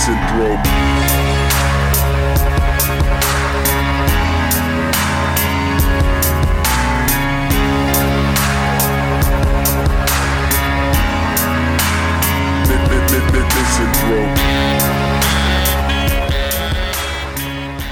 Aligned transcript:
syndrome. 0.00 0.62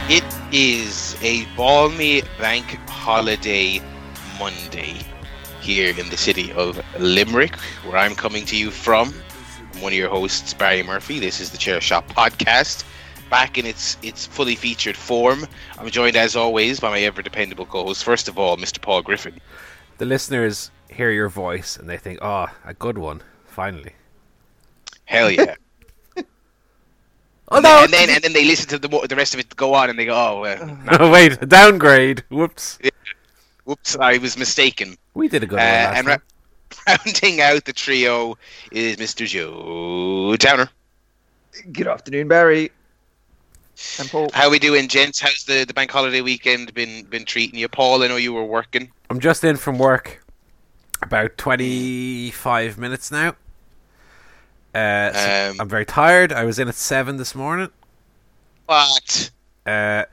It 0.09 0.25
is 0.51 1.15
a 1.21 1.45
balmy 1.57 2.23
bank 2.39 2.65
holiday 2.89 3.83
Monday 4.39 5.03
here 5.61 5.91
in 5.91 6.09
the 6.09 6.17
city 6.17 6.53
of 6.53 6.81
Limerick, 6.99 7.55
where 7.85 7.99
I'm 7.99 8.15
coming 8.15 8.47
to 8.47 8.57
you 8.57 8.71
from. 8.71 9.13
I'm 9.79 9.83
one 9.83 9.93
of 9.93 9.97
your 9.99 10.09
hosts, 10.11 10.55
Barry 10.55 10.83
Murphy. 10.83 11.21
This 11.21 11.39
is 11.39 11.51
the 11.51 11.57
Chair 11.57 11.81
Shot 11.81 12.09
podcast, 12.09 12.83
back 13.31 13.59
in 13.59 13.65
its 13.65 13.97
its 14.03 14.27
fully 14.27 14.57
featured 14.57 14.97
form. 14.97 15.47
I'm 15.79 15.89
joined, 15.89 16.17
as 16.17 16.35
always, 16.35 16.81
by 16.81 16.91
my 16.91 16.99
ever 17.03 17.23
dependable 17.23 17.65
co-host. 17.65 18.03
First 18.03 18.27
of 18.27 18.41
all, 18.41 18.57
Mr. 18.57 18.81
Paul 18.83 19.03
Griffin. 19.03 19.41
The 19.99 20.05
listeners 20.05 20.73
hear 20.91 21.13
your 21.13 21.29
voice 21.29 21.77
and 21.77 21.89
they 21.89 21.97
think, 21.97 22.19
"Oh, 22.21 22.49
a 22.65 22.75
good 22.75 22.99
one, 22.99 23.23
finally." 23.47 23.93
Hell 25.05 25.31
yeah! 25.31 25.55
Oh 27.51 27.61
no! 27.61 27.85
and 27.85 27.93
then 27.93 28.11
and 28.11 28.25
then 28.25 28.33
they 28.33 28.45
listen 28.45 28.69
to 28.71 28.79
the 28.81 28.89
the 29.07 29.15
rest 29.15 29.33
of 29.33 29.39
it 29.39 29.55
go 29.55 29.75
on, 29.75 29.91
and 29.91 29.97
they 29.99 30.07
go, 30.07 30.15
"Oh, 30.15 30.45
uh, 30.45 30.77
no, 30.99 31.09
wait, 31.09 31.41
a 31.41 31.47
downgrade. 31.47 32.25
Whoops. 32.31 32.81
whoops, 33.65 33.95
I 33.97 34.19
was 34.19 34.37
mistaken." 34.37 34.97
We 35.15 35.29
did 35.29 35.45
a 35.45 35.47
good 35.47 35.61
Uh, 35.61 35.93
one 36.03 36.19
rounding 36.89 37.41
out 37.41 37.65
the 37.65 37.73
trio 37.73 38.37
is 38.73 38.97
Mr. 38.97 39.27
Joe 39.27 40.37
Towner. 40.37 40.69
Good 41.73 41.87
afternoon, 41.87 42.29
Barry. 42.29 42.71
And 43.99 44.11
Paul. 44.11 44.31
How 44.33 44.51
we 44.51 44.59
doing, 44.59 44.89
gents? 44.89 45.21
How's 45.21 45.45
the, 45.45 45.65
the 45.65 45.75
bank 45.75 45.91
holiday 45.91 46.21
weekend 46.21 46.75
been 46.75 47.05
been 47.05 47.25
treating 47.25 47.59
you? 47.59 47.69
Paul, 47.69 48.03
I 48.03 48.09
know 48.09 48.17
you 48.17 48.33
were 48.33 48.45
working. 48.45 48.91
I'm 49.11 49.21
just 49.21 49.45
in 49.45 49.57
from 49.57 49.79
work. 49.79 50.25
About 51.01 51.39
25 51.39 52.77
minutes 52.77 53.13
now. 53.13 53.37
Uh, 54.75 55.13
so 55.13 55.51
Um, 55.51 55.61
I'm 55.61 55.69
very 55.69 55.87
tired. 55.87 56.33
I 56.33 56.45
was 56.45 56.59
in 56.59 56.67
at 56.67 56.75
seven 56.75 57.19
this 57.19 57.35
morning. 57.37 57.71
What? 58.67 59.31
Uh, 59.65 60.05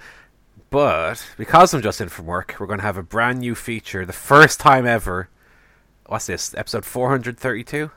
but 0.69 1.25
because 1.37 1.73
I'm 1.73 1.81
just 1.81 1.99
in 2.01 2.09
from 2.09 2.27
work, 2.27 2.55
we're 2.59 2.67
going 2.67 2.79
to 2.79 2.85
have 2.85 2.97
a 2.97 3.03
brand 3.03 3.39
new 3.39 3.55
feature. 3.55 4.05
The 4.05 4.13
first 4.13 4.59
time 4.59 4.85
ever. 4.85 5.29
What's 6.07 6.27
this? 6.27 6.53
Episode 6.55 6.85
432? 6.85 7.89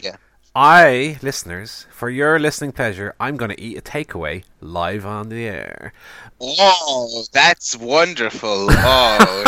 Yeah. 0.00 0.16
I, 0.54 1.18
listeners, 1.22 1.86
for 1.90 2.10
your 2.10 2.38
listening 2.38 2.72
pleasure, 2.72 3.14
I'm 3.18 3.38
going 3.38 3.50
to 3.50 3.60
eat 3.60 3.78
a 3.78 3.80
takeaway 3.80 4.44
live 4.60 5.06
on 5.06 5.30
the 5.30 5.46
air. 5.46 5.94
Oh, 6.40 7.24
that's 7.32 7.76
wonderful. 7.76 8.68
Oh, 8.78 9.42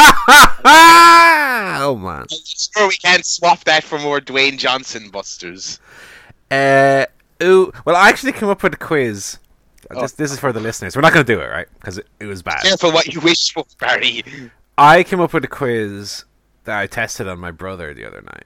oh, 1.81 1.97
man. 1.97 2.27
sure 2.29 2.89
we 2.89 2.97
can't 2.97 3.25
swap 3.25 3.65
that 3.65 3.85
for 3.85 3.99
more 3.99 4.21
Dwayne 4.21 4.59
Johnson 4.59 5.11
busters. 5.11 5.79
Uh, 6.51 7.05
ooh, 7.43 7.73
well, 7.85 7.97
I 7.97 8.09
actually 8.09 8.33
came 8.33 8.49
up 8.49 8.63
with 8.63 8.75
a 8.75 8.79
quiz. 8.79 9.39
Oh. 9.91 10.01
This, 10.01 10.13
this 10.13 10.33
is 10.33 10.39
for 10.39 10.53
the 10.53 10.61
listeners. 10.61 10.97
We're 10.97 11.03
not 11.03 11.13
going 11.13 11.25
to 11.25 11.33
do 11.33 11.41
it, 11.41 11.47
right? 11.47 11.69
Because 11.75 11.99
it, 11.99 12.07
it 12.19 12.27
was 12.27 12.43
bad. 12.43 12.63
Careful 12.63 12.93
what 12.93 13.07
you 13.07 13.21
wish 13.21 13.53
for, 13.53 13.65
Barry. 13.79 14.25
I 14.77 15.03
came 15.03 15.21
up 15.21 15.33
with 15.33 15.45
a 15.45 15.49
quiz 15.49 16.25
I 16.69 16.87
tested 16.87 17.29
on 17.29 17.39
my 17.39 17.51
brother 17.51 17.95
the 17.95 18.05
other 18.05 18.23
night. 18.23 18.45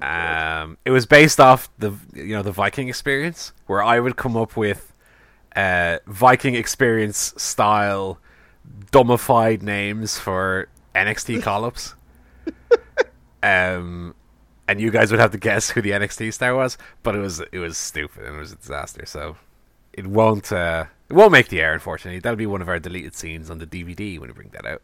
Um, 0.00 0.78
it 0.84 0.90
was 0.90 1.06
based 1.06 1.40
off 1.40 1.70
the 1.78 1.92
you 2.14 2.34
know 2.34 2.42
the 2.42 2.52
Viking 2.52 2.88
experience, 2.88 3.52
where 3.66 3.82
I 3.82 4.00
would 4.00 4.16
come 4.16 4.36
up 4.36 4.56
with 4.56 4.92
uh, 5.56 5.98
Viking 6.06 6.54
experience 6.54 7.34
style 7.36 8.18
dumbified 8.92 9.62
names 9.62 10.18
for 10.18 10.68
NXT 10.94 11.42
call-ups. 11.42 11.94
um, 13.42 14.14
and 14.68 14.80
you 14.80 14.90
guys 14.90 15.10
would 15.10 15.20
have 15.20 15.32
to 15.32 15.38
guess 15.38 15.70
who 15.70 15.80
the 15.82 15.90
NXT 15.90 16.32
star 16.34 16.54
was, 16.54 16.78
but 17.02 17.14
it 17.14 17.20
was 17.20 17.40
it 17.52 17.58
was 17.58 17.76
stupid 17.78 18.24
and 18.24 18.36
it 18.36 18.38
was 18.38 18.52
a 18.52 18.56
disaster. 18.56 19.06
So 19.06 19.36
it 19.92 20.06
won't 20.06 20.52
uh, 20.52 20.84
it 21.08 21.14
won't 21.14 21.32
make 21.32 21.48
the 21.48 21.60
air, 21.60 21.72
unfortunately. 21.72 22.20
That'll 22.20 22.36
be 22.36 22.46
one 22.46 22.62
of 22.62 22.68
our 22.68 22.78
deleted 22.78 23.14
scenes 23.14 23.50
on 23.50 23.58
the 23.58 23.66
DVD 23.66 24.18
when 24.20 24.28
we 24.28 24.34
bring 24.34 24.50
that 24.50 24.66
out. 24.66 24.82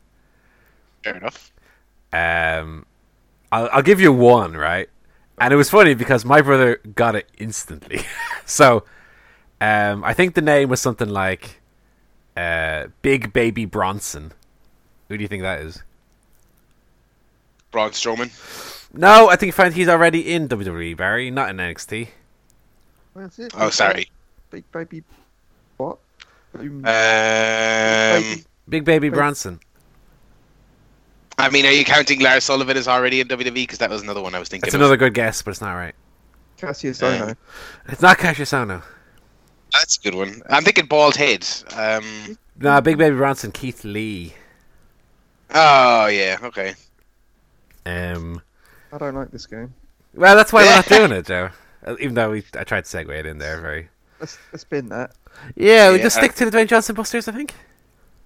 Fair 1.05 1.17
enough. 1.17 1.53
Um, 2.15 2.87
I'll, 3.51 3.69
I'll 3.73 3.83
give 3.83 4.01
you 4.01 4.13
one, 4.13 4.57
right? 4.57 4.89
And 5.39 5.53
it 5.53 5.57
was 5.57 5.69
funny 5.69 5.95
because 5.95 6.25
my 6.25 6.41
brother 6.41 6.77
got 6.95 7.17
it 7.17 7.29
instantly. 7.39 8.03
so, 8.47 8.85
um, 9.61 10.05
I 10.05 10.15
think 10.15 10.35
the 10.35 10.43
name 10.43 10.69
was 10.69 10.81
something 10.81 11.09
like 11.09 11.61
uh, 12.37 12.87
Big 13.03 13.33
Baby 13.33 13.65
Bronson. 13.65 14.33
Who 15.09 15.17
do 15.17 15.23
you 15.23 15.29
think 15.29 15.43
that 15.43 15.61
is? 15.61 15.83
Braun 17.73 17.91
Strowman. 17.91 18.31
No, 18.97 19.29
I 19.29 19.35
think 19.35 19.53
find 19.53 19.75
he's 19.75 19.89
already 19.89 20.33
in 20.33 20.49
WWE, 20.49 20.97
Barry, 20.97 21.31
not 21.33 21.51
in 21.51 21.57
NXT. 21.57 22.09
Where's 23.13 23.39
it? 23.41 23.53
Oh, 23.57 23.71
sorry. 23.71 24.09
Big 24.51 24.71
baby. 24.71 25.03
What? 25.77 25.99
Boom. 26.53 26.85
Um, 26.87 28.45
Big 28.69 28.85
Baby 28.85 29.11
Wait. 29.11 29.17
Bronson. 29.17 29.59
I 31.39 31.51
mean, 31.51 31.67
are 31.67 31.73
you 31.73 31.85
counting 31.85 32.21
Lars 32.21 32.45
Sullivan 32.45 32.77
as 32.77 32.87
already 32.89 33.21
in 33.21 33.29
WWE? 33.29 33.55
Because 33.55 33.79
that 33.79 33.91
was 33.91 34.03
another 34.03 34.23
one 34.23 34.35
I 34.35 34.39
was 34.39 34.49
thinking. 34.49 34.67
That's 34.67 34.75
of. 34.75 34.81
another 34.81 34.97
good 34.97 35.15
guess, 35.15 35.43
but 35.43 35.51
it's 35.51 35.61
not 35.61 35.75
right. 35.75 35.95
Kassius 36.59 37.03
Ohno. 37.03 37.37
It's 37.89 38.01
not 38.03 38.19
Kassius 38.19 38.53
Ohno. 38.53 38.83
That's 39.73 39.97
a 39.99 40.01
good 40.01 40.15
one. 40.15 40.41
I'm 40.49 40.63
thinking 40.63 40.87
bald 40.87 41.17
head. 41.17 41.47
Um. 41.77 42.39
No, 42.59 42.81
Big 42.81 42.97
Baby 42.99 43.17
Bronson, 43.17 43.51
Keith 43.51 43.83
Lee. 43.85 44.35
Oh 45.53 46.07
yeah. 46.07 46.39
Okay. 46.43 46.75
Um, 47.87 48.41
I 48.93 48.99
don't 48.99 49.15
like 49.15 49.31
this 49.31 49.47
game. 49.47 49.75
well, 50.15 50.37
that's 50.37 50.53
why 50.53 50.63
we're 50.65 50.75
not 50.75 50.87
doing 50.89 51.13
it, 51.13 51.27
Joe. 51.27 51.51
Uh, 51.87 51.97
Even 52.01 52.15
though 52.15 52.31
we, 52.31 52.45
I 52.57 52.65
tried 52.65 52.85
to 52.87 52.97
segue 52.97 53.11
it 53.11 53.27
in 53.27 53.39
there, 53.39 53.61
very. 53.61 53.89
Let's, 54.21 54.39
let's 54.53 54.63
spin 54.63 54.89
that. 54.89 55.13
Yeah, 55.57 55.91
we 55.91 55.97
Yeah, 55.99 56.03
just 56.05 56.17
I- 56.17 56.21
stick 56.21 56.35
to 56.37 56.49
the 56.51 56.57
Dwayne 56.57 56.69
Johnson 56.69 56.95
Busters, 56.95 57.29
I 57.29 57.33
think. 57.33 57.53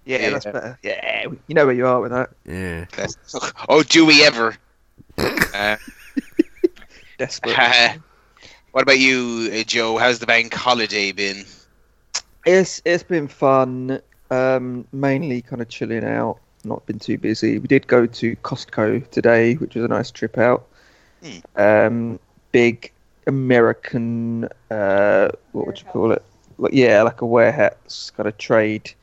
Yeah, 0.09 0.19
Yeah. 0.21 0.31
that's 0.31 0.45
better. 0.47 0.79
Yeah, 0.83 1.27
you 1.49 1.55
know 1.55 1.67
where 1.67 1.75
you 1.75 1.87
are 1.87 2.01
with 2.01 2.13
that. 2.13 2.31
Yeah. 2.47 2.87
oh, 3.69 3.83
do 3.83 4.07
we 4.07 4.25
ever? 4.25 4.57
uh, 5.19 5.77
Desperate. 7.19 7.99
what 8.73 8.83
about 8.83 8.99
you, 8.99 9.51
uh, 9.53 9.65
Joe? 9.65 9.99
How's 9.99 10.19
the 10.19 10.27
bank 10.27 10.55
holiday 10.55 11.13
been? 11.13 11.45
It's 12.47 12.81
it's 12.87 13.03
been 13.03 13.29
fun. 13.29 14.01
Um, 14.31 14.87
mainly 14.93 15.43
kind 15.43 15.61
of 15.61 15.69
chilling 15.69 16.05
out. 16.05 16.39
Not 16.65 16.87
been 16.87 16.99
too 16.99 17.19
busy. 17.19 17.59
We 17.59 17.69
did 17.69 17.87
go 17.87 18.07
to 18.07 18.37
Costco 18.37 19.11
today, 19.11 19.55
which 19.55 19.75
was 19.75 19.85
a 19.85 19.89
nice 19.89 20.11
trip 20.11 20.39
out. 20.39 20.67
Hmm. 21.23 21.39
Um, 21.61 22.19
big 22.53 22.91
American. 23.27 24.49
Uh, 24.71 25.29
what 25.53 25.67
would 25.67 25.79
you 25.79 25.87
call 25.87 26.13
it? 26.13 26.23
Like, 26.57 26.73
yeah, 26.73 27.03
like 27.03 27.21
a 27.21 27.27
warehouse 27.27 28.11
kind 28.17 28.27
of 28.27 28.39
trade 28.39 28.95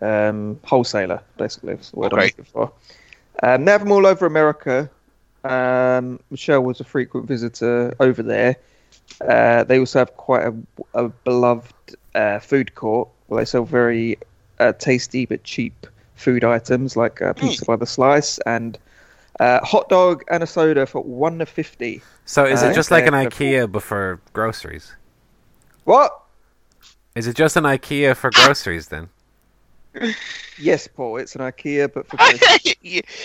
um, 0.00 0.58
wholesaler, 0.64 1.20
basically. 1.36 1.74
That's 1.74 1.90
the 1.90 1.98
word 1.98 2.12
I'm 2.12 2.18
looking 2.20 2.44
for. 2.44 2.72
Um, 3.42 3.64
they 3.64 3.72
have 3.72 3.80
them 3.82 3.92
all 3.92 4.06
over 4.06 4.26
America. 4.26 4.90
Um, 5.44 6.20
Michelle 6.30 6.62
was 6.62 6.80
a 6.80 6.84
frequent 6.84 7.26
visitor 7.26 7.94
over 8.00 8.22
there. 8.22 8.56
Uh, 9.26 9.64
they 9.64 9.78
also 9.78 9.98
have 10.00 10.16
quite 10.16 10.46
a, 10.46 10.54
a 10.94 11.08
beloved 11.08 11.96
uh, 12.14 12.38
food 12.38 12.74
court 12.74 13.08
where 13.26 13.40
they 13.40 13.44
sell 13.46 13.64
very 13.64 14.18
uh, 14.58 14.72
tasty 14.72 15.26
but 15.26 15.42
cheap 15.44 15.86
food 16.14 16.44
items 16.44 16.96
like 16.96 17.22
uh, 17.22 17.32
pizza 17.32 17.64
by 17.64 17.76
the 17.76 17.86
slice 17.86 18.38
and 18.40 18.78
uh, 19.40 19.58
hot 19.64 19.88
dog 19.88 20.22
and 20.30 20.42
a 20.42 20.46
soda 20.46 20.86
for 20.86 21.02
one 21.02 21.38
to 21.38 21.46
fifty. 21.46 22.02
So 22.26 22.44
is 22.44 22.62
it 22.62 22.68
Uh, 22.68 22.72
just 22.74 22.90
like 22.90 23.06
an 23.06 23.14
yeah, 23.14 23.24
IKEA 23.24 23.72
but 23.72 23.82
for 23.82 24.20
groceries? 24.34 24.94
What? 25.84 26.20
Is 27.14 27.26
it 27.26 27.36
just 27.36 27.56
an 27.56 27.64
IKEA 27.64 28.14
for 28.16 28.30
groceries 28.30 28.88
then? 28.88 29.08
Yes, 30.58 30.86
Paul. 30.86 31.16
It's 31.16 31.34
an 31.34 31.40
IKEA, 31.40 31.92
but 31.92 32.06
for 32.06 32.16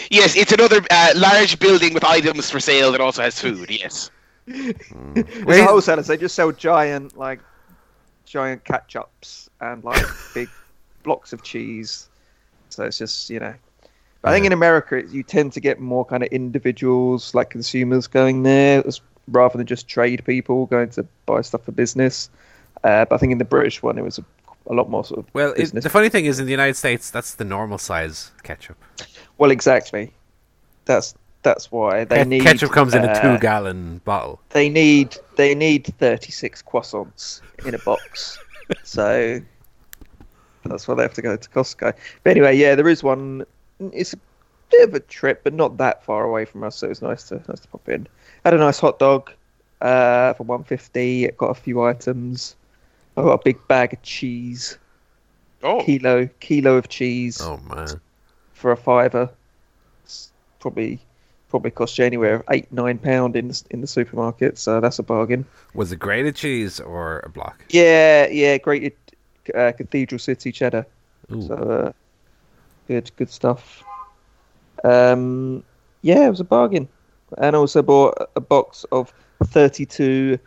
yes, 0.09 0.35
it's 0.35 0.51
another 0.51 0.81
uh, 0.89 1.13
large 1.15 1.59
building 1.59 1.93
with 1.93 2.03
items 2.03 2.49
for 2.49 2.59
sale 2.59 2.91
that 2.91 3.01
also 3.01 3.21
has 3.21 3.39
food. 3.39 3.69
Yes. 3.69 4.09
It's 4.47 5.45
Wait. 5.45 5.61
a 5.61 5.65
wholesalers. 5.65 6.07
They 6.07 6.17
just 6.17 6.35
sell 6.35 6.51
giant 6.51 7.17
like 7.17 7.39
giant 8.25 8.63
ketchups 8.63 9.49
and 9.61 9.83
like 9.83 10.05
big 10.33 10.49
blocks 11.03 11.33
of 11.33 11.43
cheese. 11.43 12.09
So 12.69 12.83
it's 12.83 12.97
just 12.97 13.29
you 13.29 13.39
know. 13.39 13.53
But 14.21 14.31
I 14.31 14.33
think 14.33 14.45
in 14.45 14.53
America 14.53 15.03
you 15.11 15.23
tend 15.23 15.53
to 15.53 15.59
get 15.59 15.79
more 15.79 16.05
kind 16.05 16.23
of 16.23 16.29
individuals 16.29 17.35
like 17.35 17.49
consumers 17.49 18.07
going 18.07 18.43
there 18.43 18.83
rather 19.27 19.57
than 19.57 19.67
just 19.67 19.87
trade 19.87 20.23
people 20.25 20.65
going 20.67 20.89
to 20.89 21.05
buy 21.25 21.41
stuff 21.41 21.63
for 21.63 21.71
business. 21.71 22.29
Uh, 22.83 23.05
but 23.05 23.15
I 23.15 23.17
think 23.17 23.31
in 23.31 23.37
the 23.37 23.45
British 23.45 23.81
one 23.81 23.97
it 23.97 24.03
was 24.03 24.19
a, 24.19 24.25
a 24.67 24.73
lot 24.73 24.89
more 24.89 25.03
sort 25.05 25.19
of 25.19 25.25
Well, 25.33 25.53
it, 25.57 25.71
the 25.73 25.89
funny 25.89 26.09
thing 26.09 26.25
is, 26.25 26.39
in 26.39 26.45
the 26.45 26.51
United 26.51 26.75
States, 26.75 27.09
that's 27.11 27.35
the 27.35 27.45
normal 27.45 27.77
size 27.77 28.31
ketchup. 28.43 28.77
well, 29.37 29.51
exactly. 29.51 30.11
That's 30.85 31.15
That's 31.43 31.71
why 31.71 32.05
they 32.05 32.23
Ke- 32.23 32.27
need 32.27 32.41
ketchup 32.43 32.71
comes 32.71 32.93
in 32.93 33.03
a 33.03 33.07
uh, 33.07 33.21
two-gallon 33.21 34.01
bottle. 34.05 34.39
They 34.49 34.69
need 34.69 35.17
they 35.35 35.53
need 35.55 35.85
thirty 35.99 36.31
six 36.31 36.61
croissants 36.63 37.41
in 37.65 37.75
a 37.75 37.79
box. 37.79 38.37
so 38.83 39.39
that's 40.65 40.87
why 40.87 40.95
they 40.95 41.03
have 41.03 41.13
to 41.13 41.21
go 41.21 41.35
to 41.35 41.49
Costco. 41.49 41.93
But 42.23 42.29
anyway, 42.29 42.57
yeah, 42.57 42.73
there 42.75 42.87
is 42.89 43.03
one. 43.03 43.45
It's 43.79 44.13
a 44.13 44.17
bit 44.71 44.89
of 44.89 44.95
a 44.95 44.99
trip, 44.99 45.41
but 45.43 45.53
not 45.53 45.77
that 45.77 46.03
far 46.03 46.23
away 46.23 46.45
from 46.45 46.63
us, 46.63 46.77
so 46.77 46.87
it 46.87 46.89
was 46.89 47.01
nice 47.03 47.23
to 47.29 47.35
nice 47.47 47.59
to 47.59 47.67
pop 47.67 47.87
in. 47.89 48.07
Had 48.43 48.53
a 48.55 48.57
nice 48.57 48.79
hot 48.79 48.97
dog 48.99 49.31
uh, 49.81 50.33
for 50.33 50.43
one 50.43 50.63
fifty. 50.63 51.27
Got 51.37 51.51
a 51.51 51.53
few 51.55 51.83
items. 51.83 52.55
I 53.17 53.21
got 53.21 53.33
a 53.39 53.43
big 53.43 53.65
bag 53.67 53.93
of 53.93 54.01
cheese, 54.01 54.77
Oh, 55.63 55.81
kilo 55.83 56.27
kilo 56.39 56.75
of 56.75 56.89
cheese 56.89 57.41
Oh 57.41 57.57
man, 57.57 57.99
for 58.53 58.71
a 58.71 58.77
fiver. 58.77 59.29
It's 60.03 60.31
probably 60.59 60.99
probably 61.49 61.71
cost 61.71 61.97
you 61.97 62.03
anywhere 62.05 62.43
eight 62.51 62.71
nine 62.71 62.97
pound 62.97 63.35
in 63.35 63.47
the, 63.47 63.63
in 63.71 63.81
the 63.81 63.87
supermarket, 63.87 64.57
so 64.57 64.81
that's 64.81 64.99
a 64.99 65.03
bargain. 65.03 65.45
was 65.73 65.91
it 65.91 65.97
grated 65.99 66.35
cheese 66.35 66.79
or 66.79 67.19
a 67.21 67.29
block? 67.29 67.63
Yeah, 67.69 68.27
yeah, 68.27 68.57
grated 68.57 68.93
uh, 69.55 69.71
Cathedral 69.71 70.19
City 70.19 70.51
cheddar. 70.51 70.85
Ooh. 71.31 71.47
So 71.47 71.53
uh, 71.55 71.91
good, 72.87 73.09
good 73.15 73.29
stuff. 73.29 73.83
Um, 74.83 75.63
yeah, 76.01 76.27
it 76.27 76.29
was 76.29 76.41
a 76.41 76.43
bargain, 76.45 76.87
and 77.37 77.55
I 77.55 77.59
also 77.59 77.81
bought 77.81 78.29
a 78.35 78.41
box 78.41 78.85
of 78.91 79.13
thirty-two 79.45 80.37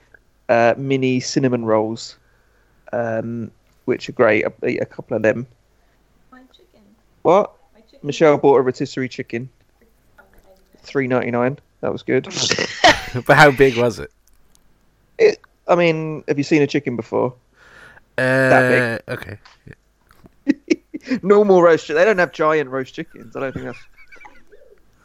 uh, 0.51 0.75
mini 0.77 1.19
cinnamon 1.19 1.65
rolls, 1.65 2.18
um, 2.93 3.51
which 3.85 4.09
are 4.09 4.13
great. 4.13 4.45
I 4.47 4.51
ate 4.63 4.83
a 4.83 4.87
couple 4.87 5.17
of 5.17 5.23
them. 5.23 5.47
My 6.33 6.41
chicken. 6.53 6.83
What? 7.23 7.53
My 7.75 7.81
chicken. 7.81 8.01
Michelle 8.03 8.37
bought 8.39 8.57
a 8.57 8.63
rotisserie 8.63 9.09
chicken, 9.09 9.49
Okay, 9.81 9.87
I 10.19 10.23
didn't 10.23 10.75
know. 10.75 10.81
three 10.83 11.07
ninety-nine. 11.07 11.59
That 11.81 11.93
was 11.93 12.03
good. 12.03 12.25
but 13.27 13.37
how 13.37 13.51
big 13.51 13.77
was 13.77 13.99
it? 13.99 14.11
It, 15.19 15.41
I 15.67 15.75
mean, 15.77 16.25
have 16.29 16.39
you 16.39 16.45
seen 16.45 16.63
a 16.63 16.67
chicken 16.67 16.97
before? 16.97 17.35
Uh, 18.17 18.23
that 18.49 19.03
big. 19.07 19.19
okay. 19.19 19.39
Normal 21.23 21.63
roast. 21.63 21.87
chi- 21.87 21.95
They 21.95 22.05
don't 22.05 22.19
have 22.19 22.33
giant 22.33 22.69
roast 22.71 22.95
chickens. 22.95 23.37
I 23.37 23.41
don't 23.41 23.53
think 23.53 23.67
that's 23.67 23.79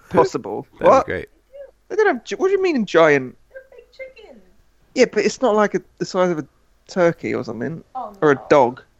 possible. 0.09 0.65
That'd 0.79 0.87
what? 0.87 1.05
great. 1.05 1.29
They 1.89 1.95
don't 1.95 2.07
have. 2.07 2.39
What 2.39 2.47
do 2.47 2.53
you 2.53 2.61
mean 2.61 2.85
giant? 2.85 3.37
They're 3.51 3.61
big 3.71 3.85
chickens. 3.91 4.41
Yeah, 4.95 5.05
but 5.11 5.23
it's 5.25 5.41
not 5.41 5.55
like 5.55 5.75
a, 5.75 5.81
the 5.99 6.05
size 6.05 6.31
of 6.31 6.39
a 6.39 6.47
turkey 6.87 7.33
or 7.33 7.43
something, 7.43 7.83
Oh, 7.95 8.13
or 8.21 8.31
a 8.31 8.41
dog. 8.49 8.81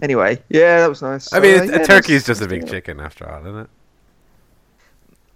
Anyway, 0.00 0.40
yeah, 0.48 0.78
that 0.78 0.88
was 0.88 1.02
nice. 1.02 1.32
I 1.32 1.40
mean, 1.40 1.58
So, 1.66 1.74
a- 1.74 1.78
uh, 1.78 1.82
a 1.82 1.84
turkey 1.84 2.12
is 2.14 2.24
just 2.24 2.40
a 2.40 2.46
big 2.46 2.68
chicken 2.68 3.00
after 3.00 3.28
all, 3.28 3.40
isn't 3.40 3.56
it? 3.62 3.70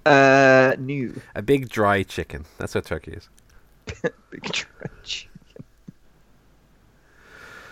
Uh, 0.06 0.76
new 0.78 1.20
A 1.34 1.42
big 1.42 1.68
dry 1.68 2.04
chicken. 2.04 2.44
That's 2.58 2.72
what 2.74 2.84
turkey 2.84 3.12
is. 3.12 3.28
big 4.30 4.42
dry 4.44 4.88
chicken. 5.02 5.30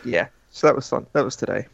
Yeah, 0.05 0.27
so 0.51 0.67
that 0.67 0.75
was 0.75 0.89
fun. 0.89 1.07
That 1.13 1.25
was 1.25 1.37
today. 1.37 1.67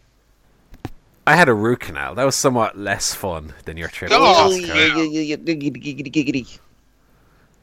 I 1.26 1.34
had 1.34 1.48
a 1.48 1.54
root 1.54 1.80
canal. 1.80 2.14
That 2.14 2.24
was 2.24 2.36
somewhat 2.36 2.76
less 2.76 3.14
fun 3.14 3.54
than 3.64 3.76
your 3.78 3.88
trip. 3.88 4.10
to 4.10 4.16
Oh, 4.16 4.50
Costco. 4.50 4.66
yeah, 4.66 5.02
yeah, 5.02 5.20
yeah, 5.20 5.36
giggity, 5.36 5.82
giggity, 5.82 6.12
giggity. 6.12 6.58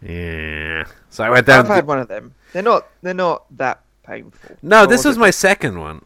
Yeah. 0.04 0.86
So 1.10 1.24
I 1.24 1.30
went 1.30 1.46
down. 1.48 1.66
I've 1.66 1.72
had 1.76 1.88
one 1.88 2.00
of 2.00 2.08
them. 2.08 2.34
They're 2.52 2.62
not. 2.64 2.88
They're 3.02 3.14
not 3.14 3.46
that 3.58 3.82
painful. 4.04 4.58
No, 4.62 4.86
this 4.86 5.06
was 5.06 5.18
my 5.18 5.30
second 5.32 5.80
one. 5.80 6.04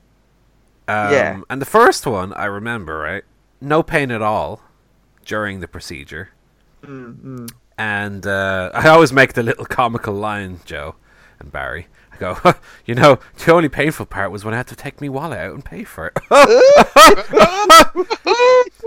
Um, 0.87 1.11
Yeah. 1.11 1.41
And 1.49 1.61
the 1.61 1.65
first 1.65 2.05
one, 2.05 2.33
I 2.33 2.45
remember, 2.45 2.99
right? 2.99 3.23
No 3.59 3.83
pain 3.83 4.11
at 4.11 4.21
all 4.21 4.61
during 5.25 5.59
the 5.59 5.67
procedure. 5.67 6.29
Mm, 6.83 7.15
mm. 7.15 7.51
And 7.77 8.25
uh, 8.25 8.71
I 8.75 8.89
always 8.89 9.11
make 9.11 9.33
the 9.33 9.43
little 9.43 9.65
comical 9.65 10.13
line, 10.13 10.59
Joe 10.65 10.95
and 11.39 11.51
Barry. 11.51 11.87
I 12.17 12.33
go, 12.33 12.53
you 12.85 12.95
know, 12.95 13.19
the 13.45 13.53
only 13.53 13.69
painful 13.69 14.05
part 14.05 14.31
was 14.31 14.43
when 14.43 14.53
I 14.53 14.57
had 14.57 14.67
to 14.67 14.75
take 14.75 15.01
me 15.01 15.09
wallet 15.09 15.39
out 15.39 15.53
and 15.53 15.63
pay 15.63 15.83
for 15.83 16.07
it. 16.07 16.17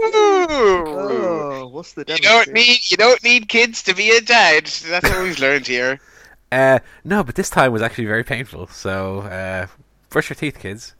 Oh, 0.03 1.69
what's 1.73 1.93
the 1.93 2.05
you 2.09 2.17
don't 2.17 2.53
need 2.53 2.91
you 2.91 2.97
don't 2.97 3.23
need 3.23 3.49
kids 3.49 3.83
to 3.85 3.95
be 3.95 4.11
a 4.11 4.21
dad. 4.21 4.67
That's 4.67 5.09
what 5.09 5.23
we've 5.23 5.39
learned 5.39 5.67
here. 5.67 6.01
Uh, 6.53 6.81
no, 7.05 7.23
but 7.23 7.37
this 7.37 7.49
time 7.49 7.71
was 7.71 7.81
actually 7.81 8.07
very 8.07 8.25
painful. 8.25 8.67
So 8.67 9.21
uh, 9.21 9.69
brush 10.09 10.31
your 10.31 10.35
teeth, 10.35 10.59
kids, 10.59 10.97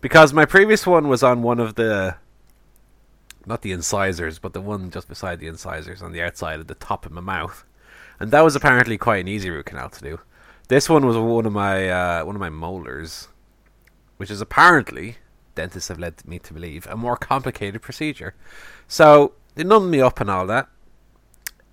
because 0.00 0.32
my 0.32 0.46
previous 0.46 0.86
one 0.86 1.08
was 1.08 1.22
on 1.22 1.42
one 1.42 1.60
of 1.60 1.74
the, 1.74 2.16
not 3.44 3.60
the 3.60 3.72
incisors, 3.72 4.38
but 4.38 4.54
the 4.54 4.62
one 4.62 4.90
just 4.90 5.06
beside 5.06 5.40
the 5.40 5.46
incisors 5.46 6.00
on 6.00 6.12
the 6.12 6.22
outside 6.22 6.58
of 6.58 6.68
the 6.68 6.74
top 6.74 7.04
of 7.04 7.12
my 7.12 7.20
mouth, 7.20 7.66
and 8.18 8.30
that 8.30 8.42
was 8.42 8.56
apparently 8.56 8.96
quite 8.96 9.18
an 9.18 9.28
easy 9.28 9.50
root 9.50 9.66
canal 9.66 9.90
to 9.90 10.00
do. 10.00 10.20
This 10.68 10.88
one 10.88 11.06
was 11.06 11.16
one 11.16 11.46
of 11.46 11.52
my 11.52 11.88
uh, 11.88 12.24
one 12.24 12.36
of 12.36 12.40
my 12.40 12.50
molars, 12.50 13.28
which 14.18 14.30
is 14.30 14.40
apparently 14.42 15.16
dentists 15.54 15.88
have 15.88 15.98
led 15.98 16.24
me 16.26 16.38
to 16.38 16.54
believe 16.54 16.86
a 16.86 16.96
more 16.96 17.16
complicated 17.16 17.82
procedure. 17.82 18.34
So 18.86 19.32
they 19.54 19.64
numbed 19.64 19.90
me 19.90 20.00
up 20.00 20.20
and 20.20 20.30
all 20.30 20.46
that, 20.46 20.68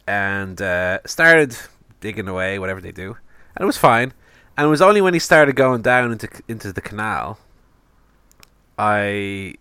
and 0.07 0.61
uh, 0.61 0.99
started 1.05 1.57
digging 1.99 2.27
away, 2.27 2.57
whatever 2.57 2.79
they 2.79 2.93
do, 2.93 3.17
and 3.55 3.63
it 3.63 3.65
was 3.65 3.77
fine. 3.77 4.13
And 4.57 4.65
it 4.65 4.69
was 4.69 4.81
only 4.81 5.01
when 5.01 5.13
he 5.13 5.19
started 5.19 5.57
going 5.57 5.81
down 5.81 6.13
into 6.13 6.29
into 6.47 6.71
the 6.71 6.81
canal, 6.81 7.37
I 8.79 9.55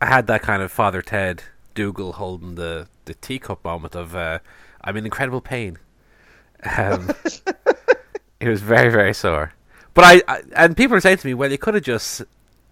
I 0.00 0.06
had 0.06 0.26
that 0.26 0.42
kind 0.42 0.62
of 0.62 0.70
Father 0.70 1.00
Ted 1.00 1.44
Dougal 1.74 2.12
holding 2.12 2.56
the 2.56 2.88
the 3.06 3.14
teacup 3.14 3.64
moment 3.64 3.94
of 3.96 4.14
uh, 4.14 4.40
I'm 4.82 4.98
in 4.98 5.06
incredible 5.06 5.40
pain. 5.40 5.78
Um, 6.78 7.10
it 8.40 8.48
was 8.48 8.60
very 8.60 8.90
very 8.90 9.14
sore, 9.14 9.52
but 9.94 10.04
I, 10.04 10.22
I 10.28 10.42
and 10.56 10.76
people 10.76 10.96
are 10.96 11.00
saying 11.00 11.18
to 11.18 11.26
me, 11.26 11.34
well, 11.34 11.50
you 11.50 11.58
could 11.58 11.74
have 11.74 11.84
just 11.84 12.22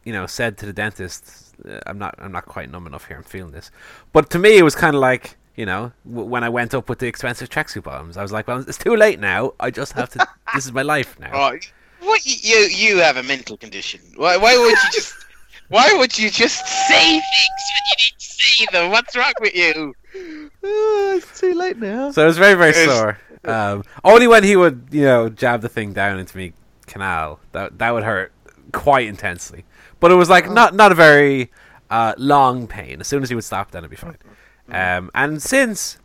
you 0.05 0.13
know 0.13 0.27
said 0.27 0.59
to 0.59 0.67
the 0.67 0.73
dentist, 0.73 1.55
uh, 1.69 1.79
I'm 1.87 1.99
not 1.99 2.15
I'm 2.19 2.33
not 2.33 2.47
quite 2.47 2.71
numb 2.71 2.87
enough 2.87 3.07
here. 3.07 3.17
I'm 3.17 3.23
feeling 3.23 3.53
this, 3.53 3.71
but 4.13 4.31
to 4.31 4.39
me 4.39 4.59
it 4.59 4.63
was 4.63 4.75
kind 4.75 4.95
of 4.95 5.01
like 5.01 5.37
you 5.57 5.67
know 5.67 5.93
w- 6.07 6.29
when 6.29 6.43
I 6.45 6.49
went 6.49 6.75
up 6.75 6.89
with 6.89 6.99
the 6.99 7.07
expensive 7.07 7.49
tracksuit 7.49 7.85
bottoms, 7.85 8.17
I 8.17 8.23
was 8.23 8.33
like, 8.33 8.49
well, 8.49 8.59
it's 8.59 8.79
too 8.79 8.97
late 8.97 9.21
now. 9.21 9.53
I 9.61 9.71
just 9.71 9.93
have 9.93 10.11
to. 10.11 10.27
this 10.55 10.67
is 10.67 10.73
my 10.73 10.83
life 10.83 11.19
now. 11.21 11.31
Oh, 11.33 11.59
what 12.01 12.25
you 12.27 12.57
you 12.57 12.99
have 12.99 13.17
a 13.17 13.23
mental 13.23 13.57
condition? 13.57 14.01
Why 14.17 14.37
why 14.37 14.57
would 14.59 14.71
you 14.71 14.91
just 14.93 15.15
why 15.69 15.93
would 15.95 16.19
you 16.19 16.29
just 16.31 16.67
say 16.67 17.05
things 17.21 17.65
when 17.73 17.85
you 17.89 17.97
need 17.99 18.15
to 18.19 18.25
say 18.27 18.67
them? 18.73 18.91
What's 18.91 19.17
wrong 19.17 19.33
with 19.41 19.55
you? 19.55 19.95
Oh, 20.65 21.15
it's 21.17 21.41
too 21.41 21.55
late 21.55 21.79
now. 21.79 22.11
So 22.11 22.25
it 22.25 22.27
was 22.27 22.37
very, 22.39 22.55
very 22.55 22.71
It's- 22.71 22.87
sore. 22.87 23.19
Um, 23.49 23.83
only 24.05 24.29
when 24.29 24.45
he 24.45 24.55
would, 24.55 24.87
you 24.93 25.03
know, 25.03 25.29
jab 25.29 25.63
the 25.63 25.69
thing 25.69 25.93
down 25.93 26.21
into 26.21 26.37
me 26.37 26.53
canal 26.87 27.41
that 27.51 27.79
that 27.79 27.91
would 27.91 28.05
hurt 28.05 28.33
quite 28.73 29.09
intensely. 29.09 29.65
But 29.99 30.13
it 30.13 30.15
was 30.15 30.31
like 30.31 30.51
not 30.51 30.75
not 30.75 30.93
a 30.93 30.95
very 30.95 31.51
uh, 31.91 32.15
long 32.17 32.67
pain. 32.67 33.01
As 33.01 33.07
soon 33.09 33.23
as 33.23 33.29
he 33.29 33.35
would 33.35 33.45
stop, 33.45 33.71
then 33.71 33.81
it'd 33.81 33.91
be 33.91 33.97
fine. 33.97 34.19
Um, 34.69 35.11
and 35.15 35.43
since 35.43 35.99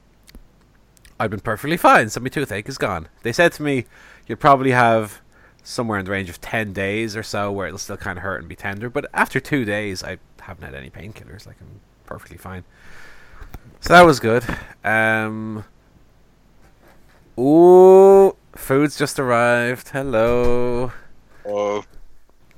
I've 1.19 1.29
been 1.29 1.39
perfectly 1.39 1.77
fine, 1.77 2.09
so 2.09 2.19
my 2.19 2.29
toothache 2.29 2.67
is 2.67 2.77
gone. 2.77 3.07
They 3.23 3.31
said 3.31 3.53
to 3.53 3.63
me, 3.63 3.85
you'll 4.27 4.37
probably 4.37 4.71
have 4.71 5.21
somewhere 5.63 5.99
in 5.99 6.05
the 6.05 6.11
range 6.11 6.29
of 6.29 6.41
ten 6.41 6.73
days 6.73 7.15
or 7.15 7.23
so 7.23 7.51
where 7.51 7.67
it'll 7.67 7.79
still 7.79 7.97
kind 7.97 8.17
of 8.17 8.23
hurt 8.23 8.39
and 8.39 8.49
be 8.49 8.55
tender. 8.55 8.89
But 8.89 9.09
after 9.13 9.39
two 9.39 9.65
days, 9.65 10.03
I 10.03 10.17
haven't 10.41 10.65
had 10.65 10.75
any 10.75 10.89
painkillers. 10.89 11.45
Like 11.45 11.57
I'm 11.61 11.79
perfectly 12.05 12.37
fine. 12.37 12.63
So 13.79 13.93
that 13.93 14.05
was 14.05 14.19
good. 14.19 14.43
Um, 14.83 15.63
ooh, 17.39 18.35
food's 18.55 18.97
just 18.97 19.19
arrived. 19.19 19.89
Hello. 19.89 20.91
Oh, 21.45 21.83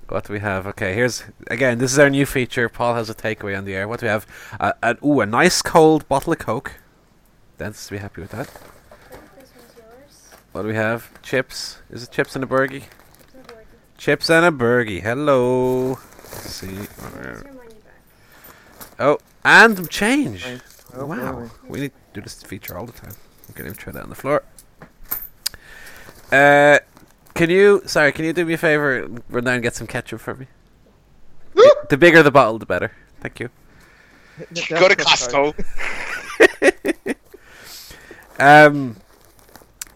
What 0.07 0.25
do 0.25 0.33
we 0.33 0.39
have? 0.39 0.65
Okay, 0.67 0.93
here's 0.93 1.23
again. 1.47 1.77
This 1.77 1.91
is 1.93 1.99
our 1.99 2.09
new 2.09 2.25
feature. 2.25 2.67
Paul 2.69 2.95
has 2.95 3.09
a 3.09 3.13
takeaway 3.15 3.57
on 3.57 3.65
the 3.65 3.75
air. 3.75 3.87
What 3.87 3.99
do 3.99 4.05
we 4.07 4.09
have? 4.09 4.25
Uh, 4.59 4.73
an, 4.81 4.97
ooh, 5.05 5.21
a 5.21 5.25
nice 5.25 5.61
cold 5.61 6.07
bottle 6.07 6.33
of 6.33 6.39
Coke. 6.39 6.73
Dentist 7.57 7.91
will 7.91 7.97
be 7.97 8.01
happy 8.01 8.21
with 8.21 8.31
that. 8.31 8.47
This 8.47 9.51
one's 9.55 9.75
yours. 9.77 10.31
What 10.53 10.61
do 10.63 10.67
we 10.69 10.75
have? 10.75 11.21
Chips. 11.21 11.77
Is 11.91 12.03
it 12.03 12.11
chips 12.11 12.33
and 12.35 12.43
a 12.43 12.47
burgie? 12.47 12.85
It's. 13.35 13.53
Chips 13.97 14.29
and 14.29 14.45
a 14.45 14.51
burgie. 14.51 15.01
Hello. 15.01 15.89
Let's 15.89 16.51
see. 16.55 16.67
Your 16.67 17.43
money 17.53 17.75
back. 17.83 18.01
Oh, 18.99 19.19
and 19.43 19.89
change. 19.89 20.45
Oh, 20.95 21.05
wow. 21.05 21.33
boy. 21.33 21.49
We 21.67 21.79
need 21.81 21.91
to 21.91 21.97
do 22.13 22.21
this 22.21 22.41
feature 22.41 22.77
all 22.77 22.85
the 22.85 22.93
time. 22.93 23.13
I'm 23.47 23.53
going 23.55 23.71
to 23.71 23.77
try 23.77 23.91
that 23.93 24.03
on 24.03 24.09
the 24.09 24.15
floor. 24.15 24.43
Uh, 26.31 26.79
can 27.33 27.49
you, 27.49 27.81
sorry, 27.85 28.11
can 28.11 28.25
you 28.25 28.33
do 28.33 28.45
me 28.45 28.53
a 28.53 28.57
favor 28.57 29.07
run 29.29 29.43
down 29.43 29.55
and 29.55 29.63
get 29.63 29.75
some 29.75 29.87
ketchup 29.87 30.21
for 30.21 30.35
me? 30.35 30.47
the, 31.53 31.75
the 31.89 31.97
bigger 31.97 32.21
the 32.23 32.31
bottle, 32.31 32.59
the 32.59 32.65
better. 32.65 32.91
Thank 33.21 33.39
you. 33.39 33.49
go 34.69 34.87
to 34.87 34.95
Costco. 34.95 35.55
Um, 38.39 38.95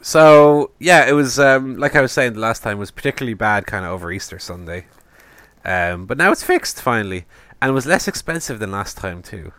so 0.01 0.71
yeah, 0.79 1.07
it 1.07 1.13
was 1.13 1.39
um, 1.39 1.77
like 1.77 1.95
I 1.95 2.01
was 2.01 2.11
saying 2.11 2.33
the 2.33 2.39
last 2.39 2.61
time 2.61 2.77
was 2.77 2.91
particularly 2.91 3.33
bad, 3.33 3.65
kind 3.65 3.85
of 3.85 3.91
over 3.91 4.11
Easter 4.11 4.37
Sunday. 4.37 4.85
Um, 5.65 6.05
but 6.05 6.17
now 6.17 6.31
it's 6.31 6.43
fixed 6.43 6.81
finally, 6.81 7.25
and 7.61 7.69
it 7.69 7.73
was 7.73 7.85
less 7.85 8.07
expensive 8.07 8.59
than 8.59 8.71
last 8.71 8.97
time 8.97 9.23
too. 9.23 9.53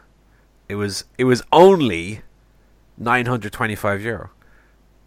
It 0.68 0.74
was 0.74 1.04
it 1.16 1.24
was 1.24 1.42
only 1.50 2.20
nine 2.98 3.26
hundred 3.26 3.52
twenty-five 3.52 4.02
euro, 4.02 4.30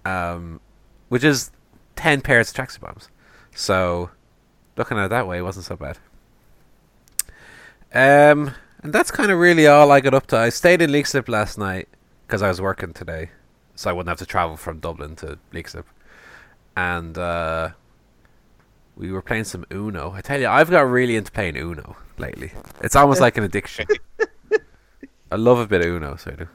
um, 0.03 0.59
which 1.09 1.23
is 1.23 1.51
ten 1.97 2.21
pairs 2.21 2.49
of 2.49 2.55
tracksuit 2.55 2.79
bombs. 2.79 3.09
So, 3.53 4.11
looking 4.77 4.97
at 4.97 5.05
it 5.05 5.09
that 5.09 5.27
way, 5.27 5.39
it 5.39 5.41
wasn't 5.41 5.65
so 5.65 5.75
bad. 5.75 5.97
Um, 7.93 8.53
and 8.83 8.93
that's 8.93 9.11
kind 9.11 9.31
of 9.31 9.39
really 9.39 9.67
all 9.67 9.91
I 9.91 9.99
got 9.99 10.13
up 10.13 10.27
to. 10.27 10.37
I 10.37 10.49
stayed 10.49 10.81
in 10.81 10.91
Leixlip 10.91 11.27
last 11.27 11.57
night 11.57 11.89
because 12.25 12.41
I 12.41 12.47
was 12.47 12.61
working 12.61 12.93
today, 12.93 13.31
so 13.75 13.89
I 13.89 13.93
wouldn't 13.93 14.09
have 14.09 14.19
to 14.19 14.25
travel 14.25 14.55
from 14.55 14.79
Dublin 14.79 15.15
to 15.17 15.39
Leixlip. 15.51 15.85
And 16.75 17.17
uh, 17.17 17.71
we 18.95 19.11
were 19.11 19.21
playing 19.21 19.45
some 19.45 19.65
Uno. 19.71 20.11
I 20.11 20.21
tell 20.21 20.39
you, 20.39 20.47
I've 20.47 20.69
got 20.69 20.81
really 20.81 21.15
into 21.15 21.31
playing 21.31 21.57
Uno 21.57 21.95
lately. 22.17 22.51
It's 22.81 22.95
almost 22.95 23.21
like 23.25 23.37
an 23.37 23.43
addiction. 23.43 23.87
I 25.31 25.35
love 25.35 25.59
a 25.59 25.67
bit 25.67 25.81
of 25.81 25.87
Uno, 25.87 26.15
so 26.15 26.31
I 26.31 26.35
do. 26.35 26.47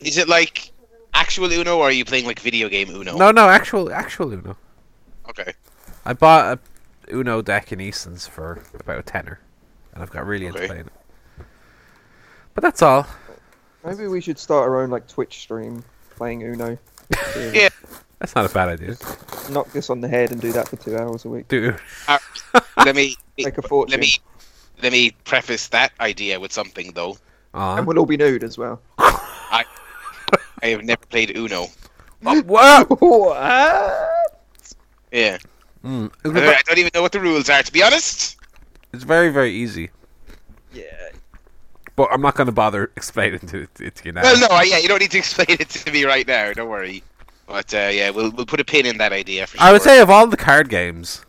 Is 0.00 0.18
it 0.18 0.28
like 0.28 0.72
actual 1.16 1.52
Uno, 1.52 1.78
or 1.78 1.84
are 1.88 1.92
you 1.92 2.04
playing 2.04 2.26
like 2.26 2.38
video 2.40 2.68
game 2.68 2.90
Uno? 2.94 3.16
No, 3.16 3.30
no, 3.30 3.48
actual, 3.48 3.92
actual 3.92 4.32
Uno. 4.32 4.56
Okay. 5.28 5.52
I 6.04 6.12
bought 6.12 6.58
a 7.08 7.12
Uno 7.14 7.42
deck 7.42 7.72
in 7.72 7.80
Eason's 7.80 8.26
for 8.26 8.62
about 8.78 8.98
a 8.98 9.02
tenner, 9.02 9.40
and 9.94 10.02
I've 10.02 10.10
got 10.10 10.26
really 10.26 10.46
into 10.46 10.66
playing 10.66 10.86
it. 10.86 11.44
But 12.54 12.62
that's 12.62 12.82
all. 12.82 13.06
Maybe 13.84 14.06
we 14.06 14.20
should 14.20 14.38
start 14.38 14.68
our 14.68 14.80
own 14.82 14.90
like 14.90 15.06
Twitch 15.08 15.38
stream 15.38 15.84
playing 16.16 16.42
Uno. 16.42 16.78
Yeah. 17.52 17.68
That's 18.18 18.34
not 18.34 18.50
a 18.50 18.52
bad 18.52 18.68
idea, 18.70 18.96
Knock 19.50 19.70
this 19.72 19.90
on 19.90 20.00
the 20.00 20.08
head 20.08 20.32
and 20.32 20.40
do 20.40 20.50
that 20.52 20.68
for 20.68 20.76
two 20.76 20.96
hours 20.96 21.24
a 21.26 21.28
week. 21.28 21.46
dude. 21.48 21.78
let 22.78 22.96
me 22.96 23.14
Make 23.38 23.58
a 23.58 23.62
fortune. 23.62 23.90
let 23.92 24.00
me 24.00 24.14
let 24.82 24.90
me 24.90 25.10
preface 25.24 25.68
that 25.68 25.92
idea 26.00 26.40
with 26.40 26.52
something 26.52 26.92
though. 26.94 27.18
Aw. 27.54 27.76
And 27.76 27.86
we'll 27.86 27.98
all 27.98 28.06
be 28.06 28.16
nude 28.16 28.42
as 28.42 28.56
well. 28.58 28.80
I 30.62 30.68
have 30.68 30.84
never 30.84 31.04
played 31.06 31.36
Uno. 31.36 31.66
Whoa! 32.22 32.84
what? 32.84 34.08
Yeah. 35.12 35.38
Mm. 35.84 36.10
I 36.24 36.28
don't, 36.28 36.36
I 36.36 36.62
don't 36.66 36.78
even 36.78 36.90
know 36.94 37.02
what 37.02 37.12
the 37.12 37.20
rules 37.20 37.48
are 37.48 37.62
to 37.62 37.72
be 37.72 37.82
honest. 37.82 38.36
It's 38.92 39.04
very, 39.04 39.30
very 39.30 39.52
easy. 39.52 39.90
Yeah. 40.72 41.10
But 41.94 42.08
I'm 42.12 42.20
not 42.20 42.34
going 42.34 42.46
to 42.46 42.52
bother 42.52 42.90
explaining 42.96 43.40
to, 43.40 43.68
it 43.80 43.94
to 43.96 44.04
you 44.04 44.12
now. 44.12 44.22
Well, 44.22 44.48
no, 44.48 44.62
yeah, 44.62 44.78
you 44.78 44.88
don't 44.88 45.00
need 45.00 45.10
to 45.12 45.18
explain 45.18 45.56
it 45.60 45.68
to 45.70 45.92
me 45.92 46.04
right 46.04 46.26
now. 46.26 46.52
Don't 46.52 46.68
worry. 46.68 47.02
But 47.46 47.72
uh, 47.72 47.90
yeah, 47.92 48.10
we'll 48.10 48.32
we'll 48.32 48.46
put 48.46 48.58
a 48.60 48.64
pin 48.64 48.86
in 48.86 48.98
that 48.98 49.12
idea 49.12 49.46
for 49.46 49.56
sure. 49.56 49.66
I 49.66 49.72
would 49.72 49.82
say 49.82 50.00
of 50.00 50.10
all 50.10 50.26
the 50.26 50.36
card 50.36 50.68
games, 50.68 51.24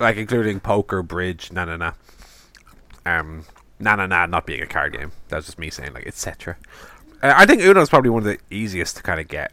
like 0.00 0.16
including 0.16 0.60
poker, 0.60 1.02
bridge, 1.02 1.52
na 1.52 1.66
na 1.66 1.76
na, 1.76 1.92
um, 3.04 3.44
na 3.78 3.96
na 3.96 4.06
na, 4.06 4.24
not 4.24 4.46
being 4.46 4.62
a 4.62 4.66
card 4.66 4.94
game. 4.94 5.12
That's 5.28 5.46
just 5.46 5.58
me 5.58 5.68
saying 5.68 5.92
like 5.92 6.06
etc. 6.06 6.56
Uh, 7.22 7.32
I 7.36 7.46
think 7.46 7.62
Uno 7.62 7.80
is 7.80 7.88
probably 7.88 8.10
one 8.10 8.20
of 8.20 8.24
the 8.26 8.38
easiest 8.50 8.96
to 8.96 9.02
kind 9.02 9.20
of 9.20 9.28
get. 9.28 9.52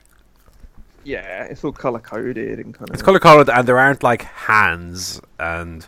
Yeah, 1.03 1.43
it's 1.45 1.63
all 1.63 1.71
color 1.71 1.99
coded 1.99 2.59
and 2.59 2.73
kind 2.73 2.89
of. 2.89 2.93
It's 2.93 3.03
color 3.03 3.19
coded, 3.19 3.49
and 3.49 3.67
there 3.67 3.79
aren't 3.79 4.03
like 4.03 4.23
hands 4.23 5.21
and 5.39 5.85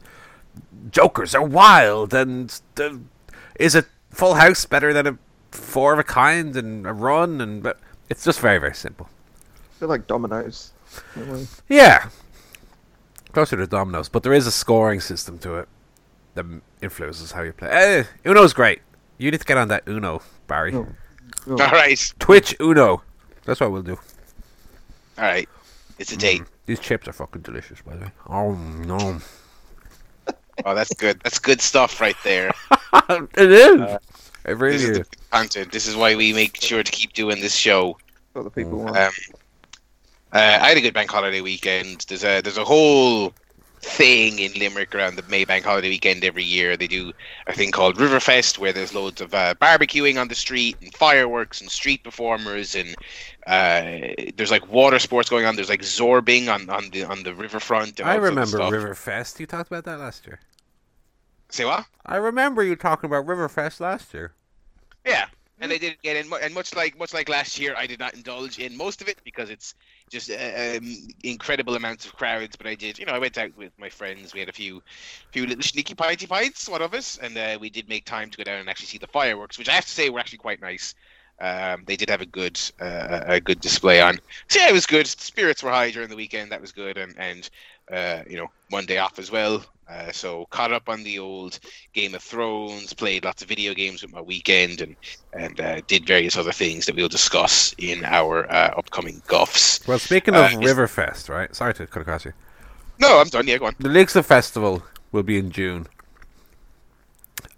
jokers 0.91 1.35
are 1.35 1.43
wild. 1.43 2.13
And 2.13 2.61
the, 2.75 3.01
is 3.59 3.75
it 3.75 3.88
full 4.11 4.35
house 4.35 4.65
better 4.65 4.93
than 4.93 5.07
a 5.07 5.17
four 5.51 5.93
of 5.93 6.00
a 6.00 6.03
kind 6.03 6.55
and 6.55 6.88
a 6.88 6.93
run? 6.93 7.41
And 7.41 7.61
but 7.61 7.79
it's 8.09 8.23
just 8.23 8.39
very 8.39 8.57
very 8.57 8.75
simple. 8.75 9.09
They're 9.79 9.89
like 9.89 10.07
dominoes. 10.07 10.71
a. 11.15 11.45
Yeah. 11.67 12.09
Closer 13.33 13.55
to 13.57 13.65
dominoes, 13.65 14.09
but 14.09 14.23
there 14.23 14.33
is 14.33 14.45
a 14.45 14.51
scoring 14.51 15.00
system 15.00 15.39
to 15.39 15.55
it 15.55 15.69
that 16.35 16.45
influences 16.81 17.31
how 17.31 17.41
you 17.41 17.53
play. 17.53 17.69
Eh, 17.69 18.03
Uno's 18.25 18.53
great. 18.53 18.81
You 19.17 19.31
need 19.31 19.39
to 19.39 19.45
get 19.45 19.57
on 19.57 19.69
that 19.69 19.88
Uno, 19.88 20.21
Barry. 20.47 20.75
Oh. 20.75 20.88
All 21.50 21.55
right, 21.57 22.13
Twitch 22.19 22.55
Uno. 22.60 23.01
That's 23.45 23.60
what 23.60 23.71
we'll 23.71 23.81
do. 23.81 23.98
all 25.17 25.24
right. 25.25 25.50
It's 26.00 26.12
a 26.12 26.17
date. 26.17 26.43
These 26.65 26.79
chips 26.79 27.07
are 27.07 27.13
fucking 27.13 27.41
delicious, 27.41 27.81
by 27.81 27.95
the 27.95 28.05
way. 28.05 28.12
Oh 28.29 28.53
no, 28.53 29.19
Oh, 30.65 30.75
that's 30.75 30.93
good. 30.93 31.19
That's 31.24 31.39
good 31.39 31.62
stuff 31.62 32.00
right 32.01 32.15
there. 32.24 32.51
it 33.10 33.51
is. 33.51 33.81
Uh, 33.81 33.98
it 34.45 34.57
really 34.57 34.74
This 34.77 34.83
is 34.83 34.89
is. 35.00 35.07
the 35.07 35.17
content. 35.31 35.71
This 35.71 35.88
is 35.88 35.95
why 35.95 36.15
we 36.15 36.33
make 36.33 36.57
sure 36.62 36.83
to 36.83 36.91
keep 36.91 37.13
doing 37.13 37.39
this 37.41 37.55
show. 37.55 37.98
What 38.33 38.43
the 38.43 38.50
people 38.51 38.79
want. 38.79 38.98
Um, 38.98 39.12
uh, 40.33 40.60
I 40.62 40.69
had 40.69 40.77
a 40.77 40.81
good 40.81 40.93
bank 40.93 41.10
holiday 41.12 41.41
weekend. 41.41 42.05
There's 42.07 42.24
a 42.24 42.41
there's 42.41 42.57
a 42.57 42.63
whole 42.63 43.33
thing 43.81 44.39
in 44.39 44.53
Limerick 44.53 44.93
around 44.93 45.15
the 45.15 45.23
May 45.23 45.43
bank 45.43 45.65
holiday 45.65 45.89
weekend 45.89 46.23
every 46.23 46.43
year. 46.43 46.77
They 46.77 46.88
do 46.88 47.13
a 47.47 47.53
thing 47.53 47.71
called 47.71 47.97
Riverfest 47.97 48.57
where 48.57 48.71
there's 48.71 48.93
loads 48.93 49.21
of 49.21 49.33
uh, 49.33 49.55
barbecuing 49.55 50.19
on 50.19 50.27
the 50.27 50.35
street 50.35 50.77
and 50.81 50.93
fireworks 50.93 51.61
and 51.61 51.69
street 51.69 52.03
performers 52.03 52.75
and 52.75 52.95
uh, 53.47 54.13
there's 54.35 54.51
like 54.51 54.71
water 54.71 55.00
sports 55.00 55.29
going 55.29 55.45
on. 55.45 55.55
There's 55.55 55.69
like 55.69 55.81
zorbing 55.81 56.53
on, 56.53 56.69
on 56.69 56.89
the 56.91 57.03
on 57.03 57.23
the 57.23 57.33
riverfront. 57.33 58.00
I 58.01 58.17
all 58.17 58.21
sorts 58.21 58.53
of 58.53 58.59
remember. 58.59 58.77
Riverfest. 58.77 59.39
You 59.39 59.47
talked 59.47 59.71
about 59.71 59.85
that 59.85 60.00
last 60.00 60.27
year. 60.27 60.39
Say 61.50 61.65
what? 61.65 61.85
I 62.05 62.17
remember 62.17 62.63
you 62.63 62.75
talking 62.75 63.09
about 63.09 63.25
Riverfest 63.25 63.79
last 63.79 64.13
year. 64.13 64.33
Yeah, 65.05 65.25
and 65.62 65.72
they 65.72 65.77
didn't 65.77 66.01
get 66.01 66.18
in, 66.18 66.32
and 66.41 66.53
much 66.53 66.75
like 66.75 66.98
much 66.98 67.13
like 67.13 67.30
last 67.30 67.60
year, 67.60 67.75
I 67.77 67.88
did 67.88 68.00
not 68.00 68.15
indulge 68.15 68.60
in 68.60 68.75
most 68.75 69.01
of 69.01 69.08
it 69.08 69.20
because 69.24 69.50
it's 69.50 69.75
just 70.10 70.32
uh, 70.32 70.77
um, 70.77 70.96
incredible 71.24 71.75
amounts 71.75 72.06
of 72.06 72.15
crowds. 72.15 72.56
But 72.58 72.68
I 72.68 72.75
did, 72.75 73.00
you 73.00 73.06
know, 73.06 73.13
I 73.13 73.20
went 73.20 73.38
out 73.38 73.56
with 73.56 73.72
my 73.80 73.89
friends. 73.89 74.34
We 74.34 74.39
had 74.41 74.50
a 74.50 74.53
few, 74.53 74.82
few 75.32 75.46
little 75.46 75.63
sneaky 75.63 75.96
pinty 75.96 76.27
pints, 76.27 76.68
one 76.68 76.82
of 76.82 76.94
us, 76.94 77.18
and 77.20 77.38
uh, 77.38 77.58
we 77.62 77.70
did 77.70 77.88
make 77.88 78.06
time 78.06 78.30
to 78.32 78.38
go 78.38 78.44
down 78.44 78.60
and 78.60 78.70
actually 78.70 78.88
see 78.88 78.98
the 78.98 79.08
fireworks, 79.08 79.58
which 79.58 79.70
I 79.70 79.74
have 79.74 79.86
to 79.86 79.91
say 79.91 80.10
were 80.10 80.20
actually 80.20 80.39
quite 80.39 80.62
nice. 80.62 80.96
Um, 81.39 81.84
they 81.88 81.96
did 81.96 82.10
have 82.10 82.22
a 82.22 82.25
good 82.25 82.60
uh, 82.80 83.22
a 83.27 83.39
good 83.39 83.62
display 83.62 84.01
on. 84.01 84.20
So 84.50 84.60
yeah, 84.60 84.70
it 84.70 84.74
was 84.74 84.86
good. 84.86 85.08
Spirits 85.08 85.63
were 85.63 85.72
high 85.72 85.91
during 85.91 86.10
the 86.10 86.15
weekend. 86.15 86.51
That 86.51 86.62
was 86.62 86.72
good, 86.72 86.98
and 86.98 87.15
and 87.18 87.50
uh, 87.91 88.24
you 88.30 88.38
know 88.38 88.48
Monday 88.72 88.98
off 88.98 89.20
as 89.20 89.32
well. 89.32 89.63
Uh, 89.91 90.12
so 90.12 90.45
caught 90.51 90.71
up 90.71 90.88
on 90.88 91.03
the 91.03 91.19
old 91.19 91.60
Game 91.93 92.15
of 92.15 92.21
Thrones, 92.24 92.93
played 92.93 93.25
lots 93.25 93.41
of 93.41 93.50
video 93.50 93.74
games 93.74 94.01
with 94.01 94.13
my 94.13 94.21
weekend, 94.21 94.79
and 94.81 94.95
and 95.33 95.60
uh, 95.60 95.81
did 95.88 96.05
various 96.07 96.38
other 96.38 96.51
things 96.53 96.86
that 96.86 96.95
we'll 96.95 97.10
discuss 97.10 97.75
in 97.77 98.05
our 98.05 98.50
uh, 98.51 98.74
upcoming 98.77 99.21
guffs. 99.27 99.86
Well, 99.88 100.00
speaking 100.00 100.33
Uh, 100.33 100.45
of 100.45 100.51
is- 100.53 100.57
Riverfest, 100.60 101.27
right? 101.29 101.53
Sorry 101.53 101.74
to 101.74 101.88
cut 101.88 102.01
across 102.01 102.24
you. 102.25 102.31
No, 103.00 103.19
I'm 103.19 103.27
done. 103.27 103.48
Yeah, 103.48 103.57
go 103.57 103.65
on. 103.65 103.75
The 103.79 103.89
Lixo 103.89 104.24
Festival 104.24 104.83
will 105.12 105.24
be 105.24 105.38
in 105.38 105.51
June. 105.51 105.88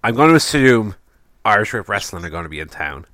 I'm 0.03 0.15
going 0.15 0.29
to 0.29 0.35
assume 0.35 0.95
Irish 1.45 1.73
Whip 1.73 1.87
Wrestling 1.87 2.25
are 2.25 2.29
going 2.29 2.43
to 2.43 2.49
be 2.49 2.59
in 2.59 2.67
town. 2.69 3.05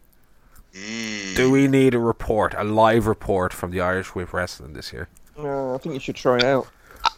Mm. 0.73 1.35
Do 1.35 1.51
we 1.51 1.67
need 1.67 1.93
a 1.93 1.99
report, 1.99 2.53
a 2.57 2.63
live 2.63 3.07
report 3.07 3.51
from 3.51 3.71
the 3.71 3.81
Irish 3.81 4.13
Whip 4.15 4.31
Wrestling 4.33 4.73
this 4.73 4.93
year? 4.93 5.09
No, 5.37 5.73
I 5.73 5.77
think 5.79 5.93
you 5.95 5.99
should 5.99 6.15
try 6.15 6.37
it 6.37 6.43
out. 6.43 6.67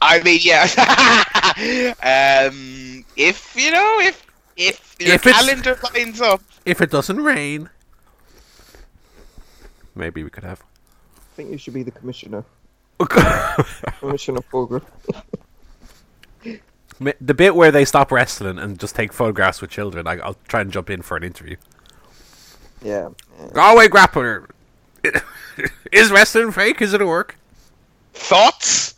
I 0.02 0.22
mean, 0.24 0.40
yeah. 0.42 0.64
um, 2.50 3.06
if 3.16 3.56
you 3.56 3.72
know, 3.72 4.00
if 4.02 4.26
if 4.58 4.96
your 5.00 5.16
If 5.16 5.24
calendar 5.24 5.80
lines 5.94 6.22
up, 6.22 6.42
If 6.66 6.82
it 6.82 6.92
doesn't 6.92 7.22
rain, 7.22 7.70
maybe 9.96 10.24
we 10.24 10.30
could 10.30 10.44
have. 10.44 10.62
I 11.16 11.36
think 11.36 11.52
you 11.52 11.58
should 11.58 11.74
be 11.74 11.84
the 11.84 11.92
commissioner. 11.92 12.44
Commissioner 14.00 14.42
Fulgrim. 14.52 14.84
the 17.00 17.34
bit 17.34 17.56
where 17.56 17.72
they 17.72 17.84
stop 17.84 18.12
wrestling 18.12 18.60
and 18.60 18.80
just 18.80 18.96
take 18.96 19.12
photographs 19.12 19.60
with 19.60 19.72
children, 19.72 20.06
I, 20.06 20.20
I'll 20.20 20.38
try 20.48 20.62
and 20.62 20.72
jump 20.72 20.92
in 20.92 21.02
for 21.02 21.18
an 21.18 21.24
interview. 21.24 21.56
Yeah. 22.84 23.10
yeah. 23.40 23.48
Go 23.54 23.74
away, 23.74 23.88
grappler. 23.88 24.50
Is 25.92 26.12
wrestling 26.12 26.52
fake? 26.52 26.80
Is 26.80 26.94
it 26.94 27.02
a 27.02 27.08
work? 27.08 27.38
thoughts. 28.14 28.96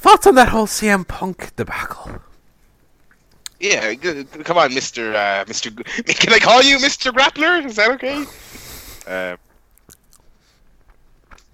Thoughts 0.00 0.26
on 0.26 0.34
that 0.36 0.48
whole 0.48 0.66
CM 0.66 1.06
Punk 1.06 1.54
debacle? 1.56 2.22
Yeah, 3.60 3.92
g- 3.92 4.24
g- 4.24 4.24
come 4.24 4.56
on, 4.56 4.72
Mister 4.72 5.14
uh, 5.14 5.44
Mister. 5.46 5.68
G- 5.68 5.84
Can 6.14 6.32
I 6.32 6.38
call 6.38 6.62
you 6.62 6.80
Mister 6.80 7.12
Grappler? 7.12 7.62
Is 7.66 7.76
that 7.76 7.90
okay? 7.90 8.24
Uh, 9.06 9.36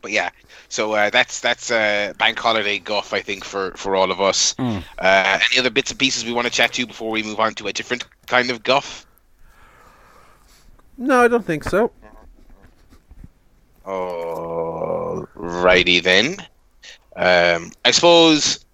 but 0.01 0.13
yeah, 0.13 0.31
so 0.69 0.93
uh, 0.93 1.11
that's 1.11 1.41
that's 1.41 1.73
uh, 1.73 2.13
bank 2.19 2.39
holiday 2.39 2.79
guff, 2.79 3.13
I 3.13 3.21
think, 3.21 3.45
for 3.45 3.73
for 3.73 3.97
all 3.97 4.13
of 4.13 4.21
us. 4.21 4.55
Mm. 4.55 4.85
Uh, 4.97 5.41
any 5.51 5.59
other 5.59 5.71
bits 5.71 5.91
and 5.91 5.99
pieces 5.99 6.25
we 6.25 6.33
want 6.33 6.47
to 6.47 6.53
chat 6.53 6.73
to 6.75 6.87
before 6.87 7.11
we 7.11 7.25
move 7.25 7.41
on 7.41 7.53
to 7.55 7.67
a 7.67 7.73
different 7.73 8.05
kind 8.29 8.51
of 8.51 8.63
guff? 8.63 9.05
No, 10.97 11.25
I 11.25 11.27
don't 11.27 11.45
think 11.45 11.65
so. 11.65 11.91
All 13.85 15.27
righty 15.35 15.99
then. 15.99 16.37
Um, 17.17 17.73
I 17.85 17.91
suppose 17.91 18.65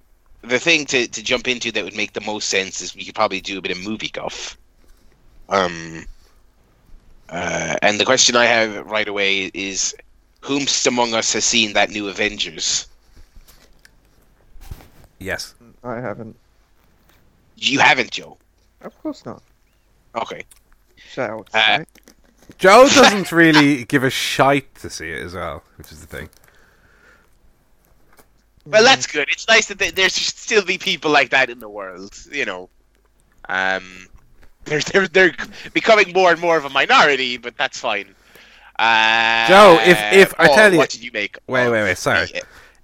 the 0.43 0.59
thing 0.59 0.85
to, 0.87 1.07
to 1.07 1.23
jump 1.23 1.47
into 1.47 1.71
that 1.73 1.85
would 1.85 1.97
make 1.97 2.13
the 2.13 2.21
most 2.21 2.49
sense 2.49 2.81
is 2.81 2.95
we 2.95 3.05
could 3.05 3.15
probably 3.15 3.41
do 3.41 3.59
a 3.59 3.63
bit 3.63 3.71
of 3.71 3.83
movie 3.83 4.09
guff. 4.09 4.59
Um, 5.49 6.05
uh, 7.29 7.77
and 7.83 8.01
the 8.01 8.05
question 8.05 8.37
I 8.37 8.47
have 8.47 8.85
right 8.87 9.07
away 9.07 9.51
is, 9.55 9.95
whomst 10.41 10.87
among 10.87 11.15
us 11.15 11.33
has 11.35 11.45
seen 11.45 11.73
that 11.75 11.91
new 11.91 12.09
Avengers? 12.09 12.89
Yes. 15.21 15.55
I 15.85 15.97
haven't. 16.01 16.37
You 17.57 17.79
haven't, 17.79 18.11
Joe. 18.11 18.37
Of 18.81 19.01
course 19.03 19.25
not. 19.25 19.43
Okay. 20.17 20.43
Shout. 20.97 21.49
Uh. 21.55 21.85
Joe 22.59 22.89
doesn't 22.89 23.31
really 23.31 23.85
give 23.85 24.03
a 24.03 24.11
shite 24.11 24.75
to 24.77 24.91
see 24.91 25.11
it 25.11 25.23
as 25.23 25.35
well, 25.35 25.63
which 25.77 25.93
is 25.93 26.01
the 26.01 26.07
thing. 26.07 26.29
Well, 28.65 28.85
that's 28.85 29.07
good. 29.07 29.29
It's 29.31 29.49
nice 29.49 29.67
that 29.67 29.79
there- 29.79 29.91
there 29.91 30.09
should 30.09 30.37
still 30.37 30.63
be 30.65 30.79
people 30.79 31.11
like 31.11 31.31
that 31.31 31.51
in 31.51 31.59
the 31.59 31.69
world. 31.69 32.15
You 32.31 32.45
know, 32.45 32.71
um, 33.49 34.07
they're 34.65 34.81
they're 34.81 35.09
they're 35.09 35.35
becoming 35.73 36.13
more 36.13 36.31
and 36.31 36.41
more 36.41 36.57
of 36.57 36.65
a 36.65 36.71
minority, 36.71 37.37
but 37.39 37.57
that's 37.57 37.79
fine. 37.81 38.15
Uh, 38.79 39.49
Joe, 39.49 39.81
if- 39.85 40.13
if- 40.13 40.35
I 40.39 40.47
tell 40.55 40.73
you- 40.73 40.79
what 40.79 40.91
did 40.91 41.03
you 41.03 41.11
make? 41.13 41.37
Wait, 41.47 41.67
of 41.67 41.73
wait, 41.73 41.83
wait, 41.83 41.99
sorry. 41.99 42.27
the- 42.27 42.43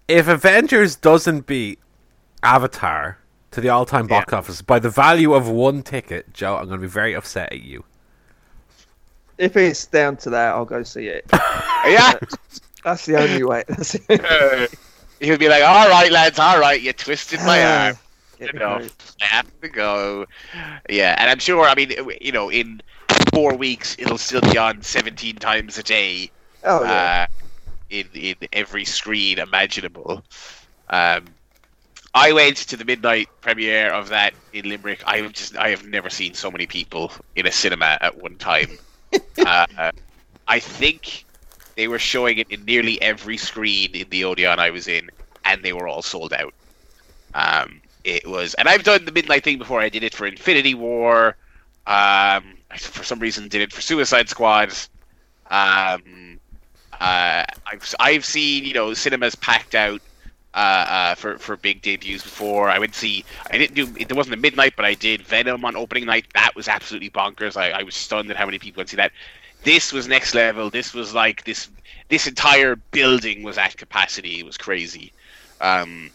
If 0.08 0.26
Avengers 0.28 0.96
doesn't 0.96 1.46
beat 1.46 1.78
Avatar 2.42 3.18
to 3.50 3.60
the 3.60 3.68
all-time 3.68 4.06
box 4.06 4.32
office 4.32 4.62
by 4.62 4.78
the 4.78 4.90
value 4.90 5.32
of 5.34 5.48
one 5.48 5.82
ticket, 5.82 6.32
Joe, 6.34 6.56
I'm 6.56 6.66
going 6.66 6.80
to 6.80 6.86
be 6.86 6.90
very 6.90 7.14
upset 7.14 7.52
at 7.52 7.60
you. 7.62 7.84
If 9.38 9.56
it's 9.56 9.86
down 9.86 10.16
to 10.18 10.30
that, 10.30 10.48
I'll 10.54 10.64
go 10.64 10.82
see 10.82 11.06
it. 11.06 11.24
yeah, 11.32 12.14
That's 12.84 13.06
the 13.06 13.16
only 13.16 13.44
way. 13.44 13.64
Uh, 15.20 15.24
he'll 15.24 15.38
be 15.38 15.48
like, 15.48 15.62
"All 15.62 15.88
right, 15.88 16.10
lads, 16.10 16.38
all 16.38 16.58
right, 16.58 16.80
you 16.80 16.92
twisted 16.92 17.40
my 17.40 17.64
arm." 17.86 17.98
You 18.38 18.52
know. 18.52 18.86
I 19.20 19.24
have 19.24 19.60
to 19.60 19.68
go. 19.68 20.26
Yeah, 20.88 21.16
and 21.18 21.30
I'm 21.30 21.38
sure. 21.38 21.64
I 21.64 21.74
mean, 21.74 21.92
you 22.20 22.32
know, 22.32 22.50
in 22.50 22.80
four 23.32 23.56
weeks, 23.56 23.96
it'll 23.98 24.18
still 24.18 24.40
be 24.40 24.56
on 24.56 24.82
17 24.82 25.36
times 25.36 25.78
a 25.78 25.82
day. 25.82 26.30
Oh 26.64 26.82
yeah. 26.82 27.26
uh, 27.28 27.34
in 27.90 28.06
in 28.14 28.36
every 28.52 28.84
screen 28.84 29.38
imaginable. 29.38 30.22
Um, 30.90 31.24
I 32.14 32.32
went 32.32 32.56
to 32.56 32.76
the 32.76 32.84
midnight 32.84 33.28
premiere 33.40 33.92
of 33.92 34.08
that 34.08 34.34
in 34.52 34.68
Limerick. 34.68 35.02
I 35.06 35.18
have 35.18 35.32
just 35.32 35.56
I 35.56 35.68
have 35.68 35.86
never 35.86 36.10
seen 36.10 36.34
so 36.34 36.50
many 36.50 36.66
people 36.66 37.12
in 37.36 37.46
a 37.46 37.52
cinema 37.52 37.98
at 38.00 38.20
one 38.20 38.36
time. 38.36 38.78
uh, 39.46 39.92
I 40.46 40.58
think 40.58 41.24
they 41.78 41.86
were 41.86 41.98
showing 42.00 42.38
it 42.38 42.50
in 42.50 42.64
nearly 42.64 43.00
every 43.00 43.36
screen 43.36 43.92
in 43.94 44.08
the 44.10 44.24
Odeon 44.24 44.58
I 44.58 44.70
was 44.70 44.88
in, 44.88 45.08
and 45.44 45.62
they 45.62 45.72
were 45.72 45.86
all 45.86 46.02
sold 46.02 46.32
out. 46.32 46.52
Um, 47.34 47.80
it 48.02 48.26
was, 48.26 48.54
and 48.54 48.68
I've 48.68 48.82
done 48.82 49.04
the 49.04 49.12
midnight 49.12 49.44
thing 49.44 49.58
before. 49.58 49.80
I 49.80 49.88
did 49.88 50.02
it 50.02 50.12
for 50.12 50.26
Infinity 50.26 50.74
War. 50.74 51.36
Um, 51.86 52.58
I, 52.68 52.78
for 52.78 53.04
some 53.04 53.20
reason, 53.20 53.46
did 53.46 53.62
it 53.62 53.72
for 53.72 53.80
Suicide 53.80 54.28
Squad. 54.28 54.72
Um, 55.52 56.40
uh, 57.00 57.44
I've 57.64 57.94
I've 58.00 58.24
seen 58.24 58.64
you 58.64 58.74
know 58.74 58.92
cinemas 58.92 59.36
packed 59.36 59.76
out 59.76 60.00
uh, 60.54 60.56
uh, 60.88 61.14
for 61.14 61.38
for 61.38 61.56
big 61.56 61.80
debuts 61.80 62.24
before. 62.24 62.68
I 62.68 62.84
to 62.84 62.92
see. 62.92 63.24
I 63.52 63.56
didn't 63.56 63.74
do. 63.74 63.86
There 63.86 64.16
wasn't 64.16 64.34
a 64.34 64.38
midnight, 64.38 64.74
but 64.74 64.84
I 64.84 64.94
did 64.94 65.22
Venom 65.22 65.64
on 65.64 65.76
opening 65.76 66.06
night. 66.06 66.26
That 66.34 66.56
was 66.56 66.66
absolutely 66.66 67.10
bonkers. 67.10 67.56
I, 67.56 67.70
I 67.70 67.82
was 67.84 67.94
stunned 67.94 68.32
at 68.32 68.36
how 68.36 68.46
many 68.46 68.58
people 68.58 68.82
to 68.82 68.88
see 68.88 68.96
that. 68.96 69.12
This 69.62 69.92
was 69.92 70.08
next 70.08 70.34
level. 70.34 70.70
This 70.70 70.94
was 70.94 71.14
like 71.14 71.44
this. 71.44 71.68
This 72.08 72.26
entire 72.26 72.76
building 72.76 73.42
was 73.42 73.58
at 73.58 73.76
capacity. 73.76 74.40
It 74.40 74.46
was 74.46 74.56
crazy. 74.56 75.12
Um, 75.60 76.10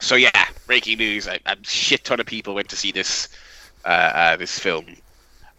so 0.00 0.16
yeah, 0.16 0.46
breaking 0.66 0.98
news. 0.98 1.28
A, 1.28 1.38
a 1.46 1.56
shit 1.62 2.04
ton 2.04 2.20
of 2.20 2.26
people 2.26 2.54
went 2.54 2.68
to 2.70 2.76
see 2.76 2.90
this 2.90 3.28
uh, 3.84 3.88
uh, 3.88 4.36
this 4.36 4.58
film. 4.58 4.86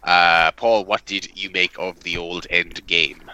Uh, 0.02 0.50
Paul, 0.52 0.84
what 0.84 1.04
did 1.06 1.36
you 1.38 1.50
make 1.50 1.78
of 1.78 2.02
the 2.02 2.16
old 2.16 2.46
End 2.50 2.84
Game? 2.86 3.30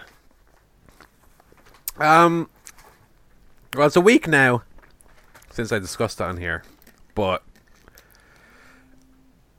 Um, 1.97 2.49
well, 3.75 3.87
it's 3.87 3.95
a 3.95 4.01
week 4.01 4.27
now 4.27 4.63
since 5.51 5.71
I 5.71 5.79
discussed 5.79 6.21
it 6.21 6.23
on 6.23 6.37
here, 6.37 6.63
but 7.15 7.43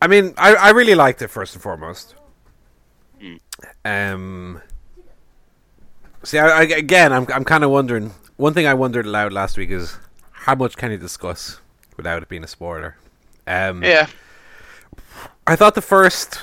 I 0.00 0.06
mean, 0.06 0.32
I, 0.38 0.54
I 0.54 0.70
really 0.70 0.94
liked 0.94 1.20
it 1.20 1.28
first 1.28 1.54
and 1.54 1.62
foremost. 1.62 2.14
Um, 3.84 4.60
see, 6.22 6.38
I, 6.38 6.60
I, 6.60 6.62
again, 6.62 7.12
I'm 7.12 7.26
I'm 7.32 7.44
kind 7.44 7.64
of 7.64 7.70
wondering. 7.70 8.12
One 8.36 8.54
thing 8.54 8.66
I 8.66 8.74
wondered 8.74 9.06
aloud 9.06 9.32
last 9.32 9.58
week 9.58 9.70
is 9.70 9.98
how 10.32 10.54
much 10.54 10.76
can 10.76 10.90
you 10.90 10.96
discuss 10.96 11.60
without 11.96 12.22
it 12.22 12.28
being 12.28 12.44
a 12.44 12.48
spoiler. 12.48 12.96
Um, 13.46 13.82
Yeah, 13.82 14.06
I 15.46 15.56
thought 15.56 15.74
the 15.74 15.82
first. 15.82 16.40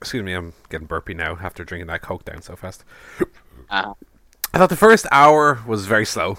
Excuse 0.00 0.22
me, 0.22 0.32
I'm 0.32 0.52
getting 0.68 0.86
burpy 0.86 1.12
now 1.12 1.36
after 1.42 1.64
drinking 1.64 1.88
that 1.88 2.02
coke 2.02 2.24
down 2.24 2.40
so 2.40 2.54
fast. 2.56 2.84
uh, 3.68 3.94
I 4.54 4.58
thought 4.58 4.68
the 4.68 4.76
first 4.76 5.06
hour 5.10 5.60
was 5.66 5.86
very 5.86 6.06
slow, 6.06 6.38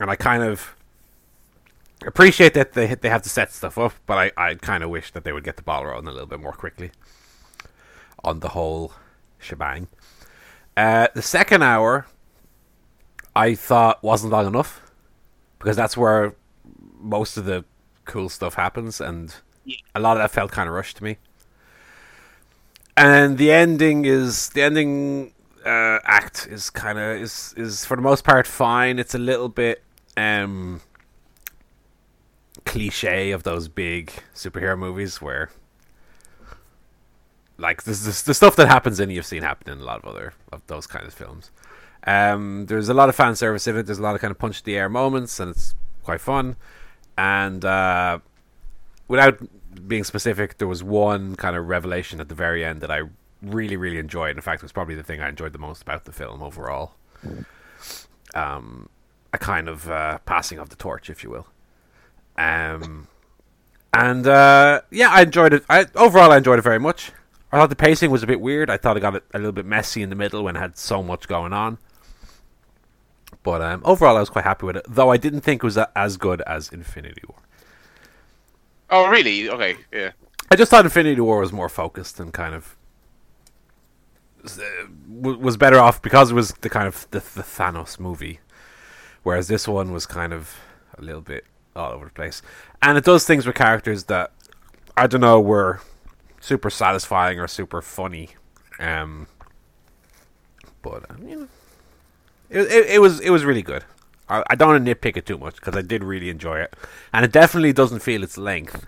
and 0.00 0.10
I 0.10 0.16
kind 0.16 0.42
of 0.42 0.74
appreciate 2.06 2.52
that 2.54 2.72
they 2.72 2.94
they 2.94 3.08
have 3.08 3.22
to 3.22 3.28
set 3.28 3.52
stuff 3.52 3.78
up, 3.78 3.92
but 4.06 4.32
I, 4.36 4.48
I 4.50 4.54
kind 4.56 4.82
of 4.82 4.90
wish 4.90 5.12
that 5.12 5.24
they 5.24 5.32
would 5.32 5.44
get 5.44 5.56
the 5.56 5.62
ball 5.62 5.86
rolling 5.86 6.08
a 6.08 6.10
little 6.10 6.26
bit 6.26 6.40
more 6.40 6.52
quickly 6.52 6.90
on 8.24 8.40
the 8.40 8.48
whole 8.50 8.92
shebang. 9.46 9.88
Uh, 10.76 11.08
the 11.14 11.22
second 11.22 11.62
hour, 11.62 12.06
I 13.34 13.54
thought 13.54 14.02
wasn't 14.02 14.32
long 14.32 14.46
enough 14.46 14.80
because 15.58 15.76
that's 15.76 15.96
where 15.96 16.34
most 16.98 17.36
of 17.36 17.44
the 17.44 17.64
cool 18.04 18.28
stuff 18.28 18.54
happens, 18.54 19.00
and 19.00 19.34
a 19.94 20.00
lot 20.00 20.16
of 20.16 20.22
that 20.22 20.30
felt 20.30 20.52
kind 20.52 20.68
of 20.68 20.74
rushed 20.74 20.98
to 20.98 21.04
me. 21.04 21.16
And 22.96 23.38
the 23.38 23.52
ending 23.52 24.04
is 24.04 24.50
the 24.50 24.62
ending 24.62 25.32
uh, 25.64 25.98
act 26.04 26.46
is 26.50 26.70
kind 26.70 26.98
of 26.98 27.20
is 27.20 27.54
is 27.56 27.84
for 27.84 27.96
the 27.96 28.02
most 28.02 28.24
part 28.24 28.46
fine. 28.46 28.98
It's 28.98 29.14
a 29.14 29.18
little 29.18 29.48
bit 29.48 29.82
um 30.16 30.80
cliche 32.64 33.30
of 33.32 33.42
those 33.42 33.68
big 33.68 34.12
superhero 34.34 34.78
movies 34.78 35.20
where 35.20 35.50
like 37.58 37.84
this 37.84 38.04
this 38.04 38.22
the 38.22 38.34
stuff 38.34 38.56
that 38.56 38.68
happens 38.68 39.00
in 39.00 39.10
you've 39.10 39.26
seen 39.26 39.42
happen 39.42 39.72
in 39.72 39.80
a 39.80 39.84
lot 39.84 39.98
of 39.98 40.04
other 40.04 40.34
of 40.52 40.66
those 40.66 40.86
kind 40.86 41.06
of 41.06 41.14
films. 41.14 41.50
Um, 42.06 42.66
there's 42.66 42.88
a 42.88 42.94
lot 42.94 43.08
of 43.08 43.16
fan 43.16 43.34
service 43.34 43.66
in 43.66 43.76
it. 43.76 43.86
There's 43.86 43.98
a 43.98 44.02
lot 44.02 44.14
of 44.14 44.20
kind 44.20 44.30
of 44.30 44.38
punch 44.38 44.62
the 44.62 44.76
air 44.76 44.88
moments, 44.88 45.40
and 45.40 45.50
it's 45.50 45.74
quite 46.04 46.20
fun. 46.20 46.56
And 47.18 47.64
uh, 47.64 48.20
without 49.08 49.40
being 49.88 50.04
specific, 50.04 50.58
there 50.58 50.68
was 50.68 50.84
one 50.84 51.34
kind 51.36 51.56
of 51.56 51.66
revelation 51.66 52.20
at 52.20 52.28
the 52.28 52.34
very 52.34 52.64
end 52.64 52.80
that 52.80 52.90
I 52.90 53.02
really, 53.42 53.76
really 53.76 53.98
enjoyed. 53.98 54.36
In 54.36 54.42
fact, 54.42 54.60
it 54.60 54.64
was 54.64 54.72
probably 54.72 54.94
the 54.94 55.02
thing 55.02 55.20
I 55.20 55.28
enjoyed 55.28 55.52
the 55.52 55.58
most 55.58 55.82
about 55.82 56.04
the 56.04 56.12
film 56.12 56.42
overall. 56.42 56.92
Um, 58.34 58.88
a 59.32 59.38
kind 59.38 59.68
of 59.68 59.90
uh, 59.90 60.18
passing 60.26 60.58
of 60.58 60.68
the 60.68 60.76
torch, 60.76 61.10
if 61.10 61.24
you 61.24 61.30
will. 61.30 61.46
Um, 62.38 63.08
and 63.92 64.26
uh, 64.26 64.82
yeah, 64.90 65.10
I 65.10 65.22
enjoyed 65.22 65.52
it. 65.54 65.64
I 65.68 65.86
overall 65.94 66.30
I 66.30 66.36
enjoyed 66.36 66.58
it 66.58 66.62
very 66.62 66.78
much. 66.78 67.12
I 67.56 67.60
thought 67.60 67.70
the 67.70 67.76
pacing 67.76 68.10
was 68.10 68.22
a 68.22 68.26
bit 68.26 68.42
weird. 68.42 68.68
I 68.68 68.76
thought 68.76 68.98
it 68.98 69.00
got 69.00 69.14
a, 69.14 69.38
little 69.38 69.50
bit 69.50 69.64
messy 69.64 70.02
in 70.02 70.10
the 70.10 70.14
middle 70.14 70.44
when 70.44 70.56
it 70.56 70.58
had 70.58 70.76
so 70.76 71.02
much 71.02 71.26
going 71.26 71.54
on. 71.54 71.78
But 73.42 73.62
um, 73.62 73.80
overall, 73.82 74.18
I 74.18 74.20
was 74.20 74.28
quite 74.28 74.44
happy 74.44 74.66
with 74.66 74.76
it. 74.76 74.84
Though 74.86 75.08
I 75.08 75.16
didn't 75.16 75.40
think 75.40 75.62
it 75.62 75.64
was 75.64 75.78
as 75.78 76.18
good 76.18 76.42
as 76.42 76.68
Infinity 76.68 77.22
War. 77.26 77.38
Oh, 78.90 79.08
really? 79.08 79.48
Okay, 79.48 79.76
yeah. 79.90 80.10
I 80.50 80.56
just 80.56 80.70
thought 80.70 80.84
Infinity 80.84 81.22
War 81.22 81.40
was 81.40 81.50
more 81.50 81.70
focused 81.70 82.20
and 82.20 82.30
kind 82.30 82.54
of 82.54 82.76
was 85.08 85.56
better 85.56 85.78
off 85.78 86.02
because 86.02 86.32
it 86.32 86.34
was 86.34 86.52
the 86.60 86.68
kind 86.68 86.86
of 86.86 87.08
the, 87.10 87.20
the 87.20 87.42
Thanos 87.42 87.98
movie, 87.98 88.40
whereas 89.22 89.48
this 89.48 89.66
one 89.66 89.92
was 89.92 90.04
kind 90.04 90.34
of 90.34 90.60
a 90.98 91.00
little 91.00 91.22
bit 91.22 91.46
all 91.74 91.92
over 91.92 92.04
the 92.04 92.10
place, 92.12 92.42
and 92.82 92.98
it 92.98 93.04
does 93.04 93.24
things 93.24 93.46
with 93.46 93.56
characters 93.56 94.04
that 94.04 94.30
I 94.94 95.06
don't 95.06 95.22
know 95.22 95.40
were 95.40 95.80
super 96.46 96.70
satisfying 96.70 97.40
or 97.40 97.48
super 97.48 97.82
funny, 97.82 98.30
um, 98.78 99.26
but 100.80 101.10
um, 101.10 101.28
you 101.28 101.36
know, 101.40 101.48
it, 102.48 102.60
it 102.60 102.86
it 102.94 102.98
was 103.00 103.18
it 103.20 103.30
was 103.30 103.44
really 103.44 103.62
good. 103.62 103.84
I, 104.28 104.44
I 104.50 104.54
don't 104.54 104.68
want 104.68 104.86
to 104.86 104.94
nitpick 104.94 105.16
it 105.16 105.26
too 105.26 105.38
much 105.38 105.56
because 105.56 105.76
I 105.76 105.82
did 105.82 106.04
really 106.04 106.30
enjoy 106.30 106.58
it, 106.60 106.74
and 107.12 107.24
it 107.24 107.32
definitely 107.32 107.72
doesn't 107.72 107.98
feel 108.00 108.22
its 108.22 108.38
length. 108.38 108.86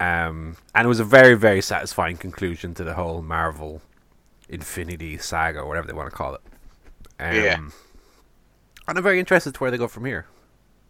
Um, 0.00 0.56
and 0.74 0.86
it 0.86 0.88
was 0.88 0.98
a 0.98 1.04
very, 1.04 1.34
very 1.34 1.60
satisfying 1.60 2.16
conclusion 2.16 2.72
to 2.74 2.84
the 2.84 2.94
whole 2.94 3.20
Marvel 3.20 3.82
Infinity 4.48 5.18
saga, 5.18 5.60
or 5.60 5.68
whatever 5.68 5.86
they 5.86 5.92
want 5.92 6.08
to 6.08 6.16
call 6.16 6.34
it. 6.34 6.40
Um, 7.18 7.34
Yeah. 7.34 7.56
And 8.88 8.96
I'm 8.98 9.02
very 9.04 9.20
interested 9.20 9.54
to 9.54 9.60
where 9.60 9.70
they 9.70 9.76
go 9.76 9.88
from 9.88 10.06
here. 10.06 10.24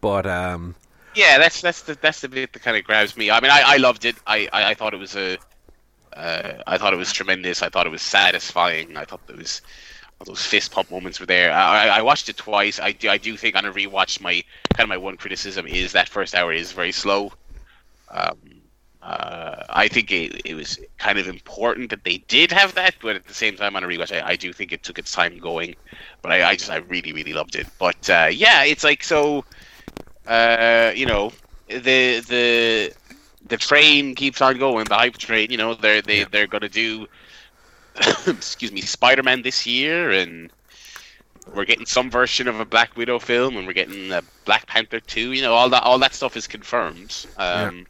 But 0.00 0.26
um, 0.26 0.76
Yeah, 1.14 1.38
that's 1.38 1.60
that's 1.60 1.82
the 1.82 1.96
that's 2.00 2.20
the 2.20 2.28
bit 2.28 2.52
that 2.52 2.60
kind 2.62 2.76
of 2.76 2.84
grabs 2.84 3.16
me. 3.16 3.30
I 3.30 3.40
mean, 3.40 3.50
I, 3.50 3.62
I 3.66 3.76
loved 3.78 4.04
it. 4.04 4.16
I, 4.26 4.48
I, 4.52 4.70
I 4.70 4.74
thought 4.74 4.94
it 4.94 4.98
was 4.98 5.16
a, 5.16 5.38
uh, 6.14 6.62
I 6.66 6.78
thought 6.78 6.92
it 6.94 6.98
was 6.98 7.12
tremendous. 7.12 7.62
I 7.62 7.68
thought 7.68 7.86
it 7.86 7.90
was 7.90 8.02
satisfying. 8.02 8.96
I 8.96 9.04
thought 9.04 9.22
all 9.28 10.26
those 10.26 10.46
fist 10.46 10.72
pump 10.72 10.90
moments 10.90 11.20
were 11.20 11.26
there. 11.26 11.52
I, 11.52 11.86
I- 11.88 11.98
I 11.98 12.02
watched 12.02 12.28
it 12.28 12.36
twice. 12.36 12.80
I 12.80 12.92
do 12.92 13.10
I 13.10 13.18
do 13.18 13.36
think 13.36 13.56
on 13.56 13.64
a 13.66 13.72
rewatch, 13.72 14.20
my 14.20 14.44
kind 14.74 14.84
of 14.84 14.88
my 14.88 14.98
one 14.98 15.16
criticism 15.16 15.66
is 15.66 15.92
that 15.92 16.08
first 16.08 16.34
hour 16.34 16.52
is 16.52 16.72
very 16.72 16.92
slow. 16.92 17.32
Um, 18.10 18.38
uh, 19.02 19.64
I 19.70 19.88
think 19.88 20.12
it, 20.12 20.42
it 20.44 20.54
was 20.54 20.78
kind 20.98 21.18
of 21.18 21.26
important 21.26 21.88
that 21.90 22.04
they 22.04 22.18
did 22.28 22.52
have 22.52 22.74
that, 22.74 22.96
but 23.00 23.16
at 23.16 23.26
the 23.26 23.32
same 23.34 23.56
time, 23.56 23.74
on 23.74 23.82
a 23.82 23.86
rewatch, 23.86 24.12
I, 24.14 24.30
I 24.30 24.36
do 24.36 24.52
think 24.52 24.72
it 24.72 24.82
took 24.82 24.98
its 24.98 25.12
time 25.12 25.38
going. 25.38 25.74
But 26.22 26.32
I, 26.32 26.50
I 26.50 26.56
just 26.56 26.70
I 26.70 26.76
really 26.78 27.12
really 27.12 27.32
loved 27.32 27.56
it. 27.56 27.66
But 27.78 28.10
uh, 28.10 28.28
yeah, 28.30 28.64
it's 28.64 28.84
like 28.84 29.02
so 29.02 29.44
uh, 30.26 30.92
you 30.94 31.06
know, 31.06 31.32
the 31.68 32.20
the 32.20 32.92
the 33.46 33.56
train 33.56 34.14
keeps 34.14 34.40
on 34.40 34.58
going. 34.58 34.88
The 34.88 34.94
hype 34.96 35.16
train, 35.18 35.50
you 35.50 35.56
know, 35.58 35.74
they're 35.74 36.02
they 36.02 36.22
Yeah. 36.22 36.24
they're 36.24 36.46
gonna 36.46 36.68
do 36.68 37.06
excuse 38.26 38.72
me, 38.72 38.80
Spider-Man 38.82 39.42
this 39.42 39.66
year, 39.66 40.10
and 40.10 40.52
we're 41.52 41.64
getting 41.64 41.86
some 41.86 42.10
version 42.10 42.48
of 42.48 42.60
a 42.60 42.64
Black 42.66 42.96
Widow 42.96 43.18
film, 43.18 43.56
and 43.56 43.66
we're 43.66 43.72
getting 43.72 44.12
a 44.12 44.22
Black 44.44 44.66
Panther 44.66 45.00
two. 45.00 45.32
You 45.32 45.42
know, 45.42 45.54
all 45.54 45.68
that 45.70 45.82
all 45.82 45.98
that 45.98 46.14
stuff 46.14 46.36
is 46.36 46.46
confirmed. 46.46 47.24
Um, 47.36 47.86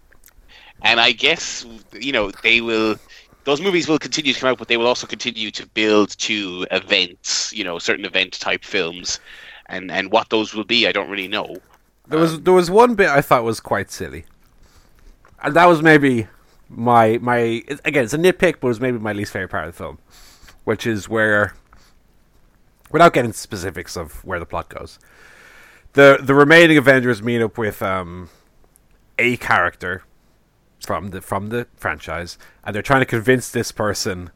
And 0.83 1.01
I 1.01 1.12
guess 1.12 1.64
you 1.93 2.12
know 2.12 2.31
they 2.43 2.61
will. 2.61 2.97
Those 3.45 3.61
movies 3.61 3.88
will 3.88 3.99
continue 3.99 4.33
to 4.33 4.40
come 4.40 4.51
out, 4.51 4.59
but 4.59 4.69
they 4.69 4.77
will 4.77 4.87
also 4.87 5.07
continue 5.07 5.51
to 5.53 5.66
build 5.75 6.16
to 6.21 6.66
events. 6.71 7.53
You 7.53 7.64
know, 7.64 7.79
certain 7.79 8.05
event 8.05 8.33
type 8.40 8.64
films, 8.64 9.21
and 9.69 9.90
and 9.90 10.11
what 10.12 10.29
those 10.31 10.55
will 10.55 10.64
be, 10.64 10.87
I 10.87 10.93
don't 10.93 11.11
really 11.11 11.29
know. 11.29 11.62
There 12.11 12.18
was 12.18 12.40
there 12.40 12.53
was 12.53 12.70
one 12.73 12.96
bit 12.96 13.09
I 13.09 13.20
thought 13.20 13.44
was 13.44 13.61
quite 13.61 13.88
silly, 13.88 14.25
and 15.42 15.55
that 15.55 15.66
was 15.66 15.81
maybe 15.81 16.27
my 16.68 17.18
my 17.18 17.62
again 17.85 18.03
it's 18.03 18.12
a 18.12 18.18
nitpick, 18.18 18.57
but 18.61 18.66
it 18.66 18.70
was 18.70 18.81
maybe 18.81 18.99
my 18.99 19.12
least 19.12 19.33
favorite 19.33 19.51
part 19.51 19.68
of 19.68 19.75
the 19.75 19.79
film, 19.79 19.99
which 20.64 20.88
is 20.88 21.09
where, 21.09 21.55
without 22.90 23.12
getting 23.12 23.33
specifics 23.33 23.96
of 23.96 24.25
where 24.25 24.40
the 24.40 24.44
plot 24.44 24.68
goes, 24.68 24.99
the 25.92 26.18
the 26.20 26.35
remaining 26.35 26.77
Avengers 26.77 27.23
meet 27.23 27.40
up 27.40 27.57
with 27.57 27.81
um 27.81 28.29
a 29.16 29.37
character 29.37 30.03
from 30.85 31.11
the 31.11 31.20
from 31.20 31.51
the 31.51 31.68
franchise, 31.77 32.38
and 32.64 32.75
they're 32.75 32.83
trying 32.83 33.03
to 33.03 33.07
convince 33.07 33.49
this 33.51 33.70
person 33.70 34.31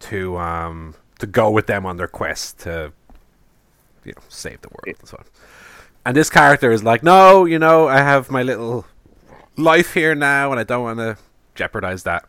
to 0.00 0.36
um 0.36 0.96
to 1.20 1.28
go 1.28 1.48
with 1.48 1.68
them 1.68 1.86
on 1.86 1.96
their 1.96 2.08
quest 2.08 2.58
to 2.58 2.92
you 4.04 4.12
know 4.16 4.22
save 4.28 4.60
the 4.62 4.68
world 4.68 4.98
on. 5.16 5.24
And 6.04 6.16
this 6.16 6.28
character 6.28 6.70
is 6.70 6.84
like, 6.84 7.02
no, 7.02 7.44
you 7.44 7.58
know, 7.58 7.88
I 7.88 7.98
have 7.98 8.30
my 8.30 8.42
little 8.42 8.84
life 9.56 9.94
here 9.94 10.14
now, 10.14 10.50
and 10.50 10.60
I 10.60 10.64
don't 10.64 10.82
want 10.82 10.98
to 10.98 11.16
jeopardize 11.54 12.02
that. 12.02 12.26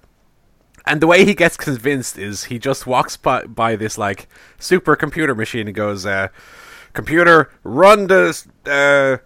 And 0.86 1.02
the 1.02 1.08
way 1.08 1.26
he 1.26 1.34
gets 1.34 1.58
convinced 1.58 2.18
is 2.18 2.46
he 2.46 2.60
just 2.60 2.86
walks 2.86 3.18
by, 3.18 3.44
by 3.46 3.76
this 3.76 3.98
like 3.98 4.28
supercomputer 4.60 5.36
machine 5.36 5.68
and 5.68 5.76
goes, 5.76 6.06
uh, 6.06 6.28
"Computer, 6.94 7.52
run 7.64 8.08
the 8.08 8.46
uh, 8.66 9.18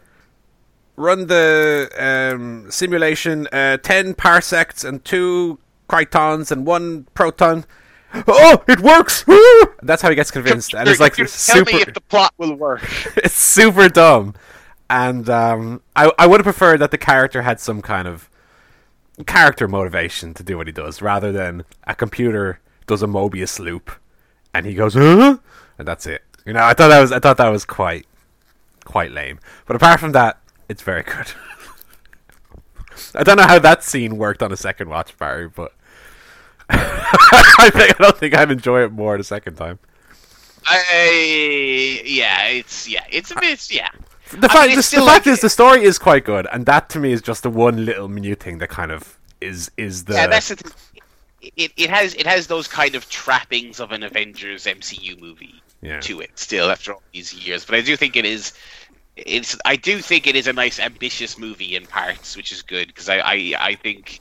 run 0.96 1.28
the 1.28 1.90
um, 1.98 2.72
simulation 2.72 3.48
uh, 3.52 3.78
ten 3.78 4.14
parsecs 4.14 4.86
and 4.86 5.04
two 5.04 5.60
critons 5.88 6.52
and 6.52 6.66
one 6.66 7.08
proton." 7.14 7.66
Oh, 8.14 8.64
it 8.68 8.80
works! 8.80 9.24
That's 9.84 10.02
how 10.02 10.10
he 10.10 10.16
gets 10.16 10.32
convinced, 10.32 10.74
and 10.74 10.90
it's 10.90 11.00
like 11.00 11.16
Tell 11.16 11.28
super 11.28 11.72
me 11.72 11.82
if 11.82 11.94
the 11.94 12.02
plot 12.02 12.34
will 12.38 12.56
work. 12.56 12.82
it's 13.18 13.36
super 13.36 13.88
dumb. 13.88 14.34
And 14.90 15.30
um, 15.30 15.82
I 15.96 16.12
I 16.18 16.26
would 16.26 16.40
have 16.40 16.46
preferred 16.46 16.80
that 16.80 16.92
the 16.92 16.98
character 16.98 17.44
had 17.44 17.60
some 17.60 17.82
kind 17.82 18.08
of 18.08 18.30
character 19.28 19.68
motivation 19.68 20.34
to 20.34 20.44
do 20.44 20.58
what 20.58 20.68
he 20.68 20.74
does, 20.74 21.02
rather 21.02 21.32
than 21.32 21.66
a 21.86 21.94
computer 21.94 22.60
does 22.88 23.04
a 23.04 23.08
Mobius 23.08 23.60
loop 23.60 23.92
and 24.54 24.66
he 24.66 24.74
goes, 24.74 24.94
huh? 24.94 25.38
and 25.78 25.88
that's 25.88 26.06
it. 26.06 26.24
You 26.46 26.54
know, 26.54 26.64
I 26.64 26.74
thought 26.74 26.90
that 26.90 27.02
was 27.02 27.12
I 27.12 27.20
thought 27.20 27.38
that 27.38 27.50
was 27.50 27.66
quite 27.66 28.06
quite 28.86 29.12
lame. 29.12 29.40
But 29.66 29.76
apart 29.76 30.00
from 30.00 30.14
that, 30.14 30.40
it's 30.68 30.82
very 30.82 31.04
good. 31.04 31.32
I 33.16 33.24
don't 33.24 33.38
know 33.38 33.48
how 33.48 33.60
that 33.60 33.84
scene 33.84 34.18
worked 34.18 34.44
on 34.44 34.52
a 34.52 34.58
second 34.58 34.90
watch, 34.90 35.18
Barry, 35.18 35.48
but 35.48 35.74
I 37.66 37.70
think 37.70 38.00
I 38.00 38.04
don't 38.04 38.18
think 38.18 38.36
I'd 38.38 38.52
enjoy 38.52 38.84
it 38.84 38.92
more 38.92 39.18
the 39.18 39.24
second 39.24 39.56
time. 39.56 39.80
I 40.66 42.02
yeah, 42.06 42.48
it's 42.48 42.88
yeah, 42.88 43.04
it's 43.10 43.32
a 43.32 43.36
bit 43.36 43.72
yeah. 43.72 43.90
The 44.32 44.48
I 44.50 44.54
fact, 44.54 44.68
mean, 44.68 44.76
the, 44.78 44.82
the 44.82 45.06
fact 45.06 45.26
like- 45.26 45.28
is, 45.28 45.42
the 45.42 45.50
story 45.50 45.84
is 45.84 45.98
quite 45.98 46.24
good, 46.24 46.48
and 46.52 46.66
that 46.68 46.90
to 46.90 47.00
me 47.00 47.12
is 47.12 47.22
just 47.22 47.44
the 47.44 47.50
one 47.50 47.86
little 47.86 48.08
minute 48.08 48.40
thing 48.40 48.60
that 48.60 48.70
kind 48.70 48.92
of 48.92 49.18
is 49.42 49.72
is 49.78 50.06
the 50.06 50.14
Yeah, 50.14 50.28
that's 50.28 50.50
the 50.50 50.56
thing. 50.56 50.72
It, 51.56 51.72
it 51.78 51.90
has 51.90 52.14
it 52.16 52.28
has 52.28 52.48
those 52.48 52.68
kind 52.68 52.96
of 52.96 53.10
trappings 53.10 53.80
of 53.80 53.92
an 53.92 54.04
Avengers 54.04 54.66
MCU 54.66 55.20
movie 55.20 55.62
yeah. 55.82 56.00
to 56.02 56.20
it 56.22 56.38
still 56.38 56.70
after 56.70 56.94
all 56.94 57.02
these 57.14 57.34
years. 57.34 57.66
But 57.66 57.76
I 57.76 57.82
do 57.82 57.96
think 57.96 58.16
it 58.16 58.26
is 58.26 58.54
it's 59.16 59.58
I 59.66 59.76
do 59.76 60.00
think 60.00 60.28
it 60.28 60.36
is 60.36 60.48
a 60.48 60.54
nice 60.54 60.80
ambitious 60.80 61.38
movie 61.38 61.76
in 61.76 61.86
parts, 61.86 62.36
which 62.38 62.52
is 62.52 62.62
good 62.62 62.88
because 62.88 63.10
I, 63.10 63.20
I 63.20 63.54
I 63.60 63.76
think 63.76 64.20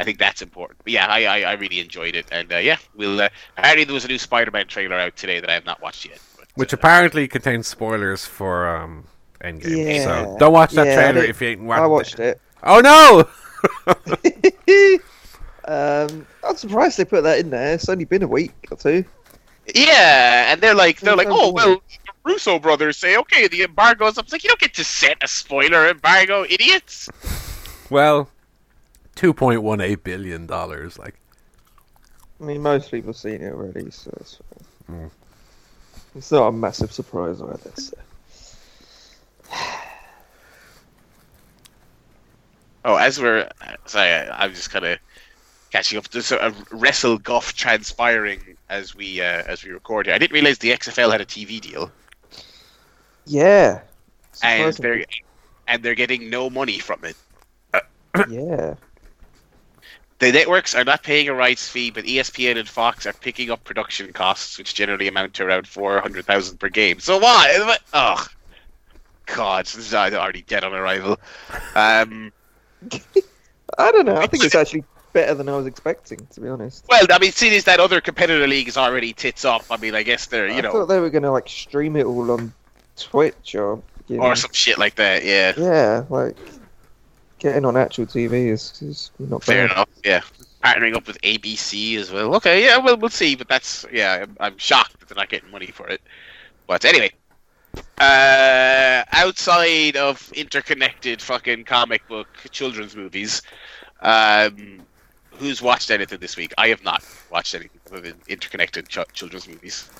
I 0.00 0.04
think 0.04 0.18
that's 0.18 0.40
important. 0.40 0.80
But 0.82 0.94
yeah, 0.94 1.06
I, 1.06 1.24
I, 1.24 1.40
I 1.42 1.52
really 1.52 1.78
enjoyed 1.78 2.16
it, 2.16 2.24
and 2.32 2.50
uh, 2.50 2.56
yeah, 2.56 2.78
we'll. 2.96 3.20
Uh, 3.20 3.28
apparently, 3.58 3.84
there 3.84 3.92
was 3.92 4.06
a 4.06 4.08
new 4.08 4.16
Spider-Man 4.18 4.66
trailer 4.66 4.96
out 4.96 5.14
today 5.14 5.40
that 5.40 5.50
I 5.50 5.52
have 5.52 5.66
not 5.66 5.82
watched 5.82 6.06
yet. 6.06 6.18
But, 6.38 6.48
which 6.54 6.72
uh, 6.72 6.78
apparently 6.78 7.28
contains 7.28 7.68
spoilers 7.68 8.24
for 8.24 8.66
um, 8.66 9.04
Endgame. 9.44 9.94
Yeah. 9.94 10.04
So 10.04 10.36
don't 10.38 10.54
watch 10.54 10.72
that 10.72 10.86
Yeah, 10.86 10.94
trailer 11.12 11.22
if 11.22 11.42
you 11.42 11.48
ain't 11.48 11.60
watched. 11.60 11.80
I 11.82 11.86
watched 11.86 12.18
it. 12.18 12.40
Oh 12.62 12.80
no! 12.80 13.28
um, 15.66 16.26
I'm 16.42 16.56
surprised 16.56 16.96
they 16.96 17.04
put 17.04 17.22
that 17.24 17.38
in 17.38 17.50
there. 17.50 17.74
It's 17.74 17.88
only 17.90 18.06
been 18.06 18.22
a 18.22 18.28
week 18.28 18.54
or 18.70 18.78
two. 18.78 19.04
Yeah, 19.74 20.50
and 20.50 20.62
they're 20.62 20.74
like 20.74 21.00
they're 21.00 21.14
like, 21.14 21.28
Oh, 21.30 21.48
oh 21.48 21.52
well, 21.52 21.82
Russo 22.24 22.58
brothers 22.58 22.96
say 22.96 23.16
okay, 23.18 23.48
the 23.48 23.62
embargo's 23.64 24.16
up. 24.16 24.24
It's 24.24 24.32
like 24.32 24.44
you 24.44 24.48
don't 24.48 24.60
get 24.60 24.72
to 24.74 24.84
set 24.84 25.18
a 25.22 25.28
spoiler 25.28 25.88
embargo, 25.88 26.44
idiots. 26.48 27.08
well, 27.90 28.30
two 29.14 29.32
point 29.34 29.62
one 29.62 29.80
eight 29.80 30.02
billion 30.04 30.46
dollars. 30.46 30.98
Like, 30.98 31.14
I 32.40 32.44
mean, 32.44 32.62
most 32.62 32.90
people 32.90 33.08
have 33.10 33.16
seen 33.16 33.42
it 33.42 33.52
already, 33.52 33.90
so 33.90 34.10
it's. 34.20 34.38
Mm. 34.90 35.10
it's 36.16 36.32
not 36.32 36.48
a 36.48 36.52
massive 36.52 36.92
surprise 36.92 37.40
either. 37.40 37.70
So. 37.76 37.96
Oh, 42.84 42.96
as 42.96 43.20
we're 43.20 43.48
sorry, 43.86 44.08
I- 44.10 44.44
I'm 44.44 44.54
just 44.54 44.70
kind 44.70 44.84
of 44.86 44.98
catching 45.70 45.98
up. 45.98 46.08
There's 46.08 46.32
a, 46.32 46.36
a 46.38 46.54
wrestle 46.74 47.18
guff 47.18 47.52
transpiring 47.54 48.56
as 48.70 48.94
we 48.94 49.20
uh, 49.20 49.42
as 49.46 49.64
we 49.64 49.70
record 49.70 50.06
here. 50.06 50.14
I 50.14 50.18
didn't 50.18 50.32
realize 50.32 50.58
the 50.58 50.70
XFL 50.70 51.12
had 51.12 51.20
a 51.20 51.26
TV 51.26 51.60
deal, 51.60 51.90
Yeah. 53.26 53.80
and 54.42 54.72
they're 54.74 55.04
and 55.68 55.82
they're 55.82 55.94
getting 55.94 56.30
no 56.30 56.48
money 56.48 56.78
from 56.78 57.04
it. 57.04 57.16
yeah. 58.30 58.74
The 60.20 60.32
networks 60.32 60.74
are 60.74 60.84
not 60.84 61.02
paying 61.02 61.28
a 61.28 61.34
rights 61.34 61.66
fee, 61.66 61.90
but 61.90 62.04
ESPN 62.04 62.58
and 62.58 62.68
Fox 62.68 63.06
are 63.06 63.12
picking 63.14 63.50
up 63.50 63.64
production 63.64 64.12
costs, 64.12 64.58
which 64.58 64.74
generally 64.74 65.08
amount 65.08 65.32
to 65.34 65.44
around 65.44 65.66
four 65.66 65.98
hundred 66.00 66.26
thousand 66.26 66.58
per 66.58 66.68
game. 66.68 67.00
So 67.00 67.18
why? 67.18 67.76
Oh, 67.94 68.26
God, 69.24 69.64
this 69.64 69.76
is 69.76 69.94
already 69.94 70.42
dead 70.42 70.62
on 70.62 70.74
arrival. 70.74 71.18
Um, 71.74 72.32
I 73.78 73.92
don't 73.92 74.04
know. 74.04 74.16
I 74.16 74.26
think 74.26 74.44
it's 74.44 74.54
actually 74.54 74.84
better 75.14 75.34
than 75.34 75.48
I 75.48 75.56
was 75.56 75.66
expecting, 75.66 76.26
to 76.32 76.40
be 76.40 76.48
honest. 76.48 76.84
well, 76.88 77.06
I 77.10 77.18
mean, 77.18 77.32
seeing 77.32 77.54
as 77.54 77.64
that 77.64 77.80
other 77.80 78.02
competitor 78.02 78.46
league 78.46 78.68
is 78.68 78.76
already 78.76 79.14
tits 79.14 79.46
up, 79.46 79.64
I 79.70 79.78
mean, 79.78 79.94
I 79.94 80.02
guess 80.02 80.26
they're 80.26 80.48
you 80.48 80.54
I 80.54 80.60
know 80.60 80.72
thought 80.72 80.86
they 80.86 81.00
were 81.00 81.10
gonna 81.10 81.32
like 81.32 81.48
stream 81.48 81.96
it 81.96 82.04
all 82.04 82.30
on 82.30 82.52
Twitch 82.96 83.54
or 83.54 83.82
you 84.08 84.18
know, 84.18 84.24
or 84.24 84.36
some 84.36 84.52
shit 84.52 84.78
like 84.78 84.96
that. 84.96 85.24
Yeah, 85.24 85.54
yeah, 85.56 86.04
like 86.10 86.36
getting 87.40 87.64
on 87.64 87.76
actual 87.76 88.06
TV 88.06 88.48
is, 88.48 88.80
is 88.80 89.10
not 89.18 89.42
fair 89.42 89.66
bad. 89.66 89.74
enough. 89.74 89.88
Yeah, 90.04 90.20
partnering 90.62 90.94
up 90.94 91.06
with 91.06 91.20
ABC 91.22 91.96
as 91.96 92.12
well. 92.12 92.36
Okay, 92.36 92.64
yeah, 92.64 92.78
well, 92.78 92.96
we'll 92.96 93.10
see. 93.10 93.34
But 93.34 93.48
that's 93.48 93.84
yeah, 93.92 94.20
I'm, 94.22 94.36
I'm 94.38 94.58
shocked 94.58 95.00
that 95.00 95.08
they're 95.08 95.16
not 95.16 95.28
getting 95.28 95.50
money 95.50 95.66
for 95.66 95.88
it. 95.88 96.00
But 96.68 96.84
anyway, 96.84 97.10
uh, 97.98 99.02
outside 99.12 99.96
of 99.96 100.30
interconnected 100.32 101.20
fucking 101.20 101.64
comic 101.64 102.06
book 102.06 102.28
children's 102.50 102.94
movies, 102.94 103.42
um, 104.00 104.82
who's 105.32 105.60
watched 105.60 105.90
anything 105.90 106.20
this 106.20 106.36
week? 106.36 106.52
I 106.58 106.68
have 106.68 106.84
not 106.84 107.04
watched 107.30 107.54
anything 107.54 107.80
other 107.90 108.00
than 108.00 108.14
interconnected 108.28 108.88
ch- 108.88 108.98
children's 109.12 109.48
movies. 109.48 109.90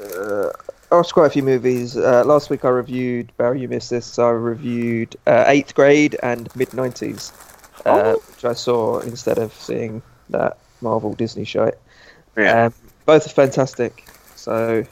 Uh, 0.00 0.50
I 0.90 0.96
watched 0.96 1.12
quite 1.12 1.26
a 1.26 1.30
few 1.30 1.42
movies. 1.42 1.96
Uh, 1.96 2.24
last 2.24 2.50
week 2.50 2.64
I 2.64 2.68
reviewed 2.68 3.32
Barry. 3.36 3.60
You 3.60 3.68
missed 3.68 3.90
this. 3.90 4.18
I 4.18 4.30
reviewed 4.30 5.16
uh, 5.26 5.44
Eighth 5.46 5.74
Grade 5.74 6.16
and 6.22 6.54
Mid 6.56 6.72
Nineties, 6.74 7.32
uh, 7.86 8.14
Oh. 8.16 8.22
which 8.34 8.44
I 8.44 8.54
saw 8.54 8.98
instead 9.00 9.38
of 9.38 9.52
seeing 9.52 10.02
that 10.30 10.58
Marvel 10.80 11.14
Disney 11.14 11.44
shite. 11.44 11.74
Yeah. 12.36 12.66
Um, 12.66 12.74
both 13.06 13.26
are 13.26 13.30
fantastic. 13.30 14.06
So 14.36 14.84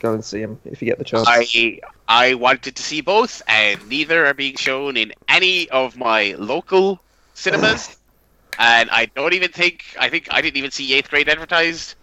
go 0.00 0.12
and 0.12 0.24
see 0.24 0.40
them 0.40 0.58
if 0.64 0.82
you 0.82 0.86
get 0.86 0.98
the 0.98 1.04
chance. 1.04 1.26
I 1.28 1.80
I 2.08 2.34
wanted 2.34 2.76
to 2.76 2.82
see 2.82 3.00
both, 3.00 3.40
and 3.48 3.88
neither 3.88 4.26
are 4.26 4.34
being 4.34 4.56
shown 4.56 4.96
in 4.96 5.12
any 5.28 5.68
of 5.70 5.96
my 5.96 6.34
local 6.38 7.00
cinemas. 7.34 7.96
and 8.58 8.90
I 8.90 9.06
don't 9.06 9.32
even 9.32 9.50
think 9.50 9.84
I 9.98 10.08
think 10.08 10.28
I 10.30 10.40
didn't 10.42 10.56
even 10.58 10.70
see 10.70 10.92
eighth 10.94 11.08
grade 11.10 11.28
advertised 11.28 11.94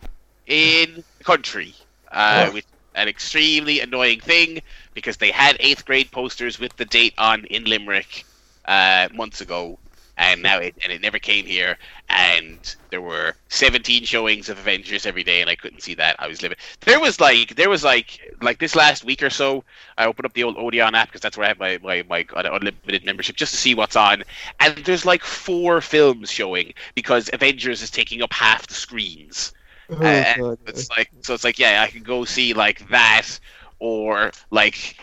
in 0.48 1.04
the 1.20 1.24
country, 1.24 1.76
uh, 2.12 2.52
is 2.56 2.64
an 2.96 3.08
extremely 3.08 3.80
annoying 3.80 4.20
thing 4.20 4.60
because 4.94 5.18
they 5.18 5.32
had 5.32 5.56
eighth 5.60 5.86
grade 5.86 6.12
posters 6.12 6.60
with 6.60 6.76
the 6.78 6.86
date 6.86 7.14
on 7.18 7.46
in 7.46 7.64
Limerick 7.66 8.26
uh, 8.66 9.08
months 9.14 9.42
ago, 9.42 9.80
and 10.18 10.42
now 10.42 10.58
it 10.60 10.76
and 10.84 10.92
it 10.92 11.02
never 11.02 11.20
came 11.20 11.46
here. 11.46 11.78
And 12.10 12.76
there 12.90 13.02
were 13.02 13.36
17 13.50 14.04
showings 14.04 14.50
of 14.50 14.60
Avengers 14.60 15.06
every 15.06 15.24
day, 15.24 15.42
and 15.42 15.50
I 15.50 15.56
couldn't 15.56 15.82
see 15.82 15.96
that. 15.96 16.16
I 16.20 16.28
was 16.28 16.42
living. 16.42 16.58
There 16.82 17.00
was 17.00 17.20
like 17.20 17.56
there 17.56 17.70
was 17.70 17.84
like 17.84 18.20
like 18.42 18.60
this 18.60 18.76
last 18.76 19.06
week 19.06 19.24
or 19.24 19.30
so. 19.30 19.64
I 19.98 20.06
opened 20.06 20.26
up 20.26 20.34
the 20.34 20.44
old 20.44 20.58
Odeon 20.58 20.96
app 20.96 21.08
because 21.10 21.22
that's 21.22 21.38
where 21.38 21.46
I 21.46 21.50
have 21.50 21.60
my 21.60 21.80
my 21.84 22.04
my 22.10 22.26
unlimited 22.36 23.06
membership 23.06 23.36
just 23.38 23.54
to 23.54 23.58
see 23.60 23.76
what's 23.76 23.96
on. 23.96 24.24
And 24.60 24.78
there's 24.80 25.06
like 25.06 25.24
four 25.24 25.82
films 25.82 26.32
showing 26.32 26.74
because 26.96 27.30
Avengers 27.34 27.82
is 27.82 27.92
taking 27.92 28.22
up 28.22 28.34
half 28.34 28.68
the 28.68 28.74
screens. 28.74 29.54
Oh, 29.92 29.96
Uh, 29.96 30.56
it's 30.68 30.90
like 30.90 31.10
so 31.22 31.34
it's 31.34 31.44
like 31.44 31.60
yeah, 31.60 31.82
I 31.82 31.88
can 31.88 32.04
go 32.04 32.26
see 32.26 32.54
like 32.54 32.88
that 32.90 33.40
or 33.80 34.32
like 34.52 34.96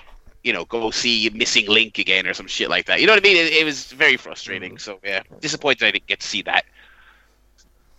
you 0.44 0.52
know 0.52 0.64
go 0.66 0.90
see 0.90 1.28
Missing 1.30 1.66
Link 1.66 1.98
again 1.98 2.26
or 2.26 2.34
some 2.34 2.46
shit 2.46 2.70
like 2.70 2.86
that. 2.86 3.00
You 3.00 3.06
know 3.06 3.14
what 3.14 3.24
I 3.24 3.28
mean? 3.28 3.36
It, 3.36 3.52
it 3.52 3.64
was 3.64 3.92
very 3.92 4.16
frustrating. 4.16 4.78
So 4.78 4.98
yeah, 5.02 5.22
disappointed 5.40 5.86
I 5.86 5.90
didn't 5.90 6.06
get 6.06 6.20
to 6.20 6.26
see 6.26 6.42
that. 6.42 6.64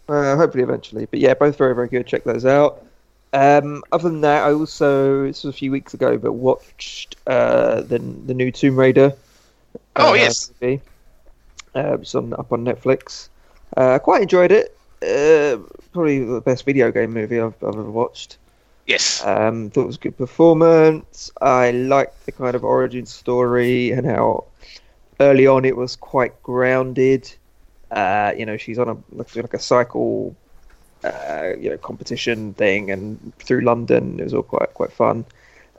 Uh, 0.07 0.37
hopefully 0.37 0.63
eventually. 0.63 1.05
But 1.05 1.19
yeah, 1.19 1.33
both 1.33 1.57
very, 1.57 1.75
very 1.75 1.89
good. 1.89 2.07
Check 2.07 2.23
those 2.23 2.45
out. 2.45 2.85
Um, 3.33 3.83
other 3.91 4.09
than 4.09 4.21
that, 4.21 4.43
I 4.43 4.53
also 4.53 5.23
this 5.23 5.43
was 5.43 5.53
a 5.53 5.57
few 5.57 5.71
weeks 5.71 5.93
ago, 5.93 6.17
but 6.17 6.31
watched 6.31 7.17
uh, 7.27 7.81
the 7.81 7.99
the 7.99 8.33
new 8.33 8.51
Tomb 8.51 8.79
Raider. 8.79 9.13
Oh, 9.97 10.11
uh, 10.11 10.13
yes. 10.13 10.51
movie. 10.61 10.81
Uh, 11.75 11.97
it's 11.99 12.15
on 12.15 12.33
up 12.33 12.51
on 12.53 12.63
Netflix. 12.63 13.27
Uh, 13.75 13.95
I 13.95 13.99
quite 13.99 14.21
enjoyed 14.21 14.51
it. 14.51 14.73
Probably 15.93 16.23
the 16.23 16.41
best 16.41 16.65
video 16.65 16.91
game 16.91 17.13
movie 17.13 17.39
I've, 17.39 17.55
I've 17.63 17.75
ever 17.75 17.89
watched. 17.89 18.37
Yes. 18.87 19.23
Um, 19.25 19.69
thought 19.69 19.83
it 19.83 19.87
was 19.87 19.95
a 19.97 19.99
good 19.99 20.17
performance. 20.17 21.29
I 21.41 21.71
liked 21.71 22.25
the 22.25 22.31
kind 22.31 22.55
of 22.55 22.63
origin 22.63 23.05
story 23.05 23.91
and 23.91 24.07
how 24.07 24.45
early 25.19 25.45
on 25.45 25.65
it 25.65 25.75
was 25.75 25.97
quite 25.97 26.41
grounded. 26.41 27.31
Uh, 27.91 28.33
you 28.37 28.45
know, 28.45 28.57
she's 28.57 28.79
on 28.79 28.89
a 28.89 28.97
like 29.11 29.53
a 29.53 29.59
cycle, 29.59 30.35
uh, 31.03 31.51
you 31.59 31.69
know, 31.69 31.77
competition 31.77 32.53
thing, 32.53 32.89
and 32.89 33.33
through 33.39 33.61
London, 33.61 34.19
it 34.19 34.23
was 34.23 34.33
all 34.33 34.43
quite 34.43 34.73
quite 34.73 34.91
fun. 34.91 35.25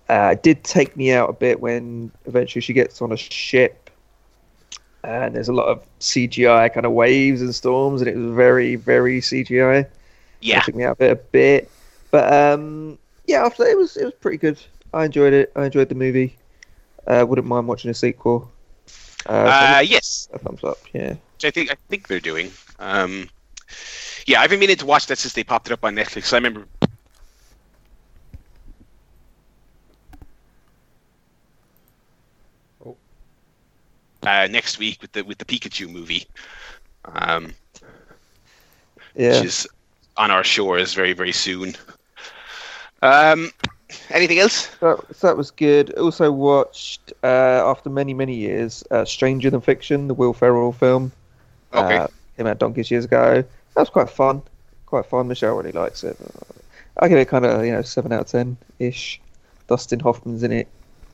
Uh, 0.09 0.31
it 0.33 0.43
did 0.43 0.65
take 0.65 0.97
me 0.97 1.13
out 1.13 1.29
a 1.29 1.35
bit 1.35 1.61
when 1.61 2.11
eventually 2.27 2.63
she 2.63 2.73
gets 2.73 3.03
on 3.03 3.13
a 3.13 3.17
ship, 3.17 3.91
and 5.05 5.35
there's 5.35 5.49
a 5.49 5.53
lot 5.53 5.69
of 5.69 5.83
CGI 6.01 6.73
kind 6.73 6.87
of 6.87 6.93
waves 6.93 7.43
and 7.43 7.55
storms, 7.55 8.01
and 8.01 8.09
it 8.09 8.17
was 8.17 8.35
very 8.35 8.77
very 8.77 9.21
CGI 9.21 9.87
Yeah. 10.41 10.61
took 10.61 10.75
me 10.75 10.85
out 10.85 10.93
of 10.93 11.01
it 11.01 11.11
a 11.13 11.17
bit. 11.17 11.71
But 12.11 12.33
um, 12.33 12.99
yeah, 13.27 13.45
after 13.45 13.65
that, 13.65 13.71
it 13.71 13.77
was 13.79 13.97
it 13.97 14.05
was 14.05 14.15
pretty 14.15 14.39
good. 14.39 14.59
I 14.95 15.05
enjoyed 15.05 15.33
it. 15.33 15.53
I 15.57 15.67
enjoyed 15.67 15.89
the 15.89 15.95
movie. 15.95 16.37
Uh, 17.07 17.25
wouldn't 17.29 17.47
mind 17.47 17.69
watching 17.69 17.91
a 17.91 17.95
sequel. 17.95 18.51
Uh, 19.27 19.77
Uh, 19.77 19.81
yes. 19.81 20.29
a 20.33 20.39
thumbs 20.39 20.63
up. 20.65 20.79
Yeah. 20.93 21.15
Which 21.35 21.45
I 21.45 21.51
think 21.51 21.71
I 21.71 21.77
think 21.89 22.09
they're 22.09 22.21
doing. 22.21 22.51
Um, 22.79 23.29
yeah, 24.27 24.39
I 24.39 24.43
haven't 24.43 24.55
been 24.57 24.61
meaning 24.61 24.77
to 24.77 24.87
watch 24.87 25.07
that 25.07 25.19
since 25.19 25.35
they 25.35 25.45
popped 25.45 25.67
it 25.69 25.73
up 25.73 25.85
on 25.85 25.95
Netflix. 25.95 26.33
I 26.33 26.37
remember. 26.37 26.67
Oh. 32.85 32.97
Uh, 34.23 34.49
next 34.51 34.79
week 34.79 35.01
with 35.03 35.13
the 35.13 35.23
with 35.23 35.39
the 35.39 35.45
Pikachu 35.45 35.89
movie, 35.91 36.27
um, 37.05 37.55
Yeah. 39.15 39.37
which 39.41 39.47
is 39.47 39.67
on 40.19 40.31
our 40.31 40.45
shores 40.45 40.93
very 40.95 41.15
very 41.15 41.33
soon. 41.33 41.75
Um, 43.03 43.51
anything 44.11 44.39
else? 44.39 44.67
That, 44.81 44.99
so 45.15 45.27
that 45.27 45.37
was 45.37 45.51
good. 45.51 45.95
Also 45.95 46.31
watched 46.31 47.13
uh, 47.23 47.63
after 47.65 47.89
many 47.89 48.13
many 48.13 48.35
years, 48.35 48.85
uh, 48.91 49.05
Stranger 49.05 49.51
Than 49.51 49.61
Fiction, 49.61 50.09
the 50.09 50.15
Will 50.15 50.33
Ferrell 50.33 50.73
film. 50.73 51.13
Okay. 51.73 51.97
Uh, 51.97 52.07
came 52.37 52.47
out 52.47 52.59
donkeys 52.59 52.91
years 52.91 53.05
ago. 53.05 53.45
That 53.75 53.81
was 53.81 53.91
quite 53.91 54.11
fun. 54.11 54.43
Quite 54.87 55.07
fun. 55.07 55.29
Michelle 55.29 55.55
really 55.55 55.73
likes 55.73 56.05
it. 56.05 56.17
I 56.99 57.09
give 57.09 57.19
it 57.19 57.29
kind 57.29 57.45
of 57.47 57.65
you 57.65 57.73
know 57.73 57.83
seven 57.83 58.13
out 58.13 58.23
of 58.23 58.27
ten 58.27 58.57
ish. 58.79 59.21
Dustin 59.69 60.01
Hoffman's 60.01 60.43
in 60.43 60.53
it. 60.53 60.69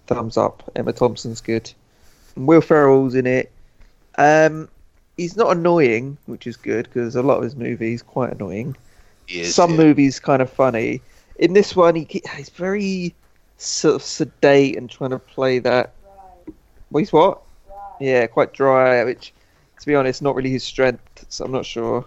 Thumbs 0.06 0.36
up. 0.36 0.70
Emma 0.76 0.92
Thompson's 0.92 1.40
good. 1.40 1.70
And 2.36 2.46
Will 2.46 2.60
Ferrell's 2.60 3.14
in 3.14 3.26
it. 3.26 3.50
Um, 4.16 4.68
he's 5.16 5.36
not 5.36 5.56
annoying, 5.56 6.16
which 6.26 6.46
is 6.46 6.56
good 6.56 6.84
because 6.84 7.16
a 7.16 7.22
lot 7.22 7.38
of 7.38 7.44
his 7.44 7.56
movies 7.56 8.02
quite 8.02 8.32
annoying. 8.32 8.76
Is, 9.28 9.54
Some 9.54 9.70
yeah. 9.72 9.76
movies 9.78 10.20
kind 10.20 10.42
of 10.42 10.50
funny. 10.50 11.02
In 11.38 11.52
this 11.52 11.74
one, 11.74 11.94
he 11.94 12.22
he's 12.36 12.48
very 12.50 13.14
sort 13.56 13.96
of 13.96 14.02
sedate 14.02 14.76
and 14.76 14.88
trying 14.90 15.10
to 15.10 15.18
play 15.18 15.58
that. 15.60 15.92
Well, 16.90 17.00
he's 17.00 17.12
what? 17.12 17.42
Yeah, 18.00 18.26
quite 18.26 18.52
dry. 18.52 19.02
Which, 19.04 19.32
to 19.80 19.86
be 19.86 19.94
honest, 19.94 20.22
not 20.22 20.34
really 20.34 20.50
his 20.50 20.64
strength. 20.64 21.24
So 21.28 21.44
I'm 21.44 21.52
not 21.52 21.66
sure 21.66 22.04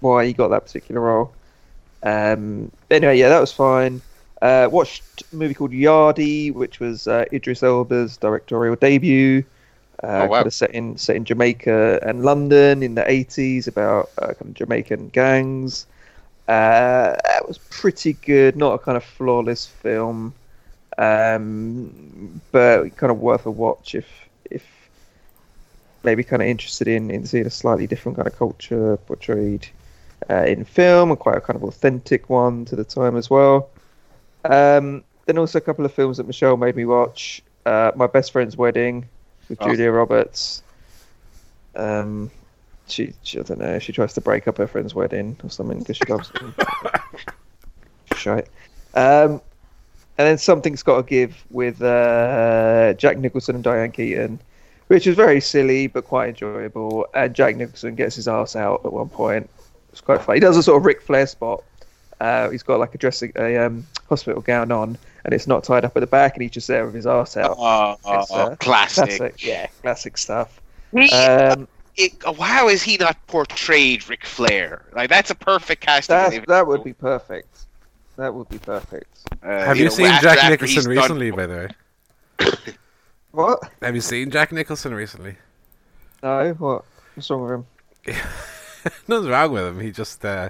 why 0.00 0.26
he 0.26 0.32
got 0.32 0.48
that 0.48 0.64
particular 0.66 1.00
role. 1.00 1.32
Um, 2.02 2.70
anyway, 2.90 3.18
yeah, 3.18 3.28
that 3.28 3.40
was 3.40 3.52
fine. 3.52 4.02
Uh, 4.42 4.68
watched 4.70 5.22
a 5.32 5.36
movie 5.36 5.54
called 5.54 5.72
Yardie, 5.72 6.52
which 6.52 6.78
was 6.80 7.06
uh, 7.08 7.24
Idris 7.32 7.62
Elba's 7.62 8.16
directorial 8.16 8.76
debut. 8.76 9.44
Uh, 10.02 10.26
Oh, 10.26 10.26
wow. 10.28 10.38
kind 10.38 10.46
of 10.46 10.52
set 10.54 10.70
in 10.72 10.96
set 10.98 11.16
in 11.16 11.24
Jamaica 11.24 12.00
and 12.06 12.22
London 12.22 12.82
in 12.82 12.94
the 12.94 13.08
80s 13.10 13.66
about 13.66 14.10
uh, 14.18 14.26
kind 14.34 14.50
of 14.50 14.54
Jamaican 14.54 15.08
gangs. 15.08 15.86
Uh, 16.48 17.16
that 17.24 17.46
was 17.46 17.58
pretty 17.58 18.12
good. 18.12 18.56
Not 18.56 18.74
a 18.74 18.78
kind 18.78 18.96
of 18.96 19.04
flawless 19.04 19.66
film, 19.66 20.32
um, 20.98 22.40
but 22.52 22.96
kind 22.96 23.10
of 23.10 23.18
worth 23.20 23.46
a 23.46 23.50
watch 23.50 23.94
if 23.94 24.06
if 24.50 24.64
maybe 26.04 26.22
kind 26.22 26.40
of 26.40 26.48
interested 26.48 26.86
in, 26.86 27.10
in 27.10 27.26
seeing 27.26 27.46
a 27.46 27.50
slightly 27.50 27.86
different 27.86 28.16
kind 28.16 28.28
of 28.28 28.38
culture 28.38 28.96
portrayed 28.98 29.66
uh, 30.30 30.44
in 30.44 30.64
film, 30.64 31.10
and 31.10 31.18
quite 31.18 31.36
a 31.36 31.40
kind 31.40 31.56
of 31.56 31.64
authentic 31.64 32.30
one 32.30 32.64
to 32.66 32.76
the 32.76 32.84
time 32.84 33.16
as 33.16 33.28
well. 33.28 33.68
Um, 34.44 35.02
then 35.26 35.38
also 35.38 35.58
a 35.58 35.60
couple 35.60 35.84
of 35.84 35.92
films 35.92 36.18
that 36.18 36.26
Michelle 36.28 36.56
made 36.56 36.76
me 36.76 36.84
watch. 36.84 37.42
Uh, 37.64 37.90
My 37.96 38.06
Best 38.06 38.30
Friend's 38.30 38.56
Wedding 38.56 39.08
with 39.48 39.60
Oh. 39.60 39.66
Julia 39.66 39.90
Roberts. 39.90 40.62
Um, 41.74 42.30
she, 42.86 43.12
she, 43.22 43.38
I 43.38 43.42
don't 43.42 43.58
know, 43.58 43.78
she 43.78 43.92
tries 43.92 44.14
to 44.14 44.20
break 44.20 44.46
up 44.48 44.58
her 44.58 44.66
friend's 44.66 44.94
wedding 44.94 45.38
or 45.42 45.50
something 45.50 45.78
because 45.78 45.96
she 45.96 46.04
loves 46.04 46.30
him. 46.30 46.54
Shite. 48.14 48.48
Um, 48.94 49.40
and 50.18 50.26
then 50.26 50.38
Something's 50.38 50.82
Got 50.82 50.96
to 50.96 51.02
Give 51.02 51.36
with 51.50 51.82
uh, 51.82 52.94
Jack 52.94 53.18
Nicholson 53.18 53.56
and 53.56 53.64
Diane 53.64 53.92
Keaton, 53.92 54.40
which 54.86 55.06
is 55.06 55.14
very 55.14 55.40
silly 55.40 55.88
but 55.88 56.04
quite 56.04 56.30
enjoyable. 56.30 57.06
And 57.14 57.34
Jack 57.34 57.56
Nicholson 57.56 57.94
gets 57.94 58.16
his 58.16 58.28
ass 58.28 58.56
out 58.56 58.80
at 58.84 58.92
one 58.92 59.08
point. 59.08 59.50
It's 59.92 60.00
quite 60.00 60.22
funny. 60.22 60.36
He 60.36 60.40
does 60.40 60.56
a 60.56 60.62
sort 60.62 60.78
of 60.78 60.86
Ric 60.86 61.02
Flair 61.02 61.26
spot. 61.26 61.64
Uh, 62.18 62.48
he's 62.48 62.62
got 62.62 62.80
like 62.80 62.94
a 62.94 62.98
dressing, 62.98 63.32
a 63.36 63.58
um, 63.58 63.86
hospital 64.08 64.40
gown 64.40 64.72
on, 64.72 64.96
and 65.24 65.34
it's 65.34 65.46
not 65.46 65.64
tied 65.64 65.84
up 65.84 65.94
at 65.96 66.00
the 66.00 66.06
back, 66.06 66.34
and 66.34 66.42
he's 66.42 66.50
just 66.50 66.66
there 66.68 66.86
with 66.86 66.94
his 66.94 67.06
ass 67.06 67.36
out. 67.36 67.56
Oh, 67.58 67.96
It's, 68.06 68.30
uh, 68.30 68.56
classic. 68.56 69.04
Classic, 69.04 69.44
yeah, 69.44 69.66
classic 69.82 70.16
stuff. 70.16 70.60
Um, 70.94 71.68
it, 71.96 72.12
how 72.40 72.68
is 72.68 72.82
he 72.82 72.96
not 72.96 73.16
portrayed 73.26 74.08
Ric 74.08 74.24
Flair? 74.24 74.84
Like 74.94 75.08
that's 75.10 75.30
a 75.30 75.34
perfect 75.34 75.82
casting. 75.82 76.16
that 76.16 76.46
that 76.48 76.66
would 76.66 76.84
be 76.84 76.92
perfect. 76.92 77.66
That 78.16 78.34
would 78.34 78.48
be 78.48 78.58
perfect. 78.58 79.18
Uh, 79.42 79.48
Have 79.66 79.76
you, 79.76 79.84
know, 79.84 79.90
seen 79.90 80.06
after- 80.06 80.28
Jack 80.28 80.38
after 80.38 80.50
Nicholson 80.50 80.74
he's 80.76 80.84
done- 80.84 80.90
recently, 80.96 81.30
by 81.30 81.46
the 81.46 81.56
way? 82.38 82.50
What? 83.32 83.70
Have 83.82 83.94
you 83.94 84.00
seen 84.00 84.30
Jack 84.30 84.50
Nicholson 84.50 84.94
recently? 84.94 85.36
No, 86.22 86.54
what? 86.54 86.84
What's 87.14 87.28
wrong 87.28 87.42
with 87.42 88.14
him? 88.14 88.16
Nothing's 89.08 89.28
wrong 89.28 89.52
with 89.52 89.66
him. 89.66 89.80
He 89.80 89.90
just 89.90 90.24
uh, 90.24 90.48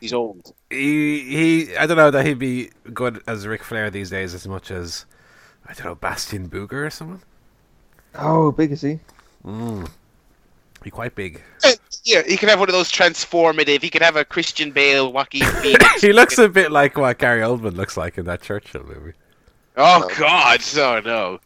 He's 0.00 0.14
old. 0.14 0.54
he 0.70 1.20
he. 1.66 1.76
I 1.76 1.84
don't 1.86 1.98
know 1.98 2.10
that 2.10 2.24
he'd 2.24 2.38
be 2.38 2.70
good 2.94 3.22
as 3.26 3.46
Ric 3.46 3.62
Flair 3.62 3.90
these 3.90 4.08
days 4.08 4.32
as 4.32 4.48
much 4.48 4.70
as 4.70 5.04
I 5.66 5.74
don't 5.74 5.84
know 5.84 5.94
Bastion 5.94 6.48
Booger 6.48 6.86
or 6.86 6.90
someone. 6.90 7.20
Oh, 8.14 8.50
big 8.50 8.72
is 8.72 8.80
he? 8.80 8.98
Mm. 9.44 9.90
He 10.84 10.90
quite 10.90 11.14
big. 11.14 11.42
Uh, 11.64 11.72
Yeah, 12.04 12.22
he 12.26 12.36
could 12.36 12.48
have 12.48 12.58
one 12.58 12.68
of 12.68 12.72
those 12.72 12.90
transformative. 12.90 13.82
He 13.82 13.90
could 13.90 14.02
have 14.02 14.16
a 14.16 14.24
Christian 14.24 14.70
Bale, 14.70 15.12
Joaquin 15.12 15.44
Phoenix. 15.62 16.00
he 16.00 16.12
looks 16.12 16.38
a 16.38 16.48
bit 16.48 16.72
like 16.72 16.96
what 16.96 17.18
Gary 17.18 17.42
Oldman 17.42 17.76
looks 17.76 17.96
like 17.96 18.16
in 18.18 18.24
that 18.26 18.42
Churchill 18.42 18.84
movie. 18.84 19.12
Oh 19.76 20.08
God, 20.18 20.60
oh 20.76 21.00
no. 21.04 21.38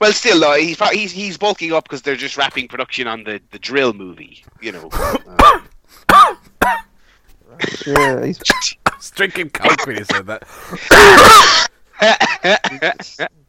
Well, 0.00 0.12
still, 0.12 0.42
uh, 0.44 0.56
he's 0.56 0.78
he's 0.90 1.12
he's 1.12 1.36
bulking 1.36 1.72
up 1.72 1.84
because 1.84 2.02
they're 2.02 2.16
just 2.16 2.36
wrapping 2.36 2.68
production 2.68 3.06
on 3.06 3.22
the 3.24 3.40
the 3.50 3.58
drill 3.58 3.92
movie. 3.92 4.44
You 4.60 4.72
know. 4.72 4.88
Uh, 4.92 5.58
Yeah, 7.86 8.24
he's. 8.24 8.40
I 8.86 8.96
was 8.96 9.10
drinking 9.10 9.50
coke 9.50 9.86
when 9.86 9.96
you 9.96 10.04
said 10.04 10.26
that. 10.26 10.42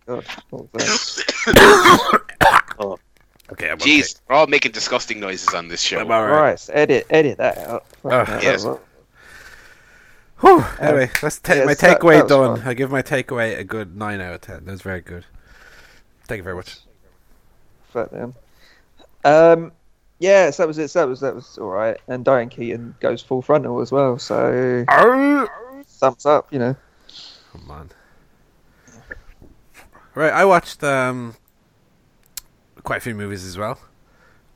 God, 0.07 0.23
what 0.49 0.73
was 0.73 1.23
that? 1.45 2.97
Okay, 3.51 3.67
I'm 3.69 3.75
okay. 3.75 3.99
Jeez, 3.99 4.19
we're 4.27 4.35
all 4.35 4.47
making 4.47 4.73
disgusting 4.73 5.19
noises 5.19 5.53
on 5.53 5.67
this 5.69 5.81
show. 5.81 5.99
I'm 5.99 6.11
all 6.11 6.25
right. 6.25 6.41
Right, 6.41 6.69
edit, 6.73 7.07
edit 7.09 7.37
that 7.37 7.57
out. 7.59 7.85
Oh, 8.03 8.25
Fucking 8.25 8.41
yes. 8.41 8.63
that 8.63 8.79
Whew, 10.41 10.63
anyway, 10.79 11.09
that's 11.21 11.39
ta- 11.39 11.53
yes, 11.53 11.65
my 11.65 11.73
that- 11.73 11.79
that 11.79 11.99
takeaway 12.01 12.27
done. 12.27 12.57
fun. 12.57 12.67
I 12.67 12.73
give 12.73 12.91
my 12.91 13.01
takeaway 13.01 13.57
a 13.57 13.63
good 13.63 13.95
nine 13.95 14.21
out 14.21 14.33
of 14.35 14.41
ten. 14.41 14.65
That 14.65 14.71
was 14.71 14.81
very 14.81 15.01
good. 15.01 15.25
Thank 16.27 16.37
you 16.39 16.43
very 16.43 16.55
much. 16.55 16.77
Fuck 17.91 18.11
them. 18.11 18.35
Um, 19.23 19.71
yeah, 20.19 20.49
so 20.51 20.63
that 20.63 20.67
was 20.67 20.77
it. 20.77 20.89
So 20.89 20.99
that 20.99 21.07
was 21.07 21.21
that 21.21 21.33
was 21.33 21.57
all 21.57 21.69
right. 21.69 21.97
And 22.07 22.23
Diane 22.23 22.49
Keaton 22.49 22.95
goes 22.99 23.21
full 23.23 23.41
frontal 23.41 23.79
as 23.81 23.91
well. 23.91 24.19
So 24.19 24.85
thumbs 25.87 26.25
up, 26.25 26.51
you 26.51 26.59
know. 26.59 26.75
Come 27.53 27.71
on. 27.71 27.89
Right, 30.13 30.33
I 30.33 30.45
watched 30.45 30.83
um, 30.83 31.35
quite 32.87 32.99
a 32.99 33.01
few 33.01 33.15
movies 33.15 33.43
as 33.43 33.57
well. 33.57 33.77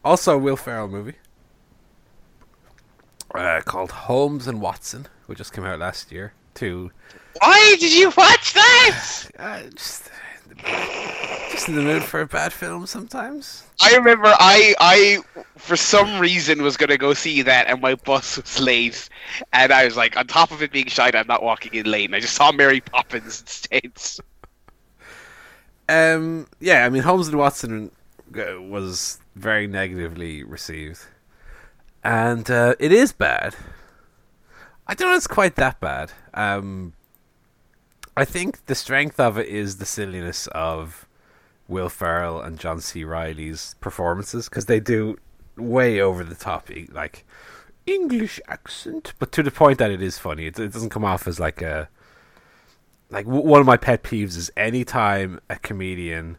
Also, 0.06 0.36
a 0.36 0.38
Will 0.38 0.56
Ferrell 0.56 0.88
movie 0.88 1.16
uh, 3.36 3.60
called 3.66 3.92
Holmes 3.92 4.48
and 4.48 4.62
Watson 4.62 5.08
which 5.26 5.38
just 5.38 5.52
came 5.52 5.66
out 5.66 5.80
last 5.80 6.14
year, 6.14 6.32
to 6.54 6.92
Why 7.42 7.76
did 7.78 7.94
you 7.94 8.10
watch 8.16 8.54
that? 8.54 9.08
uh, 9.38 9.64
just 9.76 10.10
just 11.52 11.68
in 11.68 11.76
the 11.76 11.82
mood 11.82 12.04
for 12.04 12.22
a 12.22 12.26
bad 12.26 12.54
film 12.54 12.86
sometimes. 12.88 13.66
I 13.82 13.96
remember 13.98 14.28
I 14.28 14.76
I 14.80 15.44
for 15.58 15.76
some 15.76 16.18
reason 16.18 16.64
was 16.64 16.78
gonna 16.78 16.98
go 16.98 17.14
see 17.14 17.42
that 17.42 17.68
and 17.68 17.82
my 17.82 17.96
bus 17.96 18.38
was 18.38 18.62
late 18.62 19.10
and 19.52 19.74
I 19.74 19.84
was 19.84 19.98
like 19.98 20.16
on 20.16 20.28
top 20.28 20.52
of 20.52 20.64
it 20.64 20.72
being 20.72 20.88
shite 20.88 21.16
I'm 21.16 21.28
not 21.28 21.44
walking 21.44 21.74
in 21.74 21.86
late 21.86 22.06
and 22.06 22.16
I 22.16 22.22
just 22.22 22.36
saw 22.36 22.54
Mary 22.54 22.80
Poppins 22.80 23.42
instead. 23.42 23.92
Um, 25.90 26.48
yeah, 26.62 26.86
I 26.86 26.90
mean, 26.90 27.04
Holmes 27.04 27.28
and 27.28 27.38
Watson 27.38 27.92
was 28.36 29.20
very 29.36 29.68
negatively 29.68 30.44
received, 30.44 31.06
and 32.04 32.50
uh, 32.50 32.76
it 32.80 32.92
is 32.92 33.12
bad. 33.12 33.56
I 34.88 34.94
don't 34.94 35.10
know 35.10 35.16
it's 35.16 35.28
quite 35.28 35.56
that 35.56 35.80
bad. 35.80 36.12
Um, 36.34 36.94
I 38.18 38.26
think 38.26 38.66
the 38.66 38.76
strength 38.76 39.20
of 39.20 39.38
it 39.38 39.48
is 39.48 39.78
the 39.78 39.86
silliness 39.86 40.48
of 40.48 41.08
Will 41.68 41.90
Ferrell 41.90 42.42
and 42.42 42.60
John 42.60 42.82
C. 42.82 43.04
Reilly's 43.04 43.76
performances 43.80 44.50
because 44.50 44.66
they 44.66 44.80
do 44.80 45.18
way 45.56 46.02
over 46.02 46.24
the 46.24 46.36
top, 46.36 46.70
like 46.92 47.26
English 47.86 48.40
accent, 48.48 49.14
but 49.20 49.32
to 49.32 49.44
the 49.44 49.52
point 49.52 49.78
that 49.80 49.92
it 49.92 50.02
is 50.02 50.18
funny. 50.18 50.46
It, 50.46 50.60
it 50.60 50.74
doesn't 50.74 50.90
come 50.90 51.06
off 51.06 51.28
as 51.28 51.40
like 51.40 51.62
a 51.62 51.90
like 53.10 53.26
w- 53.26 53.46
one 53.46 53.60
of 53.60 53.68
my 53.68 53.78
pet 53.78 54.04
peeves 54.04 54.38
is 54.38 54.52
anytime 54.56 55.40
a 55.50 55.58
comedian 55.58 56.38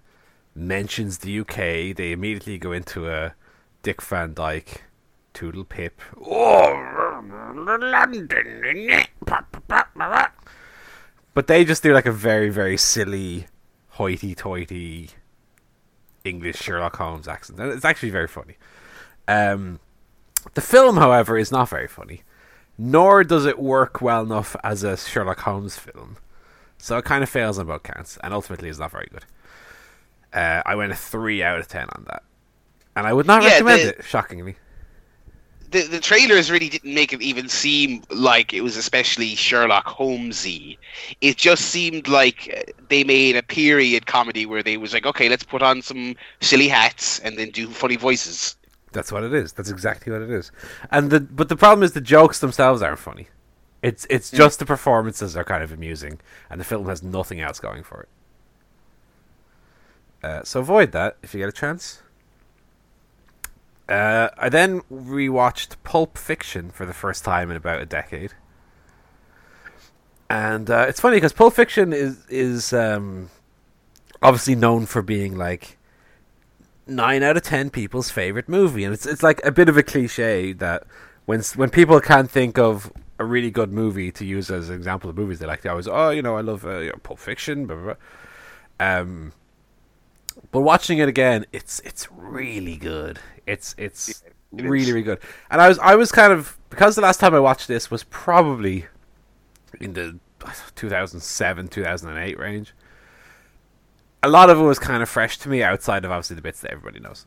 mentions 0.54 1.18
the 1.18 1.40
UK, 1.40 1.96
they 1.96 2.12
immediately 2.12 2.58
go 2.58 2.72
into 2.72 3.08
a 3.08 3.34
Dick 3.82 4.02
Van 4.02 4.34
Dyke, 4.34 4.84
Toodle 5.34 5.64
Pip, 5.64 6.00
oh, 6.24 7.22
London, 7.54 7.64
but 11.34 11.46
they 11.46 11.64
just 11.64 11.82
do 11.82 11.94
like 11.94 12.06
a 12.06 12.12
very 12.12 12.50
very 12.50 12.76
silly, 12.76 13.46
hoity-toity 13.90 15.10
English 16.24 16.56
Sherlock 16.56 16.96
Holmes 16.96 17.28
accent. 17.28 17.58
And 17.58 17.72
It's 17.72 17.84
actually 17.84 18.10
very 18.10 18.28
funny. 18.28 18.56
Um, 19.26 19.80
the 20.54 20.60
film, 20.60 20.96
however, 20.96 21.38
is 21.38 21.52
not 21.52 21.68
very 21.68 21.88
funny, 21.88 22.22
nor 22.76 23.24
does 23.24 23.46
it 23.46 23.58
work 23.58 24.00
well 24.00 24.22
enough 24.22 24.56
as 24.62 24.82
a 24.82 24.96
Sherlock 24.96 25.40
Holmes 25.40 25.76
film. 25.76 26.16
So 26.78 26.98
it 26.98 27.04
kind 27.04 27.22
of 27.22 27.28
fails 27.28 27.58
on 27.58 27.66
both 27.66 27.84
counts, 27.84 28.18
and 28.22 28.34
ultimately 28.34 28.68
is 28.68 28.78
not 28.78 28.90
very 28.90 29.08
good. 29.10 29.24
Uh, 30.32 30.62
I 30.64 30.74
went 30.76 30.92
a 30.92 30.96
three 30.96 31.42
out 31.42 31.58
of 31.58 31.68
ten 31.68 31.88
on 31.96 32.04
that, 32.08 32.22
and 32.96 33.06
I 33.06 33.12
would 33.12 33.26
not 33.26 33.42
Yeah, 33.42 33.50
recommend 33.50 33.82
the- 33.82 33.88
it. 33.98 34.04
Shockingly, 34.04 34.56
The 35.70 35.82
the 35.82 36.00
trailers 36.00 36.50
really 36.50 36.68
didn't 36.68 36.92
make 36.94 37.12
it 37.12 37.22
even 37.22 37.48
seem 37.48 38.02
like 38.10 38.52
it 38.52 38.60
was 38.62 38.76
especially 38.76 39.34
Sherlock 39.34 39.86
Holmesy. 39.86 40.78
It 41.20 41.36
just 41.38 41.66
seemed 41.66 42.08
like 42.08 42.52
uh, 42.56 42.72
they 42.88 43.04
made 43.04 43.36
a 43.36 43.42
period 43.42 44.06
comedy 44.06 44.44
where 44.46 44.62
they 44.62 44.76
was 44.76 44.92
like, 44.92 45.06
okay, 45.06 45.28
let's 45.30 45.44
put 45.44 45.62
on 45.62 45.80
some 45.82 46.14
silly 46.40 46.68
hats 46.68 47.18
and 47.20 47.38
then 47.38 47.50
do 47.50 47.68
funny 47.68 47.96
voices. 47.96 48.56
that's 48.92 49.10
what 49.10 49.22
it 49.24 49.32
is. 49.32 49.52
That's 49.54 49.70
exactly 49.70 50.12
what 50.12 50.20
it 50.20 50.30
is. 50.30 50.52
And 50.90 51.10
the 51.10 51.20
but 51.20 51.48
the 51.48 51.56
problem 51.56 51.82
is 51.82 51.92
the 51.92 52.00
jokes 52.02 52.40
themselves 52.40 52.82
aren't 52.82 52.98
funny. 52.98 53.28
It's 53.82 54.06
it's 54.10 54.30
just 54.30 54.58
the 54.58 54.66
performances 54.66 55.36
are 55.36 55.44
kind 55.44 55.62
of 55.64 55.72
amusing, 55.72 56.20
and 56.50 56.60
the 56.60 56.64
film 56.64 56.86
has 56.88 57.02
nothing 57.02 57.40
else 57.40 57.58
going 57.60 57.82
for 57.82 58.02
it. 58.02 58.08
Uh, 60.22 60.42
so 60.44 60.60
avoid 60.60 60.92
that 60.92 61.16
if 61.22 61.34
you 61.34 61.40
get 61.40 61.48
a 61.48 61.52
chance. 61.52 62.02
Uh, 63.88 64.30
I 64.38 64.48
then 64.48 64.80
rewatched 64.92 65.76
Pulp 65.82 66.16
Fiction 66.16 66.70
for 66.70 66.86
the 66.86 66.92
first 66.92 67.24
time 67.24 67.50
in 67.50 67.56
about 67.56 67.80
a 67.82 67.86
decade, 67.86 68.32
and 70.30 70.70
uh, 70.70 70.86
it's 70.88 71.00
funny 71.00 71.16
because 71.16 71.32
Pulp 71.32 71.52
Fiction 71.54 71.92
is 71.92 72.24
is 72.28 72.72
um, 72.72 73.28
obviously 74.22 74.54
known 74.54 74.86
for 74.86 75.02
being 75.02 75.36
like 75.36 75.78
nine 76.86 77.22
out 77.22 77.36
of 77.36 77.42
ten 77.42 77.70
people's 77.70 78.08
favorite 78.08 78.48
movie, 78.48 78.84
and 78.84 78.94
it's 78.94 79.04
it's 79.04 79.22
like 79.22 79.44
a 79.44 79.50
bit 79.50 79.68
of 79.68 79.76
a 79.76 79.82
cliche 79.82 80.52
that 80.54 80.84
when 81.26 81.42
when 81.56 81.68
people 81.68 82.00
can't 82.00 82.30
think 82.30 82.58
of 82.58 82.92
a 83.18 83.24
really 83.24 83.50
good 83.50 83.72
movie 83.72 84.10
to 84.12 84.24
use 84.24 84.50
as 84.50 84.68
an 84.68 84.76
example 84.76 85.10
of 85.10 85.16
movies 85.16 85.38
they 85.38 85.46
like, 85.46 85.62
they 85.62 85.68
always 85.68 85.86
oh 85.86 86.10
you 86.10 86.22
know 86.22 86.36
I 86.36 86.40
love 86.40 86.64
uh, 86.64 86.78
you 86.78 86.90
know, 86.90 86.98
Pulp 87.02 87.18
Fiction, 87.18 87.66
blah, 87.66 87.76
blah, 87.76 87.94
blah. 87.94 88.86
um. 89.00 89.32
But 90.52 90.60
watching 90.60 90.98
it 90.98 91.08
again, 91.08 91.46
it's 91.50 91.80
it's 91.80 92.06
really 92.12 92.76
good. 92.76 93.18
It's 93.46 93.74
it's 93.78 94.10
it 94.10 94.34
really 94.52 94.82
is. 94.82 94.88
really 94.88 95.02
good. 95.02 95.18
And 95.50 95.60
I 95.60 95.68
was 95.68 95.78
I 95.80 95.96
was 95.96 96.12
kind 96.12 96.32
of 96.32 96.58
because 96.70 96.94
the 96.94 97.02
last 97.02 97.18
time 97.18 97.34
I 97.34 97.40
watched 97.40 97.66
this 97.66 97.90
was 97.90 98.04
probably 98.04 98.86
in 99.80 99.94
the 99.94 100.18
2007 100.76 101.68
2008 101.68 102.38
range. 102.38 102.74
A 104.22 104.28
lot 104.28 104.50
of 104.50 104.58
it 104.58 104.62
was 104.62 104.78
kind 104.78 105.02
of 105.02 105.08
fresh 105.08 105.38
to 105.38 105.48
me 105.48 105.62
outside 105.62 106.04
of 106.04 106.10
obviously 106.10 106.36
the 106.36 106.42
bits 106.42 106.60
that 106.60 106.70
everybody 106.70 107.00
knows. 107.00 107.26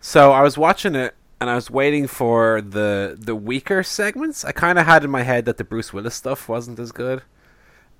So 0.00 0.32
I 0.32 0.40
was 0.40 0.56
watching 0.58 0.94
it 0.94 1.14
and 1.40 1.50
I 1.50 1.56
was 1.56 1.70
waiting 1.70 2.06
for 2.06 2.62
the 2.62 3.14
the 3.20 3.36
weaker 3.36 3.82
segments. 3.82 4.42
I 4.42 4.52
kind 4.52 4.78
of 4.78 4.86
had 4.86 5.04
in 5.04 5.10
my 5.10 5.22
head 5.22 5.44
that 5.44 5.58
the 5.58 5.64
Bruce 5.64 5.92
Willis 5.92 6.14
stuff 6.14 6.48
wasn't 6.48 6.78
as 6.78 6.92
good. 6.92 7.22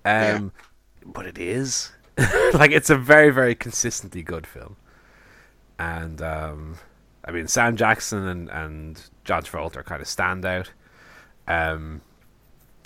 Um 0.06 0.52
but 1.04 1.26
it 1.26 1.36
is. 1.38 1.92
like 2.54 2.70
it's 2.70 2.90
a 2.90 2.96
very 2.96 3.30
very 3.30 3.54
consistently 3.54 4.22
good 4.22 4.46
film. 4.46 4.76
And 5.78 6.20
um 6.22 6.78
I 7.24 7.30
mean 7.32 7.46
Sam 7.48 7.76
Jackson 7.76 8.26
and 8.28 8.48
and 8.50 9.02
John 9.24 9.42
Travolta 9.42 9.76
are 9.78 9.82
kind 9.82 10.00
of 10.00 10.06
standout. 10.08 10.68
Um 11.48 12.00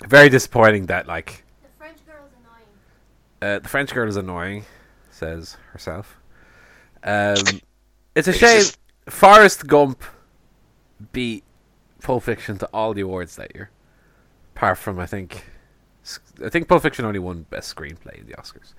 very 0.05 0.29
disappointing 0.29 0.87
that 0.87 1.07
like 1.07 1.43
The 1.61 1.67
French 1.77 1.97
girl's 2.05 2.31
annoying. 2.41 3.55
uh, 3.55 3.59
the 3.59 3.69
French 3.69 3.93
girl 3.93 4.07
is 4.07 4.15
annoying, 4.15 4.65
says 5.11 5.57
herself. 5.73 6.17
Um, 7.03 7.35
it's 8.15 8.27
a 8.27 8.33
shame. 8.33 8.61
just- 8.61 8.77
Forrest 9.07 9.67
Gump 9.67 10.03
beat 11.11 11.43
Pulp 12.01 12.23
Fiction 12.23 12.57
to 12.59 12.65
all 12.73 12.93
the 12.93 13.01
awards 13.01 13.35
that 13.37 13.53
year, 13.55 13.69
apart 14.55 14.77
from 14.77 14.99
I 14.99 15.05
think, 15.05 15.45
I 16.43 16.49
think 16.49 16.67
Pulp 16.67 16.81
Fiction 16.83 17.05
only 17.05 17.19
won 17.19 17.45
Best 17.49 17.75
Screenplay 17.75 18.19
in 18.19 18.27
the 18.27 18.33
Oscars. 18.33 18.73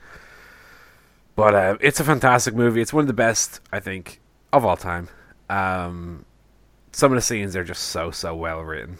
But 1.37 1.55
uh, 1.55 1.77
it's 1.81 2.01
a 2.01 2.05
fantastic 2.05 2.55
movie. 2.55 2.81
It's 2.81 2.93
one 2.93 3.03
of 3.03 3.09
the 3.09 3.13
best 3.13 3.61
I 3.73 3.81
think 3.81 4.21
of 4.53 4.65
all 4.65 4.77
time. 4.77 5.09
Um, 5.49 6.25
some 6.93 7.13
of 7.13 7.17
the 7.17 7.23
scenes 7.23 7.57
are 7.57 7.65
just 7.65 7.85
so 7.85 8.11
so 8.11 8.35
well 8.35 8.61
written 8.61 8.99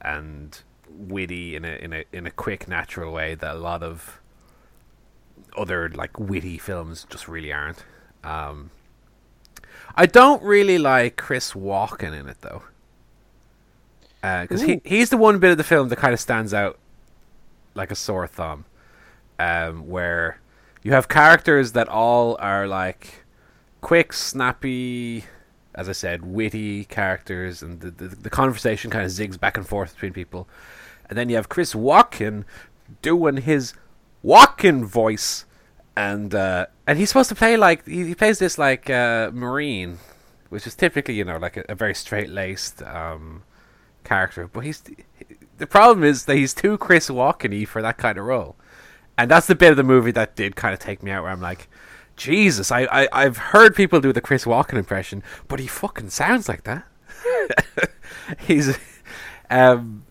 and 0.00 0.60
witty 0.88 1.56
in 1.56 1.64
a 1.64 1.76
in 1.76 1.92
a 1.92 2.04
in 2.12 2.26
a 2.26 2.30
quick 2.30 2.68
natural 2.68 3.12
way 3.12 3.34
that 3.34 3.56
a 3.56 3.58
lot 3.58 3.82
of 3.82 4.20
other 5.56 5.88
like 5.88 6.18
witty 6.18 6.58
films 6.58 7.06
just 7.10 7.28
really 7.28 7.52
aren't. 7.52 7.84
Um, 8.22 8.70
I 9.96 10.06
don't 10.06 10.42
really 10.42 10.78
like 10.78 11.16
Chris 11.16 11.52
Walken 11.52 12.18
in 12.18 12.28
it 12.28 12.40
though, 12.40 12.62
because 14.22 14.62
he 14.62 14.80
he's 14.84 15.10
the 15.10 15.16
one 15.16 15.38
bit 15.38 15.50
of 15.50 15.58
the 15.58 15.64
film 15.64 15.88
that 15.88 15.96
kind 15.96 16.14
of 16.14 16.20
stands 16.20 16.54
out 16.54 16.78
like 17.74 17.90
a 17.90 17.96
sore 17.96 18.26
thumb, 18.26 18.64
um, 19.38 19.88
where 19.88 20.38
you 20.84 20.92
have 20.92 21.08
characters 21.08 21.72
that 21.72 21.88
all 21.88 22.36
are 22.38 22.68
like 22.68 23.24
quick, 23.80 24.12
snappy, 24.12 25.24
as 25.74 25.88
I 25.88 25.92
said, 25.92 26.24
witty 26.24 26.84
characters, 26.84 27.62
and 27.62 27.80
the 27.80 27.90
the, 27.90 28.08
the 28.08 28.30
conversation 28.30 28.90
kind 28.90 29.04
of 29.04 29.10
zigs 29.10 29.40
back 29.40 29.56
and 29.56 29.66
forth 29.66 29.94
between 29.94 30.12
people, 30.12 30.46
and 31.08 31.18
then 31.18 31.28
you 31.28 31.36
have 31.36 31.48
Chris 31.48 31.74
Walken 31.74 32.44
doing 33.02 33.38
his 33.38 33.74
Walken 34.22 34.84
voice, 34.84 35.46
and 35.96 36.34
uh, 36.34 36.66
and 36.86 36.98
he's 36.98 37.08
supposed 37.08 37.30
to 37.30 37.34
play 37.34 37.56
like 37.56 37.86
he, 37.86 38.06
he 38.08 38.14
plays 38.14 38.38
this 38.38 38.58
like 38.58 38.88
uh, 38.90 39.30
marine, 39.32 39.98
which 40.50 40.66
is 40.66 40.74
typically 40.74 41.14
you 41.14 41.24
know 41.24 41.38
like 41.38 41.56
a, 41.56 41.64
a 41.70 41.74
very 41.74 41.94
straight 41.94 42.28
laced 42.28 42.82
um, 42.82 43.42
character, 44.04 44.46
but 44.46 44.60
he's 44.60 44.82
the 45.56 45.66
problem 45.66 46.04
is 46.04 46.26
that 46.26 46.36
he's 46.36 46.52
too 46.52 46.76
Chris 46.76 47.08
Walken-y 47.08 47.64
for 47.64 47.80
that 47.80 47.96
kind 47.96 48.18
of 48.18 48.26
role, 48.26 48.56
and 49.16 49.30
that's 49.30 49.46
the 49.46 49.54
bit 49.54 49.70
of 49.70 49.76
the 49.76 49.82
movie 49.84 50.10
that 50.12 50.36
did 50.36 50.56
kind 50.56 50.74
of 50.74 50.80
take 50.80 51.02
me 51.02 51.10
out 51.10 51.22
where 51.22 51.32
I'm 51.32 51.40
like. 51.40 51.68
Jesus, 52.16 52.70
I, 52.70 52.82
I 52.84 53.08
I've 53.10 53.36
heard 53.36 53.74
people 53.74 54.00
do 54.00 54.12
the 54.12 54.20
Chris 54.20 54.44
Walken 54.44 54.74
impression, 54.74 55.24
but 55.48 55.58
he 55.58 55.66
fucking 55.66 56.10
sounds 56.10 56.48
like 56.48 56.62
that. 56.62 56.86
He's, 58.38 58.78
um, 59.50 60.04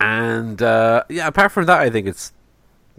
and 0.00 0.60
uh, 0.60 1.04
yeah. 1.08 1.28
Apart 1.28 1.52
from 1.52 1.66
that, 1.66 1.78
I 1.78 1.90
think 1.90 2.06
it's 2.06 2.32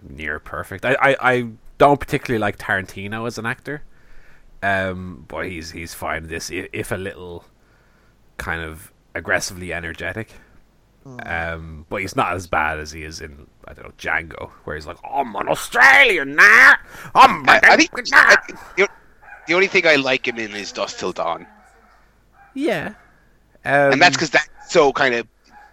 near 0.02 0.38
perfect. 0.38 0.84
I, 0.84 0.96
I, 1.00 1.16
I 1.20 1.48
don't 1.78 2.00
particularly 2.00 2.40
like 2.40 2.58
Tarantino 2.58 3.26
as 3.26 3.38
an 3.38 3.46
actor, 3.46 3.82
um, 4.62 5.24
but 5.28 5.46
he's 5.46 5.70
he's 5.72 5.94
fine. 5.94 6.24
in 6.24 6.28
This 6.28 6.50
if 6.50 6.90
a 6.90 6.96
little 6.96 7.44
kind 8.36 8.62
of 8.62 8.92
aggressively 9.14 9.72
energetic, 9.72 10.32
um, 11.04 11.86
but 11.88 12.00
he's 12.00 12.16
not 12.16 12.32
as 12.32 12.46
bad 12.46 12.80
as 12.80 12.92
he 12.92 13.04
is 13.04 13.20
in 13.20 13.46
I 13.68 13.72
don't 13.74 13.84
know 13.86 13.92
Django, 13.98 14.50
where 14.64 14.76
he's 14.76 14.86
like, 14.86 14.98
I'm 15.08 15.34
an 15.36 15.48
Australian 15.48 16.34
now. 16.36 16.74
I'm 17.14 17.48
I, 17.48 17.60
I 17.62 17.76
think 17.76 17.90
now." 18.10 18.18
I, 18.18 18.36
the, 18.76 18.88
the 19.46 19.54
only 19.54 19.66
thing 19.66 19.86
I 19.86 19.96
like 19.96 20.26
him 20.28 20.38
in 20.38 20.54
is 20.54 20.72
Dusk 20.72 20.98
Till 20.98 21.12
Dawn, 21.12 21.46
yeah, 22.54 22.94
um, 23.64 23.92
and 23.92 24.00
that's 24.02 24.16
because 24.16 24.30
that's 24.30 24.48
so 24.72 24.92
kind 24.92 25.14
of 25.14 25.26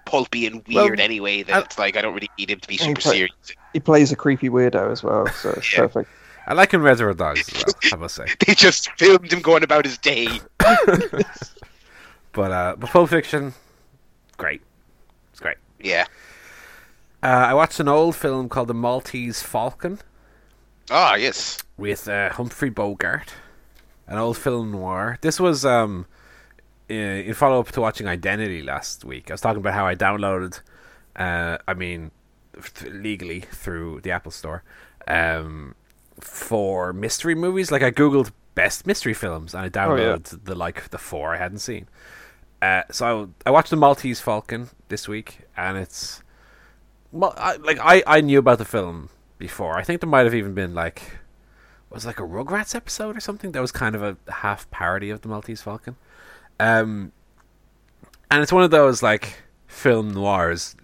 pulpy 0.06 0.46
and 0.48 0.64
Well, 0.72 0.86
weird 0.86 1.00
anyway 1.00 1.44
that 1.44 1.56
I- 1.56 1.60
it's 1.62 1.78
like 1.80 1.96
I 1.98 2.02
don't 2.02 2.14
really 2.14 2.30
need 2.38 2.50
him 2.50 2.60
to 2.60 2.68
be 2.68 2.76
He 2.76 2.84
super 2.84 3.02
play- 3.02 3.14
serious. 3.18 3.36
He 3.74 3.80
plays 3.80 4.12
a 4.12 4.16
creepy 4.16 4.50
weirdo 4.50 4.92
as 4.92 5.02
well, 5.04 5.28
so 5.28 5.52
it's 5.52 5.72
Yeah. 5.74 5.80
perfect. 5.82 6.10
I 6.48 6.54
like 6.54 6.74
him 6.74 6.82
Reservoir 6.82 7.14
Dogs 7.14 7.48
as 7.54 7.64
well. 7.64 7.74
I 7.94 7.96
must 7.98 8.16
say. 8.16 8.26
They 8.46 8.56
just 8.56 8.90
filmed 8.98 9.32
him 9.32 9.42
going 9.42 9.64
about 9.64 9.86
his 9.86 9.98
day. 9.98 10.28
But 12.34 12.52
uh, 12.52 12.76
but 12.78 12.90
Pulp 12.90 13.10
Fiction, 13.10 13.54
great. 14.38 14.62
It's 15.32 15.40
great. 15.42 15.58
Yeah. 15.82 16.06
Uh, 17.24 17.28
I 17.50 17.54
watched 17.54 17.80
an 17.80 17.88
old 17.88 18.16
film 18.16 18.50
called 18.50 18.68
The 18.68 18.74
Maltese 18.74 19.42
Falcon 19.44 20.00
Ah, 20.90 21.16
yes. 21.16 21.60
with 21.78 22.08
uh, 22.08 22.30
Humphrey 22.30 22.70
Bogart, 22.70 23.34
an 24.08 24.18
old 24.18 24.38
film 24.38 24.72
noir. 24.72 25.18
This 25.22 25.40
was 25.40 25.64
um, 25.64 26.08
in, 26.90 27.32
follow 27.36 27.60
up 27.60 27.72
to 27.74 27.82
watching 27.82 28.08
Identity 28.08 28.64
last 28.64 29.06
week. 29.06 29.30
I 29.30 29.34
was 29.36 29.42
talking 29.42 29.60
about 29.60 29.74
how 29.76 29.86
I 29.86 29.96
downloaded, 29.96 30.62
uh, 31.16 31.60
I 31.68 31.74
mean, 31.76 32.10
th- 32.76 32.92
legally 32.92 33.42
through 33.42 34.02
the 34.02 34.12
Apple 34.12 34.32
Store, 34.32 34.64
um, 35.08 35.76
for 36.20 36.92
mystery 36.92 37.36
movies. 37.36 37.72
Like 37.72 37.84
I 37.84 37.92
googled 37.92 38.32
best 38.56 38.88
mystery 38.88 39.14
films 39.14 39.54
and 39.54 39.64
I 39.64 39.86
Oh, 39.86 39.96
yeah. 39.96 40.16
downloaded 40.16 40.44
the 40.46 40.56
like 40.56 40.90
the 40.90 40.98
four 40.98 41.36
I 41.36 41.38
hadn't 41.38 41.60
seen. 41.60 41.88
Uh, 42.64 42.82
so 42.92 43.32
I, 43.46 43.50
I 43.50 43.52
watched 43.52 43.70
the 43.70 43.76
Maltese 43.78 44.20
Falcon 44.22 44.70
this 44.90 45.08
week, 45.08 45.40
and 45.56 45.78
it's 45.78 46.21
well, 47.12 47.34
I, 47.38 47.56
like 47.58 47.80
I, 47.80 48.04
I 48.06 48.22
knew 48.22 48.40
about 48.40 48.58
the 48.58 48.66
film 48.66 49.10
before. 49.38 49.78
I 49.78 49.84
think 49.84 50.02
there 50.02 50.10
might 50.10 50.26
have 50.26 50.36
even 50.36 50.54
been 50.54 50.74
like 50.74 51.20
was 51.90 52.06
like 52.06 52.20
a 52.20 52.24
Rugrats 52.24 52.74
episode 52.74 53.18
or 53.18 53.20
something 53.20 53.52
that 53.52 53.60
was 53.62 53.72
kind 53.72 53.96
of 53.96 54.02
a 54.02 54.18
half 54.32 54.70
parody 54.72 55.10
of 55.10 55.22
the 55.22 55.28
Maltese 55.28 55.62
Falcon. 55.62 55.98
Um, 56.60 57.12
and 58.30 58.42
it's 58.42 58.54
one 58.54 58.64
of 58.64 58.72
those 58.72 59.04
like 59.04 59.36
film 59.68 60.14
noirs 60.14 60.76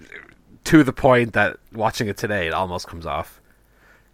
to 0.66 0.84
the 0.84 0.92
point 0.92 1.34
that 1.34 1.58
watching 1.72 2.10
it 2.10 2.18
today, 2.18 2.48
it 2.48 2.54
almost 2.54 2.88
comes 2.88 3.06
off 3.06 3.40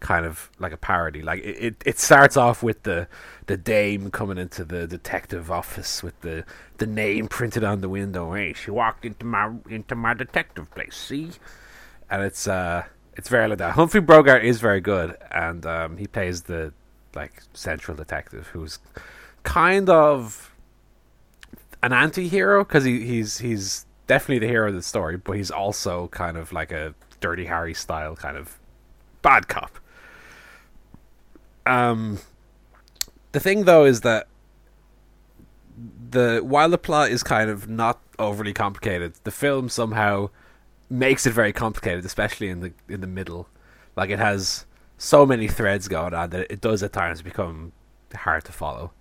kind 0.03 0.25
of 0.25 0.51
like 0.59 0.71
a 0.71 0.77
parody. 0.77 1.23
Like 1.23 1.43
it, 1.43 1.57
it, 1.59 1.83
it 1.85 1.99
starts 1.99 2.37
off 2.37 2.61
with 2.61 2.83
the 2.83 3.07
the 3.47 3.57
dame 3.57 4.11
coming 4.11 4.37
into 4.37 4.63
the 4.63 4.85
detective 4.85 5.49
office 5.49 6.03
with 6.03 6.19
the 6.21 6.45
the 6.77 6.85
name 6.85 7.27
printed 7.27 7.63
on 7.63 7.81
the 7.81 7.89
window. 7.89 8.33
Hey, 8.33 8.53
she 8.53 8.69
walked 8.69 9.03
into 9.03 9.25
my 9.25 9.51
into 9.67 9.95
my 9.95 10.13
detective 10.13 10.69
place. 10.71 10.95
See, 10.95 11.31
and 12.13 12.21
it's 12.21 12.47
uh 12.47 12.83
it's 13.17 13.27
very 13.27 13.47
like 13.47 13.57
that. 13.57 13.73
Humphrey 13.73 14.01
Bogart 14.01 14.45
is 14.45 14.59
very 14.59 14.81
good, 14.81 15.17
and 15.31 15.65
um, 15.65 15.97
he 15.97 16.07
plays 16.07 16.43
the 16.43 16.73
like 17.15 17.41
central 17.53 17.95
detective 17.97 18.47
who's 18.47 18.79
kind 19.43 19.89
of 19.89 20.51
an 21.83 21.93
anti-hero 21.93 22.63
because 22.63 22.83
he, 22.85 23.05
he's 23.05 23.39
he's 23.39 23.85
definitely 24.07 24.39
the 24.39 24.47
hero 24.47 24.69
of 24.69 24.75
the 24.75 24.81
story, 24.81 25.17
but 25.17 25.33
he's 25.33 25.51
also 25.51 26.07
kind 26.09 26.37
of 26.37 26.53
like 26.53 26.71
a 26.71 26.93
Dirty 27.19 27.45
Harry 27.45 27.73
style 27.73 28.15
kind 28.15 28.37
of 28.37 28.59
bad 29.21 29.47
cop. 29.47 29.79
Um, 31.65 32.19
the 33.31 33.39
thing 33.39 33.63
though 33.63 33.85
is 33.85 34.01
that 34.01 34.27
the 36.11 36.41
while 36.43 36.69
the 36.69 36.77
plot 36.77 37.09
is 37.09 37.23
kind 37.23 37.49
of 37.49 37.67
not 37.67 37.99
overly 38.19 38.53
complicated, 38.53 39.13
the 39.23 39.31
film 39.31 39.67
somehow 39.67 40.29
makes 40.93 41.25
it 41.25 41.31
very 41.31 41.51
complicated, 41.51 42.05
especially 42.05 42.49
in 42.49 42.59
the 42.61 42.73
in 42.87 43.01
the 43.01 43.07
middle. 43.07 43.49
Like 43.95 44.09
it 44.09 44.19
has 44.19 44.65
so 44.97 45.25
many 45.25 45.47
threads 45.47 45.87
going 45.87 46.13
on 46.13 46.29
that 46.29 46.51
it 46.51 46.61
does 46.61 46.83
at 46.83 46.93
times 46.93 47.21
become 47.21 47.73
hard 48.15 48.45
to 48.45 48.51
follow. 48.51 48.91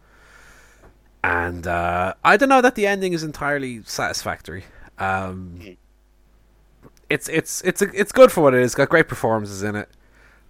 And 1.23 1.67
uh, 1.67 2.15
I 2.25 2.37
don't 2.37 2.49
know 2.49 2.63
that 2.63 2.75
the 2.75 2.87
ending 2.87 3.13
is 3.13 3.23
entirely 3.23 3.83
satisfactory. 3.85 4.65
Um, 4.99 5.77
it's 7.09 7.29
it's 7.29 7.63
it's 7.63 7.83
it's 7.83 8.11
good 8.11 8.33
for 8.33 8.41
what 8.43 8.55
it 8.55 8.61
is. 8.61 8.67
It's 8.67 8.75
got 8.75 8.89
great 8.89 9.07
performances 9.07 9.63
in 9.63 9.77
it. 9.77 9.89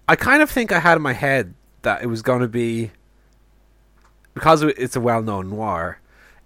I 0.09 0.17
kind 0.17 0.43
of 0.43 0.51
think 0.51 0.73
I 0.73 0.79
had 0.79 0.97
in 0.97 1.03
my 1.03 1.13
head 1.13 1.55
that 1.83 2.03
it 2.03 2.07
was 2.07 2.23
going 2.23 2.41
to 2.41 2.49
be 2.49 2.93
because 4.35 4.63
it's 4.63 4.97
a 4.97 5.01
well-known 5.01 5.51
noir. 5.51 5.99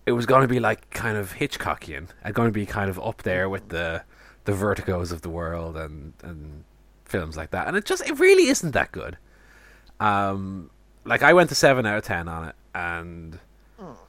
It 0.07 0.13
was 0.13 0.27
going 0.27 0.43
to 0.43 0.49
be 0.49 0.61
like 0.61 0.91
kind 0.91 1.17
of 1.17 1.35
Hitchcockian. 1.35 2.09
and 2.25 2.35
going 2.35 2.49
to 2.49 2.53
be 2.53 2.67
kind 2.67 2.91
of 2.91 2.99
up 3.01 3.23
there 3.23 3.49
with 3.49 3.69
the 3.69 4.03
the 4.47 4.53
Vertigos 4.53 5.13
of 5.13 5.21
the 5.21 5.29
world 5.29 5.77
and 5.77 6.15
and 6.23 6.65
films 7.05 7.37
like 7.37 7.51
that. 7.51 7.69
And 7.69 7.77
it 7.77 7.85
just 7.85 8.09
it 8.09 8.19
really 8.19 8.49
isn't 8.49 8.73
that 8.73 8.91
good. 8.93 9.19
Um, 10.01 10.71
like 11.05 11.23
I 11.23 11.35
went 11.35 11.51
to 11.51 11.55
seven 11.55 11.85
out 11.87 11.99
of 11.99 12.05
ten 12.05 12.29
on 12.29 12.49
it, 12.49 12.55
and 12.75 13.39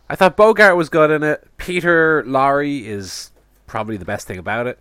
I 0.10 0.16
thought 0.16 0.38
Bogart 0.38 0.78
was 0.78 0.90
good 0.90 1.12
in 1.12 1.24
it. 1.24 1.48
Peter 1.58 2.24
Lorre 2.24 2.86
is 2.86 3.32
probably 3.66 3.98
the 3.98 4.06
best 4.06 4.28
thing 4.28 4.38
about 4.38 4.68
it. 4.68 4.80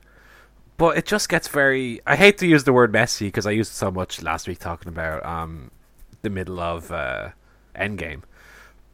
But 0.76 0.98
it 0.98 1.06
just 1.06 1.28
gets 1.28 1.48
very. 1.48 2.00
I 2.06 2.16
hate 2.16 2.38
to 2.38 2.46
use 2.46 2.64
the 2.64 2.72
word 2.72 2.92
messy 2.92 3.26
because 3.26 3.46
I 3.46 3.50
used 3.50 3.72
it 3.72 3.76
so 3.76 3.90
much 3.90 4.22
last 4.22 4.46
week 4.46 4.58
talking 4.58 4.88
about 4.88 5.24
um, 5.24 5.70
the 6.22 6.30
middle 6.30 6.60
of 6.60 6.92
uh, 6.92 7.30
Endgame. 7.74 8.22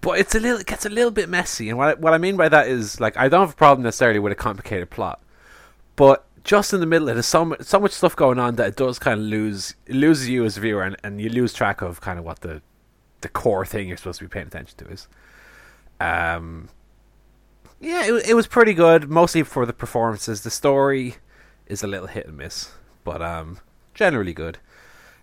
But 0.01 0.19
it's 0.19 0.35
a 0.35 0.41
little. 0.41 0.61
It 0.61 0.67
gets 0.67 0.87
a 0.87 0.89
little 0.89 1.11
bit 1.11 1.29
messy, 1.29 1.69
and 1.69 1.79
what 1.79 1.89
I, 1.89 1.95
what 1.95 2.15
I 2.15 2.19
mean 2.19 2.37
by 2.37 2.49
that 2.49 2.69
is 2.69 3.01
like 3.01 3.17
I 3.17 3.29
don't 3.29 3.41
have 3.41 3.51
a 3.51 3.57
problem 3.57 3.83
necessarily 3.83 4.21
with 4.21 4.33
a 4.33 4.37
complicated 4.37 4.91
plot, 4.91 5.21
but 5.97 6.25
just 6.45 6.73
in 6.73 6.81
the 6.81 6.87
middle, 6.87 7.07
there's 7.07 7.27
so 7.27 7.45
much, 7.45 7.63
so 7.63 7.79
much 7.81 7.93
stuff 7.93 8.17
going 8.17 8.39
on 8.39 8.57
that 8.57 8.69
it 8.69 8.77
does 8.77 8.99
kind 8.99 9.21
of 9.21 9.27
lose. 9.27 9.75
It 9.87 9.95
loses 9.95 10.29
you 10.29 10.45
as 10.45 10.57
a 10.57 10.61
viewer, 10.61 10.83
and, 10.83 10.97
and 11.05 11.21
you 11.21 11.29
lose 11.29 11.53
track 11.53 11.83
of 11.83 12.01
kind 12.01 12.19
of 12.19 12.25
what 12.25 12.41
the 12.41 12.63
the 13.21 13.29
core 13.29 13.65
thing 13.65 13.89
you're 13.89 13.97
supposed 13.97 14.19
to 14.19 14.25
be 14.25 14.29
paying 14.29 14.47
attention 14.49 14.77
to 14.79 14.89
is. 14.89 15.09
Um, 16.01 16.69
yeah, 17.81 18.05
it, 18.07 18.31
it 18.31 18.35
was 18.35 18.47
pretty 18.47 18.75
good, 18.75 19.09
mostly 19.09 19.43
for 19.43 19.67
the 19.67 19.73
performances. 19.73 20.43
The 20.43 20.51
story 20.51 21.17
is 21.67 21.83
a 21.83 21.87
little 21.87 22.09
hit 22.09 22.27
and 22.27 22.37
miss, 22.37 22.73
but 23.05 23.23
um, 23.23 23.59
generally 23.95 24.33
good. 24.33 24.59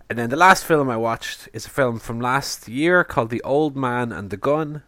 And 0.09 0.17
then 0.17 0.29
the 0.29 0.35
last 0.37 0.63
film 0.65 0.89
I 0.89 0.97
watched 0.97 1.49
is 1.53 1.65
a 1.65 1.69
film 1.69 1.99
from 1.99 2.19
last 2.19 2.67
year 2.67 3.03
called 3.03 3.29
The 3.29 3.41
Old 3.43 3.75
Man 3.75 4.11
and 4.11 4.29
the 4.29 4.37
Gun 4.37 4.83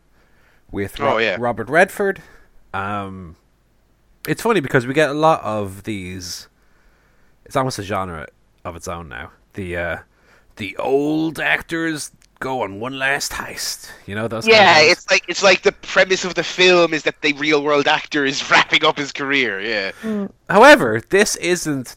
with 0.71 0.99
Oh, 0.99 1.05
Ro- 1.05 1.17
yeah. 1.19 1.37
Robert 1.39 1.69
Redford. 1.69 2.21
Um, 2.73 3.35
it's 4.27 4.41
funny 4.41 4.59
because 4.59 4.85
we 4.87 4.93
get 4.93 5.09
a 5.09 5.13
lot 5.13 5.41
of 5.43 5.83
these. 5.83 6.47
It's 7.45 7.55
almost 7.55 7.79
a 7.79 7.83
genre 7.83 8.27
of 8.63 8.75
its 8.75 8.87
own 8.87 9.09
now. 9.09 9.31
The 9.53 9.75
uh, 9.77 9.97
the 10.57 10.75
old 10.77 11.39
actors 11.39 12.11
go 12.39 12.61
on 12.63 12.79
one 12.79 12.97
last 12.97 13.33
heist. 13.33 13.89
You 14.05 14.15
know 14.15 14.27
those. 14.27 14.45
kind 14.45 14.53
of 14.55 14.59
Yeah, 14.61 14.79
it's 14.81 15.09
like 15.11 15.23
it's 15.27 15.43
like 15.43 15.61
the 15.63 15.71
premise 15.71 16.25
of 16.25 16.35
the 16.35 16.43
film 16.43 16.93
is 16.93 17.03
that 17.03 17.21
the 17.21 17.33
real 17.33 17.63
world 17.63 17.87
actor 17.87 18.25
is 18.25 18.47
wrapping 18.51 18.83
up 18.85 18.97
his 18.97 19.11
career. 19.11 19.59
Yeah. 19.61 20.27
However, 20.49 21.01
this 21.09 21.35
isn't 21.37 21.95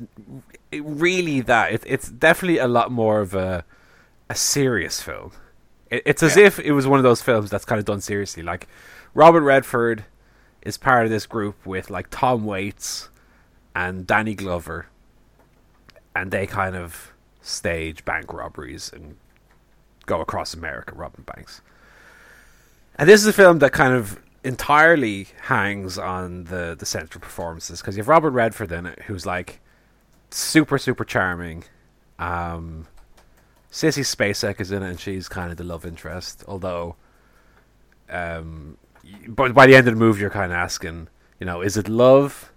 really 0.72 1.40
that. 1.42 1.72
It, 1.72 1.82
it's 1.86 2.08
definitely 2.08 2.58
a 2.58 2.68
lot 2.68 2.90
more 2.90 3.20
of 3.20 3.34
a 3.34 3.64
a 4.28 4.34
serious 4.34 5.00
film. 5.02 5.32
It, 5.90 6.02
it's 6.06 6.22
as 6.22 6.36
Yeah. 6.36 6.46
if 6.46 6.58
it 6.58 6.72
was 6.72 6.86
one 6.86 6.98
of 6.98 7.04
those 7.04 7.22
films 7.22 7.50
that's 7.50 7.64
kind 7.64 7.78
of 7.78 7.84
done 7.84 8.00
seriously. 8.00 8.42
Like 8.42 8.66
Robert 9.14 9.42
Redford 9.42 10.04
is 10.64 10.76
part 10.78 11.04
of 11.04 11.10
this 11.10 11.26
group 11.26 11.66
with 11.66 11.90
like 11.90 12.08
Tom 12.10 12.44
Waits 12.44 13.10
and 13.74 14.06
Danny 14.06 14.34
Glover, 14.34 14.86
and 16.14 16.30
they 16.30 16.46
kind 16.46 16.76
of 16.76 17.12
stage 17.42 18.04
bank 18.04 18.32
robberies 18.32 18.90
and 18.92 19.16
go 20.06 20.20
across 20.20 20.54
America 20.54 20.94
robbing 20.94 21.24
banks. 21.24 21.60
And 22.96 23.08
this 23.08 23.20
is 23.20 23.26
a 23.26 23.32
film 23.32 23.58
that 23.58 23.72
kind 23.72 23.94
of 23.94 24.20
entirely 24.44 25.28
hangs 25.42 25.98
on 25.98 26.44
the 26.44 26.76
the 26.78 26.86
central 26.86 27.20
performances 27.20 27.80
because 27.80 27.96
you 27.96 28.02
have 28.02 28.08
Robert 28.08 28.30
Redford 28.30 28.70
in 28.72 28.86
it, 28.86 29.02
who's 29.02 29.26
like 29.26 29.60
super 30.30 30.78
super 30.78 31.04
charming. 31.04 31.64
Um, 32.18 32.86
Sissy 33.72 34.04
Spacek 34.04 34.60
is 34.60 34.70
in 34.70 34.82
it, 34.84 34.90
and 34.90 35.00
she's 35.00 35.28
kind 35.28 35.50
of 35.50 35.56
the 35.56 35.64
love 35.64 35.84
interest. 35.84 36.44
Although, 36.46 36.94
um, 38.08 38.76
but 39.28 39.54
by 39.54 39.66
the 39.66 39.74
end 39.74 39.88
of 39.88 39.94
the 39.94 39.98
movie, 39.98 40.20
you're 40.20 40.30
kind 40.30 40.52
of 40.52 40.56
asking, 40.56 41.08
you 41.38 41.46
know, 41.46 41.60
is 41.60 41.76
it 41.76 41.88
love 41.88 42.52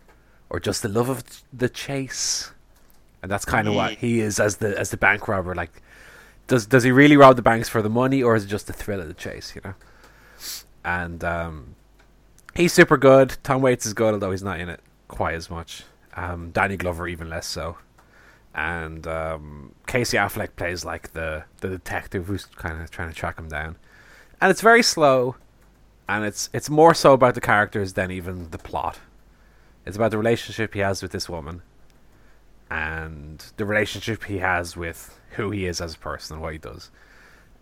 or 0.49 0.59
just 0.59 0.81
the 0.81 0.89
love 0.89 1.09
of 1.09 1.23
the 1.51 1.69
chase? 1.69 2.51
And 3.21 3.31
that's 3.31 3.45
kind 3.45 3.67
of 3.67 3.73
what 3.73 3.93
he 3.93 4.21
is 4.21 4.39
as 4.39 4.57
the 4.57 4.77
as 4.77 4.91
the 4.91 4.97
bank 4.97 5.27
robber. 5.27 5.55
Like, 5.55 5.81
does 6.47 6.65
does 6.67 6.83
he 6.83 6.91
really 6.91 7.17
rob 7.17 7.35
the 7.35 7.41
banks 7.41 7.67
for 7.67 7.81
the 7.81 7.89
money, 7.89 8.21
or 8.21 8.35
is 8.35 8.45
it 8.45 8.47
just 8.47 8.67
the 8.67 8.73
thrill 8.73 9.01
of 9.01 9.07
the 9.07 9.13
chase? 9.13 9.53
You 9.55 9.61
know. 9.63 9.73
And 10.85 11.23
um, 11.23 11.75
he's 12.55 12.73
super 12.73 12.95
good. 12.95 13.37
Tom 13.43 13.61
Waits 13.61 13.85
is 13.85 13.93
good, 13.93 14.13
although 14.13 14.31
he's 14.31 14.43
not 14.43 14.59
in 14.59 14.69
it 14.69 14.79
quite 15.07 15.35
as 15.35 15.49
much. 15.49 15.83
Um, 16.15 16.51
Danny 16.51 16.77
Glover 16.77 17.07
even 17.07 17.29
less 17.29 17.45
so. 17.45 17.77
And 18.55 19.05
um, 19.05 19.75
Casey 19.85 20.17
Affleck 20.17 20.55
plays 20.55 20.85
like 20.85 21.13
the 21.13 21.43
the 21.61 21.69
detective 21.69 22.27
who's 22.27 22.45
kind 22.45 22.81
of 22.81 22.89
trying 22.89 23.09
to 23.09 23.15
track 23.15 23.37
him 23.37 23.49
down. 23.49 23.75
And 24.39 24.51
it's 24.51 24.61
very 24.61 24.83
slow, 24.83 25.35
and 26.07 26.25
it's 26.25 26.49
it's 26.53 26.69
more 26.69 26.93
so 26.93 27.13
about 27.13 27.35
the 27.35 27.41
characters 27.41 27.93
than 27.93 28.11
even 28.11 28.49
the 28.51 28.57
plot. 28.57 28.99
It's 29.85 29.95
about 29.95 30.11
the 30.11 30.17
relationship 30.17 30.73
he 30.73 30.81
has 30.81 31.01
with 31.01 31.11
this 31.11 31.29
woman, 31.29 31.61
and 32.69 33.43
the 33.57 33.65
relationship 33.65 34.25
he 34.25 34.39
has 34.39 34.75
with 34.75 35.19
who 35.31 35.51
he 35.51 35.65
is 35.65 35.81
as 35.81 35.95
a 35.95 35.99
person 35.99 36.35
and 36.35 36.43
what 36.43 36.53
he 36.53 36.59
does. 36.59 36.91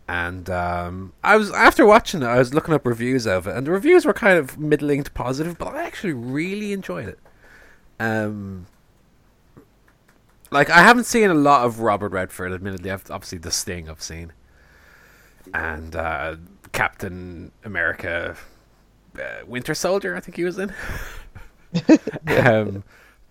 And 0.08 0.50
um, 0.50 1.14
I 1.24 1.36
was 1.38 1.52
after 1.52 1.86
watching 1.86 2.22
it, 2.22 2.28
I 2.28 2.38
was 2.38 2.54
looking 2.54 2.74
up 2.74 2.86
reviews 2.86 3.26
of 3.26 3.48
it, 3.48 3.56
and 3.56 3.66
the 3.66 3.72
reviews 3.72 4.06
were 4.06 4.14
kind 4.14 4.38
of 4.38 4.60
middling 4.60 5.04
to 5.04 5.12
positive, 5.12 5.58
but 5.58 5.76
I 5.76 5.84
actually 5.84 6.14
really 6.14 6.74
enjoyed 6.74 7.08
it. 7.08 7.20
Um, 8.00 8.68
like 10.52 10.70
I 10.70 10.84
haven't 10.84 11.06
seen 11.06 11.30
a 11.30 11.36
lot 11.36 11.66
of 11.66 11.80
Robert 11.80 12.12
Redford. 12.12 12.52
Admittedly, 12.52 12.92
I've, 12.92 13.10
obviously 13.10 13.40
the 13.40 13.52
Sting 13.52 13.90
I've 13.90 14.02
seen, 14.02 14.32
and 15.54 15.96
uh, 15.96 16.36
Captain 16.76 17.54
America, 17.64 18.36
uh, 19.18 19.46
Winter 19.48 19.74
Soldier. 19.74 20.16
I 20.16 20.20
think 20.20 20.36
he 20.36 20.44
was 20.44 20.60
in. 20.60 20.74
um, 22.28 22.84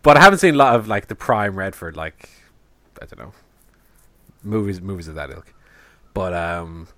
but 0.03 0.17
I 0.17 0.21
haven't 0.21 0.39
seen 0.39 0.55
a 0.55 0.57
lot 0.57 0.77
of 0.77 0.89
like 0.89 1.09
the 1.09 1.15
prime 1.15 1.57
Redford, 1.57 1.95
like 1.95 2.31
I 3.01 3.05
don't 3.05 3.19
know, 3.19 3.33
movies 4.43 4.81
movies 4.81 5.09
of 5.09 5.15
that 5.17 5.31
ilk. 5.31 5.53
But 6.15 6.33
um, 6.33 6.89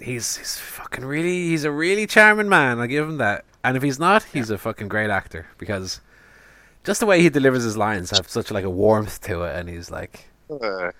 he's 0.00 0.36
he's 0.36 0.58
fucking 0.58 1.04
really 1.04 1.48
he's 1.48 1.62
a 1.62 1.70
really 1.70 2.06
charming 2.08 2.48
man. 2.48 2.80
I 2.80 2.88
give 2.88 3.08
him 3.08 3.18
that. 3.18 3.44
And 3.62 3.76
if 3.76 3.82
he's 3.82 3.98
not, 3.98 4.24
he's 4.24 4.50
a 4.50 4.58
fucking 4.58 4.88
great 4.88 5.10
actor 5.10 5.46
because 5.56 6.00
just 6.82 6.98
the 6.98 7.06
way 7.06 7.22
he 7.22 7.28
delivers 7.28 7.62
his 7.62 7.76
lines 7.76 8.10
have 8.10 8.28
such 8.28 8.50
like 8.50 8.64
a 8.64 8.70
warmth 8.70 9.20
to 9.22 9.42
it, 9.42 9.54
and 9.56 9.68
he's 9.68 9.88
like 9.90 10.28
Uh, 10.50 10.90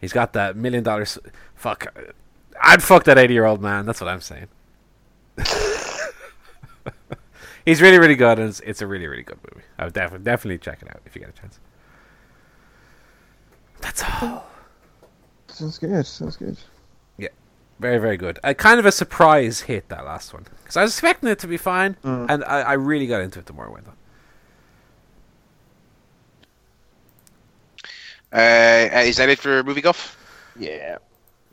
he's 0.00 0.12
got 0.12 0.32
that 0.34 0.54
million 0.54 0.84
dollars. 0.84 1.18
Fuck, 1.56 1.86
I'd 2.60 2.82
fuck 2.82 3.04
that 3.04 3.18
eighty 3.18 3.34
year 3.34 3.44
old 3.44 3.60
man. 3.62 3.86
That's 3.86 4.00
what 4.00 4.08
I'm 4.08 4.20
saying. 4.20 4.48
he's 7.64 7.80
really 7.82 7.98
really 7.98 8.16
good, 8.16 8.38
and 8.38 8.48
it's, 8.48 8.60
it's 8.60 8.82
a 8.82 8.86
really 8.86 9.06
really 9.06 9.22
good 9.22 9.38
movie. 9.52 9.64
I 9.78 9.84
would 9.84 9.92
definitely 9.94 10.24
definitely 10.24 10.58
check 10.58 10.82
it 10.82 10.88
out 10.88 11.00
if 11.06 11.14
you 11.14 11.20
get 11.20 11.30
a 11.30 11.40
chance. 11.40 11.58
That's 13.80 14.02
all. 14.22 14.44
Sounds 15.48 15.78
good. 15.78 16.04
Sounds 16.06 16.36
good. 16.36 16.56
Yeah, 17.16 17.28
very, 17.78 17.98
very 17.98 18.16
good. 18.16 18.38
A 18.44 18.54
kind 18.54 18.78
of 18.80 18.86
a 18.86 18.92
surprise 18.92 19.60
hit 19.60 19.88
that 19.88 20.04
last 20.04 20.32
one 20.34 20.44
because 20.62 20.76
I 20.76 20.82
was 20.82 20.92
expecting 20.92 21.28
it 21.28 21.38
to 21.40 21.46
be 21.46 21.56
fine, 21.56 21.96
Mm. 22.04 22.26
and 22.28 22.44
I, 22.44 22.60
I 22.62 22.72
really 22.74 23.06
got 23.06 23.20
into 23.20 23.38
it 23.38 23.46
the 23.46 23.52
more 23.52 23.66
it 23.66 23.72
went 23.72 23.86
on. 23.86 23.94
uh, 28.32 28.90
is 29.04 29.16
that 29.16 29.28
it 29.28 29.38
for 29.38 29.62
movie 29.62 29.80
guff? 29.80 30.16
Yeah. 30.58 30.98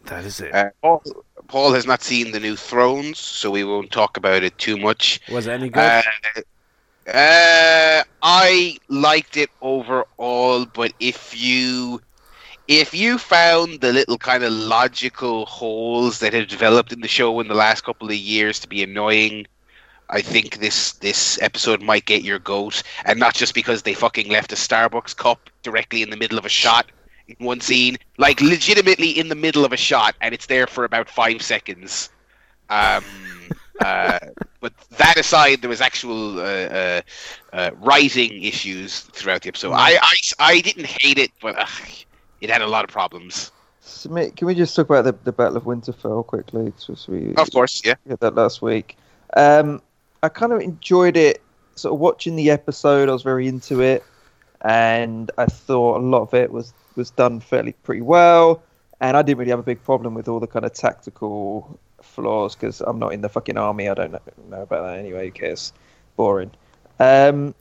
That 0.06 0.26
is 0.26 0.39
it. 0.39 0.53
Uh, 0.53 0.70
Paul, 0.82 1.03
Paul 1.47 1.74
has 1.74 1.86
not 1.86 2.03
seen 2.03 2.32
the 2.32 2.39
new 2.39 2.56
Thrones, 2.56 3.18
so 3.18 3.51
we 3.51 3.64
won't 3.64 3.91
talk 3.91 4.18
about 4.18 4.43
it 4.43 4.58
too 4.58 4.78
much. 4.78 5.20
Was 5.32 5.47
it 5.47 5.51
any 5.51 5.70
good? 5.70 5.80
Uh, 5.80 7.12
uh, 7.12 8.03
I 8.22 8.78
liked 8.89 9.38
it 9.38 9.49
overall, 9.62 10.66
but 10.66 10.93
if 10.99 11.39
you 11.39 12.01
if 12.68 12.95
you 12.95 13.20
found 13.20 13.82
the 13.82 13.93
little 13.93 14.18
kind 14.18 14.43
of 14.43 14.51
logical 14.51 15.45
holes 15.45 16.20
that 16.20 16.34
have 16.34 16.47
developed 16.47 16.91
in 16.91 17.01
the 17.01 17.08
show 17.08 17.39
in 17.39 17.47
the 17.47 17.53
last 17.53 17.82
couple 17.82 18.10
of 18.10 18.16
years 18.16 18.60
to 18.60 18.68
be 18.68 18.82
annoying, 18.82 19.45
I 20.10 20.22
think 20.22 20.60
this 20.60 20.93
this 20.93 21.39
episode 21.41 21.82
might 21.82 22.06
get 22.06 22.24
your 22.24 22.39
goat, 22.39 22.82
and 23.06 23.20
not 23.20 23.36
just 23.36 23.53
because 23.53 23.84
they 23.84 23.93
fucking 23.93 24.30
left 24.30 24.51
a 24.51 24.56
Starbucks 24.56 25.16
cup 25.16 25.49
directly 25.62 26.01
in 26.01 26.10
the 26.10 26.18
middle 26.18 26.39
of 26.39 26.45
a 26.45 26.49
shot 26.49 26.88
in 27.28 27.45
one 27.45 27.61
scene, 27.61 27.97
like 28.17 28.41
legitimately 28.41 29.09
in 29.09 29.30
the 29.30 29.36
middle 29.36 29.65
of 29.65 29.73
a 29.73 29.78
shot, 29.78 30.15
and 30.21 30.34
it's 30.34 30.45
there 30.45 30.67
for 30.67 30.84
about 30.84 31.09
five 31.09 31.41
seconds. 31.41 32.09
Um, 32.69 33.03
uh, 33.82 34.19
but 34.59 34.73
that 34.97 35.17
aside, 35.17 35.61
there 35.61 35.69
was 35.69 35.82
actual 35.82 36.39
uh, 36.39 36.43
uh, 36.43 37.01
uh, 37.53 37.71
writing 37.80 38.43
issues 38.43 39.01
throughout 39.01 39.43
the 39.43 39.49
episode. 39.49 39.73
I, 39.73 39.99
I, 40.01 40.15
I 40.39 40.61
didn't 40.61 40.88
hate 40.88 41.17
it, 41.17 41.32
but 41.41 41.55
it 42.41 42.49
had 42.49 42.61
a 42.61 42.67
lot 42.67 42.84
of 42.84 42.89
problems. 42.89 43.51
So, 43.82 44.09
mate, 44.09 44.36
can 44.36 44.47
we 44.47 44.55
just 44.55 44.76
talk 44.76 44.89
about 44.89 45.03
the, 45.03 45.15
the 45.23 45.32
Battle 45.32 45.57
of 45.57 45.63
Winterfell 45.63 46.26
quickly? 46.26 46.73
We 47.07 47.36
Of 47.36 47.51
course, 47.51 47.84
yeah. 47.86 47.95
had 48.07 48.19
that 48.21 48.34
last 48.34 48.61
week. 48.61 48.97
Um, 49.38 49.82
I 50.23 50.30
kind 50.30 50.51
of 50.51 50.61
enjoyed 50.61 51.17
it. 51.17 51.41
Sort 51.76 51.93
of 51.93 51.99
watching 51.99 52.36
the 52.36 52.49
episode, 52.49 53.09
I 53.09 53.11
was 53.11 53.21
very 53.21 53.47
into 53.47 53.82
it, 53.82 54.03
and 54.61 55.30
I 55.38 55.45
thought 55.45 55.97
a 55.97 55.99
lot 55.99 56.21
of 56.21 56.34
it 56.34 56.51
was 56.51 56.73
was 56.96 57.12
done 57.12 57.39
fairly 57.39 57.74
pretty 57.84 58.02
well. 58.02 58.62
And 59.02 59.18
I 59.18 59.22
didn't 59.22 59.39
really 59.39 59.52
have 59.52 59.60
a 59.60 59.64
big 59.64 59.84
problem 59.84 60.14
with 60.14 60.28
all 60.28 60.39
the 60.39 60.48
kind 60.48 60.66
of 60.66 60.74
tactical 60.74 61.80
flaws 62.02 62.56
because 62.56 62.82
I'm 62.82 63.00
not 63.00 63.14
in 63.14 63.22
the 63.22 63.30
fucking 63.30 63.58
army. 63.58 63.89
I 63.89 63.93
don't 63.93 64.12
know, 64.12 64.62
about 64.62 64.84
that 64.84 64.98
anyway. 65.00 65.26
Who 65.26 65.32
cares? 65.32 65.74
Boring. 66.16 66.52
Um, 67.00 67.54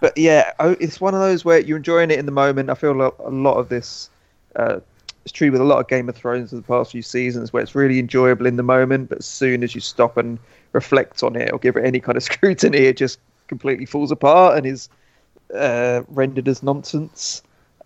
but 0.00 0.16
yeah, 0.16 0.52
it's 0.58 1.00
one 1.00 1.14
of 1.14 1.20
those 1.20 1.44
where 1.44 1.60
you're 1.60 1.76
enjoying 1.76 2.10
it 2.10 2.18
in 2.18 2.26
the 2.26 2.32
moment. 2.32 2.70
I 2.70 2.74
feel 2.74 2.92
a 2.92 3.30
lot 3.30 3.56
of 3.56 3.68
this. 3.68 4.10
Uh, 4.56 4.80
it's 5.24 5.32
true 5.32 5.50
with 5.50 5.60
a 5.60 5.64
lot 5.64 5.80
of 5.80 5.88
Game 5.88 6.08
of 6.08 6.16
Thrones 6.16 6.52
of 6.52 6.58
the 6.58 6.66
past 6.66 6.92
few 6.92 7.02
seasons, 7.02 7.52
where 7.52 7.62
it's 7.62 7.74
really 7.74 7.98
enjoyable 7.98 8.46
in 8.46 8.56
the 8.56 8.62
moment, 8.62 9.10
but 9.10 9.18
as 9.18 9.26
soon 9.26 9.62
as 9.62 9.74
you 9.74 9.80
stop 9.80 10.16
and 10.16 10.38
reflect 10.72 11.22
on 11.22 11.36
it 11.36 11.52
or 11.52 11.58
give 11.58 11.76
it 11.76 11.84
any 11.84 12.00
kind 12.00 12.16
of 12.16 12.22
scrutiny, 12.30 12.78
it 12.78 12.96
just 12.96 13.18
completely 13.46 13.84
falls 13.84 14.10
apart 14.10 14.56
and 14.56 14.66
is 14.66 14.88
uh, 15.54 16.02
rendered 16.08 16.48
as 16.48 16.62
nonsense. 16.62 17.42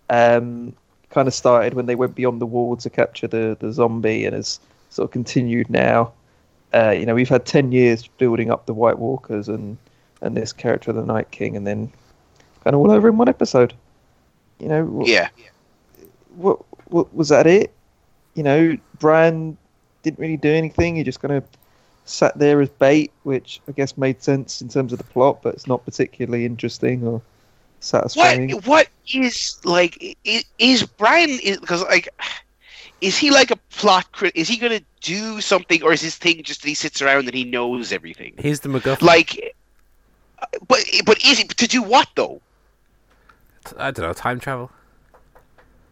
Um, 0.09 0.73
kind 1.09 1.27
of 1.27 1.33
started 1.33 1.73
when 1.73 1.85
they 1.85 1.95
went 1.95 2.15
beyond 2.15 2.41
the 2.41 2.45
wall 2.45 2.75
to 2.77 2.89
capture 2.89 3.27
the, 3.27 3.55
the 3.59 3.71
zombie 3.71 4.25
and 4.25 4.35
has 4.35 4.59
sort 4.89 5.05
of 5.07 5.11
continued 5.11 5.69
now. 5.69 6.11
Uh, 6.73 6.91
you 6.91 7.05
know, 7.05 7.15
we've 7.15 7.29
had 7.29 7.45
10 7.45 7.71
years 7.71 8.07
building 8.07 8.51
up 8.51 8.65
the 8.65 8.73
White 8.73 8.99
Walkers 8.99 9.47
and, 9.47 9.77
and 10.21 10.35
this 10.35 10.51
character 10.51 10.91
of 10.91 10.97
the 10.97 11.05
Night 11.05 11.31
King, 11.31 11.55
and 11.55 11.65
then 11.65 11.91
kind 12.63 12.73
of 12.73 12.81
all 12.81 12.91
over 12.91 13.07
in 13.07 13.17
one 13.17 13.29
episode. 13.29 13.73
You 14.59 14.67
know, 14.67 15.01
wh- 15.03 15.07
Yeah. 15.07 15.29
what, 16.35 16.59
what 16.87 17.13
was 17.15 17.29
that 17.29 17.47
it? 17.47 17.71
You 18.33 18.43
know, 18.43 18.77
Bran 18.99 19.57
didn't 20.03 20.19
really 20.19 20.37
do 20.37 20.51
anything. 20.51 20.95
He 20.97 21.03
just 21.03 21.21
kind 21.21 21.33
of 21.33 21.43
sat 22.05 22.37
there 22.37 22.61
as 22.61 22.69
bait, 22.69 23.11
which 23.23 23.61
I 23.67 23.71
guess 23.71 23.97
made 23.97 24.21
sense 24.21 24.61
in 24.61 24.67
terms 24.67 24.91
of 24.91 24.97
the 24.97 25.05
plot, 25.05 25.41
but 25.41 25.53
it's 25.53 25.67
not 25.67 25.85
particularly 25.85 26.45
interesting 26.45 27.05
or 27.07 27.21
satisfying. 27.85 28.51
What 28.51 28.65
what 28.65 28.87
is 29.13 29.57
like 29.63 30.17
is, 30.23 30.43
is 30.59 30.83
Bran 30.83 31.37
because 31.43 31.81
like 31.83 32.09
is 33.01 33.17
he 33.17 33.31
like 33.31 33.51
a 33.51 33.55
plot 33.71 34.11
crit? 34.11 34.35
Is 34.35 34.47
he 34.47 34.57
gonna 34.57 34.81
do 35.01 35.41
something, 35.41 35.83
or 35.83 35.93
is 35.93 36.01
his 36.01 36.15
thing 36.15 36.41
just 36.43 36.61
that 36.61 36.67
he 36.67 36.73
sits 36.73 37.01
around 37.01 37.25
and 37.25 37.33
he 37.33 37.43
knows 37.43 37.91
everything? 37.91 38.33
He's 38.39 38.61
the 38.61 38.69
MacGuffin. 38.69 39.01
Like, 39.01 39.55
uh, 40.39 40.45
but 40.67 40.79
but 41.05 41.23
is 41.23 41.39
he 41.39 41.43
to 41.45 41.67
do 41.67 41.81
what 41.81 42.09
though? 42.15 42.41
I 43.77 43.91
don't 43.91 44.05
know, 44.05 44.13
time 44.13 44.39
travel. 44.39 44.71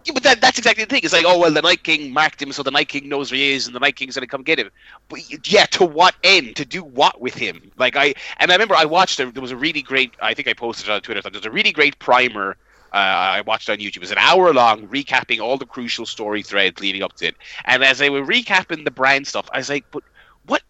Yeah, 0.05 0.13
but 0.13 0.23
that, 0.23 0.41
that's 0.41 0.57
exactly 0.57 0.83
the 0.83 0.89
thing. 0.89 1.01
It's 1.03 1.13
like, 1.13 1.25
oh 1.25 1.39
well, 1.39 1.51
the 1.51 1.61
Night 1.61 1.83
King 1.83 2.11
marked 2.11 2.41
him, 2.41 2.51
so 2.51 2.61
the 2.61 2.71
Night 2.71 2.89
King 2.89 3.07
knows 3.07 3.31
where 3.31 3.37
he 3.37 3.53
is, 3.53 3.67
and 3.67 3.75
the 3.75 3.79
Night 3.79 3.95
King's 3.95 4.15
gonna 4.15 4.27
come 4.27 4.43
get 4.43 4.59
him. 4.59 4.69
But 5.07 5.21
yeah, 5.49 5.65
to 5.67 5.85
what 5.85 6.15
end? 6.23 6.57
To 6.57 6.65
do 6.65 6.83
what 6.83 7.21
with 7.21 7.35
him? 7.35 7.71
Like 7.77 7.95
I 7.95 8.13
and 8.37 8.51
I 8.51 8.55
remember 8.55 8.75
I 8.75 8.85
watched. 8.85 9.19
A, 9.19 9.31
there 9.31 9.41
was 9.41 9.51
a 9.51 9.57
really 9.57 9.81
great. 9.81 10.13
I 10.21 10.33
think 10.33 10.47
I 10.47 10.53
posted 10.53 10.89
it 10.89 10.91
on 10.91 11.01
Twitter. 11.01 11.21
There's 11.29 11.45
a 11.45 11.51
really 11.51 11.71
great 11.71 11.97
primer. 11.99 12.57
Uh, 12.91 12.97
I 12.97 13.41
watched 13.41 13.69
on 13.69 13.77
YouTube. 13.77 13.97
It 13.97 14.01
was 14.01 14.11
an 14.11 14.19
hour 14.19 14.53
long, 14.53 14.87
recapping 14.87 15.39
all 15.39 15.57
the 15.57 15.65
crucial 15.65 16.05
story 16.05 16.43
threads 16.43 16.79
leading 16.79 17.01
up 17.01 17.13
to 17.13 17.27
it. 17.27 17.35
And 17.65 17.83
as 17.83 17.97
they 17.97 18.11
were 18.11 18.23
recapping 18.23 18.85
the 18.85 18.91
Bran 18.91 19.25
stuff, 19.25 19.49
I 19.51 19.57
was 19.57 19.69
like, 19.69 19.85
but 19.89 20.03
what? 20.45 20.61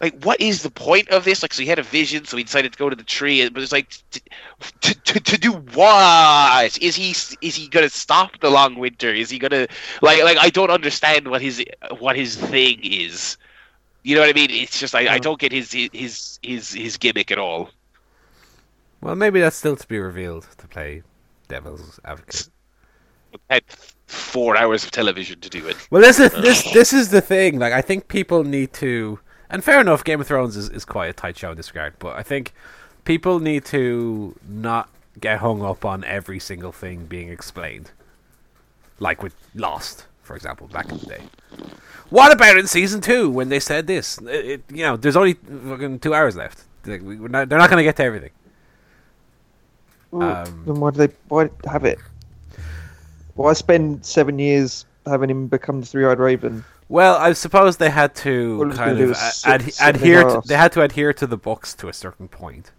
Like, 0.00 0.22
what 0.24 0.40
is 0.40 0.62
the 0.62 0.70
point 0.70 1.08
of 1.08 1.24
this? 1.24 1.42
Like, 1.42 1.54
so 1.54 1.62
he 1.62 1.68
had 1.68 1.78
a 1.78 1.82
vision, 1.82 2.26
so 2.26 2.36
he 2.36 2.44
decided 2.44 2.72
to 2.72 2.78
go 2.78 2.90
to 2.90 2.96
the 2.96 3.02
tree. 3.02 3.48
But 3.48 3.62
it's 3.62 3.72
like, 3.72 3.96
to, 4.80 4.94
to, 4.94 5.20
to, 5.20 5.38
do 5.38 5.52
what? 5.52 6.78
Is 6.82 6.94
he 6.94 7.10
is 7.40 7.54
he 7.54 7.68
gonna 7.68 7.88
stop 7.88 8.38
the 8.40 8.50
long 8.50 8.74
winter? 8.74 9.08
Is 9.08 9.30
he 9.30 9.38
gonna 9.38 9.66
like 10.02 10.22
like 10.22 10.36
I 10.38 10.50
don't 10.50 10.70
understand 10.70 11.28
what 11.28 11.40
his 11.40 11.64
what 11.98 12.14
his 12.14 12.36
thing 12.36 12.80
is. 12.82 13.38
You 14.02 14.14
know 14.14 14.20
what 14.20 14.30
I 14.30 14.34
mean? 14.34 14.50
It's 14.50 14.78
just 14.78 14.94
I, 14.94 15.14
I 15.14 15.18
don't 15.18 15.40
get 15.40 15.50
his 15.50 15.72
his 15.72 16.38
his 16.42 16.72
his 16.72 16.96
gimmick 16.98 17.30
at 17.30 17.38
all. 17.38 17.70
Well, 19.00 19.14
maybe 19.14 19.40
that's 19.40 19.56
still 19.56 19.76
to 19.76 19.86
be 19.86 19.98
revealed 19.98 20.46
to 20.58 20.68
play 20.68 21.02
devil's 21.48 22.00
advocate. 22.04 22.48
Had 23.50 23.64
four 24.06 24.56
hours 24.56 24.84
of 24.84 24.90
television 24.90 25.40
to 25.40 25.50
do 25.50 25.66
it. 25.66 25.76
Well, 25.90 26.02
this 26.02 26.18
is 26.18 26.32
this 26.32 26.66
uh. 26.66 26.70
this 26.72 26.92
is 26.92 27.10
the 27.10 27.20
thing. 27.20 27.58
Like, 27.58 27.72
I 27.72 27.82
think 27.82 28.08
people 28.08 28.44
need 28.44 28.72
to, 28.74 29.18
and 29.50 29.62
fair 29.64 29.80
enough. 29.80 30.04
Game 30.04 30.20
of 30.20 30.26
Thrones 30.26 30.56
is, 30.56 30.68
is 30.68 30.84
quite 30.84 31.08
a 31.08 31.12
tight 31.12 31.36
show 31.38 31.50
in 31.50 31.56
this 31.56 31.70
regard, 31.70 31.94
but 31.98 32.16
I 32.16 32.22
think 32.22 32.52
people 33.04 33.38
need 33.40 33.64
to 33.66 34.34
not 34.48 34.88
get 35.20 35.38
hung 35.38 35.62
up 35.62 35.84
on 35.84 36.04
every 36.04 36.38
single 36.38 36.72
thing 36.72 37.06
being 37.06 37.28
explained. 37.30 37.90
Like 38.98 39.22
with 39.22 39.34
Lost, 39.54 40.06
for 40.22 40.36
example, 40.36 40.66
back 40.68 40.90
in 40.90 40.98
the 40.98 41.06
day. 41.06 41.22
What 42.10 42.32
about 42.32 42.56
in 42.56 42.66
season 42.66 43.00
two 43.00 43.30
when 43.30 43.48
they 43.48 43.60
said 43.60 43.86
this? 43.86 44.18
It, 44.18 44.28
it- 44.46 44.62
you 44.70 44.84
know, 44.84 44.96
there's 44.96 45.16
only 45.16 45.34
fucking 45.34 45.98
two 46.00 46.14
hours 46.14 46.36
left. 46.36 46.64
We're 46.86 47.28
not, 47.28 47.48
they're 47.48 47.58
not 47.58 47.68
going 47.68 47.78
to 47.80 47.84
get 47.84 47.96
to 47.96 48.04
everything. 48.04 48.30
Um, 50.12 50.62
then 50.64 50.80
why 50.80 50.90
do 50.92 50.98
they 51.06 51.12
why 51.28 51.50
have 51.68 51.84
it? 51.84 51.98
Why 53.34 53.52
spend 53.52 54.06
seven 54.06 54.38
years 54.38 54.86
having 55.04 55.28
him 55.28 55.46
become 55.48 55.80
the 55.80 55.86
three-eyed 55.86 56.18
raven? 56.18 56.64
Well, 56.88 57.16
I 57.16 57.32
suppose 57.32 57.78
they 57.78 57.90
had 57.90 58.14
to 58.16 58.58
What 58.58 58.68
was 58.68 58.78
kind 58.78 58.92
of 58.92 59.10
is 59.10 59.10
a- 59.10 59.30
sit- 59.32 59.80
ad- 59.80 59.94
adhere. 59.96 60.22
To, 60.22 60.42
they 60.46 60.56
had 60.56 60.72
to 60.72 60.82
adhere 60.82 61.12
to 61.14 61.26
the 61.26 61.36
books 61.36 61.74
to 61.74 61.88
a 61.88 61.92
certain 61.92 62.28
point. 62.28 62.70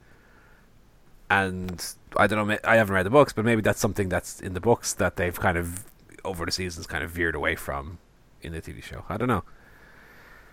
And 1.29 1.85
I 2.15 2.27
don't 2.27 2.47
know. 2.47 2.57
I 2.63 2.77
haven't 2.77 2.93
read 2.93 3.05
the 3.05 3.09
books, 3.09 3.33
but 3.33 3.43
maybe 3.43 3.61
that's 3.61 3.79
something 3.81 4.07
that's 4.07 4.39
in 4.39 4.53
the 4.53 4.61
books 4.61 4.93
that 4.93 5.17
they've 5.17 5.37
kind 5.37 5.57
of 5.57 5.85
over 6.23 6.45
the 6.45 6.51
seasons 6.51 6.87
kind 6.87 7.03
of 7.03 7.09
veered 7.11 7.35
away 7.35 7.55
from 7.55 7.97
in 8.41 8.53
the 8.53 8.61
TV 8.61 8.81
show. 8.81 9.03
I 9.09 9.17
don't 9.17 9.27
know. 9.27 9.43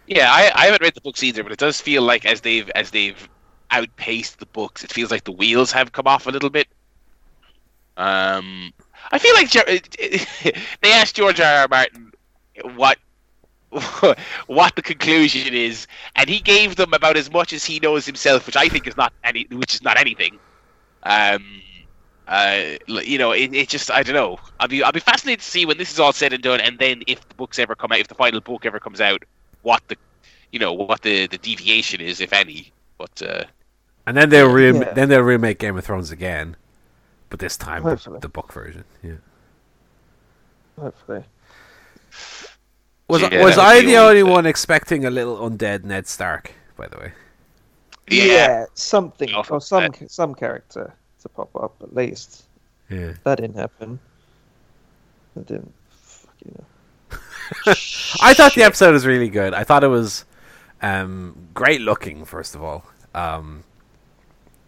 Yeah, 0.07 0.31
I, 0.31 0.51
I 0.55 0.65
haven't 0.67 0.83
read 0.83 0.95
the 0.95 1.01
books 1.01 1.23
either, 1.23 1.43
but 1.43 1.53
it 1.53 1.59
does 1.59 1.81
feel 1.81 2.03
like 2.03 2.27
as 2.27 2.41
they've 2.41 2.69
as 2.71 2.91
they've 2.91 3.29
outpaced 3.71 4.39
the 4.41 4.47
books, 4.47 4.83
it 4.85 4.93
feels 4.93 5.11
like 5.11 5.25
the 5.25 5.33
wheels 5.33 5.71
have 5.73 5.93
come 5.93 6.07
off 6.07 6.27
a 6.27 6.31
little 6.31 6.51
bit. 6.51 6.67
Um, 7.97 8.73
I 9.13 9.19
feel 9.19 9.35
like 9.35 9.49
Jer- 9.51 9.65
they 10.83 10.93
asked 10.93 11.15
George 11.17 11.41
R. 11.41 11.47
R. 11.63 11.69
Martin 11.69 12.13
what 12.75 12.99
what 14.47 14.75
the 14.77 14.83
conclusion 14.83 15.53
is, 15.55 15.87
and 16.17 16.29
he 16.29 16.41
gave 16.41 16.77
them 16.77 16.93
about 16.95 17.17
as 17.17 17.31
much 17.31 17.53
as 17.53 17.65
he 17.65 17.81
knows 17.81 18.07
himself, 18.07 18.47
which 18.47 18.57
I 18.57 18.69
think 18.69 18.87
is 18.87 18.97
not 18.97 19.13
any, 19.25 19.47
which 19.51 19.75
is 19.75 19.83
not 19.83 19.99
anything. 19.99 20.39
Um, 21.03 21.61
uh, 22.29 22.63
you 22.87 23.19
know, 23.19 23.33
it, 23.33 23.53
it 23.55 23.69
just 23.69 23.91
I 23.91 24.03
don't 24.03 24.15
know. 24.15 24.39
I'll 24.61 24.69
be 24.69 24.83
I'll 24.83 24.93
be 24.93 25.01
fascinated 25.01 25.41
to 25.41 25.51
see 25.51 25.67
when 25.67 25.77
this 25.79 25.93
is 25.93 26.01
all 26.01 26.13
said 26.13 26.33
and 26.33 26.43
done, 26.43 26.61
and 26.61 26.79
then 26.79 27.03
if 27.07 27.27
the 27.29 27.35
books 27.35 27.59
ever 27.59 27.75
come 27.75 27.93
out, 27.93 27.99
if 27.99 28.09
the 28.09 28.15
final 28.15 28.41
book 28.41 28.65
ever 28.65 28.81
comes 28.81 29.01
out, 29.01 29.23
what 29.63 29.83
the 29.89 29.97
you 30.53 30.59
know 30.59 30.73
what 30.73 31.03
the 31.03 31.27
the 31.27 31.39
deviation 31.39 32.01
is, 32.01 32.21
if 32.21 32.33
any. 32.33 32.73
But 32.97 33.23
uh, 33.23 33.45
And 34.07 34.17
then 34.17 34.29
they'll 34.31 34.51
re- 34.51 34.73
Yeah. 34.73 34.93
then 34.95 35.09
they'll 35.09 35.23
remake 35.23 35.59
Game 35.59 35.77
of 35.77 35.85
Thrones 35.85 36.11
again, 36.11 36.57
but 37.29 37.41
this 37.41 37.57
time 37.57 37.87
the, 37.89 37.97
Hopefully. 37.97 38.21
the 38.21 38.29
book 38.29 38.53
version. 38.53 38.85
Yeah. 39.03 39.15
Hopefully. 40.81 41.25
Was 43.09 43.23
Yeah, 43.23 43.45
was 43.45 43.59
I 43.59 43.83
the 43.83 43.97
only 43.97 44.23
uh, 44.23 44.27
one 44.27 44.47
expecting 44.47 45.05
a 45.05 45.11
little 45.11 45.39
undead 45.39 45.85
Ned 45.85 46.07
Stark? 46.07 46.53
By 46.77 46.89
the 46.89 46.99
way. 46.99 47.13
yeah, 48.09 48.67
something 48.75 49.29
Yeah, 49.29 49.43
or 49.51 49.61
some 49.61 49.93
some 50.09 50.35
character 50.35 50.95
to 51.21 51.29
pop 51.29 51.55
up 51.57 51.75
at 51.83 51.95
least. 51.95 52.45
Yeah. 52.89 53.15
That 53.25 53.37
didn't 53.37 53.57
happen. 53.57 53.99
That 55.35 55.47
didn't. 55.47 55.73
Fucking 55.91 56.65
I 58.23 58.35
thought 58.35 58.55
the 58.55 58.63
episode 58.63 58.93
was 58.93 59.07
really 59.07 59.29
good. 59.29 59.53
I 59.53 59.65
thought 59.65 59.85
it 59.85 59.89
was 59.89 60.25
um, 60.81 61.49
great 61.53 61.81
looking. 61.81 62.25
First 62.25 62.55
of 62.55 62.63
all, 62.63 62.85
um, 63.15 63.65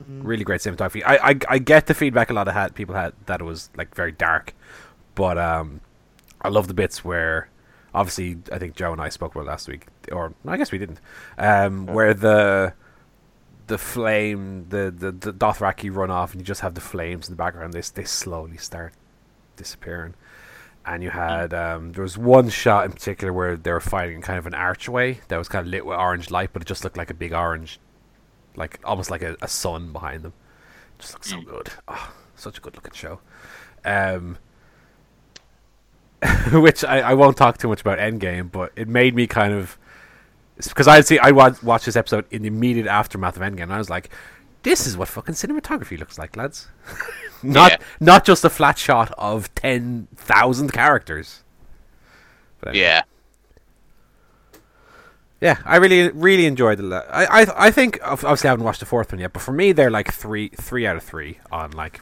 really 0.08 0.44
great 0.44 0.60
cinematography. 0.60 1.02
I, 1.06 1.30
I 1.30 1.38
I 1.48 1.58
get 1.58 1.86
the 1.86 1.94
feedback 1.94 2.30
a 2.30 2.34
lot 2.34 2.48
of 2.48 2.54
had 2.54 2.74
people 2.74 2.94
had 2.94 3.12
that 3.26 3.40
it 3.40 3.44
was 3.44 3.70
like 3.76 3.94
very 3.94 4.12
dark, 4.12 4.54
but 5.14 5.38
um, 5.38 5.80
I 6.42 6.48
love 6.48 6.68
the 6.68 6.74
bits 6.74 7.04
where 7.04 7.48
obviously 7.96 8.38
I 8.52 8.58
think 8.58 8.76
Joe 8.76 8.92
and 8.92 9.00
I 9.00 9.08
spoke 9.08 9.34
about 9.34 9.46
last 9.46 9.66
week, 9.68 9.86
or 10.12 10.34
I 10.46 10.56
guess 10.56 10.70
we 10.70 10.78
didn't, 10.78 11.00
um, 11.38 11.86
where 11.86 12.14
the 12.14 12.74
the 13.66 13.78
flame, 13.78 14.66
the, 14.68 14.94
the 14.96 15.10
the 15.10 15.32
Dothraki 15.32 15.92
run 15.92 16.10
off, 16.10 16.32
and 16.32 16.40
you 16.40 16.44
just 16.44 16.60
have 16.60 16.74
the 16.74 16.80
flames 16.80 17.28
in 17.28 17.32
the 17.32 17.36
background. 17.36 17.72
They 17.72 17.82
they 17.94 18.04
slowly 18.04 18.58
start 18.58 18.92
disappearing 19.56 20.14
and 20.86 21.02
you 21.02 21.10
had 21.10 21.52
um, 21.52 21.92
there 21.92 22.02
was 22.02 22.16
one 22.16 22.48
shot 22.48 22.84
in 22.84 22.92
particular 22.92 23.32
where 23.32 23.56
they 23.56 23.72
were 23.72 23.80
fighting 23.80 24.20
kind 24.22 24.38
of 24.38 24.46
an 24.46 24.54
archway 24.54 25.18
that 25.28 25.36
was 25.36 25.48
kind 25.48 25.66
of 25.66 25.70
lit 25.70 25.84
with 25.84 25.98
orange 25.98 26.30
light, 26.30 26.50
but 26.52 26.62
it 26.62 26.68
just 26.68 26.84
looked 26.84 26.96
like 26.96 27.10
a 27.10 27.14
big 27.14 27.32
orange, 27.32 27.80
like 28.54 28.78
almost 28.84 29.10
like 29.10 29.22
a, 29.22 29.36
a 29.42 29.48
sun 29.48 29.92
behind 29.92 30.22
them. 30.22 30.32
just 30.98 31.12
looks 31.12 31.28
so 31.28 31.40
good. 31.40 31.70
Oh, 31.88 32.14
such 32.36 32.58
a 32.58 32.60
good 32.60 32.76
looking 32.76 32.92
show. 32.92 33.18
Um, 33.84 34.38
which 36.52 36.84
I, 36.84 37.00
I 37.00 37.14
won't 37.14 37.36
talk 37.36 37.58
too 37.58 37.68
much 37.68 37.80
about 37.80 37.98
Endgame, 37.98 38.50
but 38.50 38.72
it 38.76 38.88
made 38.88 39.14
me 39.14 39.26
kind 39.26 39.52
of 39.52 39.78
because 40.56 40.88
I'd 40.88 41.06
see 41.06 41.18
I 41.18 41.30
watched 41.32 41.62
watch 41.62 41.84
this 41.84 41.96
episode 41.96 42.24
in 42.30 42.42
the 42.42 42.48
immediate 42.48 42.86
aftermath 42.86 43.36
of 43.36 43.42
Endgame, 43.42 43.64
and 43.64 43.72
I 43.74 43.78
was 43.78 43.90
like, 43.90 44.08
"This 44.62 44.86
is 44.86 44.96
what 44.96 45.08
fucking 45.08 45.34
cinematography 45.34 45.98
looks 45.98 46.18
like, 46.18 46.36
lads." 46.36 46.68
not 47.42 47.72
Yeah. 47.72 47.76
not 48.00 48.24
just 48.24 48.44
a 48.44 48.50
flat 48.50 48.78
shot 48.78 49.12
of 49.18 49.54
ten 49.54 50.08
thousand 50.16 50.72
characters. 50.72 51.42
Anyway. 52.66 52.80
yeah. 52.80 53.02
Yeah, 55.40 55.58
I 55.66 55.76
really 55.76 56.08
really 56.10 56.46
enjoyed 56.46 56.78
the. 56.78 56.84
La- 56.84 57.04
I 57.10 57.42
I 57.42 57.66
I 57.66 57.70
think 57.70 57.98
obviously 58.02 58.48
I 58.48 58.52
haven't 58.52 58.64
watched 58.64 58.80
the 58.80 58.86
fourth 58.86 59.12
one 59.12 59.20
yet, 59.20 59.34
but 59.34 59.42
for 59.42 59.52
me 59.52 59.72
they're 59.72 59.90
like 59.90 60.12
three 60.12 60.48
three 60.48 60.86
out 60.86 60.96
of 60.96 61.02
three 61.02 61.38
on 61.52 61.72
like 61.72 62.00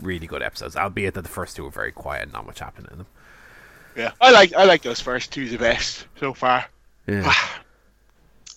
really 0.00 0.26
good 0.26 0.42
episodes. 0.42 0.74
Albeit 0.74 1.12
that 1.14 1.22
the 1.22 1.28
first 1.28 1.56
two 1.56 1.64
were 1.64 1.70
very 1.70 1.92
quiet, 1.92 2.22
and 2.22 2.32
not 2.32 2.46
much 2.46 2.60
happened 2.60 2.88
in 2.90 2.96
them. 2.98 3.06
Yeah, 3.96 4.12
I 4.20 4.30
like 4.30 4.54
I 4.54 4.64
like 4.64 4.82
those 4.82 5.00
first 5.00 5.32
two 5.32 5.48
the 5.48 5.58
best 5.58 6.06
so 6.18 6.34
far. 6.34 6.66
Yeah, 7.06 7.32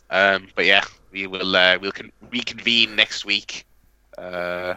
Um, 0.10 0.48
but 0.56 0.66
yeah, 0.66 0.84
we 1.12 1.28
will 1.28 1.56
uh, 1.56 1.78
we'll 1.82 1.92
con- 1.92 2.12
reconvene 2.32 2.96
next 2.96 3.26
week. 3.26 3.66
Uh, 4.18 4.76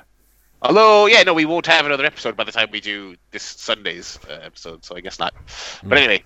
although, 0.63 1.07
yeah, 1.07 1.23
no, 1.23 1.35
we 1.35 1.45
won't 1.45 1.67
have 1.67 1.87
another 1.87 2.05
episode 2.05 2.37
by 2.37 2.45
the 2.45 2.53
time 2.53 2.69
we 2.73 2.81
do 2.81 3.17
this 3.31 3.43
Sunday's 3.43 4.19
uh, 4.29 4.39
episode, 4.43 4.85
so 4.85 4.97
I 4.97 5.01
guess 5.01 5.19
not. 5.19 5.35
But 5.85 5.99
anyway, 5.99 6.25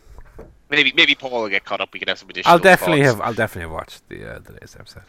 maybe 0.70 0.92
maybe 0.96 1.14
Paul 1.14 1.42
will 1.42 1.48
get 1.48 1.64
caught 1.64 1.80
up. 1.80 1.90
We 1.92 1.98
can 1.98 2.08
have 2.08 2.18
some 2.18 2.30
additional. 2.30 2.52
I'll 2.52 2.58
definitely 2.58 3.02
thoughts. 3.02 3.16
have 3.16 3.20
I'll 3.20 3.34
definitely 3.34 3.62
have 3.62 3.72
watched 3.72 4.08
the 4.08 4.36
uh, 4.36 4.38
the 4.38 4.52
latest 4.52 4.76
episode. 4.76 5.02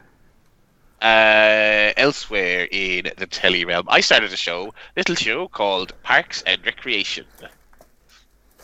Uh, 1.02 1.94
elsewhere 1.98 2.68
in 2.72 3.12
the 3.18 3.28
telly 3.28 3.64
realm, 3.66 3.86
I 3.90 4.00
started 4.02 4.32
a 4.34 4.38
show, 4.38 4.74
little 4.98 5.16
show 5.16 5.48
called 5.48 5.94
Parks 6.04 6.42
and 6.44 6.66
Recreation. 6.66 7.26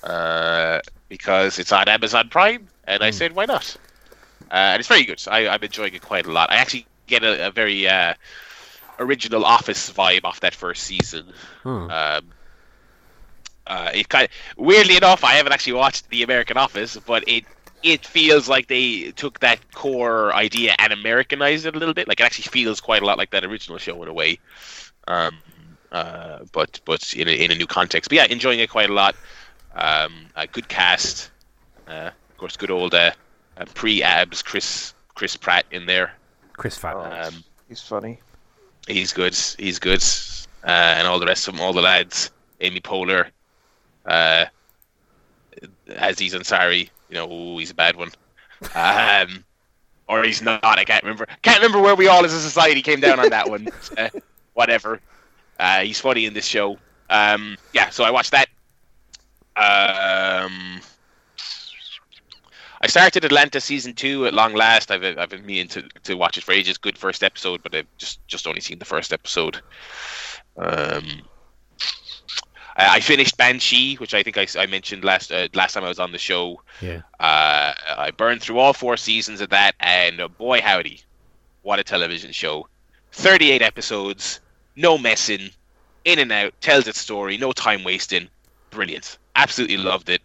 Uh, 0.04 0.80
because 1.10 1.60
it's 1.60 1.72
on 1.72 1.88
Amazon 1.88 2.30
Prime, 2.30 2.68
and 2.86 3.04
I 3.04 3.12
said, 3.12 3.34
why 3.34 3.46
not? 3.46 3.78
Uh, 4.50 4.74
and 4.74 4.80
it's 4.80 4.90
very 4.90 5.04
good. 5.04 5.22
I, 5.30 5.48
I'm 5.48 5.62
enjoying 5.64 5.94
it 5.94 6.02
quite 6.02 6.26
a 6.26 6.32
lot. 6.32 6.50
I 6.50 6.56
actually 6.56 6.86
get 7.08 7.24
a, 7.24 7.48
a 7.48 7.52
very 7.52 7.88
uh, 7.88 8.14
original 9.00 9.46
Office 9.46 9.92
vibe 9.92 10.22
off 10.24 10.40
that 10.40 10.56
first 10.56 10.84
season. 10.84 11.26
Hmm. 11.64 11.90
Um, 11.90 12.32
uh, 13.68 13.92
it 13.94 14.10
kind 14.10 14.26
of, 14.26 14.58
weirdly 14.58 14.98
enough, 14.98 15.24
I 15.24 15.34
haven't 15.34 15.54
actually 15.54 15.74
watched 15.74 16.10
The 16.10 16.24
American 16.24 16.58
Office, 16.58 16.98
but 17.06 17.24
it 17.28 17.46
it 17.84 18.06
feels 18.06 18.48
like 18.48 18.68
they 18.68 19.12
took 19.12 19.40
that 19.40 19.60
core 19.74 20.34
idea 20.36 20.76
and 20.78 20.94
Americanized 20.94 21.66
it 21.66 21.76
a 21.76 21.80
little 21.80 21.96
bit. 21.96 22.08
Like 22.08 22.20
it 22.20 22.24
actually 22.24 22.44
feels 22.44 22.80
quite 22.80 23.02
a 23.02 23.06
lot 23.06 23.18
like 23.18 23.32
that 23.32 23.44
original 23.44 23.78
show 23.80 24.02
in 24.04 24.10
a 24.10 24.14
way. 24.14 24.40
Um, 25.08 25.38
uh, 25.92 26.40
but 26.52 26.80
but 26.86 27.14
in 27.14 27.28
a, 27.28 27.32
in 27.32 27.52
a 27.52 27.56
new 27.56 27.68
context. 27.68 28.10
But 28.10 28.18
yeah, 28.18 28.26
enjoying 28.26 28.60
it 28.60 28.70
quite 28.70 28.90
a 28.90 28.94
lot. 28.94 29.16
Um, 29.76 30.28
a 30.36 30.48
good 30.48 30.68
cast. 30.68 31.32
Uh, 31.88 32.12
of 32.30 32.38
course, 32.38 32.58
good 32.58 32.72
old 32.72 32.94
uh, 32.94 33.12
uh, 33.58 33.66
pre-abs 33.74 34.42
Chris 34.42 34.94
Chris 35.16 35.36
Pratt 35.36 35.66
in 35.72 35.86
there. 35.86 36.14
Chris 36.54 36.78
Fat. 36.78 36.96
Um, 36.96 37.44
He's 37.68 37.82
funny. 37.82 38.20
He's 38.88 39.14
good. 39.14 39.36
He's 39.58 39.80
good. 39.80 40.04
Uh, 40.64 40.96
and 40.98 41.08
all 41.08 41.20
the 41.20 41.26
rest 41.26 41.48
of 41.48 41.56
them, 41.56 41.62
all 41.62 41.74
the 41.74 41.82
lads. 41.82 42.32
Amy 42.60 42.80
Poehler, 42.80 43.30
uh, 44.06 44.46
Aziz 45.88 46.34
Ansari. 46.34 46.90
You 47.10 47.16
know, 47.16 47.32
ooh, 47.32 47.58
he's 47.58 47.72
a 47.72 47.76
bad 47.76 47.96
one. 47.96 48.10
Um, 48.76 49.44
or 50.08 50.24
he's 50.24 50.42
not. 50.42 50.64
I 50.64 50.84
can't 50.84 51.04
remember. 51.04 51.26
Can't 51.42 51.58
remember 51.58 51.82
where 51.82 51.96
we 51.96 52.08
all 52.08 52.24
as 52.24 52.34
a 52.34 52.40
society 52.40 52.82
came 52.82 53.00
down 53.00 53.20
on 53.20 53.30
that 53.30 53.50
one. 53.50 53.68
Uh, 53.98 54.10
whatever. 54.54 55.00
Uh, 55.60 55.80
he's 55.80 56.00
funny 56.00 56.26
in 56.26 56.34
this 56.34 56.46
show. 56.46 56.78
Um, 57.10 57.58
yeah, 57.74 57.90
so 57.90 58.04
I 58.04 58.12
watched 58.12 58.32
that. 58.32 58.48
Um, 59.62 60.82
I 62.82 62.88
started 62.88 63.24
Atlanta 63.24 63.62
season 63.62 63.94
two 63.94 64.26
at 64.26 64.34
long 64.34 64.56
last. 64.56 64.90
I've 64.90 65.04
I've 65.04 65.30
been 65.30 65.46
meaning 65.46 65.68
to, 65.68 65.84
to 66.04 66.16
watch 66.16 66.40
it 66.40 66.44
for 66.44 66.52
ages. 66.52 66.80
Good 66.80 66.98
first 66.98 67.24
episode, 67.24 67.62
but 67.62 67.76
I've 67.76 67.86
just 68.00 68.26
just 68.28 68.48
only 68.48 68.62
seen 68.62 68.80
the 68.80 68.86
first 68.86 69.14
episode. 69.14 69.62
Um, 70.58 71.22
I, 72.76 72.96
I 72.96 73.00
finished 73.02 73.38
Banshee, 73.38 73.96
which 73.98 74.16
I 74.16 74.24
think 74.24 74.36
I 74.38 74.66
mentioned 74.66 75.04
last 75.04 75.32
uh, 75.32 75.48
last 75.54 75.74
time 75.74 75.84
I 75.84 75.90
was 75.90 76.00
on 76.00 76.12
the 76.12 76.18
show. 76.18 76.64
Yeah. 76.82 77.02
Uh, 77.20 77.74
I 77.98 78.10
burned 78.18 78.42
through 78.42 78.58
all 78.58 78.74
four 78.74 78.98
seasons 78.98 79.42
of 79.42 79.50
that, 79.50 79.76
and 79.80 80.20
uh, 80.20 80.28
boy 80.28 80.60
howdy, 80.60 81.02
what 81.62 81.78
a 81.78 81.84
television 81.84 82.32
show! 82.32 82.68
Thirty-eight 83.12 83.62
episodes, 83.62 84.40
no 84.76 84.98
messing, 84.98 85.52
in 86.04 86.18
and 86.18 86.32
out, 86.32 86.60
tells 86.62 86.88
its 86.88 87.00
story, 87.00 87.38
no 87.38 87.52
time 87.52 87.84
wasting, 87.84 88.28
brilliant. 88.72 89.20
Absolutely 89.36 89.78
loved 89.78 90.10
it. 90.10 90.22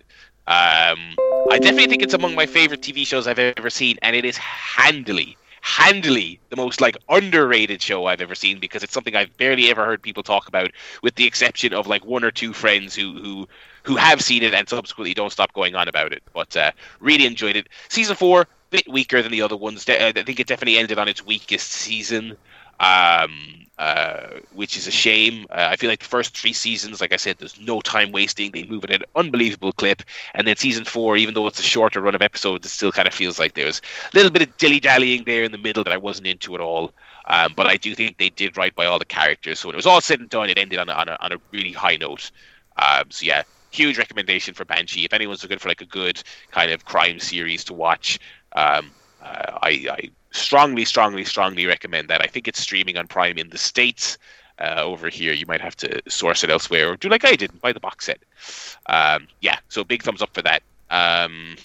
Um, 0.47 1.15
I 1.51 1.59
definitely 1.61 1.87
think 1.87 2.03
it's 2.03 2.15
among 2.15 2.35
my 2.35 2.47
favorite 2.47 2.83
TV 2.83 3.07
shows 3.07 3.27
I've 3.27 3.39
ever 3.39 3.71
seen, 3.71 3.99
and 4.03 4.15
it 4.17 4.25
is 4.25 4.37
handily, 4.37 5.37
handily 5.61 6.41
the 6.51 6.57
most 6.57 6.81
like 6.81 6.97
underrated 7.09 7.83
show 7.83 8.07
I've 8.07 8.21
ever 8.21 8.35
seen 8.35 8.61
because 8.61 8.83
it's 8.83 8.93
something 8.93 9.17
I've 9.17 9.37
barely 9.37 9.71
ever 9.71 9.85
heard 9.85 10.03
people 10.03 10.23
talk 10.23 10.49
about, 10.49 10.71
with 11.03 11.15
the 11.17 11.27
exception 11.27 11.73
of 11.73 11.87
like 11.87 12.05
one 12.05 12.25
or 12.25 12.31
two 12.31 12.53
friends 12.53 12.95
who 12.95 13.19
who 13.21 13.49
who 13.85 13.97
have 13.97 14.23
seen 14.23 14.43
it 14.43 14.55
and 14.55 14.69
subsequently 14.69 15.15
don't 15.15 15.33
stop 15.33 15.53
going 15.53 15.75
on 15.75 15.89
about 15.89 16.13
it. 16.13 16.23
But 16.33 16.57
uh, 16.57 16.73
really 17.01 17.27
enjoyed 17.27 17.57
it. 17.57 17.69
Season 17.89 18.17
four, 18.17 18.47
bit 18.71 18.87
weaker 18.89 19.23
than 19.23 19.33
the 19.33 19.43
other 19.43 19.57
ones. 19.57 19.89
Uh, 19.89 20.13
I 20.17 20.23
think 20.23 20.41
it 20.41 20.47
definitely 20.47 20.79
ended 20.79 20.99
on 20.99 21.09
its 21.09 21.25
weakest 21.25 21.71
season. 21.71 22.37
Um, 22.79 23.67
uh, 23.79 24.41
which 24.55 24.77
is 24.77 24.87
a 24.87 24.91
shame. 24.91 25.45
Uh, 25.51 25.69
I 25.71 25.77
feel 25.77 25.91
like 25.91 25.99
the 25.99 26.07
first 26.07 26.35
three 26.35 26.55
seasons, 26.55 26.99
like 26.99 27.13
I 27.13 27.17
said, 27.17 27.37
there's 27.39 27.61
no 27.61 27.83
time 27.83 28.11
wasting. 28.11 28.51
They 28.51 28.65
move 28.65 28.85
at 28.85 28.91
an 28.91 29.03
unbelievable 29.15 29.73
clip. 29.73 30.03
And 30.35 30.47
then 30.47 30.57
season 30.57 30.87
four, 30.87 31.19
even 31.19 31.35
though 31.35 31.47
it's 31.47 31.59
a 31.59 31.63
shorter 31.63 32.01
run 32.01 32.15
of 32.15 32.23
episodes, 32.23 32.65
it 32.65 32.71
still 32.71 32.91
kind 32.91 33.07
of 33.07 33.13
feels 33.13 33.39
like 33.39 33.53
there 33.53 33.67
was 33.67 33.83
a 34.15 34.17
little 34.17 34.31
bit 34.31 34.41
of 34.41 34.57
dilly 34.57 34.81
dallying 34.81 35.25
there 35.25 35.45
in 35.45 35.53
the 35.53 35.59
middle 35.59 35.85
that 35.85 35.93
I 35.93 35.99
wasn't 35.99 36.27
into 36.27 36.55
at 36.55 36.61
all. 36.63 36.93
Um, 37.27 37.53
but 37.55 37.67
I 37.67 37.77
do 37.77 37.95
think 37.95 38.17
they 38.17 38.31
did 38.31 38.57
right 38.57 38.75
by 38.75 38.87
all 38.87 38.99
the 38.99 39.05
characters. 39.05 39.61
So 39.61 39.69
when 39.69 39.75
it 39.75 39.77
was 39.77 39.87
all 39.87 40.01
said 40.01 40.21
and 40.21 40.31
done, 40.31 40.49
it 40.49 40.59
ended 40.59 40.79
on 40.79 40.89
a, 40.89 40.93
on 40.93 41.09
a, 41.11 41.19
on 41.21 41.33
a 41.33 41.37
really 41.53 41.73
high 41.73 41.97
note. 41.97 42.31
Um, 42.79 43.11
so 43.11 43.27
yeah, 43.27 43.43
huge 43.73 43.99
recommendation 43.99 44.55
for 44.55 44.65
Banshee. 44.65 45.05
If 45.05 45.13
anyone's 45.13 45.43
looking 45.43 45.59
for 45.59 45.69
like 45.69 45.83
a 45.83 45.87
good 45.87 46.23
kind 46.51 46.71
of 46.71 46.87
crime 46.87 47.19
series 47.19 47.63
to 47.65 47.75
watch, 47.75 48.19
um, 48.53 48.91
uh, 49.23 49.59
I, 49.61 49.87
I 49.91 50.11
strongly, 50.37 50.85
strongly, 50.85 51.25
strongly 51.25 51.67
recommend 51.67 52.09
that. 52.09 52.21
I 52.23 52.27
think 52.27 52.47
it's 52.49 52.61
streaming 52.61 52.97
on 52.97 53.07
Prime 53.07 53.39
in 53.39 53.51
the 53.51 53.59
states. 53.59 54.19
uh, 54.59 54.83
over 54.83 55.09
here. 55.09 55.33
You 55.33 55.47
might 55.47 55.61
have 55.61 55.77
to 55.77 56.03
source 56.09 56.45
it 56.45 56.51
elsewhere, 56.51 56.91
or 56.91 56.97
do 56.97 57.09
like 57.09 57.25
I 57.25 57.37
did 57.37 57.61
buy 57.61 57.73
the 57.73 57.81
box 57.81 58.07
set. 58.07 58.19
Um, 58.87 59.29
yeah, 59.41 59.59
so 59.69 59.85
big 59.85 60.03
thumbs 60.03 60.23
up 60.23 60.33
for 60.35 60.43
that. 60.43 60.63
Um, 60.91 61.57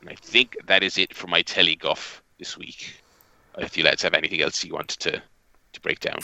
and 0.00 0.10
I 0.10 0.14
think 0.16 0.56
that 0.66 0.82
is 0.82 0.98
it 0.98 1.14
for 1.14 1.26
my 1.26 1.42
telly 1.42 1.76
guff 1.76 2.22
this 2.38 2.56
week. 2.58 3.02
If 3.58 3.76
you 3.76 3.84
lads 3.84 4.02
have 4.02 4.14
anything 4.14 4.42
else 4.42 4.62
you 4.64 4.74
wanted 4.74 5.00
to 5.00 5.22
to 5.72 5.80
break 5.80 6.00
down. 6.00 6.18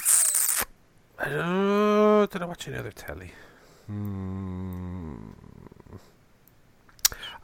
I 1.18 1.28
don't, 1.28 2.30
did 2.30 2.42
I 2.42 2.44
watch 2.46 2.66
another 2.66 2.90
telly? 2.90 3.32
Hmm. 3.86 5.01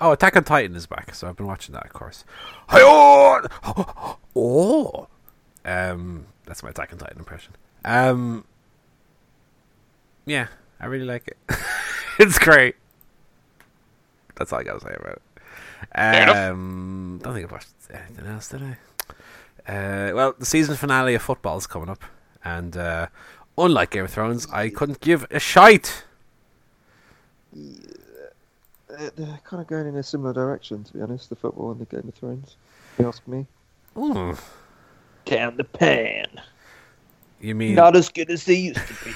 Oh, 0.00 0.12
Attack 0.12 0.36
on 0.36 0.44
Titan 0.44 0.76
is 0.76 0.86
back, 0.86 1.14
so 1.14 1.28
I've 1.28 1.36
been 1.36 1.46
watching 1.46 1.74
that, 1.74 1.84
of 1.86 1.92
course. 1.92 2.24
Hi-yo! 2.68 3.46
Oh, 4.40 5.08
um, 5.64 6.26
that's 6.44 6.62
my 6.62 6.70
Attack 6.70 6.92
on 6.92 6.98
Titan 6.98 7.18
impression. 7.18 7.54
Um, 7.84 8.44
yeah, 10.26 10.46
I 10.78 10.86
really 10.86 11.06
like 11.06 11.26
it. 11.26 11.36
it's 12.20 12.38
great. 12.38 12.76
That's 14.36 14.52
all 14.52 14.60
I 14.60 14.62
gotta 14.62 14.80
say 14.80 14.94
about 14.96 15.20
it. 15.20 15.22
Um, 15.98 17.18
don't 17.22 17.34
think 17.34 17.46
I've 17.46 17.52
watched 17.52 17.68
anything 17.90 18.26
else, 18.26 18.48
did 18.48 18.62
I? 18.62 18.76
Uh, 19.66 20.14
well, 20.14 20.34
the 20.38 20.46
season 20.46 20.76
finale 20.76 21.16
of 21.16 21.22
football 21.22 21.58
is 21.58 21.66
coming 21.66 21.88
up, 21.88 22.04
and 22.44 22.76
uh, 22.76 23.08
unlike 23.56 23.90
Game 23.90 24.04
of 24.04 24.12
Thrones, 24.12 24.46
I 24.52 24.68
couldn't 24.68 25.00
give 25.00 25.26
a 25.32 25.40
shite. 25.40 26.04
They're, 28.98 29.10
they're 29.10 29.40
kind 29.44 29.60
of 29.60 29.66
going 29.68 29.86
in 29.86 29.96
a 29.96 30.02
similar 30.02 30.32
direction, 30.32 30.82
to 30.84 30.92
be 30.92 31.00
honest. 31.00 31.30
The 31.30 31.36
football 31.36 31.70
and 31.70 31.80
the 31.80 31.84
Game 31.84 32.08
of 32.08 32.14
Thrones. 32.14 32.56
If 32.94 32.98
you 33.00 33.08
ask 33.08 33.26
me. 33.28 33.46
Ooh, 33.96 34.36
Down 35.24 35.56
the 35.56 35.64
pan. 35.64 36.26
you 37.40 37.54
mean 37.54 37.74
Not 37.74 37.96
as 37.96 38.08
good 38.08 38.30
as 38.30 38.44
they 38.44 38.54
used 38.54 38.80
to 38.86 38.94
be. 39.04 39.14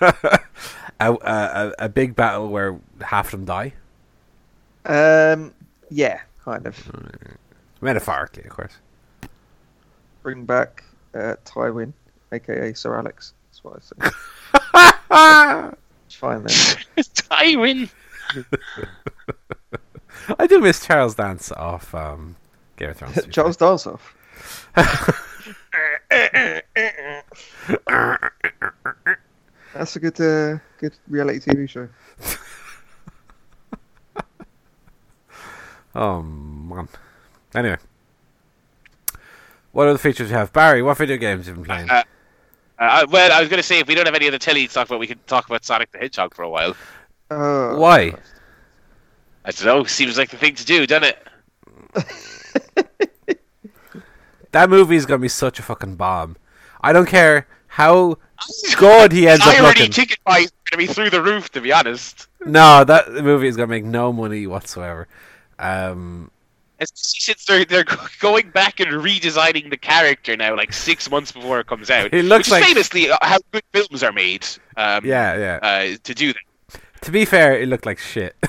a, 1.00 1.12
a, 1.12 1.12
a, 1.22 1.72
a 1.80 1.88
big 1.88 2.14
battle 2.16 2.48
where 2.48 2.78
half 3.00 3.26
of 3.26 3.30
them 3.32 3.44
die? 3.44 3.72
um, 4.86 5.52
yeah, 5.90 6.20
kind 6.44 6.66
of. 6.66 6.90
Metaphorically, 7.80 8.44
of 8.44 8.50
course. 8.50 8.72
Bring 10.22 10.44
back 10.44 10.82
uh, 11.14 11.36
Tywin, 11.44 11.92
aka 12.32 12.72
Sir 12.72 12.96
Alex. 12.96 13.34
That's 13.50 13.64
what 13.64 13.76
I 13.76 14.10
say. 14.10 15.70
It's 16.06 16.16
fine 16.16 16.42
then. 16.44 16.76
Tywin. 16.98 17.88
I 20.38 20.46
do 20.46 20.60
miss 20.60 20.84
Charles 20.84 21.14
Dance 21.14 21.52
off 21.52 21.94
um, 21.94 22.36
Game 22.76 22.90
of 22.90 22.96
Thrones. 22.96 23.26
Charles 23.30 23.56
Dance 23.56 23.86
off. 23.86 24.16
That's 29.74 29.96
a 29.96 30.00
good, 30.00 30.20
uh, 30.20 30.58
good 30.78 30.94
reality 31.08 31.40
TV 31.40 31.68
show. 31.68 31.88
Oh 35.96 36.22
man. 36.22 36.88
Anyway, 37.54 37.76
what 39.70 39.86
other 39.86 39.98
features 39.98 40.28
you 40.28 40.34
have, 40.36 40.52
Barry? 40.52 40.82
What 40.82 40.98
video 40.98 41.16
games 41.16 41.46
have 41.46 41.56
you 41.56 41.62
been 41.62 41.66
playing? 41.66 41.88
Uh, 41.90 42.02
Uh, 42.80 43.06
well, 43.08 43.30
I 43.30 43.38
was 43.38 43.48
going 43.48 43.58
to 43.58 43.62
say 43.62 43.78
if 43.78 43.86
we 43.86 43.94
don't 43.94 44.06
have 44.06 44.14
any 44.16 44.26
other 44.26 44.38
telly 44.38 44.66
to 44.66 44.74
talk 44.74 44.88
about, 44.88 44.98
we 44.98 45.06
could 45.06 45.24
talk 45.28 45.46
about 45.46 45.64
Sonic 45.64 45.92
the 45.92 45.98
Hedgehog 45.98 46.34
for 46.34 46.42
a 46.42 46.50
while. 46.50 46.74
Oh, 47.30 47.78
Why? 47.78 48.14
I 49.44 49.50
don't 49.50 49.64
know. 49.66 49.84
Seems 49.84 50.16
like 50.18 50.30
the 50.30 50.36
thing 50.36 50.54
to 50.54 50.64
do, 50.64 50.86
doesn't 50.86 51.04
it? 51.04 51.18
That 54.54 54.70
movie's 54.70 55.04
gonna 55.04 55.18
be 55.18 55.26
such 55.26 55.58
a 55.58 55.62
fucking 55.62 55.96
bomb. 55.96 56.36
I 56.80 56.92
don't 56.92 57.08
care 57.08 57.48
how 57.66 58.18
good 58.78 59.10
he 59.10 59.26
ends 59.26 59.44
up 59.44 59.52
Irony 59.52 59.66
looking. 59.66 59.90
ticket 59.90 60.24
price 60.24 60.48
to 60.70 60.78
be 60.78 60.86
through 60.86 61.10
the 61.10 61.20
roof, 61.20 61.50
to 61.50 61.60
be 61.60 61.72
honest. 61.72 62.28
No, 62.46 62.84
that 62.84 63.12
movie 63.12 63.48
is 63.48 63.56
gonna 63.56 63.66
make 63.66 63.84
no 63.84 64.12
money 64.12 64.46
whatsoever. 64.46 65.08
Um, 65.58 66.30
since 66.84 67.44
they're 67.46 67.64
they're 67.64 67.84
going 68.20 68.50
back 68.50 68.78
and 68.78 68.90
redesigning 68.92 69.70
the 69.70 69.76
character 69.76 70.36
now, 70.36 70.56
like 70.56 70.72
six 70.72 71.10
months 71.10 71.32
before 71.32 71.58
it 71.58 71.66
comes 71.66 71.90
out. 71.90 72.14
It 72.14 72.24
looks 72.24 72.48
like- 72.48 72.62
is 72.62 72.68
famously 72.68 73.10
uh, 73.10 73.18
how 73.22 73.38
good 73.50 73.64
films 73.72 74.04
are 74.04 74.12
made. 74.12 74.46
Um, 74.76 75.04
yeah, 75.04 75.36
yeah. 75.36 75.58
Uh, 75.60 75.96
to 76.04 76.14
do 76.14 76.32
that, 76.32 76.80
to 77.00 77.10
be 77.10 77.24
fair, 77.24 77.60
it 77.60 77.68
looked 77.68 77.86
like 77.86 77.98
shit. 77.98 78.36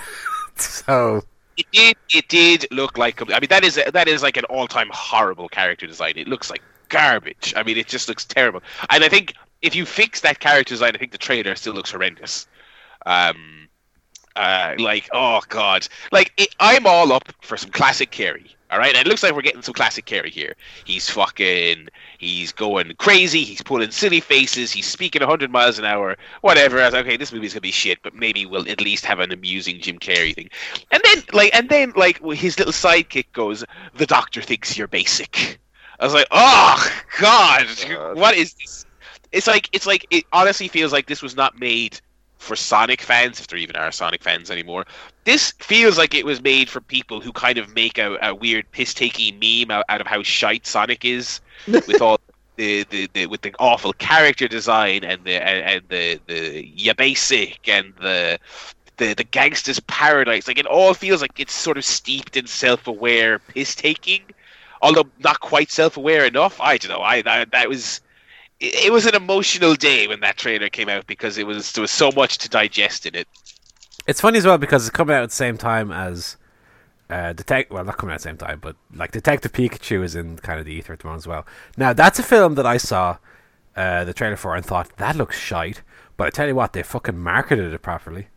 so 0.62 1.24
it 1.58 1.66
did. 1.72 1.98
It 2.14 2.28
did 2.28 2.68
look 2.72 2.98
like. 2.98 3.22
I 3.22 3.40
mean, 3.40 3.50
that 3.50 3.64
is 3.64 3.76
that 3.76 4.08
is 4.08 4.22
like 4.24 4.38
an 4.38 4.46
all-time 4.46 4.90
horrible 4.92 5.50
character 5.50 5.88
design. 5.88 6.14
It 6.16 6.28
looks 6.28 6.50
like 6.50 6.62
garbage. 6.90 7.54
I 7.56 7.64
mean, 7.64 7.78
it 7.78 7.88
just 7.88 8.08
looks 8.08 8.26
terrible. 8.26 8.62
And 8.90 9.04
I 9.04 9.10
think 9.10 9.34
if 9.62 9.76
you 9.76 9.86
fix 9.86 10.22
that 10.22 10.40
character 10.40 10.74
design, 10.74 10.96
I 10.96 10.98
think 10.98 11.12
the 11.12 11.18
trailer 11.18 11.56
still 11.56 11.74
looks 11.74 11.92
horrendous. 11.92 12.48
Um, 13.06 13.70
uh, 14.36 14.76
like 14.80 15.10
oh 15.14 15.42
god, 15.48 15.88
like 16.12 16.34
it, 16.38 16.54
I'm 16.60 16.86
all 16.86 17.14
up 17.14 17.32
for 17.42 17.58
some 17.58 17.72
classic 17.72 18.12
Carrey. 18.12 18.55
All 18.72 18.80
right, 18.80 18.96
and 18.96 19.06
it 19.06 19.10
looks 19.10 19.22
like 19.22 19.36
we're 19.36 19.44
getting 19.44 19.62
some 19.62 19.76
classic 19.76 20.06
Carrey 20.06 20.30
here. 20.30 20.56
He's 20.86 21.08
fucking, 21.10 21.88
he's 22.18 22.52
going 22.52 22.94
crazy. 22.98 23.44
He's 23.44 23.62
pulling 23.62 23.92
silly 23.92 24.20
faces. 24.20 24.72
He's 24.72 24.88
speaking 24.88 25.22
100 25.22 25.52
miles 25.52 25.78
an 25.78 25.86
hour. 25.86 26.18
Whatever. 26.42 26.82
I 26.82 26.86
was 26.86 26.94
like, 26.94 27.06
okay, 27.06 27.18
this 27.18 27.32
movie's 27.32 27.54
gonna 27.54 27.62
be 27.62 27.72
shit, 27.72 28.00
but 28.02 28.16
maybe 28.16 28.46
we'll 28.46 28.68
at 28.68 28.82
least 28.82 29.06
have 29.06 29.20
an 29.20 29.32
amusing 29.32 29.80
Jim 29.80 30.00
Carrey 30.00 30.34
thing. 30.34 30.50
And 30.92 31.02
then, 31.04 31.24
like, 31.32 31.54
and 31.54 31.70
then, 31.70 31.94
like, 31.96 32.20
his 32.34 32.58
little 32.58 32.74
sidekick 32.74 33.32
goes, 33.34 33.64
"The 33.94 34.08
doctor 34.08 34.42
thinks 34.42 34.78
you're 34.78 34.88
basic." 34.88 35.60
I 36.00 36.06
was 36.06 36.14
like, 36.14 36.28
oh 36.32 36.92
god, 37.20 37.68
God. 37.88 38.18
what 38.18 38.36
is 38.36 38.54
this? 38.56 38.86
It's 39.32 39.48
like, 39.48 39.70
it's 39.72 39.86
like, 39.86 40.06
it 40.10 40.26
honestly 40.34 40.68
feels 40.68 40.92
like 40.92 41.08
this 41.08 41.22
was 41.22 41.36
not 41.36 41.60
made 41.60 42.00
for 42.46 42.56
Sonic 42.56 43.02
fans, 43.02 43.40
if 43.40 43.48
there 43.48 43.60
even 43.60 43.76
are 43.76 43.92
Sonic 43.92 44.24
fans 44.24 44.50
anymore. 44.52 44.86
This 45.26 45.52
feels 45.60 45.98
like 45.98 46.14
it 46.14 46.26
was 46.26 46.42
made 46.42 46.70
for 46.70 46.80
people 46.80 47.20
who 47.20 47.32
kind 47.34 47.58
of 47.58 47.74
make 47.76 47.98
a, 47.98 48.18
a 48.22 48.34
weird 48.34 48.72
piss-taking 48.72 49.40
meme 49.40 49.72
out, 49.72 49.84
out 49.90 50.00
of 50.00 50.08
how 50.08 50.24
shite 50.24 50.66
Sonic 50.66 51.04
is, 51.04 51.42
with 51.68 52.02
all 52.02 52.20
the, 52.56 52.84
the, 52.90 53.10
the 53.14 53.26
with 53.26 53.42
the 53.42 53.54
awful 53.60 53.92
character 53.94 54.48
design 54.48 55.04
and 55.04 55.24
the 55.26 55.34
and, 55.34 55.70
and 55.70 55.82
the 55.90 56.20
the 56.28 56.66
ya 56.66 56.94
basic 56.94 57.68
and 57.68 57.94
the 58.00 58.40
the 58.98 59.14
the 59.14 59.24
gangster's 59.24 59.80
paradise. 59.82 60.48
Like 60.48 60.58
it 60.58 60.66
all 60.66 60.94
feels 60.94 61.22
like 61.22 61.38
it's 61.40 61.54
sort 61.54 61.78
of 61.78 61.84
steeped 61.84 62.38
in 62.38 62.48
self-aware 62.48 63.40
piss-taking, 63.40 64.22
although 64.82 65.06
not 65.20 65.40
quite 65.42 65.70
self-aware 65.70 66.26
enough. 66.26 66.62
I 66.62 66.78
don't 66.78 66.92
know. 66.92 67.02
I 67.02 67.22
that, 67.24 67.52
that 67.52 67.68
was 67.68 68.02
it, 68.60 68.92
was 68.92 69.06
an 69.06 69.16
emotional 69.16 69.76
day 69.76 70.08
when 70.08 70.20
that 70.22 70.38
trailer 70.38 70.70
came 70.70 70.90
out 70.90 71.06
because 71.08 71.38
it 71.38 71.46
was 71.46 71.72
there 71.74 71.82
was 71.82 71.92
so 71.92 72.12
much 72.12 72.38
to 72.40 72.50
digest 72.50 73.06
in 73.06 73.16
it. 73.16 73.28
it's 74.08 74.22
funny 74.22 74.38
as 74.38 74.46
well 74.46 74.58
because 74.58 74.88
it's 74.88 74.96
coming 74.96 75.16
out 75.16 75.24
at 75.24 75.30
the 75.30 75.36
same 75.36 75.58
time 75.58 75.92
as 75.92 76.38
uh, 77.10 77.34
Detect. 77.34 77.72
Well, 77.72 77.84
not 77.84 77.98
coming 77.98 78.12
out 78.14 78.16
at 78.16 78.22
the 78.22 78.30
same 78.30 78.38
time, 78.38 78.60
but 78.62 78.76
like 78.94 79.12
Detective 79.12 79.52
Pikachu 79.52 80.04
is 80.04 80.16
in 80.16 80.38
kind 80.38 80.60
of 80.60 80.66
the 80.66 80.74
ether 80.74 80.94
at 80.94 81.00
the 81.00 81.08
moment 81.08 81.24
as 81.24 81.28
well. 81.28 81.46
Now 81.78 81.94
that's 81.94 82.18
a 82.20 82.24
film 82.24 82.56
that 82.56 82.66
I 82.66 82.78
saw 82.78 83.18
uh, 83.76 84.04
the 84.06 84.14
trailer 84.14 84.38
for 84.38 84.56
and 84.56 84.66
thought 84.66 84.96
that 84.98 85.16
looks 85.16 85.38
shite, 85.38 85.82
but 86.18 86.28
I 86.28 86.30
tell 86.30 86.48
you 86.48 86.56
what, 86.56 86.74
they 86.74 86.82
fucking 86.84 87.18
marketed 87.18 87.74
it 87.74 87.82
properly, 87.82 88.28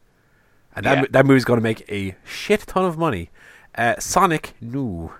and 0.75 0.85
that 0.85 0.99
Yeah. 0.99 1.05
that 1.11 1.27
movie's 1.27 1.45
going 1.45 1.59
to 1.59 1.63
make 1.65 1.91
a 1.91 2.17
shit 2.25 2.61
ton 2.67 2.85
of 2.85 2.99
money. 2.99 3.31
Uh, 3.75 3.95
Sonic, 4.01 4.55
no. 4.61 5.13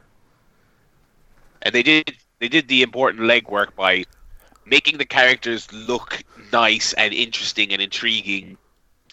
and 1.63 1.75
they 1.75 1.83
did 1.83 2.17
they 2.41 2.49
did 2.49 2.69
the 2.69 2.83
important 2.83 3.23
legwork 3.23 3.75
by 3.77 4.05
making 4.69 4.99
the 4.99 5.05
characters 5.05 5.73
look 5.73 6.23
nice 6.53 6.93
and 6.95 7.13
interesting 7.13 7.73
and 7.73 7.83
intriguing. 7.83 8.57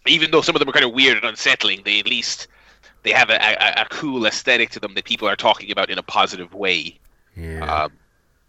Even 0.08 0.32
though 0.32 0.42
some 0.42 0.56
of 0.56 0.60
them 0.60 0.70
are 0.70 0.74
kind 0.74 0.86
of 0.86 0.94
weird 0.94 1.18
and 1.18 1.26
unsettling, 1.26 1.82
they 1.84 2.00
at 2.00 2.08
least 2.08 2.48
they 3.04 3.12
have 3.12 3.30
a, 3.30 3.36
a, 3.36 3.84
a 3.84 3.86
cool 3.90 4.26
aesthetic 4.26 4.70
to 4.72 4.80
them 4.80 4.94
that 4.96 5.06
people 5.06 5.28
are 5.28 5.36
talking 5.36 5.72
about 5.72 5.90
in 5.90 5.98
a 5.98 6.04
positive 6.04 6.54
way. 6.54 6.98
Yeah. 7.36 7.86
Um, 7.86 7.92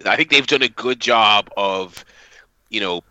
I 0.05 0.17
think 0.17 0.31
they've 0.31 0.47
done 0.47 0.63
a 0.63 0.69
good 0.69 1.01
job 1.01 1.51
of, 1.57 2.05
you 2.69 2.81
know, 2.81 3.03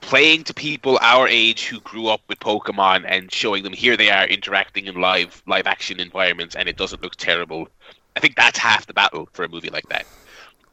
playing 0.00 0.44
to 0.44 0.54
people 0.54 0.98
our 1.00 1.28
age 1.28 1.66
who 1.66 1.80
grew 1.80 2.08
up 2.08 2.20
with 2.28 2.40
Pokemon 2.40 3.04
and 3.06 3.32
showing 3.32 3.62
them 3.62 3.72
here 3.72 3.96
they 3.96 4.10
are 4.10 4.26
interacting 4.26 4.86
in 4.86 5.00
live 5.00 5.42
live 5.46 5.66
action 5.66 6.00
environments 6.00 6.56
and 6.56 6.68
it 6.68 6.76
doesn't 6.76 7.02
look 7.02 7.16
terrible. 7.16 7.68
I 8.16 8.20
think 8.20 8.36
that's 8.36 8.58
half 8.58 8.86
the 8.86 8.92
battle 8.92 9.28
for 9.32 9.44
a 9.44 9.48
movie 9.48 9.70
like 9.70 9.88
that. 9.88 10.06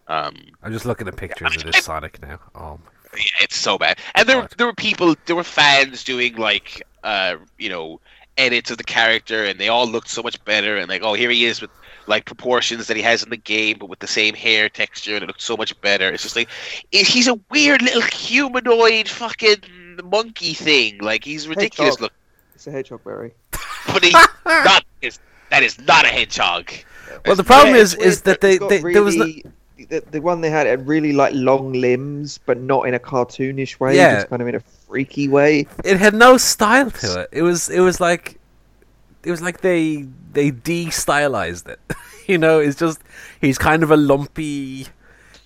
Um, 0.10 0.36
I'm 0.64 0.74
just 0.74 0.86
looking 0.86 1.08
at 1.08 1.16
pictures 1.16 1.56
of 1.56 1.64
this 1.64 1.86
Sonic 1.86 2.22
now. 2.22 2.40
Oh, 2.56 2.80
yeah, 3.16 3.22
it's 3.42 3.56
so 3.56 3.78
bad. 3.78 4.00
And 4.16 4.28
there, 4.28 4.42
God. 4.42 4.54
there 4.58 4.68
were 4.68 4.74
people, 4.74 5.16
there 5.28 5.36
were 5.36 5.44
fans 5.44 6.04
doing 6.04 6.36
like, 6.36 6.82
uh, 7.04 7.36
you 7.58 7.70
know, 7.70 8.00
edits 8.38 8.72
of 8.72 8.78
the 8.78 8.84
character, 8.84 9.46
and 9.46 9.60
they 9.60 9.68
all 9.70 9.88
looked 9.88 10.10
so 10.10 10.24
much 10.24 10.44
better. 10.46 10.78
And 10.78 10.90
like, 10.90 11.04
oh, 11.04 11.14
here 11.14 11.30
he 11.30 11.46
is 11.46 11.62
with 11.62 11.70
like 12.08 12.26
proportions 12.26 12.88
that 12.88 12.98
he 12.98 13.04
has 13.04 13.22
in 13.22 13.30
the 13.30 13.38
game, 13.38 13.78
but 13.80 13.88
with 13.88 14.00
the 14.00 14.08
same 14.08 14.34
hair 14.34 14.68
texture, 14.68 15.14
and 15.14 15.24
it 15.24 15.28
looked 15.28 15.42
so 15.44 15.56
much 15.56 15.80
better. 15.82 16.10
It's 16.12 16.24
just 16.24 16.36
like, 16.36 16.50
it, 16.92 17.06
he's 17.08 17.28
a 17.28 17.40
weird 17.52 17.82
little 17.84 18.02
humanoid 18.02 19.08
fucking 19.08 20.00
monkey 20.04 20.54
thing. 20.56 20.98
Like 21.00 21.24
he's 21.24 21.48
ridiculous 21.48 21.96
Hedgehog. 21.96 22.02
look, 22.02 22.14
It's 22.56 22.66
a 22.66 22.72
hedgehog 22.72 23.04
Barry. 23.04 23.34
but 23.88 24.04
he's 24.04 24.14
not. 24.46 24.84
Is, 25.02 25.20
that 25.52 25.62
is 25.64 25.80
not 25.80 26.06
a 26.06 26.10
hedgehog. 26.10 26.72
Well, 27.26 27.36
the 27.36 27.44
problem 27.44 27.76
Yeah, 27.76 27.82
is 27.82 27.94
is 27.96 28.22
that 28.24 28.32
it's 28.36 28.42
they, 28.42 28.58
got 28.58 28.70
they 28.70 28.82
there 28.82 29.04
was 29.04 29.16
no, 29.16 29.26
really- 29.26 29.44
the, 29.86 30.04
the 30.12 30.22
one 30.22 30.42
they 30.42 30.50
had 30.50 30.68
had 30.68 30.88
really 30.88 31.14
like 31.14 31.34
long 31.34 31.74
limbs, 31.74 32.40
but 32.46 32.60
not 32.60 32.88
in 32.88 32.94
a 32.94 33.00
cartoonish 33.00 33.80
way. 33.80 33.96
Yeah. 33.96 34.16
just 34.16 34.30
kind 34.30 34.42
of 34.42 34.48
in 34.48 34.56
a 34.56 34.60
freaky 34.60 35.28
way. 35.28 35.68
it 35.84 35.98
had 35.98 36.14
no 36.14 36.38
style 36.38 36.92
to 36.92 37.22
it. 37.22 37.30
It 37.32 37.42
was 37.42 37.70
it 37.70 37.80
was 37.80 38.00
like 38.00 38.40
it 39.24 39.32
was 39.32 39.42
like 39.42 39.62
they 39.62 40.06
they 40.34 40.52
de-stylized 40.52 41.68
it. 41.68 41.80
you 42.28 42.38
know, 42.38 42.60
it's 42.60 42.78
just 42.78 43.02
he's 43.42 43.58
kind 43.58 43.84
of 43.84 43.92
a 43.92 43.98
lumpy. 43.98 44.88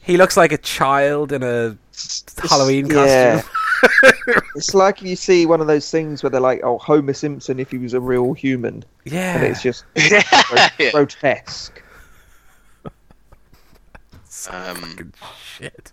He 0.02 0.18
looks 0.18 0.36
like 0.36 0.52
a 0.52 0.58
child 0.58 1.32
in 1.32 1.44
a 1.44 1.78
Halloween 2.50 2.88
yeah. 2.88 3.42
costume. 3.42 3.52
It's 4.56 4.74
like 4.74 5.02
you 5.02 5.18
see 5.18 5.46
one 5.46 5.60
of 5.60 5.68
those 5.68 5.92
things 5.92 6.24
where 6.24 6.30
they're 6.30 6.40
like, 6.40 6.62
"Oh, 6.64 6.78
Homer 6.78 7.12
Simpson 7.12 7.60
if 7.60 7.70
he 7.72 7.78
was 7.78 7.94
a 7.94 8.00
real 8.00 8.32
human," 8.32 8.86
Yeah, 9.04 9.36
and 9.36 9.44
it's 9.44 9.62
just 9.62 9.84
yeah. 9.96 10.92
grotesque. 10.92 11.83
Um, 14.50 15.14
shit. 15.58 15.92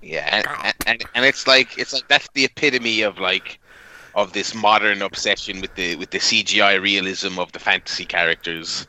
Yeah, 0.00 0.42
and, 0.64 0.74
and 0.86 1.04
and 1.14 1.24
it's 1.24 1.46
like 1.46 1.78
it's 1.78 1.92
like 1.92 2.08
that's 2.08 2.28
the 2.34 2.44
epitome 2.44 3.02
of 3.02 3.18
like 3.18 3.60
of 4.14 4.32
this 4.32 4.54
modern 4.54 5.00
obsession 5.02 5.60
with 5.60 5.74
the 5.74 5.96
with 5.96 6.10
the 6.10 6.18
CGI 6.18 6.80
realism 6.80 7.38
of 7.38 7.52
the 7.52 7.58
fantasy 7.58 8.04
characters. 8.04 8.86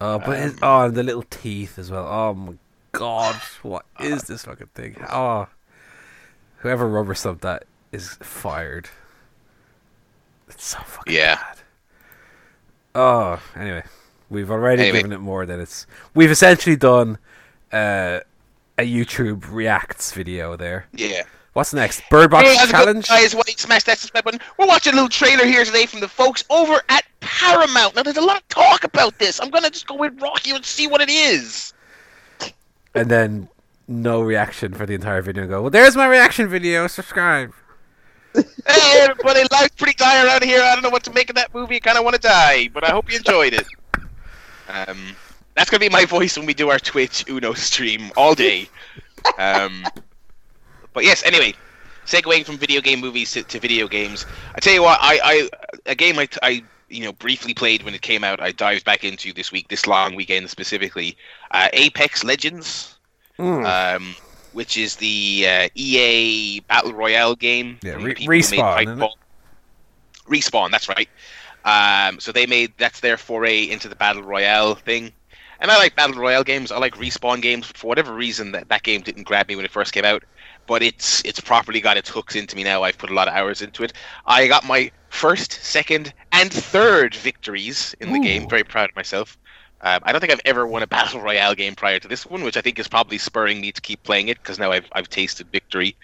Oh, 0.00 0.18
but 0.18 0.38
Um, 0.40 0.58
oh, 0.62 0.80
and 0.86 0.94
the 0.94 1.02
little 1.02 1.24
teeth 1.30 1.78
as 1.78 1.90
well. 1.90 2.06
Oh 2.06 2.34
my 2.34 2.54
god, 2.92 3.36
what 3.62 3.84
is 4.00 4.22
this 4.24 4.44
fucking 4.44 4.68
thing? 4.74 4.96
Oh, 5.10 5.46
whoever 6.58 6.88
rubber 6.88 7.14
stamped 7.14 7.42
that 7.42 7.64
is 7.92 8.16
fired. 8.20 8.88
It's 10.48 10.64
so 10.64 10.78
fucking 10.78 11.14
Yeah. 11.14 11.36
bad. 11.36 11.56
Oh, 12.94 13.40
anyway, 13.54 13.82
we've 14.30 14.50
already 14.50 14.82
Anyway. 14.82 14.98
given 14.98 15.12
it 15.12 15.18
more 15.18 15.46
than 15.46 15.60
it's. 15.60 15.86
We've 16.14 16.30
essentially 16.30 16.74
done 16.76 17.18
uh, 17.72 18.20
a 18.78 18.82
YouTube 18.82 19.50
reacts 19.50 20.12
video 20.12 20.56
there. 20.56 20.86
Yeah. 20.92 21.22
What's 21.54 21.74
next? 21.74 22.02
Bird 22.10 22.30
Box 22.30 22.46
Hey, 22.48 22.70
challenge. 22.70 23.08
guys, 23.08 23.34
smash 23.56 23.82
that 23.84 23.98
subscribe 23.98 24.24
button? 24.24 24.40
We're 24.58 24.66
watching 24.66 24.92
a 24.92 24.96
little 24.96 25.08
trailer 25.08 25.44
here 25.44 25.64
today 25.64 25.86
from 25.86 25.98
the 26.00 26.06
folks 26.08 26.44
over 26.50 26.80
at 26.88 27.04
Paramount. 27.18 27.96
Now, 27.96 28.02
there's 28.04 28.16
a 28.16 28.20
lot 28.22 28.36
of 28.36 28.46
talk 28.48 28.84
about 28.84 29.18
this. 29.18 29.40
I'm 29.40 29.50
gonna 29.50 29.70
just 29.70 29.86
go 29.88 29.96
with 29.96 30.20
Rocky 30.22 30.52
and 30.52 30.64
see 30.64 30.86
what 30.86 31.00
it 31.00 31.10
is. 31.10 31.72
and 32.94 33.10
then 33.10 33.48
no 33.88 34.20
reaction 34.20 34.72
for 34.74 34.86
the 34.86 34.94
entire 34.94 35.22
video. 35.22 35.42
And 35.42 35.50
go, 35.50 35.62
well, 35.62 35.70
there's 35.70 35.96
my 35.96 36.06
reaction 36.06 36.46
video. 36.48 36.86
Subscribe. 36.86 37.52
Hey, 38.34 39.00
everybody, 39.00 39.42
life's 39.50 39.74
pretty 39.76 39.94
dire 39.94 40.26
around 40.26 40.44
here. 40.44 40.62
I 40.62 40.74
don't 40.74 40.82
know 40.82 40.90
what 40.90 41.02
to 41.04 41.12
make 41.12 41.28
of 41.30 41.34
that 41.36 41.52
movie. 41.52 41.76
I 41.76 41.80
kind 41.80 41.98
of 41.98 42.04
want 42.04 42.14
to 42.14 42.20
die, 42.20 42.68
but 42.72 42.84
I 42.84 42.90
hope 42.90 43.10
you 43.10 43.16
enjoyed 43.16 43.54
it. 43.54 43.66
Um, 44.68 45.16
that's 45.58 45.70
gonna 45.70 45.80
be 45.80 45.88
my 45.88 46.04
voice 46.04 46.36
when 46.36 46.46
we 46.46 46.54
do 46.54 46.70
our 46.70 46.78
Twitch 46.78 47.24
Uno 47.28 47.52
stream 47.54 48.10
all 48.16 48.34
day. 48.34 48.68
Um, 49.38 49.84
but 50.92 51.04
yes, 51.04 51.22
anyway, 51.24 51.54
segueing 52.06 52.44
from 52.44 52.56
video 52.56 52.80
game 52.80 53.00
movies 53.00 53.32
to, 53.32 53.42
to 53.42 53.58
video 53.60 53.88
games. 53.88 54.24
I 54.54 54.60
tell 54.60 54.72
you 54.72 54.82
what, 54.82 54.98
I, 55.00 55.20
I 55.22 55.50
a 55.86 55.94
game 55.94 56.18
I, 56.18 56.28
I 56.42 56.62
you 56.88 57.02
know 57.04 57.12
briefly 57.12 57.54
played 57.54 57.82
when 57.82 57.94
it 57.94 58.02
came 58.02 58.24
out. 58.24 58.40
I 58.40 58.52
dived 58.52 58.84
back 58.84 59.04
into 59.04 59.32
this 59.32 59.52
week, 59.52 59.68
this 59.68 59.86
long 59.86 60.14
weekend 60.14 60.48
specifically. 60.50 61.16
Uh, 61.50 61.68
Apex 61.72 62.24
Legends 62.24 62.94
Mm. 63.38 63.96
um, 63.96 64.16
which 64.52 64.76
is 64.76 64.96
the 64.96 65.46
uh, 65.46 65.68
EA 65.76 66.58
Battle 66.60 66.92
Royale 66.92 67.36
game. 67.36 67.78
Yeah, 67.82 67.92
Re- 67.92 68.16
Respawn, 68.16 68.42
isn't 68.42 68.58
it? 68.58 68.60
Titanfall. 69.00 69.12
Respawn, 70.28 70.70
that's 70.72 70.88
right. 70.88 71.08
Um, 71.64 72.18
so 72.18 72.32
they 72.32 72.46
made 72.46 72.72
that's 72.78 72.98
their 72.98 73.16
foray 73.16 73.62
into 73.62 73.88
the 73.88 73.94
Battle 73.94 74.22
Royale 74.22 74.74
thing. 74.74 75.12
And 75.60 75.70
I 75.70 75.76
like 75.76 75.96
Battle 75.96 76.20
Royale 76.20 76.44
games. 76.44 76.70
I 76.70 76.78
like 76.78 76.94
Respawn 76.94 77.42
games. 77.42 77.66
For 77.66 77.88
whatever 77.88 78.14
reason, 78.14 78.52
that, 78.52 78.68
that 78.68 78.84
game 78.84 79.00
didn't 79.00 79.24
grab 79.24 79.48
me 79.48 79.56
when 79.56 79.64
it 79.64 79.70
first 79.70 79.92
came 79.92 80.04
out. 80.04 80.22
But 80.66 80.82
it's 80.82 81.24
it's 81.24 81.40
properly 81.40 81.80
got 81.80 81.96
its 81.96 82.10
hooks 82.10 82.36
into 82.36 82.54
me 82.54 82.62
now. 82.62 82.82
I've 82.82 82.98
put 82.98 83.10
a 83.10 83.14
lot 83.14 83.26
of 83.26 83.34
hours 83.34 83.62
into 83.62 83.82
it. 83.82 83.92
I 84.26 84.46
got 84.46 84.64
my 84.64 84.90
first, 85.08 85.52
second, 85.52 86.12
and 86.32 86.52
third 86.52 87.14
victories 87.14 87.94
in 88.00 88.12
the 88.12 88.18
Ooh. 88.18 88.22
game. 88.22 88.48
Very 88.48 88.64
proud 88.64 88.90
of 88.90 88.96
myself. 88.96 89.38
Um, 89.80 90.00
I 90.02 90.12
don't 90.12 90.20
think 90.20 90.32
I've 90.32 90.40
ever 90.44 90.66
won 90.66 90.82
a 90.82 90.86
battle 90.96 91.20
royale 91.20 91.54
game 91.54 91.74
prior 91.74 91.98
to 91.98 92.08
this 92.08 92.26
one, 92.26 92.44
which 92.44 92.56
I 92.56 92.60
think 92.60 92.78
is 92.78 92.88
probably 92.88 93.18
spurring 93.18 93.60
me 93.60 93.72
to 93.72 93.80
keep 93.80 94.02
playing 94.02 94.28
it 94.28 94.38
because 94.42 94.58
now 94.58 94.70
I've 94.70 94.86
I've 94.92 95.08
tasted 95.08 95.48
victory. 95.50 95.96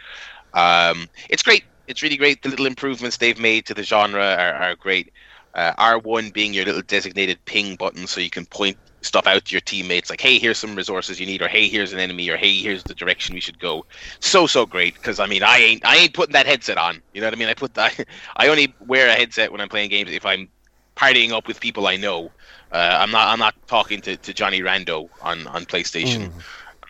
Um, 0.55 1.09
it's 1.28 1.42
great. 1.42 1.64
It's 1.86 2.02
really 2.02 2.16
great. 2.16 2.42
The 2.42 2.48
little 2.48 2.66
improvements 2.66 3.18
they've 3.18 3.38
made 3.38 3.66
to 3.66 3.74
the 3.74 3.82
genre 3.82 4.22
are, 4.22 4.55
are 4.55 4.74
great. 4.76 5.12
Uh, 5.55 5.72
R1 5.74 6.32
being 6.32 6.55
your 6.55 6.64
little 6.64 6.82
designated 6.82 7.44
ping 7.44 7.76
button, 7.76 8.07
so 8.07 8.20
you 8.20 8.30
can 8.30 8.46
point 8.46 8.76
stuff 9.05 9.26
out 9.26 9.44
to 9.46 9.55
your 9.55 9.61
teammates, 9.62 10.11
like, 10.11 10.20
"Hey, 10.20 10.38
here's 10.38 10.59
some 10.59 10.74
resources 10.74 11.20
you 11.20 11.26
need," 11.26 11.42
or 11.42 11.48
"Hey, 11.48 11.68
here's 11.68 11.92
an 11.92 12.00
enemy," 12.00 12.28
or 12.30 12.36
"Hey, 12.36 12.57
here's 12.59 12.84
the 12.84 12.94
direction 12.94 13.34
we 13.34 13.40
should 13.40 13.59
go." 13.59 13.84
So 14.20 14.46
so 14.46 14.66
great 14.66 14.94
because 14.94 15.20
I 15.20 15.26
mean, 15.26 15.42
I 15.42 15.59
ain't 15.59 15.84
I 15.84 15.96
ain't 15.96 16.14
putting 16.14 16.32
that 16.34 16.46
headset 16.46 16.78
on. 16.78 17.02
You 17.12 17.20
know 17.20 17.28
what 17.28 17.34
I 17.34 17.38
mean? 17.38 17.48
I 17.48 17.55
put 17.55 17.74
that. 17.76 18.07
I 18.36 18.48
only 18.48 18.74
wear 18.80 19.09
a 19.09 19.14
headset 19.14 19.52
when 19.52 19.61
I'm 19.61 19.68
playing 19.68 19.90
games 19.90 20.11
if 20.11 20.26
I'm 20.26 20.48
partying 20.96 21.32
up 21.32 21.48
with 21.48 21.61
people 21.61 21.86
I 21.86 21.96
know. 21.96 22.32
Uh, 22.72 22.98
I'm 23.00 23.11
not. 23.11 23.28
I'm 23.28 23.38
not 23.38 23.55
talking 23.68 24.00
to, 24.02 24.16
to 24.16 24.34
Johnny 24.34 24.61
Rando 24.61 25.09
on 25.20 25.46
on 25.48 25.66
PlayStation. 25.66 26.32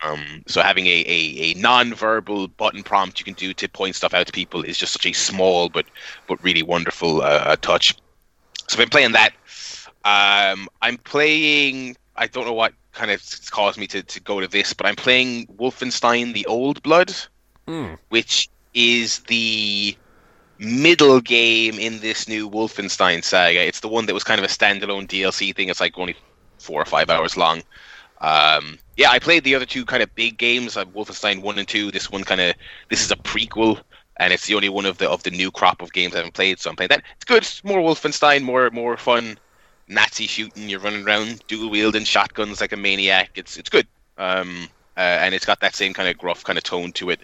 Um, 0.03 0.43
so 0.47 0.61
having 0.61 0.87
a, 0.87 1.03
a, 1.07 1.51
a 1.51 1.53
non-verbal 1.55 2.49
button 2.49 2.83
prompt 2.83 3.19
you 3.19 3.25
can 3.25 3.33
do 3.33 3.53
to 3.53 3.69
point 3.69 3.95
stuff 3.95 4.13
out 4.13 4.27
to 4.27 4.31
people 4.33 4.61
is 4.63 4.77
just 4.77 4.93
such 4.93 5.05
a 5.05 5.13
small 5.13 5.69
but 5.69 5.85
but 6.27 6.43
really 6.43 6.63
wonderful 6.63 7.21
uh, 7.21 7.55
touch. 7.57 7.93
So 8.69 8.75
I've 8.75 8.79
been 8.79 8.89
playing 8.89 9.13
that. 9.13 9.31
Um, 10.03 10.67
I'm 10.81 10.97
playing. 10.97 11.95
I 12.15 12.27
don't 12.27 12.45
know 12.45 12.53
what 12.53 12.73
kind 12.93 13.11
of 13.11 13.21
caused 13.51 13.77
me 13.77 13.87
to, 13.87 14.01
to 14.03 14.19
go 14.21 14.39
to 14.39 14.47
this, 14.47 14.73
but 14.73 14.85
I'm 14.85 14.95
playing 14.95 15.47
Wolfenstein: 15.47 16.33
The 16.33 16.45
Old 16.45 16.81
Blood 16.83 17.13
Mm. 17.67 17.97
which 18.09 18.49
is 18.73 19.19
the 19.21 19.97
middle 20.59 21.19
game 21.19 21.79
in 21.79 21.99
this 21.99 22.27
new 22.27 22.49
Wolfenstein 22.49 23.23
saga. 23.23 23.65
It's 23.67 23.79
the 23.79 23.87
one 23.87 24.05
that 24.05 24.13
was 24.13 24.23
kind 24.23 24.39
of 24.39 24.45
a 24.45 24.49
standalone 24.49 25.07
DLC 25.07 25.55
thing. 25.55 25.69
It's 25.69 25.79
like 25.79 25.97
only 25.97 26.15
four 26.59 26.81
or 26.81 26.85
five 26.85 27.09
hours 27.09 27.37
long. 27.37 27.63
Um, 28.21 28.77
yeah, 28.97 29.09
I 29.09 29.19
played 29.19 29.43
the 29.43 29.55
other 29.55 29.65
two 29.65 29.85
kind 29.85 30.03
of 30.03 30.13
big 30.15 30.37
games, 30.37 30.77
uh, 30.77 30.85
Wolfenstein 30.85 31.41
One 31.41 31.57
and 31.57 31.67
Two. 31.67 31.91
This 31.91 32.11
one 32.11 32.23
kind 32.23 32.39
of 32.41 32.55
this 32.89 33.03
is 33.03 33.11
a 33.11 33.15
prequel, 33.17 33.81
and 34.17 34.31
it's 34.31 34.45
the 34.45 34.55
only 34.55 34.69
one 34.69 34.85
of 34.85 34.97
the 34.97 35.09
of 35.09 35.23
the 35.23 35.31
new 35.31 35.51
crop 35.51 35.81
of 35.81 35.91
games 35.93 36.13
I 36.13 36.17
haven't 36.17 36.33
played. 36.35 36.59
So 36.59 36.69
I'm 36.69 36.75
playing 36.75 36.89
that. 36.89 37.03
It's 37.15 37.25
good. 37.25 37.43
It's 37.43 37.63
more 37.63 37.79
Wolfenstein, 37.79 38.43
more 38.43 38.69
more 38.71 38.95
fun. 38.97 39.37
Nazi 39.87 40.27
shooting. 40.27 40.69
You're 40.69 40.79
running 40.79 41.05
around 41.05 41.43
dual 41.47 41.69
wielding 41.69 42.03
shotguns 42.03 42.61
like 42.61 42.71
a 42.71 42.77
maniac. 42.77 43.31
It's 43.35 43.57
it's 43.57 43.69
good. 43.69 43.87
Um, 44.17 44.67
uh, 44.97 44.99
and 44.99 45.35
it's 45.35 45.45
got 45.45 45.59
that 45.59 45.75
same 45.75 45.93
kind 45.93 46.07
of 46.09 46.17
gruff 46.17 46.43
kind 46.43 46.57
of 46.57 46.63
tone 46.63 46.91
to 46.93 47.09
it, 47.09 47.19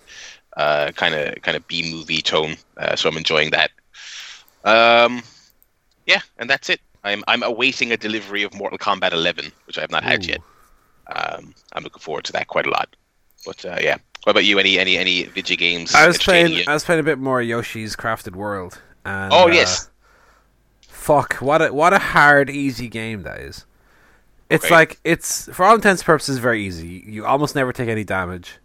uh, 0.58 0.92
kind 0.96 1.16
of 1.16 1.42
kind 1.42 1.56
of 1.56 1.68
B 1.68 1.92
movie 1.92 2.22
tone. 2.22 2.56
Uh, 2.78 2.96
so 2.96 3.10
I'm 3.10 3.18
enjoying 3.18 3.52
that. 3.52 3.72
Um, 4.64 5.24
yeah, 6.06 6.22
and 6.38 6.50
that's 6.50 6.70
it. 6.70 6.82
I'm 7.04 7.24
I'm 7.28 7.44
awaiting 7.44 7.92
a 7.92 7.98
delivery 7.98 8.44
of 8.44 8.54
Mortal 8.54 8.78
Kombat 8.78 9.12
11, 9.14 9.52
which 9.66 9.78
I 9.78 9.82
have 9.82 9.92
not 9.92 10.04
had 10.04 10.26
yet. 10.26 10.40
Um, 11.08 11.54
I'm 11.74 11.84
looking 11.84 12.00
forward 12.00 12.26
to 12.26 12.32
that 12.34 12.48
quite 12.48 12.66
a 12.66 12.70
lot. 12.70 12.96
But 13.46 13.66
uh, 13.66 13.78
yeah, 13.82 13.98
what 14.24 14.32
about 14.32 14.46
you? 14.46 14.60
Any 14.60 14.78
any 14.78 14.98
any 14.98 15.24
video 15.24 15.58
games? 15.58 15.96
I 15.96 16.08
was 16.08 16.18
playing. 16.18 16.68
I 16.68 16.74
was 16.74 16.84
playing 16.84 17.00
a 17.00 17.04
bit 17.04 17.18
more 17.18 17.42
Yoshi's 17.42 17.96
Crafted 17.96 18.36
World. 18.36 18.82
And, 19.04 19.34
Oh 19.34 19.46
uh, 19.46 19.48
yes, 19.48 19.90
Fuck! 21.12 21.34
What 21.42 21.62
a 21.62 21.74
what 21.74 21.92
a 21.92 22.00
hard, 22.00 22.50
easy 22.50 22.88
game 22.88 23.24
that 23.24 23.42
is. 23.42 23.66
It's 24.50 24.72
like 24.72 24.98
it's 25.04 25.50
for 25.52 25.66
all 25.66 25.76
intents 25.76 26.02
and 26.04 26.06
purposes 26.06 26.38
very 26.38 26.64
easy. 26.66 27.04
You 27.06 27.26
almost 27.26 27.54
never 27.54 27.74
take 27.74 27.90
any 27.90 28.06
damage. 28.06 28.60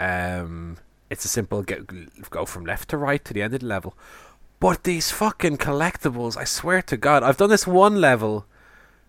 Um, 0.00 0.78
it's 1.08 1.24
a 1.24 1.28
simple 1.28 1.62
get, 1.62 2.30
go 2.30 2.44
from 2.46 2.66
left 2.66 2.88
to 2.88 2.96
right 2.96 3.24
to 3.24 3.32
the 3.32 3.42
end 3.42 3.54
of 3.54 3.60
the 3.60 3.66
level. 3.66 3.94
But 4.58 4.82
these 4.82 5.12
fucking 5.12 5.58
collectibles, 5.58 6.36
I 6.36 6.42
swear 6.42 6.82
to 6.82 6.96
God, 6.96 7.22
I've 7.22 7.36
done 7.36 7.50
this 7.50 7.64
one 7.64 8.00
level 8.00 8.46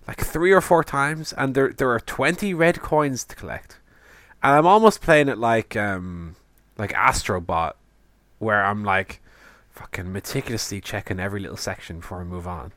like 0.08 0.24
three 0.24 0.52
or 0.52 0.62
four 0.62 0.84
times, 0.84 1.34
and 1.34 1.56
there 1.56 1.74
there 1.74 1.90
are 1.90 2.00
twenty 2.00 2.54
red 2.54 2.82
coins 2.82 3.24
to 3.24 3.36
collect, 3.36 3.80
and 4.44 4.56
I'm 4.56 4.68
almost 4.68 5.02
playing 5.02 5.28
it 5.28 5.40
like 5.40 5.76
um 5.76 6.36
like 6.78 6.94
Astrobot, 6.94 7.74
where 8.38 8.64
I'm 8.64 8.84
like 8.84 9.22
fucking 9.80 10.12
meticulously 10.12 10.82
checking 10.82 11.20
every 11.22 11.40
little 11.40 11.58
section 11.58 12.00
before 12.00 12.20
I 12.20 12.26
move 12.26 12.48
on. 12.48 12.74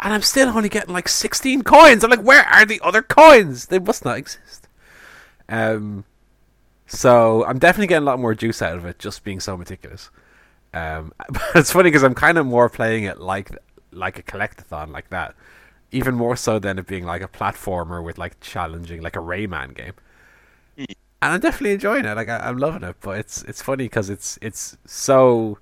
And 0.00 0.12
I'm 0.12 0.20
still 0.20 0.48
only 0.50 0.68
getting 0.68 0.92
like 0.92 1.08
16 1.08 1.62
coins. 1.62 2.04
I'm 2.04 2.10
like, 2.10 2.22
where 2.22 2.44
are 2.44 2.66
the 2.66 2.80
other 2.82 3.00
coins? 3.00 3.66
They 3.66 3.78
must 3.78 4.04
not 4.04 4.18
exist. 4.18 4.68
Um, 5.48 6.04
so 6.86 7.44
I'm 7.46 7.58
definitely 7.58 7.86
getting 7.86 8.02
a 8.02 8.10
lot 8.10 8.18
more 8.18 8.34
juice 8.34 8.60
out 8.60 8.76
of 8.76 8.84
it 8.84 8.98
just 8.98 9.24
being 9.24 9.40
so 9.40 9.56
meticulous. 9.56 10.10
Um, 10.74 11.12
but 11.30 11.42
it's 11.54 11.72
funny 11.72 11.88
because 11.88 12.02
I'm 12.02 12.14
kind 12.14 12.36
of 12.36 12.44
more 12.44 12.68
playing 12.68 13.04
it 13.04 13.18
like 13.18 13.50
like 13.92 14.18
a 14.18 14.22
collectathon 14.22 14.90
like 14.90 15.08
that, 15.10 15.34
even 15.90 16.14
more 16.14 16.36
so 16.36 16.58
than 16.58 16.78
it 16.78 16.86
being 16.86 17.04
like 17.04 17.22
a 17.22 17.28
platformer 17.28 18.02
with 18.04 18.18
like 18.18 18.40
challenging 18.40 19.00
like 19.02 19.16
a 19.16 19.20
Rayman 19.20 19.74
game. 19.74 19.94
And 20.76 21.34
I'm 21.34 21.40
definitely 21.40 21.72
enjoying 21.72 22.04
it. 22.04 22.14
Like 22.14 22.28
I, 22.28 22.38
I'm 22.38 22.58
loving 22.58 22.82
it. 22.82 22.96
But 23.00 23.18
it's 23.18 23.42
it's 23.44 23.62
funny 23.62 23.84
because 23.84 24.10
it's 24.10 24.38
it's 24.42 24.76
so 24.84 25.58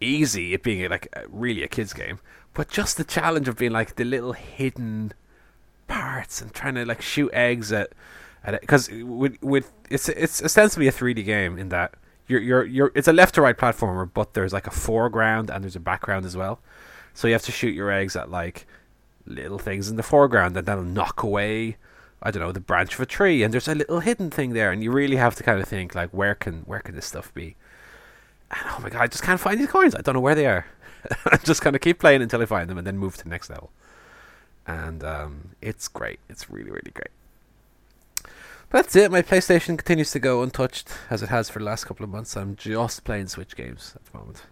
easy 0.00 0.52
it 0.52 0.62
being 0.62 0.88
like 0.90 1.08
really 1.28 1.62
a 1.62 1.68
kids 1.68 1.92
game 1.92 2.18
but 2.54 2.68
just 2.68 2.96
the 2.96 3.04
challenge 3.04 3.48
of 3.48 3.56
being 3.56 3.72
like 3.72 3.96
the 3.96 4.04
little 4.04 4.32
hidden 4.32 5.12
parts 5.88 6.40
and 6.42 6.52
trying 6.52 6.74
to 6.74 6.84
like 6.84 7.00
shoot 7.00 7.30
eggs 7.32 7.72
at 7.72 7.92
because 8.60 8.88
with 8.90 9.42
with 9.42 9.72
it's 9.90 10.08
it's 10.08 10.42
ostensibly 10.42 10.86
a 10.86 10.92
3D 10.92 11.24
game 11.24 11.58
in 11.58 11.68
that 11.70 11.94
you're 12.28 12.40
you're 12.40 12.64
you're 12.64 12.92
it's 12.94 13.08
a 13.08 13.12
left 13.12 13.34
to 13.36 13.42
right 13.42 13.56
platformer, 13.56 14.08
but 14.12 14.34
there's 14.34 14.52
like 14.52 14.66
a 14.66 14.70
foreground 14.70 15.50
and 15.50 15.64
there's 15.64 15.76
a 15.76 15.80
background 15.80 16.24
as 16.26 16.36
well. 16.36 16.60
So 17.14 17.28
you 17.28 17.34
have 17.34 17.42
to 17.42 17.52
shoot 17.52 17.74
your 17.74 17.90
eggs 17.90 18.16
at 18.16 18.30
like 18.30 18.66
little 19.26 19.58
things 19.58 19.88
in 19.88 19.96
the 19.96 20.02
foreground, 20.02 20.56
and 20.56 20.66
that'll 20.66 20.84
knock 20.84 21.22
away. 21.22 21.76
I 22.22 22.30
don't 22.30 22.42
know 22.42 22.52
the 22.52 22.60
branch 22.60 22.94
of 22.94 23.00
a 23.00 23.06
tree, 23.06 23.42
and 23.42 23.52
there's 23.52 23.68
a 23.68 23.74
little 23.74 24.00
hidden 24.00 24.30
thing 24.30 24.52
there, 24.52 24.72
and 24.72 24.82
you 24.82 24.90
really 24.90 25.16
have 25.16 25.34
to 25.36 25.42
kind 25.42 25.60
of 25.60 25.68
think 25.68 25.94
like, 25.94 26.10
where 26.10 26.34
can 26.34 26.62
where 26.62 26.80
can 26.80 26.94
this 26.94 27.06
stuff 27.06 27.32
be? 27.34 27.56
And 28.50 28.60
oh 28.66 28.80
my 28.82 28.90
god, 28.90 29.02
I 29.02 29.06
just 29.06 29.22
can't 29.22 29.40
find 29.40 29.60
these 29.60 29.68
coins. 29.68 29.94
I 29.94 30.00
don't 30.02 30.14
know 30.14 30.20
where 30.20 30.34
they 30.34 30.46
are. 30.46 30.66
I 31.26 31.36
just 31.38 31.62
kind 31.62 31.76
of 31.76 31.82
keep 31.82 31.98
playing 31.98 32.22
until 32.22 32.42
I 32.42 32.46
find 32.46 32.68
them, 32.68 32.78
and 32.78 32.86
then 32.86 32.98
move 32.98 33.16
to 33.16 33.24
the 33.24 33.30
next 33.30 33.50
level. 33.50 33.70
And 34.66 35.04
um, 35.04 35.50
it's 35.60 35.88
great. 35.88 36.18
It's 36.28 36.50
really 36.50 36.70
really 36.70 36.92
great. 36.92 37.10
That's 38.70 38.96
it. 38.96 39.12
My 39.12 39.22
PlayStation 39.22 39.78
continues 39.78 40.10
to 40.10 40.18
go 40.18 40.42
untouched 40.42 40.90
as 41.08 41.22
it 41.22 41.28
has 41.28 41.48
for 41.48 41.60
the 41.60 41.64
last 41.64 41.84
couple 41.84 42.02
of 42.02 42.10
months. 42.10 42.36
I'm 42.36 42.56
just 42.56 43.04
playing 43.04 43.28
Switch 43.28 43.54
games 43.54 43.92
at 43.94 44.04
the 44.04 44.18
moment. 44.18 44.42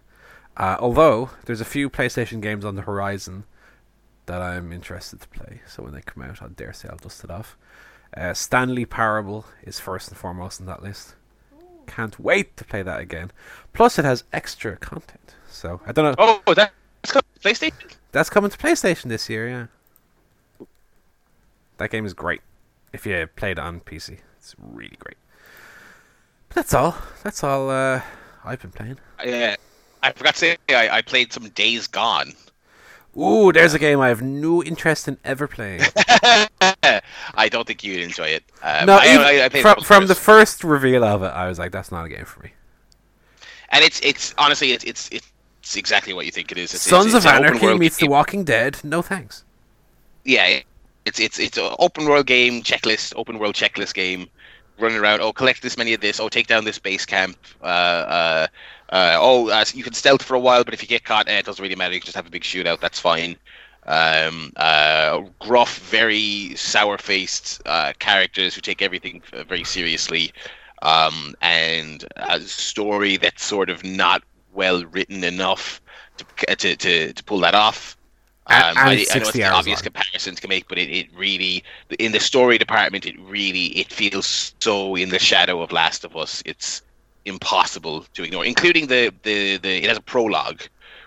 Uh, 0.55 0.77
although 0.79 1.31
there's 1.45 1.59
a 1.59 1.65
few 1.65 1.89
PlayStation 1.89 2.41
games 2.41 2.63
on 2.63 2.75
the 2.75 2.83
horizon 2.83 3.43
that 4.25 4.41
I'm 4.41 4.71
interested 4.71 5.21
to 5.21 5.27
play. 5.27 5.61
So 5.67 5.83
when 5.83 5.93
they 5.93 6.01
come 6.01 6.23
out, 6.23 6.41
I 6.41 6.47
dare 6.47 6.71
say 6.71 6.87
I'll 6.89 6.97
dust 6.97 7.23
it 7.23 7.29
off. 7.29 7.57
Uh, 8.15 8.33
Stanley 8.33 8.85
Parable 8.85 9.45
is 9.63 9.79
first 9.79 10.07
and 10.07 10.17
foremost 10.17 10.61
on 10.61 10.67
that 10.67 10.81
list. 10.81 11.15
Can't 11.87 12.19
wait 12.19 12.57
to 12.57 12.65
play 12.65 12.83
that 12.83 12.99
again. 12.99 13.31
Plus, 13.73 13.99
it 13.99 14.05
has 14.05 14.23
extra 14.33 14.77
content. 14.77 15.35
So 15.49 15.81
I 15.85 15.91
don't 15.91 16.17
know. 16.17 16.41
Oh, 16.45 16.53
that's 16.53 16.71
coming 17.07 17.23
to 17.33 17.49
PlayStation. 17.49 17.95
That's 18.11 18.29
coming 18.29 18.49
to 18.49 18.57
PlayStation 18.57 19.09
this 19.09 19.29
year. 19.29 19.49
Yeah. 20.59 20.67
That 21.77 21.91
game 21.91 22.05
is 22.05 22.13
great. 22.13 22.41
If 22.93 23.05
you 23.05 23.27
played 23.35 23.57
it 23.57 23.59
on 23.59 23.81
PC, 23.81 24.19
it's 24.37 24.55
really 24.57 24.97
great. 24.99 25.17
But 26.49 26.55
that's 26.55 26.73
all. 26.73 26.95
That's 27.23 27.43
all 27.43 27.69
uh, 27.69 28.01
I've 28.43 28.61
been 28.61 28.71
playing. 28.71 28.97
Uh, 29.19 29.55
I 30.01 30.11
forgot 30.11 30.35
to 30.35 30.39
say 30.39 30.57
I, 30.69 30.97
I 30.97 31.01
played 31.01 31.33
some 31.33 31.49
Days 31.49 31.87
Gone. 31.87 32.33
Ooh, 33.17 33.51
there's 33.51 33.73
a 33.73 33.79
game 33.79 34.01
I 34.01 34.09
have 34.09 34.21
no 34.21 34.61
interest 34.61 35.07
in 35.07 35.17
ever 35.23 35.47
playing. 35.47 35.81
I 37.33 37.49
don't 37.49 37.65
think 37.65 37.83
you'd 37.83 38.01
enjoy 38.01 38.27
it. 38.27 38.43
Um, 38.61 38.87
no, 38.87 38.97
I, 39.01 39.05
I, 39.05 39.45
I 39.45 39.49
from, 39.49 39.81
from 39.81 40.07
the 40.07 40.15
first 40.15 40.63
reveal 40.63 41.03
of 41.03 41.23
it, 41.23 41.27
I 41.27 41.47
was 41.47 41.57
like, 41.57 41.71
"That's 41.71 41.91
not 41.91 42.05
a 42.05 42.09
game 42.09 42.25
for 42.25 42.41
me." 42.41 42.51
and 43.75 43.83
it's 43.83 43.99
it's 44.01 44.33
honestly 44.37 44.71
it's 44.71 44.83
it's 44.83 45.09
it's 45.11 45.75
exactly 45.75 46.13
what 46.13 46.25
you 46.25 46.31
think 46.31 46.51
it 46.51 46.57
is. 46.57 46.73
It's, 46.73 46.83
Sons 46.83 47.07
it's, 47.07 47.15
it's 47.15 47.25
of 47.25 47.31
Anarchy 47.31 47.77
meets 47.77 47.97
The. 47.97 48.07
Walking 48.07 48.43
Dead. 48.43 48.79
No 48.83 49.01
thanks. 49.01 49.43
Yeah, 50.23 50.59
it's 51.05 51.19
it's 51.19 51.39
it's 51.39 51.57
an 51.57 51.75
open 51.79 52.05
world 52.05 52.25
game 52.25 52.61
checklist, 52.61 53.13
open 53.15 53.37
world 53.39 53.55
checklist 53.55 53.93
game. 53.93 54.29
Running 54.77 54.97
around, 54.97 55.21
oh, 55.21 55.31
collect 55.31 55.61
this 55.61 55.77
many 55.77 55.93
of 55.93 56.01
this. 56.01 56.19
Oh, 56.19 56.27
take 56.27 56.47
down 56.47 56.65
this 56.65 56.79
base 56.79 57.05
camp. 57.05 57.37
Uh, 57.61 57.65
uh, 57.65 58.47
uh, 58.89 59.17
oh, 59.19 59.49
uh, 59.49 59.65
you 59.73 59.83
can 59.83 59.93
stealth 59.93 60.21
for 60.21 60.35
a 60.35 60.39
while, 60.39 60.63
but 60.63 60.73
if 60.73 60.81
you 60.81 60.87
get 60.87 61.03
caught, 61.03 61.27
eh, 61.27 61.39
it 61.39 61.45
doesn't 61.45 61.61
really 61.61 61.75
matter. 61.75 61.93
You 61.93 61.99
can 61.99 62.05
just 62.05 62.15
have 62.15 62.27
a 62.27 62.31
big 62.31 62.43
shootout. 62.43 62.79
That's 62.79 62.99
fine. 62.99 63.35
Um, 63.87 64.51
uh, 64.55 65.21
gruff, 65.39 65.79
very 65.79 66.55
sour-faced 66.55 67.61
uh, 67.65 67.93
characters 67.99 68.55
who 68.55 68.61
take 68.61 68.81
everything 68.81 69.21
uh, 69.33 69.43
very 69.43 69.63
seriously, 69.63 70.33
um, 70.81 71.35
and 71.41 72.05
a 72.15 72.39
story 72.41 73.17
that's 73.17 73.43
sort 73.43 73.69
of 73.69 73.83
not 73.83 74.23
well 74.53 74.83
written 74.85 75.23
enough 75.23 75.81
to 76.17 76.55
to 76.55 76.75
to, 76.75 77.13
to 77.13 77.23
pull 77.23 77.39
that 77.39 77.55
off. 77.55 77.97
Um, 78.47 78.61
I, 78.61 78.73
I 78.75 78.95
know 78.95 79.03
60 79.03 79.19
it's 79.19 79.35
an 79.35 79.43
obvious 79.53 79.79
long. 79.79 79.83
comparison 79.85 80.35
to 80.35 80.47
make, 80.47 80.67
but 80.67 80.77
it, 80.77 80.89
it 80.89 81.07
really 81.15 81.63
in 81.97 82.11
the 82.11 82.19
story 82.19 82.57
department, 82.59 83.05
it 83.05 83.19
really 83.19 83.67
it 83.77 83.91
feels 83.91 84.53
so 84.59 84.95
in 84.95 85.09
the 85.09 85.19
shadow 85.19 85.61
of 85.61 85.71
Last 85.71 86.03
of 86.03 86.15
Us. 86.15 86.43
It's 86.45 86.83
impossible 87.25 88.05
to 88.13 88.23
ignore, 88.23 88.45
including 88.45 88.87
the 88.87 89.13
the, 89.23 89.57
the 89.57 89.83
it 89.83 89.87
has 89.89 89.97
a 89.97 90.01
prologue 90.01 90.61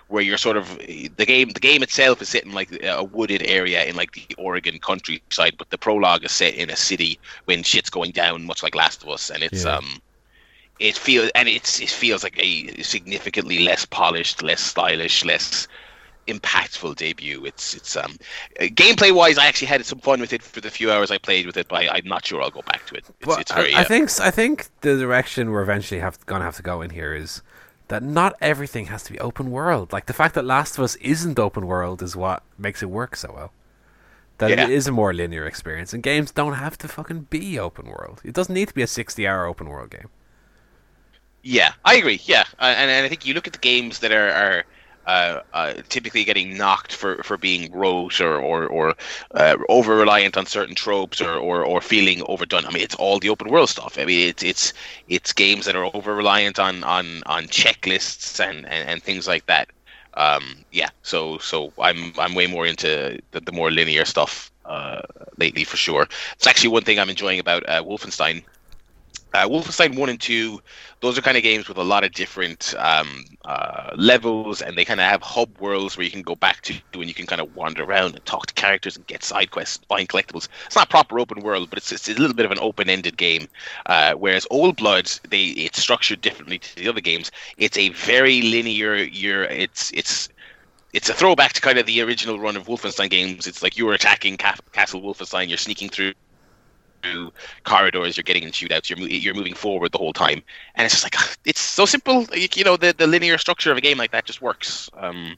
where 0.07 0.23
you're 0.23 0.37
sort 0.37 0.57
of 0.57 0.77
the 0.79 1.25
game 1.25 1.49
the 1.49 1.59
game 1.59 1.83
itself 1.83 2.21
is 2.21 2.29
set 2.29 2.43
in 2.45 2.51
like 2.51 2.71
a 2.83 3.03
wooded 3.03 3.43
area 3.43 3.85
in 3.85 3.95
like 3.95 4.11
the 4.13 4.27
Oregon 4.37 4.79
countryside, 4.79 5.55
but 5.57 5.69
the 5.69 5.77
prologue 5.77 6.23
is 6.25 6.31
set 6.31 6.55
in 6.55 6.69
a 6.69 6.75
city 6.75 7.19
when 7.45 7.63
shit's 7.63 7.89
going 7.89 8.11
down, 8.11 8.45
much 8.45 8.63
like 8.63 8.75
Last 8.75 9.03
of 9.03 9.09
Us, 9.09 9.29
and 9.29 9.43
it's 9.43 9.65
Yeah. 9.65 9.77
um 9.77 10.01
it 10.79 10.97
feels 10.97 11.29
and 11.35 11.47
it's 11.49 11.79
it 11.81 11.89
feels 11.89 12.23
like 12.23 12.37
a 12.41 12.81
significantly 12.81 13.59
less 13.59 13.85
polished, 13.85 14.41
less 14.41 14.61
stylish, 14.61 15.25
less 15.25 15.67
impactful 16.29 16.95
debut. 16.95 17.45
It's 17.45 17.73
it's 17.75 17.95
um 17.95 18.17
gameplay 18.59 19.11
wise, 19.11 19.37
I 19.37 19.47
actually 19.47 19.67
had 19.67 19.85
some 19.85 19.99
fun 19.99 20.19
with 20.21 20.33
it 20.33 20.43
for 20.43 20.61
the 20.61 20.69
few 20.69 20.91
hours 20.91 21.11
I 21.11 21.17
played 21.17 21.45
with 21.45 21.57
it, 21.57 21.67
but 21.69 21.77
I, 21.83 21.95
I'm 21.95 22.07
not 22.07 22.25
sure 22.25 22.41
I'll 22.41 22.51
go 22.51 22.63
back 22.63 22.85
to 22.87 22.95
it. 22.95 23.05
It's, 23.19 23.25
Well, 23.25 23.37
it's 23.37 23.51
very 23.51 23.73
I, 23.73 23.81
I 23.81 23.83
uh, 23.83 23.85
think 23.85 24.09
I 24.19 24.31
think 24.31 24.67
the 24.81 24.97
direction 24.97 25.51
we're 25.51 25.61
eventually 25.61 25.99
have 26.01 26.25
gonna 26.25 26.45
have 26.45 26.57
to 26.57 26.63
go 26.63 26.81
in 26.81 26.91
here 26.91 27.13
is 27.15 27.41
that 27.87 28.03
not 28.03 28.35
everything 28.41 28.85
has 28.87 29.03
to 29.03 29.11
be 29.11 29.19
open 29.19 29.51
world. 29.51 29.91
Like 29.91 30.05
the 30.05 30.13
fact 30.13 30.35
that 30.35 30.45
Last 30.45 30.77
of 30.77 30.83
Us 30.83 30.95
isn't 30.97 31.39
open 31.39 31.65
world 31.67 32.01
is 32.03 32.15
what 32.15 32.43
makes 32.57 32.83
it 32.83 32.89
work 32.89 33.15
so 33.15 33.31
well. 33.33 33.53
That 34.37 34.51
Yeah. 34.51 34.63
it 34.63 34.69
is 34.69 34.87
a 34.87 34.91
more 34.91 35.13
linear 35.13 35.45
experience, 35.45 35.93
and 35.93 36.01
games 36.03 36.31
don't 36.31 36.53
have 36.53 36.77
to 36.79 36.87
fucking 36.87 37.27
be 37.29 37.59
open 37.59 37.87
world. 37.87 38.21
It 38.23 38.33
doesn't 38.33 38.53
need 38.53 38.69
to 38.69 38.73
be 38.73 38.81
a 38.83 38.87
sixty-hour 38.87 39.45
open 39.45 39.69
world 39.69 39.89
game. 39.91 40.09
Yeah, 41.43 41.73
I 41.85 41.95
agree. 41.95 42.19
Yeah, 42.25 42.43
uh, 42.59 42.73
and, 42.77 42.91
and 42.91 43.05
I 43.05 43.09
think 43.09 43.25
you 43.25 43.33
look 43.33 43.47
at 43.47 43.53
the 43.53 43.59
games 43.59 43.99
that 43.99 44.11
are, 44.11 44.29
are 44.29 44.65
uh, 45.09 45.41
uh, 45.53 45.73
typically 45.89 46.23
getting 46.23 46.55
knocked 46.55 46.93
for, 46.93 47.23
for 47.23 47.35
being 47.37 47.71
rote 47.71 48.21
or 48.21 48.35
or, 48.49 48.67
or 48.67 48.95
uh, 49.33 49.57
over 49.67 49.95
reliant 49.95 50.37
on 50.37 50.45
certain 50.45 50.75
tropes 50.75 51.19
or, 51.19 51.33
or, 51.33 51.65
or 51.65 51.81
feeling 51.81 52.21
overdone. 52.27 52.65
I 52.65 52.71
mean, 52.71 52.83
it's 52.83 52.95
all 52.95 53.19
the 53.19 53.29
open 53.29 53.49
world 53.49 53.69
stuff. 53.69 53.97
I 53.97 54.05
mean, 54.05 54.29
it's 54.29 54.43
it's 54.43 54.73
it's 55.07 55.33
games 55.33 55.65
that 55.65 55.75
are 55.75 55.89
over 55.95 56.15
reliant 56.15 56.59
on, 56.59 56.83
on, 56.83 57.23
on 57.25 57.45
checklists 57.45 58.39
and, 58.39 58.65
and, 58.67 58.89
and 58.89 59.03
things 59.03 59.27
like 59.27 59.45
that. 59.47 59.69
Um, 60.13 60.43
yeah, 60.71 60.89
so 61.01 61.37
so 61.39 61.71
I'm 61.79 62.13
I'm 62.19 62.35
way 62.35 62.47
more 62.47 62.67
into 62.67 63.19
the, 63.31 63.39
the 63.41 63.51
more 63.51 63.71
linear 63.71 64.05
stuff 64.05 64.51
uh, 64.65 65.01
lately 65.37 65.63
for 65.63 65.77
sure. 65.77 66.07
It's 66.33 66.47
actually 66.47 66.69
one 66.69 66.83
thing 66.83 66.99
I'm 66.99 67.09
enjoying 67.09 67.39
about 67.39 67.67
uh, 67.67 67.83
Wolfenstein. 67.83 68.43
Uh, 69.33 69.47
Wolfenstein 69.47 69.95
1 69.95 70.09
and 70.09 70.19
2, 70.19 70.59
those 71.01 71.17
are 71.17 71.21
kind 71.21 71.37
of 71.37 71.43
games 71.43 71.67
with 71.67 71.77
a 71.77 71.83
lot 71.83 72.03
of 72.03 72.11
different 72.11 72.73
um, 72.79 73.25
uh, 73.45 73.91
levels, 73.95 74.61
and 74.61 74.75
they 74.75 74.83
kind 74.83 74.99
of 74.99 75.05
have 75.05 75.21
hub 75.21 75.55
worlds 75.59 75.95
where 75.95 76.03
you 76.03 76.09
can 76.09 76.23
go 76.23 76.35
back 76.35 76.61
to 76.61 76.73
and 76.93 77.07
you 77.07 77.13
can 77.13 77.27
kind 77.27 77.39
of 77.39 77.55
wander 77.55 77.83
around 77.83 78.15
and 78.15 78.25
talk 78.25 78.47
to 78.47 78.53
characters 78.55 78.95
and 78.95 79.05
get 79.05 79.23
side 79.23 79.51
quests, 79.51 79.79
find 79.87 80.09
collectibles. 80.09 80.47
It's 80.65 80.75
not 80.75 80.87
a 80.87 80.89
proper 80.89 81.19
open 81.19 81.41
world, 81.43 81.69
but 81.69 81.77
it's, 81.77 81.91
it's 81.91 82.09
a 82.09 82.13
little 82.13 82.35
bit 82.35 82.45
of 82.45 82.51
an 82.51 82.59
open-ended 82.59 83.17
game. 83.17 83.47
Uh, 83.85 84.13
whereas 84.13 84.47
Old 84.49 84.77
Blood, 84.77 85.11
they 85.29 85.45
it's 85.49 85.79
structured 85.79 86.21
differently 86.21 86.57
to 86.59 86.75
the 86.75 86.87
other 86.87 87.01
games. 87.01 87.31
It's 87.57 87.77
a 87.77 87.89
very 87.89 88.41
linear. 88.41 88.95
You're 88.95 89.43
it's 89.43 89.91
it's 89.93 90.29
it's 90.93 91.09
a 91.09 91.13
throwback 91.13 91.53
to 91.53 91.61
kind 91.61 91.77
of 91.77 91.85
the 91.85 92.01
original 92.01 92.39
run 92.39 92.57
of 92.57 92.67
Wolfenstein 92.67 93.09
games. 93.09 93.45
It's 93.45 93.61
like 93.61 93.77
you 93.77 93.85
were 93.85 93.93
attacking 93.93 94.37
Ca- 94.37 94.55
Castle 94.71 95.01
Wolfenstein, 95.01 95.47
you're 95.47 95.57
sneaking 95.57 95.89
through 95.89 96.13
through 97.01 97.31
corridors, 97.63 98.17
you're 98.17 98.23
getting 98.23 98.43
in 98.43 98.51
shootouts, 98.51 98.89
you're 98.89 98.99
you're 98.99 99.33
moving 99.33 99.53
forward 99.55 99.91
the 99.91 99.97
whole 99.97 100.13
time, 100.13 100.41
and 100.75 100.85
it's 100.85 100.93
just 101.01 101.03
like 101.03 101.15
it's 101.45 101.59
so 101.61 101.85
simple. 101.85 102.25
You, 102.33 102.47
you 102.55 102.63
know, 102.63 102.77
the 102.77 102.93
the 102.97 103.07
linear 103.07 103.37
structure 103.37 103.71
of 103.71 103.77
a 103.77 103.81
game 103.81 103.97
like 103.97 104.11
that 104.11 104.25
just 104.25 104.41
works. 104.41 104.89
Um, 104.97 105.37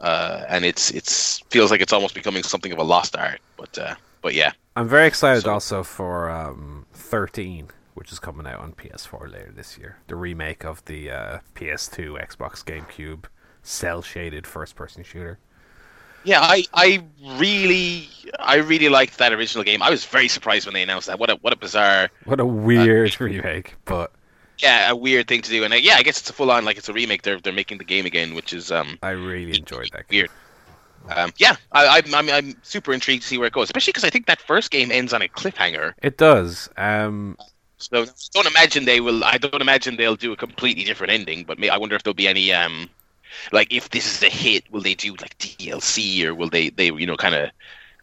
uh, 0.00 0.44
and 0.48 0.64
it's 0.64 0.90
it's 0.90 1.40
feels 1.50 1.70
like 1.70 1.80
it's 1.80 1.92
almost 1.92 2.14
becoming 2.14 2.42
something 2.42 2.72
of 2.72 2.78
a 2.78 2.82
lost 2.82 3.16
art. 3.16 3.40
But 3.56 3.76
uh, 3.78 3.94
but 4.22 4.34
yeah, 4.34 4.52
I'm 4.76 4.88
very 4.88 5.06
excited 5.06 5.42
So- 5.42 5.50
also 5.52 5.82
for 5.82 6.30
um, 6.30 6.86
13, 6.94 7.68
which 7.94 8.10
is 8.12 8.18
coming 8.18 8.46
out 8.46 8.60
on 8.60 8.72
PS4 8.72 9.30
later 9.30 9.52
this 9.54 9.76
year. 9.78 9.98
The 10.06 10.16
remake 10.16 10.64
of 10.64 10.84
the 10.86 11.10
uh, 11.10 11.38
PS2, 11.54 12.18
Xbox, 12.18 12.64
GameCube, 12.64 13.24
cell 13.62 14.02
shaded 14.02 14.46
first 14.46 14.74
person 14.74 15.02
shooter. 15.02 15.38
Yeah, 16.22 16.40
I 16.40 16.64
I 16.72 17.02
really 17.38 18.08
I 18.38 18.56
really 18.56 18.88
liked 18.88 19.18
that 19.18 19.32
original 19.32 19.64
game. 19.64 19.82
I 19.82 19.90
was 19.90 20.04
very 20.04 20.28
surprised 20.28 20.66
when 20.66 20.74
they 20.74 20.82
announced 20.82 21.06
that. 21.08 21.18
What 21.18 21.30
a 21.30 21.36
what 21.36 21.52
a 21.52 21.56
bizarre 21.56 22.10
What 22.24 22.40
a 22.40 22.46
weird 22.46 23.20
remake, 23.20 23.76
but 23.84 24.12
yeah, 24.58 24.90
a 24.90 24.96
weird 24.96 25.28
thing 25.28 25.42
to 25.42 25.50
do. 25.50 25.64
And 25.64 25.72
uh, 25.72 25.76
yeah, 25.76 25.94
I 25.96 26.02
guess 26.02 26.20
it's 26.20 26.30
a 26.30 26.32
full 26.32 26.50
on 26.50 26.64
like 26.64 26.78
it's 26.78 26.88
a 26.88 26.92
remake. 26.92 27.22
They're 27.22 27.40
they're 27.40 27.52
making 27.52 27.78
the 27.78 27.84
game 27.84 28.06
again, 28.06 28.34
which 28.34 28.52
is 28.52 28.70
um 28.70 28.98
I 29.02 29.10
really 29.10 29.54
enjoyed 29.56 29.90
that 29.92 30.08
game. 30.08 30.18
weird. 30.18 30.30
Um, 31.08 31.32
yeah, 31.38 31.56
I, 31.72 31.98
I'm, 32.04 32.14
I'm 32.14 32.30
I'm 32.30 32.56
super 32.62 32.92
intrigued 32.92 33.22
to 33.22 33.28
see 33.28 33.38
where 33.38 33.48
it 33.48 33.52
goes, 33.54 33.64
especially 33.68 33.92
because 33.92 34.04
I 34.04 34.10
think 34.10 34.26
that 34.26 34.40
first 34.40 34.70
game 34.70 34.90
ends 34.92 35.12
on 35.12 35.22
a 35.22 35.28
cliffhanger. 35.28 35.94
It 36.02 36.18
does. 36.18 36.68
Um, 36.76 37.36
So 37.78 38.04
don't 38.34 38.46
imagine 38.46 38.84
they 38.84 39.00
will. 39.00 39.24
I 39.24 39.38
don't 39.38 39.60
imagine 39.62 39.96
they'll 39.96 40.16
do 40.16 40.32
a 40.32 40.36
completely 40.36 40.84
different 40.84 41.12
ending. 41.12 41.44
But 41.44 41.58
may, 41.58 41.68
I 41.70 41.78
wonder 41.78 41.96
if 41.96 42.02
there'll 42.02 42.14
be 42.14 42.28
any 42.28 42.52
um, 42.52 42.90
like 43.52 43.72
if 43.72 43.90
this 43.90 44.06
is 44.06 44.22
a 44.22 44.28
hit, 44.28 44.70
will 44.70 44.82
they 44.82 44.94
do 44.94 45.12
like 45.20 45.36
DLC 45.38 46.24
or 46.24 46.34
will 46.34 46.48
they 46.48 46.70
they 46.70 46.86
you 46.86 47.06
know 47.06 47.16
kind 47.16 47.34
of 47.34 47.50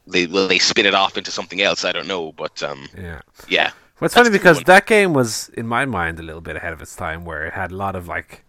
they 0.07 0.25
will 0.27 0.47
they 0.47 0.59
spin 0.59 0.85
it 0.85 0.93
off 0.93 1.17
into 1.17 1.31
something 1.31 1.61
else? 1.61 1.85
I 1.85 1.91
don't 1.91 2.07
know, 2.07 2.31
but 2.31 2.61
um, 2.63 2.87
yeah. 2.97 3.21
yeah, 3.47 3.71
Well, 3.99 4.05
it's 4.05 4.15
funny 4.15 4.29
because 4.29 4.61
that 4.63 4.85
game 4.87 5.13
was, 5.13 5.49
in 5.49 5.67
my 5.67 5.85
mind, 5.85 6.19
a 6.19 6.23
little 6.23 6.41
bit 6.41 6.55
ahead 6.55 6.73
of 6.73 6.81
its 6.81 6.95
time, 6.95 7.25
where 7.25 7.45
it 7.45 7.53
had 7.53 7.71
a 7.71 7.75
lot 7.75 7.95
of 7.95 8.07
like 8.07 8.45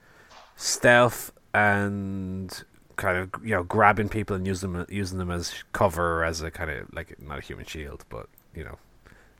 stealth 0.56 1.32
and 1.54 2.64
kind 2.96 3.16
of 3.16 3.30
you 3.44 3.50
know 3.50 3.62
grabbing 3.62 4.08
people 4.08 4.34
and 4.34 4.46
use 4.46 4.60
them 4.60 4.84
using 4.88 5.18
them 5.18 5.30
as 5.30 5.62
cover 5.72 6.24
as 6.24 6.42
a 6.42 6.50
kind 6.50 6.70
of 6.70 6.92
like 6.92 7.20
not 7.20 7.38
a 7.38 7.42
human 7.42 7.64
shield, 7.64 8.04
but 8.08 8.28
you 8.54 8.64
know 8.64 8.78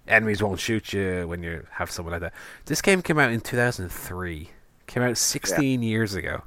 enemies 0.09 0.43
won't 0.43 0.59
shoot 0.59 0.93
you 0.93 1.27
when 1.29 1.43
you 1.43 1.67
have 1.73 1.91
someone 1.91 2.13
like 2.13 2.21
that. 2.21 2.35
This 2.65 2.83
game 2.83 3.03
came 3.03 3.19
out 3.19 3.31
in 3.31 3.41
2003. 3.41 4.51
Came 4.87 5.03
out 5.03 5.19
16 5.19 5.83
years 5.83 6.15
ago. 6.15 6.43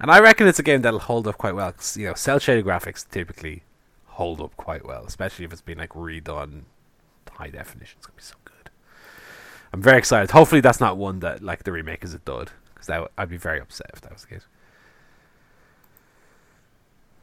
And 0.00 0.10
I 0.10 0.20
reckon 0.20 0.46
it's 0.46 0.58
a 0.58 0.62
game 0.62 0.82
that'll 0.82 1.00
hold 1.00 1.26
up 1.26 1.38
quite 1.38 1.54
well. 1.54 1.72
'cause, 1.72 1.96
you 1.96 2.06
know, 2.06 2.14
cell 2.14 2.38
shaded 2.38 2.64
graphics 2.64 3.08
typically 3.08 3.64
hold 4.06 4.40
up 4.40 4.56
quite 4.56 4.84
well, 4.84 5.04
especially 5.06 5.44
if 5.44 5.52
it's 5.52 5.60
been 5.62 5.78
like 5.78 5.90
redone 5.90 6.62
high 7.32 7.50
definition. 7.50 7.96
It's 7.98 8.06
gonna 8.06 8.16
be 8.16 8.22
so 8.22 8.34
good. 8.44 8.70
I'm 9.72 9.82
very 9.82 9.98
excited. 9.98 10.30
Hopefully, 10.30 10.60
that's 10.60 10.80
not 10.80 10.96
one 10.96 11.20
that 11.20 11.42
like 11.42 11.64
the 11.64 11.72
remake 11.72 12.02
is 12.04 12.14
a 12.14 12.18
dud, 12.18 12.50
because 12.74 12.86
that 12.86 12.94
w- 12.94 13.10
I'd 13.18 13.28
be 13.28 13.36
very 13.36 13.60
upset 13.60 13.90
if 13.94 14.00
that 14.00 14.12
was 14.12 14.22
the 14.22 14.28
case. 14.28 14.46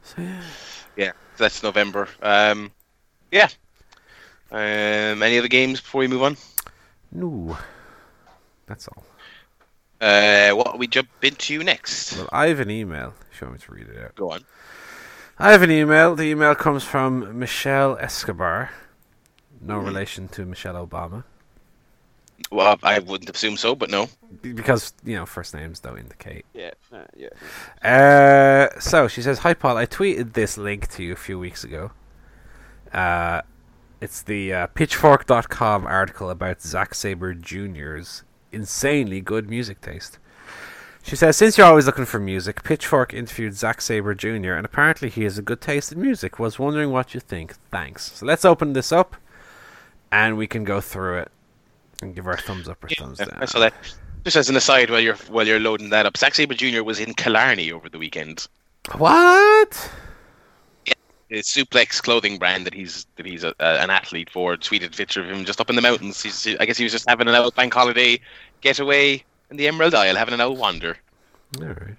So 0.02 0.22
yeah. 0.22 0.42
Yeah, 0.96 1.12
that's 1.36 1.62
November. 1.62 2.08
Um, 2.22 2.70
yeah. 3.30 3.48
Um, 4.50 5.22
any 5.22 5.38
other 5.38 5.48
games 5.48 5.80
before 5.80 6.00
we 6.00 6.08
move 6.08 6.22
on? 6.22 6.36
No. 7.12 7.58
That's 8.66 8.88
all. 8.88 9.04
Uh, 10.00 10.50
what 10.52 10.78
we 10.78 10.86
jump 10.86 11.08
into 11.22 11.62
next? 11.62 12.16
Well, 12.16 12.28
I 12.32 12.48
have 12.48 12.60
an 12.60 12.70
email. 12.70 13.14
If 13.32 13.40
you 13.40 13.46
want 13.48 13.60
me 13.60 13.64
to 13.66 13.72
read 13.72 13.88
it 13.88 14.02
out. 14.04 14.14
Go 14.14 14.30
on. 14.32 14.40
I 15.38 15.52
have 15.52 15.62
an 15.62 15.70
email. 15.70 16.14
The 16.14 16.24
email 16.24 16.54
comes 16.54 16.84
from 16.84 17.38
Michelle 17.38 17.96
Escobar. 17.98 18.70
No 19.60 19.80
Mhm. 19.80 19.84
relation 19.86 20.28
to 20.28 20.44
Michelle 20.44 20.86
Obama. 20.86 21.24
Well, 22.50 22.78
I 22.82 22.98
wouldn't 22.98 23.30
assume 23.34 23.56
so, 23.56 23.74
but 23.74 23.90
no. 23.90 24.08
Because, 24.42 24.92
you 25.02 25.16
know, 25.16 25.24
first 25.26 25.54
names 25.54 25.80
don't 25.80 25.98
indicate. 25.98 26.44
Yeah, 26.52 26.70
uh, 26.92 27.04
yeah. 27.16 27.30
Uh, 27.82 28.78
so 28.78 29.08
she 29.08 29.22
says, 29.22 29.38
"Hi 29.40 29.54
Paul, 29.54 29.76
I 29.78 29.86
tweeted 29.86 30.34
this 30.34 30.56
link 30.58 30.88
to 30.90 31.02
you 31.02 31.12
a 31.12 31.16
few 31.16 31.38
weeks 31.38 31.64
ago. 31.64 31.92
Uh, 32.92 33.40
it's 34.00 34.22
the 34.22 34.52
uh, 34.52 34.66
Pitchfork.com 34.68 35.86
article 35.86 36.28
about 36.30 36.60
Zack 36.62 36.94
Sabre 36.94 37.34
Jr.'s 37.34 38.22
insanely 38.56 39.20
good 39.20 39.48
music 39.48 39.80
taste." 39.80 40.18
She 41.02 41.14
says, 41.14 41.36
"Since 41.36 41.56
you're 41.56 41.68
always 41.68 41.86
looking 41.86 42.04
for 42.04 42.18
music, 42.18 42.64
Pitchfork 42.64 43.14
interviewed 43.14 43.54
Zack 43.54 43.80
Sabre 43.80 44.14
Jr. 44.14 44.54
and 44.58 44.66
apparently 44.66 45.08
he 45.08 45.22
has 45.22 45.38
a 45.38 45.42
good 45.42 45.60
taste 45.60 45.92
in 45.92 46.00
music. 46.00 46.40
Was 46.40 46.58
wondering 46.58 46.90
what 46.90 47.14
you 47.14 47.20
think. 47.20 47.54
Thanks. 47.70 48.10
So 48.16 48.26
let's 48.26 48.44
open 48.44 48.72
this 48.72 48.90
up, 48.90 49.14
and 50.10 50.36
we 50.36 50.48
can 50.48 50.64
go 50.64 50.80
through 50.80 51.18
it 51.18 51.30
and 52.02 52.12
give 52.12 52.26
our 52.26 52.36
thumbs 52.36 52.68
up 52.68 52.82
or 52.82 52.88
thumbs 52.88 53.18
down." 53.18 53.46
Saw 53.46 53.60
that. 53.60 53.74
Just 54.24 54.36
as 54.36 54.50
an 54.50 54.56
aside, 54.56 54.90
while 54.90 54.98
you're 54.98 55.14
while 55.30 55.46
you're 55.46 55.60
loading 55.60 55.90
that 55.90 56.06
up, 56.06 56.16
Zack 56.16 56.34
Sabre 56.34 56.54
Jr. 56.54 56.82
was 56.82 56.98
in 56.98 57.14
Killarney 57.14 57.70
over 57.70 57.88
the 57.88 57.98
weekend. 57.98 58.48
What? 58.98 59.90
Yeah, 60.84 60.94
it's 61.30 61.54
Suplex 61.56 62.02
clothing 62.02 62.36
brand 62.36 62.66
that 62.66 62.74
he's 62.74 63.06
that 63.14 63.26
he's 63.26 63.44
a, 63.44 63.54
a, 63.60 63.80
an 63.82 63.90
athlete 63.90 64.28
for. 64.30 64.56
Tweeted 64.56 64.86
a 64.86 64.96
picture 64.96 65.22
of 65.22 65.30
him 65.30 65.44
just 65.44 65.60
up 65.60 65.70
in 65.70 65.76
the 65.76 65.82
mountains. 65.82 66.20
He's, 66.20 66.56
I 66.58 66.66
guess 66.66 66.78
he 66.78 66.84
was 66.84 66.92
just 66.92 67.08
having 67.08 67.28
an 67.28 67.34
outbank 67.34 67.72
holiday 67.72 68.20
getaway 68.60 69.24
in 69.50 69.56
the 69.56 69.68
Emerald 69.68 69.94
Isle, 69.94 70.16
having 70.16 70.34
an 70.34 70.40
out 70.40 70.56
wander. 70.56 70.98
All 71.60 71.66
right. 71.66 71.96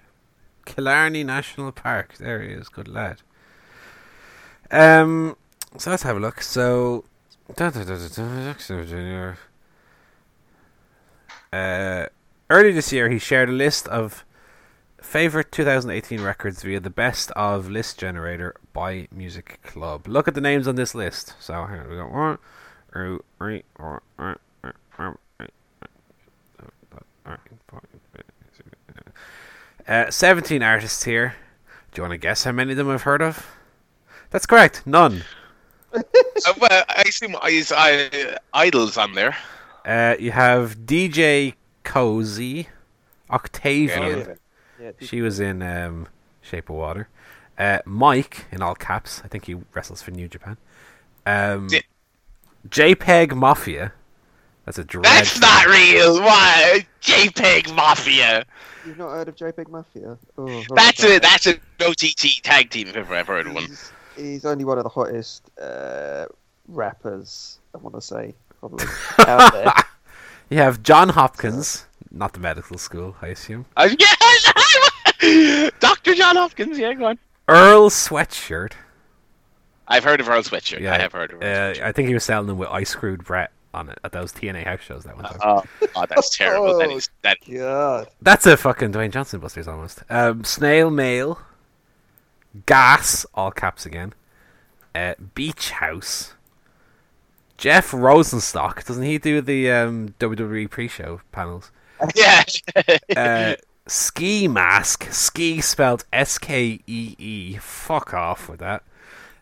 Killarney 0.66 1.24
National 1.24 1.72
Park. 1.72 2.16
There 2.18 2.42
he 2.42 2.50
is. 2.50 2.70
Good 2.70 2.88
lad. 2.88 3.22
Um. 4.70 5.38
So 5.78 5.90
let's 5.92 6.04
have 6.04 6.18
a 6.18 6.20
look. 6.20 6.42
So. 6.42 7.06
Uh, 11.54 12.08
early 12.50 12.72
this 12.74 12.92
year, 12.92 13.10
he 13.10 13.20
shared 13.20 13.50
a 13.50 13.54
list 13.54 13.88
of 13.88 14.26
favorite 15.02 15.52
2018 15.52 16.22
records 16.22 16.64
via 16.64 16.80
the 16.80 16.90
best 16.90 17.32
of 17.32 17.70
list 17.70 17.98
generator 17.98 18.54
by 18.74 19.08
Music 19.12 19.60
Club. 19.64 20.08
Look 20.08 20.28
at 20.28 20.36
the 20.36 20.42
names 20.42 20.68
on 20.68 20.76
this 20.76 20.94
list. 20.94 21.34
So 21.40 21.66
here 21.68 21.88
we 21.90 21.96
go. 21.96 22.08
One, 22.08 22.38
two, 22.94 23.24
three, 23.38 23.64
four, 23.76 24.02
five, 24.18 24.38
six, 24.64 24.78
seven, 24.98 25.18
eight, 25.42 25.52
nine, 25.82 25.90
ten, 26.92 27.04
uh, 29.88 30.12
17 30.12 30.64
artists 30.64 31.04
here. 31.04 31.36
Do 31.92 32.00
you 32.00 32.04
want 32.04 32.12
to 32.12 32.18
guess 32.18 32.44
how 32.44 32.52
many 32.52 32.72
of 32.72 32.78
them 32.78 32.90
I've 32.90 33.04
heard 33.04 33.22
of? 33.22 33.46
That's 34.30 34.46
correct. 34.46 34.86
None. 34.86 35.24
uh, 35.94 36.02
well, 36.60 36.84
I 36.90 37.04
assume 37.08 37.36
he's 37.46 37.72
uh, 37.72 38.38
idols 38.54 38.98
on 38.98 39.14
there. 39.14 39.36
Uh, 39.86 40.16
you 40.20 40.32
have 40.32 40.78
DJ 40.80 41.54
Koze, 41.84 42.68
Octavian. 43.32 44.20
Yeah, 44.20 44.34
yeah 44.82 44.92
She 45.00 45.22
was 45.22 45.40
in 45.40 45.62
um, 45.62 46.08
Shape 46.42 46.70
of 46.70 46.76
Water. 46.76 47.08
Uh, 47.58 47.80
Mike, 47.86 48.46
in 48.52 48.62
all 48.62 48.76
caps. 48.76 49.22
I 49.24 49.28
think 49.28 49.46
he 49.46 49.56
wrestles 49.74 50.02
for 50.02 50.12
New 50.12 50.28
Japan. 50.28 50.58
Um, 51.26 51.68
Yeah. 51.72 51.80
JPEG 52.68 53.34
Mafia. 53.34 53.94
That's 54.68 54.80
a 54.80 54.84
dread. 54.84 55.06
That's 55.06 55.40
not 55.40 55.66
real. 55.68 56.20
Why 56.20 56.86
JPEG 57.02 57.74
Mafia? 57.74 58.46
You've 58.86 58.98
not 58.98 59.12
heard 59.12 59.30
of 59.30 59.38
JPEG 59.38 59.70
Mafia? 59.70 60.18
Oh, 60.38 60.62
That's 60.76 61.02
oh, 61.06 61.16
a 61.16 61.20
that's 61.20 61.46
an 61.46 61.62
OTT 61.80 62.44
tag 62.44 62.70
team 62.70 62.90
if 62.90 62.98
ever 62.98 63.14
I've 63.16 63.20
ever 63.22 63.36
heard 63.38 63.48
of 63.48 63.54
one. 63.54 63.64
He's, 63.64 63.92
he's 64.18 64.46
only 64.46 64.66
one 64.66 64.78
of 64.78 64.84
the 64.84 64.90
hottest 64.90 65.50
uh, 65.58 66.26
rappers, 66.68 67.60
I 67.74 67.78
want 67.78 67.96
to 67.96 68.02
say, 68.02 68.36
probably 68.60 68.86
out 69.20 69.54
there. 69.54 69.74
You 70.50 70.58
have 70.60 70.82
Jon 70.84 71.10
Hopkins, 71.10 71.86
not 72.12 72.32
the 72.34 72.40
medical 72.40 72.78
school, 72.78 73.16
I 73.22 73.28
assume. 73.28 73.66
Uh, 73.76 73.90
yeah, 75.22 75.70
Dr. 75.80 76.14
John 76.14 76.36
Hopkins. 76.38 76.78
Yeah, 76.78 76.94
go 76.94 77.06
on. 77.08 77.20
Earl 77.50 77.90
Sweatshirt. 77.90 78.72
I've 79.90 80.06
heard 80.06 80.20
of 80.22 80.30
Earl 80.30 80.44
Sweatshirt. 80.44 80.80
Yeah, 80.80 80.94
I 80.94 81.00
have 81.00 81.12
heard 81.14 81.32
of 81.34 81.42
Earl 81.42 81.48
Uh, 81.48 81.74
Sweatshirt. 81.74 81.84
I 81.84 81.92
think 81.94 82.08
he 82.10 82.14
was 82.14 82.24
selling 82.24 82.48
them 82.48 82.58
with 82.58 82.70
Ice 82.70 82.90
Screwed 82.90 83.26
Bret 83.26 83.52
on 83.74 83.90
it 83.90 84.00
at 84.04 84.12
those 84.12 84.32
TNA 84.34 84.66
house 84.66 84.82
shows 84.82 85.04
that 85.04 85.16
one 85.16 85.26
time. 85.26 85.38
Oh, 85.44 85.64
oh, 85.96 86.06
that's 86.10 86.36
terrible. 86.36 86.78
That 86.78 86.90
is 86.92 87.10
that. 87.22 87.38
God. 87.52 88.08
That's 88.22 88.46
a 88.46 88.58
fucking 88.58 88.92
Dwayne 88.94 89.12
Johnson 89.12 89.40
busters 89.40 89.68
almost. 89.68 90.04
Um, 90.10 90.44
Snail 90.44 90.90
Mail, 90.90 91.40
Gas, 92.66 93.26
all 93.34 93.52
caps 93.52 93.86
again. 93.86 94.14
Uh, 94.96 95.14
Beach 95.36 95.72
House. 95.72 96.34
Jeff 97.58 97.90
Rosenstock, 97.92 98.86
doesn't 98.86 99.04
he 99.04 99.18
do 99.18 99.42
the 99.42 99.72
um, 99.72 100.14
WWE 100.20 100.70
pre-show 100.70 101.22
panels? 101.32 101.72
Yeah. 102.16 102.44
Uh, 103.16 103.56
Ski 103.88 104.48
Mask, 104.48 105.08
Ski 105.12 105.62
spelled 105.62 106.06
S 106.14 106.38
K 106.38 106.80
E 106.86 107.16
E. 107.18 107.58
Fuck 107.58 108.14
off 108.14 108.48
with 108.48 108.60
that. 108.60 108.84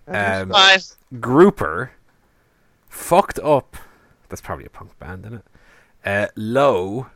Um, 0.08 0.50
Nice. 0.50 0.96
Grouper, 1.20 1.92
Fucked 2.88 3.40
Up. 3.40 3.76
That's 4.36 4.42
probably 4.42 4.66
a 4.66 4.70
punk 4.70 5.00
band, 5.00 5.26
isn't 5.26 5.38
it? 5.38 5.46
Uh, 6.04 6.28
Low, 6.36 7.08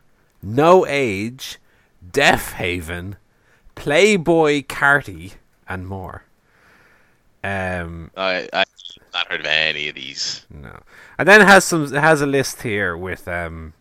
No 0.41 0.87
Age, 0.87 1.57
Deaf 2.13 2.53
Haven, 2.53 3.17
Playboi 3.75 4.65
Carti, 4.65 5.33
and 5.67 5.85
more. 5.85 6.23
Um, 7.43 8.11
I 8.15 8.47
I've 8.53 8.67
not 9.13 9.27
heard 9.27 9.41
of 9.41 9.45
any 9.47 9.89
of 9.89 9.95
these. 9.95 10.45
no, 10.49 10.79
and 11.17 11.27
then 11.27 11.41
it 11.41 11.47
has 11.49 11.65
some. 11.65 11.93
It 11.93 11.99
has 11.99 12.21
a 12.21 12.25
list 12.25 12.61
here 12.61 12.95
with 12.95 13.27
um, 13.27 13.73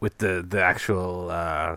with 0.00 0.18
the 0.18 0.44
the 0.44 0.60
actual 0.60 1.30
uh, 1.30 1.76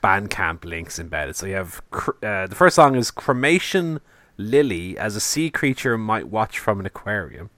Bandcamp 0.00 0.64
links 0.64 1.00
embedded. 1.00 1.34
So 1.34 1.46
you 1.46 1.54
have 1.54 1.82
cr- 1.90 2.24
uh, 2.24 2.46
the 2.46 2.54
first 2.54 2.76
song 2.76 2.94
is 2.94 3.10
Cremation 3.10 4.00
Lily 4.38 4.96
as 4.96 5.16
a 5.16 5.20
sea 5.20 5.50
creature 5.50 5.98
might 5.98 6.28
watch 6.28 6.60
from 6.60 6.78
an 6.78 6.86
aquarium. 6.86 7.50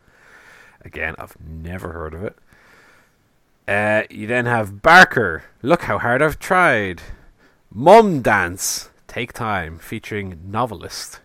Again, 0.89 1.15
I've 1.19 1.37
never 1.39 1.93
heard 1.93 2.15
of 2.15 2.25
it. 2.25 2.37
Uh, 3.69 4.05
you 4.09 4.27
then 4.27 4.47
have 4.47 4.81
Barker. 4.81 5.45
Look 5.61 5.83
how 5.83 5.99
hard 5.99 6.23
I've 6.23 6.39
tried. 6.39 7.03
Mumdance. 7.71 8.89
Take 9.07 9.35
time, 9.35 9.79
featuring 9.79 10.41
novelist. 10.47 11.21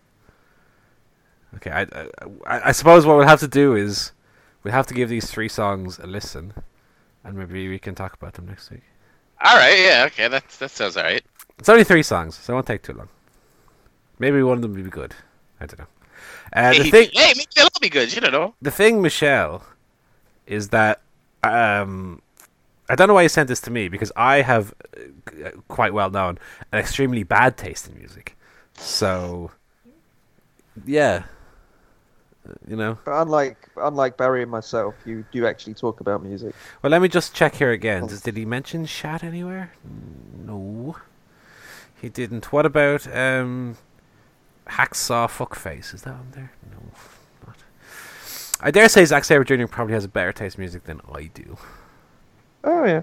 Okay, 1.56 1.70
I, 1.70 1.82
I 2.46 2.68
I 2.68 2.72
suppose 2.72 3.06
what 3.06 3.16
we'll 3.16 3.26
have 3.26 3.40
to 3.40 3.48
do 3.48 3.74
is 3.74 4.12
we'll 4.62 4.74
have 4.74 4.86
to 4.88 4.94
give 4.94 5.08
these 5.08 5.30
three 5.30 5.48
songs 5.48 5.98
a 5.98 6.06
listen, 6.06 6.52
and 7.24 7.38
maybe 7.38 7.66
we 7.70 7.78
can 7.78 7.94
talk 7.94 8.12
about 8.12 8.34
them 8.34 8.46
next 8.46 8.70
week. 8.70 8.82
All 9.42 9.56
right. 9.56 9.78
Yeah. 9.78 10.04
Okay. 10.08 10.28
That 10.28 10.46
that 10.58 10.70
sounds 10.70 10.98
all 10.98 11.04
right. 11.04 11.24
It's 11.58 11.70
only 11.70 11.84
three 11.84 12.02
songs, 12.02 12.36
so 12.36 12.52
it 12.52 12.54
won't 12.56 12.66
take 12.66 12.82
too 12.82 12.92
long. 12.92 13.08
Maybe 14.18 14.42
one 14.42 14.58
of 14.58 14.62
them 14.62 14.74
will 14.74 14.82
be 14.82 14.90
good. 14.90 15.14
I 15.58 15.64
don't 15.64 15.78
know. 15.78 15.86
Uh, 16.54 16.70
the 16.70 16.84
hey, 16.84 16.90
thing, 16.90 17.08
hey, 17.12 17.32
maybe 17.36 17.46
they'll 17.56 17.64
all 17.64 17.80
be 17.80 17.88
good. 17.88 18.14
You 18.14 18.20
don't 18.20 18.32
know. 18.32 18.54
the 18.62 18.70
thing, 18.70 19.02
Michelle, 19.02 19.64
is 20.46 20.68
that 20.68 21.00
um, 21.42 22.22
I 22.88 22.94
don't 22.94 23.08
know 23.08 23.14
why 23.14 23.22
you 23.22 23.28
sent 23.28 23.48
this 23.48 23.60
to 23.62 23.70
me 23.70 23.88
because 23.88 24.12
I 24.16 24.42
have 24.42 24.72
uh, 24.96 25.50
quite 25.68 25.92
well 25.92 26.10
known 26.10 26.38
an 26.70 26.78
extremely 26.78 27.22
bad 27.24 27.56
taste 27.56 27.88
in 27.88 27.94
music. 27.96 28.36
So, 28.76 29.50
yeah, 30.86 31.24
Uh, 32.48 32.52
you 32.68 32.76
know. 32.76 32.98
But 33.04 33.22
unlike 33.22 33.56
unlike 33.76 34.16
Barry 34.16 34.42
and 34.42 34.50
myself, 34.50 34.94
you 35.06 35.24
do 35.32 35.46
actually 35.46 35.74
talk 35.74 36.00
about 36.00 36.22
music. 36.22 36.54
Well, 36.82 36.90
let 36.90 37.00
me 37.02 37.08
just 37.08 37.34
check 37.34 37.54
here 37.56 37.70
again. 37.72 38.06
Does, 38.06 38.20
did 38.20 38.36
he 38.36 38.44
mention 38.44 38.84
Shat 38.86 39.24
anywhere? 39.24 39.72
No, 40.44 40.96
he 42.00 42.08
didn't. 42.10 42.52
What 42.52 42.66
about 42.66 43.06
um, 43.16 43.76
Hacksaw 44.68 45.28
Fuckface? 45.28 45.92
Is 45.94 46.02
that 46.02 46.14
on 46.14 46.28
there? 46.32 46.52
No, 46.70 46.78
not. 47.46 47.56
I 48.60 48.70
dare 48.70 48.88
say 48.88 49.04
Zack 49.04 49.24
Sabre 49.24 49.44
Jr. 49.44 49.66
probably 49.66 49.94
has 49.94 50.04
a 50.04 50.08
better 50.08 50.32
taste 50.32 50.56
in 50.56 50.62
music 50.62 50.84
than 50.84 51.00
I 51.12 51.24
do. 51.34 51.56
Oh 52.62 52.84
yeah. 52.84 53.02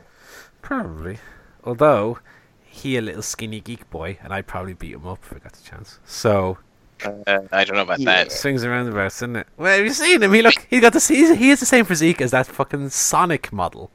Probably. 0.61 1.17
Although, 1.63 2.19
he 2.63 2.97
a 2.97 3.01
little 3.01 3.21
skinny 3.21 3.59
geek 3.59 3.89
boy, 3.89 4.17
and 4.23 4.33
I'd 4.33 4.47
probably 4.47 4.73
beat 4.73 4.93
him 4.93 5.05
up 5.07 5.19
if 5.23 5.33
I 5.33 5.39
got 5.39 5.53
the 5.53 5.63
chance. 5.63 5.99
So, 6.05 6.57
Uh, 7.05 7.39
I 7.51 7.63
don't 7.63 7.75
know 7.75 7.81
about 7.83 7.99
Yeah. 7.99 8.23
that. 8.23 8.31
swings 8.31 8.63
around 8.63 8.85
the 8.85 8.91
roundabouts, 8.91 9.17
isn't 9.17 9.35
it? 9.35 9.47
Well, 9.57 9.75
have 9.75 9.85
you 9.85 9.93
seen 9.93 10.21
him? 10.23 10.33
He 10.33 10.41
look, 10.41 10.65
he 10.69 10.79
got 10.79 10.93
the 10.93 10.99
he, 10.99 11.35
he 11.35 11.49
has 11.49 11.59
the 11.59 11.65
same 11.65 11.85
physique 11.85 12.21
as 12.21 12.31
that 12.31 12.47
fucking 12.47 12.89
Sonic 12.89 13.51
model. 13.53 13.91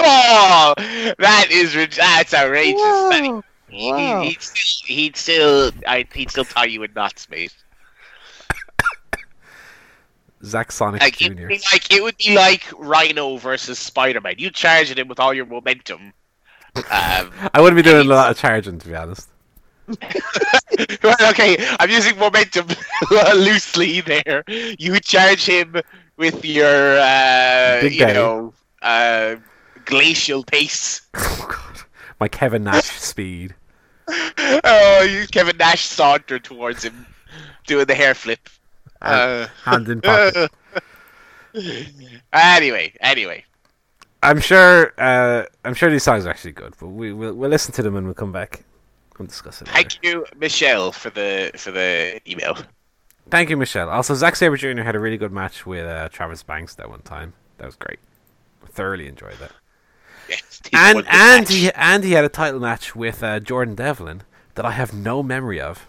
Oh, 0.01 0.75
that 1.19 1.49
is 1.51 1.75
rid- 1.75 1.93
that's 1.93 2.33
outrageous. 2.33 2.81
That- 2.81 3.43
Wow. 3.73 3.77
he, 3.77 3.93
Wow. 3.93 4.23
he'd 4.23 4.43
still, 4.43 4.97
he'd 4.97 5.17
still, 5.17 5.71
I, 5.87 6.07
he'd 6.15 6.31
still 6.31 6.45
tie 6.45 6.65
you 6.67 6.83
in 6.83 6.93
knots, 6.95 7.29
mate. 7.31 7.55
Zack 10.45 10.71
Sonic 10.71 11.01
Like 11.01 11.21
it, 11.21 11.37
Jr. 11.37 11.43
would 11.43 11.49
be 11.49 11.61
like 11.73 11.93
it 11.93 12.03
would 12.03 12.17
be 12.17 12.35
like 12.35 12.65
Rhino 12.79 13.37
versus 13.39 13.79
Spider 13.79 14.21
Man. 14.21 14.35
You 14.39 14.51
charge 14.51 14.91
at 14.91 14.99
him 14.99 15.09
with 15.09 15.19
all 15.19 15.35
your 15.35 15.47
momentum. 15.47 16.13
Um, 16.77 16.85
I 17.55 17.61
wouldn't 17.61 17.77
be 17.77 17.83
doing 17.83 18.07
a 18.07 18.09
lot 18.09 18.31
of 18.31 18.39
charging, 18.39 18.79
to 18.79 18.89
be 18.89 18.95
honest. 18.95 19.29
well, 21.03 21.17
okay, 21.31 21.57
I'm 21.81 21.91
using 21.91 22.17
momentum 22.19 22.69
loosely 23.35 24.01
there. 24.03 24.45
You 24.47 25.01
charge 25.01 25.47
him 25.47 25.77
with 26.17 26.45
your, 26.45 26.99
uh, 26.99 27.81
you 27.83 28.07
know, 28.07 28.53
uh, 28.83 29.37
glacial 29.87 30.45
pace. 30.45 31.01
Oh, 31.15 31.47
God. 31.49 31.83
My 32.21 32.29
Kevin 32.29 32.65
Nash 32.65 32.85
speed. 32.85 33.55
oh, 34.65 35.07
you 35.09 35.27
Kevin 35.29 35.57
Nash 35.57 35.85
sauntered 35.85 36.45
towards 36.45 36.83
him, 36.83 37.07
doing 37.67 37.87
the 37.87 37.95
hair 37.95 38.15
flip. 38.15 38.49
Uh, 39.03 39.47
Hand 39.65 39.89
in 39.89 40.01
pocket. 40.01 40.51
anyway, 42.33 42.93
anyway, 43.01 43.45
I'm 44.23 44.41
sure. 44.41 44.93
Uh, 44.99 45.45
I'm 45.65 45.75
sure 45.75 45.91
these 45.91 46.03
songs 46.03 46.27
are 46.27 46.31
actually 46.31 46.53
good, 46.53 46.75
but 46.81 46.89
we 46.89 47.13
we'll, 47.13 47.35
we'll 47.35 47.51
listen 47.51 47.73
to 47.75 47.83
them 47.83 47.97
and 47.97 48.07
we'll 48.07 48.15
come 48.15 48.33
back 48.33 48.65
and 49.19 49.29
discuss 49.29 49.61
it. 49.61 49.69
Later. 49.69 49.77
thank 49.77 49.99
you, 50.03 50.25
Michelle, 50.37 50.93
for 50.93 51.11
the 51.11 51.51
for 51.57 51.71
the 51.71 52.21
email. 52.31 52.57
Thank 53.31 53.51
you, 53.51 53.57
Michelle. 53.57 53.91
Also, 53.91 54.15
Zack 54.15 54.37
Sabre 54.37 54.57
Jr. 54.57 54.81
had 54.81 54.97
a 54.97 55.01
really 55.01 55.19
good 55.19 55.33
match 55.33 55.67
with 55.67 55.85
uh, 55.85 56.09
Travis 56.09 56.43
Banks 56.43 56.75
that 56.77 56.89
one 56.89 57.03
time. 57.03 57.35
That 57.59 57.67
was 57.67 57.77
great. 57.77 57.99
Thoroughly 58.71 59.07
enjoyed 59.07 59.39
that. 59.41 59.53
Yes, 60.31 60.61
And 60.73 60.99
and 60.99 61.05
match. 61.07 61.49
he 61.53 61.71
and 61.73 62.05
he 62.05 62.13
had 62.13 62.25
a 62.25 62.29
title 62.29 62.61
match 62.61 62.95
with 62.95 63.23
uh, 63.23 63.41
Jordan 63.41 63.75
Devlin 63.75 64.23
that 64.55 64.65
I 64.67 64.73
have 64.73 64.93
no 64.93 65.23
memory 65.23 65.61
of. 65.61 65.87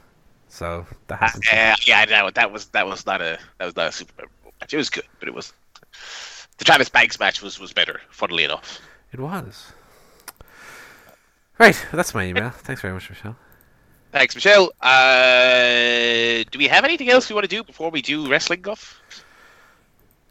So 0.47 0.85
that 1.07 1.21
Uh, 1.21 1.25
hasn't. 1.25 1.45
yeah, 1.45 1.75
yeah, 1.85 2.05
that, 2.05 2.35
that 2.35 2.51
was 2.51 2.67
that 2.67 2.87
was 2.87 3.05
not 3.05 3.21
a 3.21 3.37
that 3.57 3.65
was 3.65 3.75
not 3.75 3.87
a 3.87 3.91
super 3.91 4.13
memorable 4.17 4.53
match. 4.61 4.73
It 4.73 4.77
was 4.77 4.89
good, 4.89 5.03
but 5.19 5.27
it 5.27 5.33
was 5.33 5.53
the 6.57 6.65
Travis 6.65 6.89
Banks 6.89 7.19
match 7.19 7.41
was 7.41 7.59
was 7.59 7.73
better. 7.73 7.99
Funnily 8.09 8.43
enough. 8.45 8.79
It 9.11 9.19
was. 9.19 9.73
Right, 11.57 11.85
that's 11.91 12.13
my 12.13 12.23
email. 12.25 12.51
Thanks 12.51 12.81
very 12.81 12.93
much, 12.93 13.09
Michelle. 13.09 13.35
Thanks, 14.13 14.33
Michelle. 14.33 14.71
Uh, 14.81 16.43
do 16.49 16.57
we 16.57 16.67
have 16.67 16.83
anything 16.85 17.09
else 17.09 17.29
we 17.29 17.35
want 17.35 17.43
to 17.43 17.49
do 17.55 17.63
before 17.63 17.91
we 17.91 18.01
do 18.01 18.29
wrestling 18.29 18.61
guff? 18.61 18.99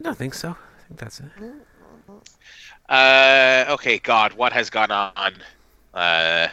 No, 0.00 0.10
I 0.10 0.14
think 0.14 0.32
so. 0.34 0.50
I 0.50 0.88
think 0.88 0.98
that's 1.00 1.20
it. 1.20 1.26
Uh, 2.88 3.66
okay, 3.68 3.98
God, 3.98 4.32
what 4.32 4.52
has 4.52 4.70
gone 4.70 4.90
on? 4.90 5.34
Uh, 5.92 6.48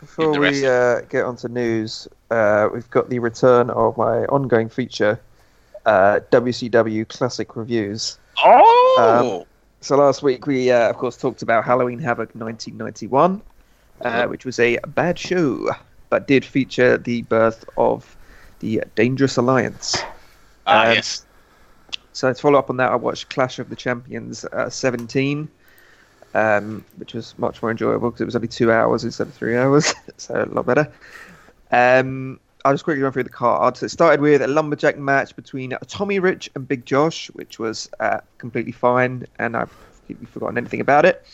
Before 0.00 0.38
we 0.38 0.66
uh, 0.66 1.00
get 1.02 1.24
on 1.24 1.36
to 1.36 1.48
news, 1.48 2.08
uh, 2.30 2.68
we've 2.72 2.90
got 2.90 3.08
the 3.08 3.20
return 3.20 3.70
of 3.70 3.96
my 3.96 4.24
ongoing 4.26 4.68
feature, 4.68 5.20
uh, 5.86 6.20
WCW 6.30 7.08
Classic 7.08 7.54
Reviews. 7.54 8.18
oh, 8.38 9.46
So 9.80 9.96
last 9.96 10.22
week 10.22 10.46
we, 10.46 10.70
uh, 10.72 10.90
of 10.90 10.96
course, 10.96 11.16
talked 11.16 11.42
about 11.42 11.64
Halloween 11.64 11.98
Havoc 12.00 12.34
1991, 12.34 13.40
uh, 14.02 14.26
which 14.26 14.44
was 14.44 14.58
a 14.58 14.78
bad 14.88 15.18
show, 15.18 15.70
but 16.10 16.26
did 16.26 16.44
feature 16.44 16.98
the 16.98 17.22
birth 17.22 17.64
of 17.76 18.16
the 18.58 18.82
Dangerous 18.96 19.36
Alliance. 19.36 20.02
ah, 20.66 20.88
um, 20.88 20.94
yes. 20.94 21.24
So 22.14 22.32
to 22.32 22.40
follow 22.40 22.58
up 22.60 22.70
on 22.70 22.76
that, 22.76 22.92
I 22.92 22.94
watched 22.94 23.28
Clash 23.28 23.58
of 23.58 23.68
the 23.68 23.76
Champions 23.76 24.44
uh, 24.44 24.70
17, 24.70 25.48
um, 26.34 26.84
which 26.96 27.12
was 27.12 27.36
much 27.38 27.60
more 27.60 27.72
enjoyable 27.72 28.08
because 28.08 28.20
it 28.20 28.24
was 28.24 28.36
only 28.36 28.46
two 28.46 28.70
hours 28.70 29.02
instead 29.02 29.26
of 29.26 29.34
three 29.34 29.56
hours, 29.56 29.92
so 30.16 30.44
a 30.44 30.46
lot 30.46 30.64
better. 30.64 30.92
Um, 31.72 32.38
I'll 32.64 32.72
just 32.72 32.84
quickly 32.84 33.02
run 33.02 33.12
through 33.12 33.24
the 33.24 33.30
cards. 33.30 33.82
It 33.82 33.88
started 33.88 34.20
with 34.20 34.42
a 34.42 34.46
lumberjack 34.46 34.96
match 34.96 35.34
between 35.34 35.76
Tommy 35.88 36.20
Rich 36.20 36.50
and 36.54 36.66
Big 36.66 36.86
Josh, 36.86 37.26
which 37.32 37.58
was 37.58 37.90
uh, 37.98 38.20
completely 38.38 38.72
fine, 38.72 39.26
and 39.40 39.56
I've 39.56 39.76
completely 39.98 40.26
forgotten 40.26 40.56
anything 40.56 40.80
about 40.80 41.04
it. 41.04 41.26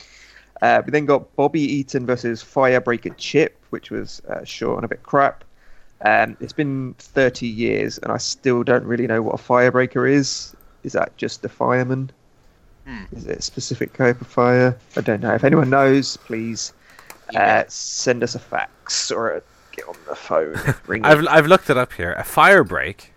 Uh, 0.62 0.80
we 0.84 0.92
then 0.92 1.04
got 1.04 1.36
Bobby 1.36 1.60
Eaton 1.60 2.06
versus 2.06 2.42
Firebreaker 2.42 3.14
Chip, 3.18 3.54
which 3.68 3.90
was 3.90 4.22
uh, 4.30 4.44
short 4.44 4.78
and 4.78 4.86
a 4.86 4.88
bit 4.88 5.02
crap. 5.02 5.44
Um, 6.02 6.38
it's 6.40 6.54
been 6.54 6.94
30 6.98 7.46
years, 7.46 7.98
and 7.98 8.10
I 8.10 8.16
still 8.16 8.62
don't 8.62 8.84
really 8.84 9.06
know 9.06 9.20
what 9.20 9.34
a 9.34 9.42
firebreaker 9.42 10.10
is. 10.10 10.56
Is 10.82 10.92
that 10.92 11.16
just 11.16 11.44
a 11.44 11.48
fireman? 11.48 12.10
Hmm. 12.86 13.04
Is 13.12 13.26
it 13.26 13.38
a 13.38 13.42
specific 13.42 13.92
type 13.92 14.20
of 14.20 14.26
fire? 14.26 14.78
I 14.96 15.00
don't 15.02 15.20
know. 15.20 15.34
If 15.34 15.44
anyone 15.44 15.70
knows, 15.70 16.16
please 16.16 16.72
uh, 17.34 17.64
send 17.68 18.22
us 18.22 18.34
a 18.34 18.38
fax 18.38 19.10
or 19.10 19.30
a, 19.30 19.42
get 19.72 19.86
on 19.88 19.96
the 20.08 20.16
phone. 20.16 20.56
Ring 20.86 21.04
I've. 21.04 21.26
I've 21.28 21.46
looked 21.46 21.68
it 21.70 21.76
up 21.76 21.92
here. 21.92 22.12
A 22.14 22.24
fire 22.24 22.64
break 22.64 23.12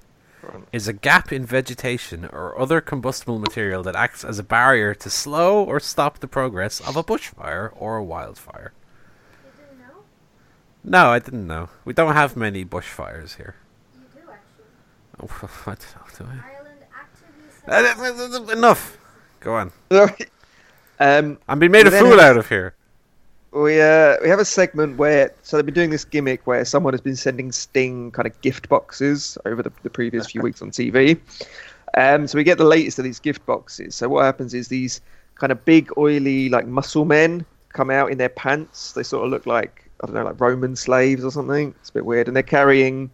is 0.74 0.90
a 0.90 0.94
gap 0.94 1.32
in 1.32 1.46
vegetation 1.46 2.26
or 2.34 2.60
other 2.60 2.82
combustible 2.82 3.40
material 3.40 3.82
that 3.84 3.96
acts 3.96 4.26
as 4.26 4.38
a 4.38 4.44
barrier 4.44 4.94
to 4.94 5.10
slow 5.10 5.64
or 5.64 5.80
stop 5.80 6.20
the 6.20 6.28
progress 6.28 6.82
of 6.82 6.98
a 6.98 7.04
bushfire 7.04 7.72
or 7.78 7.96
a 7.96 8.04
wildfire. 8.04 8.74
You 9.46 9.64
didn't 9.64 9.80
know? 9.80 10.02
No, 10.84 11.06
I 11.12 11.20
didn't 11.20 11.48
know. 11.48 11.70
We 11.86 11.94
don't 11.94 12.14
have 12.14 12.36
many 12.36 12.66
bushfires 12.66 13.38
here. 13.38 13.56
You 13.96 14.02
do 14.14 14.30
actually. 14.30 14.66
Oh, 15.48 15.48
what? 15.64 15.80
Do 16.18 16.26
I? 16.26 16.28
Ireland 16.28 16.42
actively 16.44 16.44
Uh, 16.44 16.54
says- 16.54 16.63
Enough. 17.68 18.98
Go 19.40 19.56
on. 19.56 19.72
um, 21.00 21.38
I'm 21.48 21.60
being 21.60 21.72
made 21.72 21.88
a 21.88 21.92
fool 21.92 22.20
out 22.20 22.38
of 22.38 22.50
here. 22.50 22.76
we 23.52 23.82
uh, 23.82 24.18
we 24.22 24.30
have 24.30 24.40
a 24.40 24.46
segment 24.46 24.98
where 24.98 25.34
so 25.44 25.58
they've 25.58 25.66
been 25.66 25.74
doing 25.74 25.90
this 25.90 26.06
gimmick 26.06 26.46
where 26.46 26.66
someone 26.66 26.94
has 26.94 27.02
been 27.02 27.16
sending 27.16 27.52
Sting 27.52 28.12
kind 28.12 28.28
of 28.28 28.40
gift 28.42 28.68
boxes 28.70 29.38
over 29.46 29.62
the, 29.62 29.72
the 29.84 29.90
previous 29.90 30.32
few 30.32 30.42
weeks 30.42 30.62
on 30.62 30.72
TV. 30.72 31.20
Um, 31.96 32.28
so 32.28 32.38
we 32.38 32.44
get 32.44 32.58
the 32.58 32.66
latest 32.66 32.98
of 33.00 33.06
these 33.06 33.20
gift 33.20 33.46
boxes. 33.46 33.96
So 33.96 34.10
what 34.10 34.26
happens 34.26 34.54
is 34.54 34.68
these 34.68 35.00
kind 35.36 35.52
of 35.52 35.64
big, 35.64 35.92
oily, 35.98 36.50
like 36.50 36.66
muscle 36.66 37.06
men 37.06 37.46
come 37.70 37.90
out 37.90 38.12
in 38.12 38.18
their 38.18 38.30
pants. 38.30 38.94
They 38.94 39.04
sort 39.04 39.26
of 39.26 39.32
look 39.32 39.46
like 39.46 39.90
I 40.02 40.08
don't 40.08 40.16
know, 40.16 40.26
like 40.26 40.40
Roman 40.40 40.76
slaves 40.76 41.24
or 41.24 41.32
something. 41.32 41.74
It's 41.80 41.90
a 41.90 41.94
bit 41.94 42.06
weird, 42.06 42.28
and 42.28 42.36
they're 42.36 42.44
carrying. 42.44 43.10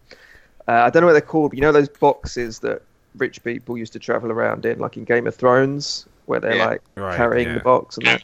Uh, 0.66 0.72
I 0.72 0.90
don't 0.90 1.02
know 1.02 1.06
what 1.06 1.12
they're 1.12 1.20
called, 1.20 1.52
but 1.52 1.56
you 1.56 1.62
know 1.62 1.72
those 1.72 1.88
boxes 1.88 2.58
that 2.60 2.82
rich 3.16 3.42
people 3.42 3.76
used 3.76 3.92
to 3.94 3.98
travel 3.98 4.30
around 4.30 4.64
in, 4.66 4.78
like 4.78 4.96
in 4.96 5.04
Game 5.04 5.26
of 5.26 5.34
Thrones, 5.34 6.06
where 6.26 6.40
they're 6.40 6.56
Yeah. 6.56 6.66
like 6.66 6.82
Right, 6.96 7.16
carrying 7.16 7.48
yeah. 7.48 7.54
the 7.54 7.60
box 7.60 7.96
and 7.96 8.06
that. 8.06 8.22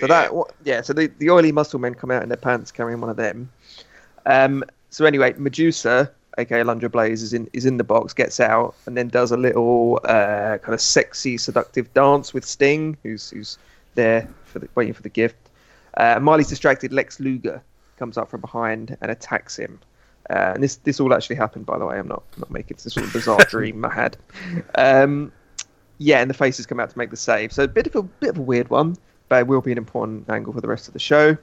So 0.00 0.06
that, 0.06 0.32
yeah. 0.64 0.82
So 0.82 0.92
the, 0.92 1.06
the 1.18 1.30
oily 1.30 1.52
muscle 1.52 1.78
men 1.80 1.94
come 1.94 2.10
out 2.10 2.22
in 2.22 2.28
their 2.28 2.36
pants 2.36 2.70
carrying 2.70 3.00
one 3.00 3.10
of 3.10 3.16
them. 3.16 3.50
Um. 4.26 4.64
So 4.90 5.04
anyway, 5.04 5.34
Medusa, 5.36 6.10
aka 6.38 6.60
Alundra 6.62 6.90
Blaze, 6.90 7.22
is 7.22 7.32
in 7.32 7.48
is 7.52 7.66
in 7.66 7.76
the 7.76 7.84
box, 7.84 8.12
gets 8.12 8.40
out, 8.40 8.74
and 8.86 8.96
then 8.96 9.08
does 9.08 9.30
a 9.32 9.36
little 9.36 10.00
uh, 10.04 10.58
kind 10.58 10.74
of 10.74 10.80
sexy, 10.80 11.36
seductive 11.36 11.92
dance 11.94 12.32
with 12.34 12.44
Sting, 12.44 12.96
who's 13.02 13.30
who's 13.30 13.58
there 13.94 14.28
for 14.44 14.58
the, 14.60 14.68
waiting 14.74 14.94
for 14.94 15.02
the 15.02 15.08
gift. 15.08 15.36
Uh, 15.96 16.18
Marley's 16.20 16.48
distracted. 16.48 16.92
Lex 16.92 17.20
Luger 17.20 17.62
comes 17.98 18.18
up 18.18 18.28
from 18.28 18.40
behind 18.42 18.96
and 19.00 19.10
attacks 19.10 19.56
him. 19.56 19.78
Uh, 20.28 20.52
and 20.54 20.62
this 20.62 20.76
this 20.76 20.98
all 20.98 21.14
actually 21.14 21.36
happened, 21.36 21.66
by 21.66 21.78
the 21.78 21.86
way. 21.86 21.98
I'm 21.98 22.08
not 22.08 22.22
not 22.38 22.50
making 22.50 22.78
this 22.82 22.94
sort 22.94 23.06
of 23.06 23.12
bizarre 23.12 23.44
dream 23.48 23.84
I 23.84 23.92
had. 23.92 24.16
Um, 24.74 25.32
yeah, 25.98 26.20
and 26.20 26.28
the 26.28 26.34
faces 26.34 26.66
come 26.66 26.80
out 26.80 26.90
to 26.90 26.98
make 26.98 27.10
the 27.10 27.16
save. 27.16 27.52
So 27.52 27.64
a 27.64 27.68
bit 27.68 27.86
of 27.86 27.94
a 27.94 28.02
bit 28.02 28.30
of 28.30 28.38
a 28.38 28.42
weird 28.42 28.68
one, 28.68 28.96
but 29.28 29.40
it 29.40 29.46
will 29.46 29.60
be 29.60 29.72
an 29.72 29.78
important 29.78 30.28
angle 30.28 30.52
for 30.52 30.60
the 30.60 30.68
rest 30.68 30.88
of 30.88 30.92
the 30.94 31.00
show. 31.00 31.36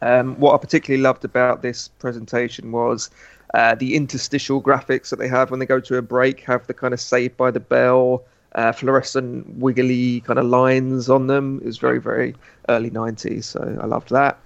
Um, 0.00 0.36
what 0.38 0.54
I 0.54 0.58
particularly 0.58 1.02
loved 1.02 1.24
about 1.24 1.62
this 1.62 1.88
presentation 1.88 2.70
was 2.70 3.10
uh, 3.54 3.74
the 3.74 3.96
interstitial 3.96 4.62
graphics 4.62 5.10
that 5.10 5.18
they 5.18 5.28
have 5.28 5.50
when 5.50 5.58
they 5.58 5.66
go 5.66 5.80
to 5.80 5.96
a 5.96 6.02
break. 6.02 6.40
Have 6.40 6.66
the 6.66 6.74
kind 6.74 6.94
of 6.94 7.00
Saved 7.00 7.36
by 7.36 7.50
the 7.50 7.60
Bell, 7.60 8.22
uh, 8.54 8.72
fluorescent, 8.72 9.48
wiggly 9.56 10.20
kind 10.20 10.38
of 10.38 10.46
lines 10.46 11.10
on 11.10 11.26
them. 11.26 11.58
It 11.58 11.66
was 11.66 11.78
very 11.78 11.98
very 11.98 12.34
early 12.68 12.90
'90s, 12.90 13.44
so 13.44 13.78
I 13.80 13.86
loved 13.86 14.10
that. 14.10 14.38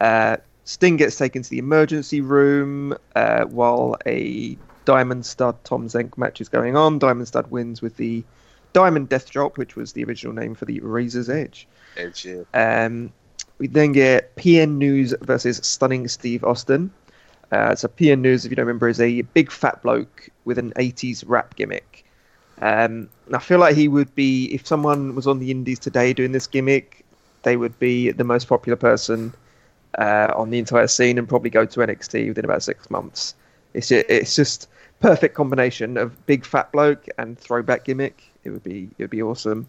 Uh, 0.00 0.36
Sting 0.64 0.96
gets 0.96 1.16
taken 1.16 1.42
to 1.42 1.50
the 1.50 1.58
emergency 1.58 2.20
room 2.20 2.96
uh, 3.14 3.44
while 3.44 3.96
a 4.06 4.56
Diamond 4.86 5.26
Stud 5.26 5.62
Tom 5.64 5.88
Zenk 5.88 6.16
match 6.16 6.40
is 6.40 6.48
going 6.48 6.76
on. 6.76 6.98
Diamond 6.98 7.28
Stud 7.28 7.50
wins 7.50 7.82
with 7.82 7.96
the 7.96 8.24
Diamond 8.72 9.10
Death 9.10 9.30
Drop, 9.30 9.58
which 9.58 9.76
was 9.76 9.92
the 9.92 10.04
original 10.04 10.34
name 10.34 10.54
for 10.54 10.64
the 10.64 10.80
Razor's 10.80 11.28
Edge. 11.28 11.68
Um, 12.54 13.12
we 13.58 13.66
then 13.66 13.92
get 13.92 14.34
PN 14.36 14.76
News 14.76 15.14
versus 15.20 15.58
Stunning 15.62 16.08
Steve 16.08 16.42
Austin. 16.44 16.90
Uh, 17.52 17.74
so 17.74 17.86
PN 17.86 18.20
News, 18.20 18.44
if 18.44 18.50
you 18.50 18.56
don't 18.56 18.66
remember, 18.66 18.88
is 18.88 19.00
a 19.00 19.20
big 19.20 19.52
fat 19.52 19.82
bloke 19.82 20.28
with 20.44 20.58
an 20.58 20.72
80s 20.72 21.24
rap 21.26 21.56
gimmick. 21.56 22.04
Um, 22.62 23.08
and 23.26 23.36
I 23.36 23.38
feel 23.38 23.58
like 23.58 23.76
he 23.76 23.86
would 23.86 24.12
be, 24.14 24.46
if 24.46 24.66
someone 24.66 25.14
was 25.14 25.26
on 25.26 25.38
the 25.38 25.50
Indies 25.50 25.78
today 25.78 26.12
doing 26.14 26.32
this 26.32 26.46
gimmick, 26.46 27.04
they 27.42 27.56
would 27.56 27.78
be 27.78 28.10
the 28.10 28.24
most 28.24 28.48
popular 28.48 28.76
person 28.76 29.34
uh, 29.98 30.32
on 30.36 30.50
the 30.50 30.58
entire 30.58 30.86
scene 30.86 31.18
and 31.18 31.28
probably 31.28 31.50
go 31.50 31.64
to 31.64 31.80
NXT 31.80 32.28
within 32.28 32.44
about 32.44 32.62
six 32.62 32.90
months. 32.90 33.34
It's 33.74 33.88
just, 33.88 34.06
it's 34.08 34.36
just 34.36 34.68
perfect 35.00 35.34
combination 35.34 35.96
of 35.96 36.24
big 36.26 36.44
fat 36.44 36.72
bloke 36.72 37.06
and 37.18 37.38
throwback 37.38 37.84
gimmick. 37.84 38.22
It 38.44 38.50
would 38.50 38.62
be 38.62 38.88
it 38.98 39.04
would 39.04 39.10
be 39.10 39.22
awesome. 39.22 39.66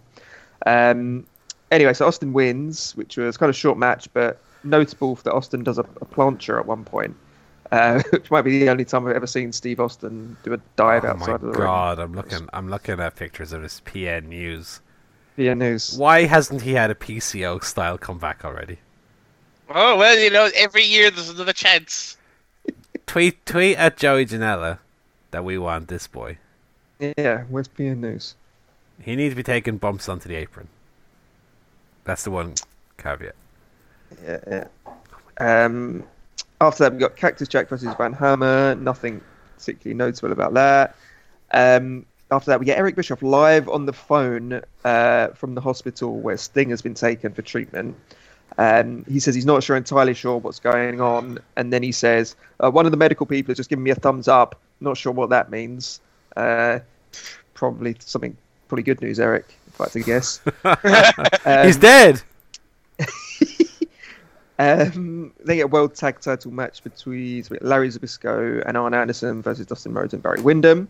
Um, 0.65 1.25
anyway, 1.71 1.93
so 1.93 2.07
Austin 2.07 2.33
wins, 2.33 2.95
which 2.95 3.17
was 3.17 3.37
kind 3.37 3.49
of 3.49 3.55
short 3.55 3.77
match, 3.77 4.07
but 4.13 4.41
notable 4.63 5.15
that 5.15 5.33
Austin 5.33 5.63
does 5.63 5.77
a, 5.77 5.81
a 5.81 6.05
plancha 6.05 6.59
at 6.59 6.65
one 6.65 6.83
point, 6.83 7.15
uh, 7.71 8.01
which 8.11 8.31
might 8.31 8.43
be 8.43 8.59
the 8.59 8.69
only 8.69 8.85
time 8.85 9.07
I've 9.07 9.15
ever 9.15 9.27
seen 9.27 9.51
Steve 9.51 9.79
Austin 9.79 10.37
do 10.43 10.53
a 10.53 10.59
dive 10.75 11.05
Oh 11.05 11.09
outside 11.09 11.27
my 11.27 11.33
of 11.35 11.41
the 11.41 11.51
god, 11.51 11.99
I'm 11.99 12.13
looking 12.13 12.49
I'm 12.53 12.69
looking 12.69 12.99
at 12.99 13.15
pictures 13.15 13.53
of 13.53 13.61
this 13.61 13.81
PN 13.81 14.27
news. 14.27 14.81
Yeah, 15.37 15.53
news. 15.53 15.97
Why 15.97 16.25
hasn't 16.25 16.61
he 16.61 16.73
had 16.73 16.89
a 16.89 16.95
PCO 16.95 17.61
style 17.61 17.97
comeback 17.97 18.45
already? 18.45 18.79
Oh 19.69 19.97
well, 19.97 20.17
you 20.17 20.29
know, 20.29 20.49
every 20.55 20.83
year 20.83 21.09
there's 21.11 21.29
another 21.29 21.53
chance. 21.53 22.17
Tweet 23.07 23.45
tweet 23.45 23.77
at 23.77 23.97
Joey 23.97 24.25
Janela 24.25 24.79
that 25.31 25.43
we 25.43 25.57
want 25.57 25.87
this 25.87 26.07
boy. 26.07 26.37
Yeah, 26.99 27.43
where's 27.49 27.67
PN 27.67 27.97
News? 27.97 28.35
He 29.01 29.15
needs 29.15 29.33
to 29.33 29.35
be 29.35 29.43
taking 29.43 29.77
bumps 29.77 30.07
onto 30.07 30.29
the 30.29 30.35
apron. 30.35 30.67
That's 32.05 32.23
the 32.23 32.31
one 32.31 32.53
caveat. 32.97 33.35
Yeah, 34.23 34.39
yeah. 34.47 34.67
Um, 35.65 36.03
after 36.61 36.83
that, 36.83 36.93
we 36.93 36.99
got 36.99 37.15
Cactus 37.15 37.47
Jack 37.47 37.67
versus 37.67 37.93
Van 37.97 38.13
Hammer. 38.13 38.75
Nothing 38.75 39.21
particularly 39.57 39.97
notable 39.97 40.31
about 40.31 40.53
that. 40.53 40.95
Um, 41.51 42.05
after 42.31 42.51
that, 42.51 42.59
we 42.59 42.65
get 42.65 42.77
Eric 42.77 42.95
Bischoff 42.95 43.21
live 43.21 43.67
on 43.69 43.85
the 43.85 43.93
phone 43.93 44.61
uh, 44.83 45.27
from 45.29 45.55
the 45.55 45.61
hospital 45.61 46.19
where 46.19 46.37
Sting 46.37 46.69
has 46.69 46.81
been 46.81 46.93
taken 46.93 47.33
for 47.33 47.41
treatment. 47.41 47.95
Um, 48.57 49.03
he 49.09 49.19
says 49.19 49.35
he's 49.35 49.45
not 49.45 49.63
sure 49.63 49.75
entirely 49.75 50.13
sure 50.13 50.37
what's 50.37 50.59
going 50.59 51.01
on, 51.01 51.39
and 51.57 51.73
then 51.73 51.83
he 51.83 51.91
says 51.91 52.35
uh, 52.59 52.71
one 52.71 52.85
of 52.85 52.91
the 52.91 52.97
medical 52.97 53.25
people 53.25 53.51
has 53.51 53.57
just 53.57 53.69
given 53.69 53.83
me 53.83 53.91
a 53.91 53.95
thumbs 53.95 54.27
up. 54.27 54.59
Not 54.79 54.97
sure 54.97 55.11
what 55.11 55.29
that 55.29 55.49
means. 55.49 55.99
Uh, 56.35 56.79
probably 57.53 57.95
something, 57.99 58.35
probably 58.67 58.83
good 58.83 59.01
news, 59.01 59.19
Eric. 59.19 59.45
If 59.67 59.81
I 59.81 59.83
had 59.85 59.93
to 59.93 59.99
guess. 60.01 60.41
Um, 61.47 61.65
He's 61.67 61.77
dead. 61.77 62.23
Um, 64.57 65.33
they 65.43 65.57
get 65.57 65.65
a 65.65 65.67
world 65.67 65.95
tag 65.95 66.21
title 66.21 66.51
match 66.51 66.83
between 66.83 67.43
Larry 67.61 67.89
Zbyszko 67.89 68.63
and 68.65 68.77
Arn 68.77 68.93
Anderson 68.93 69.41
versus 69.41 69.65
Dustin 69.65 69.93
Rhodes 69.93 70.13
and 70.13 70.23
Barry 70.23 70.41
Windham. 70.41 70.87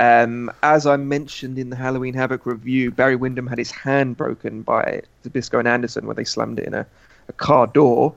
Um, 0.00 0.50
as 0.62 0.86
I 0.86 0.96
mentioned 0.96 1.58
in 1.58 1.68
the 1.68 1.76
Halloween 1.76 2.14
Havoc 2.14 2.46
review, 2.46 2.90
Barry 2.90 3.16
Windham 3.16 3.46
had 3.46 3.58
his 3.58 3.70
hand 3.70 4.16
broken 4.16 4.62
by 4.62 5.02
Zbyszko 5.24 5.58
and 5.58 5.68
Anderson 5.68 6.06
when 6.06 6.16
they 6.16 6.24
slammed 6.24 6.58
it 6.58 6.66
in 6.66 6.72
a, 6.72 6.86
a 7.28 7.34
car 7.34 7.66
door. 7.66 8.14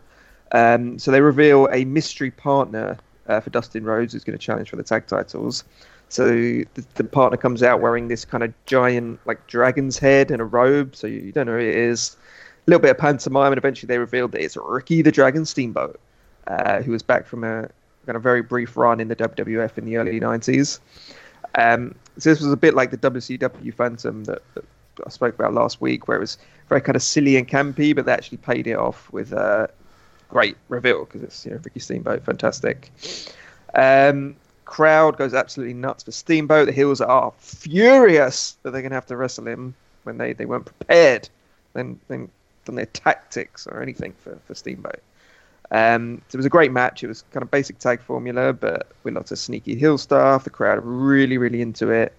Um, 0.53 0.97
so 0.97 1.11
they 1.11 1.19
reveal 1.19 1.67
a 1.73 1.83
mystery 1.83 2.31
partner 2.31 2.97
uh, 3.27 3.41
for 3.41 3.49
Dustin 3.49 3.83
Rhodes 3.83 4.13
who's 4.13 4.23
going 4.23 4.37
to 4.37 4.43
challenge 4.43 4.69
for 4.69 4.77
the 4.77 4.83
tag 4.83 5.07
titles. 5.07 5.65
So 6.07 6.29
the, 6.29 6.65
the 6.95 7.03
partner 7.03 7.35
comes 7.35 7.61
out 7.61 7.81
wearing 7.81 8.07
this 8.07 8.23
kind 8.23 8.45
of 8.45 8.53
giant, 8.65 9.19
like 9.25 9.45
dragon's 9.47 9.99
head 9.99 10.31
and 10.31 10.41
a 10.41 10.45
robe. 10.45 10.95
So 10.95 11.05
you, 11.05 11.19
you 11.19 11.31
don't 11.33 11.47
know 11.47 11.57
who 11.57 11.59
it 11.59 11.75
is 11.75 12.15
a 12.65 12.69
little 12.69 12.81
bit 12.81 12.91
of 12.91 12.97
pantomime, 12.97 13.51
and 13.51 13.57
eventually 13.57 13.87
they 13.87 13.97
revealed 13.97 14.31
that 14.31 14.41
it's 14.41 14.55
Ricky 14.55 15.01
the 15.01 15.11
Dragon 15.11 15.43
Steamboat, 15.43 15.99
uh, 16.47 16.81
who 16.81 16.93
was 16.93 17.03
back 17.03 17.25
from 17.27 17.43
a 17.43 17.67
kind 18.05 18.15
of 18.15 18.23
very 18.23 18.41
brief 18.41 18.77
run 18.77 19.01
in 19.01 19.09
the 19.09 19.17
WWF 19.17 19.77
in 19.77 19.83
the 19.83 19.97
early 19.97 20.21
90s. 20.21 20.79
Um, 21.55 21.95
so 22.17 22.29
this 22.29 22.41
was 22.41 22.51
a 22.51 22.57
bit 22.57 22.73
like 22.73 22.91
the 22.91 22.97
WCW 22.97 23.73
Phantom 23.73 24.23
that, 24.25 24.41
that 24.55 24.65
I 25.05 25.09
spoke 25.09 25.35
about 25.35 25.53
last 25.53 25.81
week, 25.81 26.07
where 26.07 26.17
it 26.17 26.21
was 26.21 26.37
very 26.69 26.81
kind 26.81 26.95
of 26.95 27.03
silly 27.03 27.37
and 27.37 27.47
campy, 27.47 27.95
but 27.95 28.05
they 28.05 28.11
actually 28.11 28.37
paid 28.37 28.67
it 28.67 28.75
off 28.75 29.11
with 29.11 29.33
a 29.33 29.69
great 30.29 30.57
reveal 30.69 31.05
because 31.05 31.23
it's 31.23 31.45
you 31.45 31.51
know 31.51 31.59
Ricky 31.63 31.79
Steamboat, 31.79 32.23
fantastic. 32.23 32.91
Um, 33.75 34.35
crowd 34.65 35.17
goes 35.17 35.33
absolutely 35.33 35.73
nuts 35.73 36.03
for 36.03 36.11
Steamboat. 36.11 36.67
The 36.67 36.71
heels 36.71 37.01
are 37.01 37.33
furious 37.37 38.57
that 38.63 38.71
they're 38.71 38.81
going 38.81 38.91
to 38.91 38.95
have 38.95 39.07
to 39.07 39.17
wrestle 39.17 39.47
him 39.47 39.75
when 40.03 40.17
they, 40.17 40.33
they 40.33 40.45
weren't 40.45 40.65
prepared. 40.65 41.29
Then 41.73 41.99
then 42.07 42.29
than 42.65 42.75
their 42.75 42.85
tactics 42.87 43.67
or 43.67 43.81
anything 43.81 44.13
for, 44.23 44.37
for 44.47 44.55
Steamboat. 44.55 45.01
Um, 45.73 46.21
so 46.29 46.35
it 46.35 46.37
was 46.37 46.45
a 46.45 46.49
great 46.49 46.71
match. 46.71 47.03
It 47.03 47.07
was 47.07 47.23
kind 47.33 47.41
of 47.41 47.49
basic 47.49 47.79
tag 47.79 47.99
formula, 47.99 48.53
but 48.53 48.91
with 49.03 49.15
lots 49.15 49.31
of 49.31 49.39
sneaky 49.39 49.75
heel 49.75 49.97
stuff. 49.97 50.43
The 50.43 50.51
crowd 50.51 50.79
really, 50.83 51.39
really 51.39 51.61
into 51.61 51.89
it. 51.89 52.13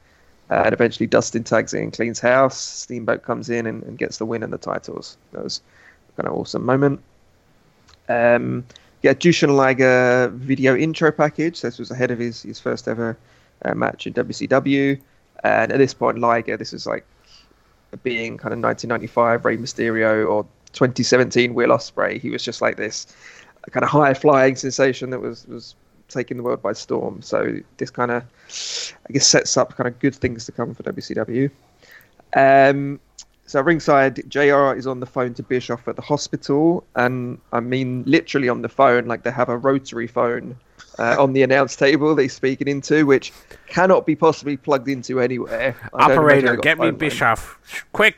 Uh, 0.50 0.62
and 0.66 0.74
eventually 0.74 1.06
Dustin 1.06 1.44
tags 1.44 1.72
in, 1.72 1.90
cleans 1.92 2.18
house. 2.18 2.58
Steamboat 2.58 3.22
comes 3.22 3.48
in 3.48 3.66
and, 3.66 3.82
and 3.84 3.96
gets 3.96 4.18
the 4.18 4.26
win 4.26 4.42
and 4.42 4.52
the 4.52 4.58
titles. 4.58 5.16
That 5.32 5.44
was 5.44 5.62
kind 6.16 6.28
of 6.28 6.34
awesome 6.34 6.66
moment. 6.66 7.00
Um, 8.08 8.64
yeah, 9.02 9.14
Jushin 9.14 9.54
Liger 9.54 10.28
video 10.34 10.76
intro 10.76 11.12
package. 11.12 11.60
This 11.60 11.78
was 11.78 11.90
ahead 11.90 12.10
of 12.10 12.18
his, 12.18 12.42
his 12.42 12.58
first 12.58 12.88
ever 12.88 13.16
uh, 13.64 13.74
match 13.74 14.06
in 14.06 14.14
WCW. 14.14 15.00
And 15.44 15.72
at 15.72 15.78
this 15.78 15.94
point, 15.94 16.18
Liger, 16.18 16.56
this 16.56 16.72
is 16.72 16.86
like 16.86 17.06
being 18.02 18.36
kind 18.36 18.52
of 18.52 18.58
1995 18.60 19.44
Rey 19.44 19.56
Mysterio 19.56 20.28
or 20.28 20.44
2017 20.72 21.54
Will 21.54 21.70
Ospreay. 21.70 22.20
He 22.20 22.30
was 22.30 22.42
just 22.42 22.60
like 22.60 22.76
this 22.76 23.06
kind 23.70 23.84
of 23.84 23.90
high 23.90 24.14
flying 24.14 24.56
sensation 24.56 25.10
that 25.10 25.20
was 25.20 25.46
was 25.46 25.74
taking 26.08 26.36
the 26.36 26.42
world 26.42 26.62
by 26.62 26.72
storm. 26.72 27.22
So 27.22 27.58
this 27.78 27.90
kind 27.90 28.10
of 28.10 28.22
I 29.08 29.12
guess 29.12 29.26
sets 29.26 29.56
up 29.56 29.76
kind 29.76 29.88
of 29.88 29.98
good 29.98 30.14
things 30.14 30.46
to 30.46 30.52
come 30.52 30.74
for 30.74 30.82
WCW. 30.82 31.50
Um, 32.36 33.00
so 33.46 33.60
ringside, 33.60 34.28
JR 34.30 34.74
is 34.74 34.86
on 34.86 35.00
the 35.00 35.06
phone 35.06 35.34
to 35.34 35.42
Bischoff 35.42 35.86
at 35.86 35.96
the 35.96 36.02
hospital, 36.02 36.84
and 36.96 37.38
I 37.52 37.60
mean 37.60 38.02
literally 38.06 38.48
on 38.48 38.62
the 38.62 38.68
phone, 38.68 39.06
like 39.06 39.22
they 39.22 39.30
have 39.30 39.48
a 39.48 39.56
rotary 39.56 40.06
phone 40.06 40.56
uh, 40.98 41.16
on 41.18 41.32
the 41.32 41.42
announce 41.42 41.76
table 41.76 42.14
they're 42.14 42.28
speaking 42.28 42.68
into, 42.68 43.06
which 43.06 43.32
cannot 43.66 44.06
be 44.06 44.16
possibly 44.16 44.56
plugged 44.56 44.88
into 44.88 45.20
anywhere. 45.20 45.76
I 45.92 46.12
Operator, 46.12 46.56
get 46.56 46.78
me 46.78 46.86
phone. 46.86 46.96
Bischoff. 46.96 47.84
Quick. 47.92 48.16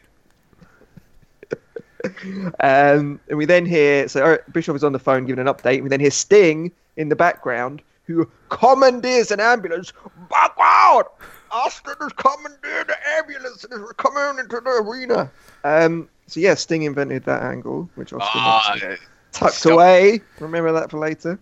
Um, 2.60 3.20
and 3.28 3.38
we 3.38 3.44
then 3.44 3.66
hear 3.66 4.08
so 4.08 4.24
uh, 4.24 4.36
Bischoff 4.52 4.76
is 4.76 4.84
on 4.84 4.92
the 4.92 4.98
phone 4.98 5.26
giving 5.26 5.46
an 5.46 5.52
update. 5.52 5.74
And 5.76 5.82
we 5.84 5.88
then 5.88 6.00
hear 6.00 6.10
Sting 6.10 6.70
in 6.96 7.08
the 7.08 7.16
background, 7.16 7.82
who 8.04 8.28
commandeers 8.48 9.30
an 9.30 9.40
ambulance. 9.40 9.92
Back 10.30 10.54
out! 10.60 11.14
Austin 11.50 11.94
has 12.00 12.12
commandeered 12.12 12.88
the 12.88 12.96
ambulance 13.16 13.64
and 13.64 13.84
is 13.84 13.92
coming 13.92 14.38
into 14.38 14.60
the 14.60 14.70
arena. 14.70 15.30
Um, 15.64 16.08
so 16.26 16.40
yeah, 16.40 16.54
Sting 16.54 16.82
invented 16.82 17.24
that 17.24 17.42
angle, 17.42 17.88
which 17.94 18.12
Austin 18.12 18.28
Ah, 18.34 18.72
obviously 18.72 19.06
tucked 19.32 19.54
stop. 19.54 19.72
away. 19.72 20.20
Remember 20.40 20.72
that 20.72 20.90
for 20.90 20.98
later. 20.98 21.38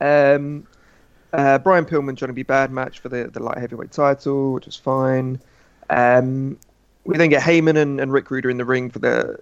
Um, 0.00 0.66
uh, 1.32 1.58
Brian 1.58 1.84
Pillman 1.84 2.16
trying 2.16 2.28
to 2.28 2.32
be 2.34 2.42
bad 2.42 2.70
match 2.70 3.00
for 3.00 3.08
the, 3.08 3.28
the 3.32 3.40
light 3.42 3.58
heavyweight 3.58 3.92
title, 3.92 4.52
which 4.54 4.66
was 4.66 4.76
fine. 4.76 5.40
Um, 5.90 6.58
we 7.06 7.16
then 7.16 7.30
get 7.30 7.42
Heyman 7.42 7.76
and, 7.76 8.00
and 8.00 8.12
Rick 8.12 8.30
Rude 8.30 8.46
in 8.46 8.58
the 8.58 8.64
ring 8.64 8.90
for 8.90 8.98
the 8.98 9.38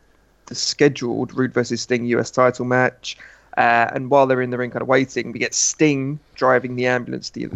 the 0.46 0.54
scheduled 0.54 1.32
Rude 1.34 1.54
versus 1.54 1.80
Sting 1.82 2.04
US 2.06 2.30
title 2.30 2.66
match. 2.66 3.16
Uh, 3.56 3.88
and 3.94 4.10
while 4.10 4.26
they're 4.26 4.42
in 4.42 4.50
the 4.50 4.58
ring, 4.58 4.70
kind 4.70 4.82
of 4.82 4.88
waiting, 4.88 5.32
we 5.32 5.38
get 5.38 5.54
Sting 5.54 6.18
driving 6.34 6.76
the 6.76 6.86
ambulance, 6.86 7.30
the, 7.30 7.48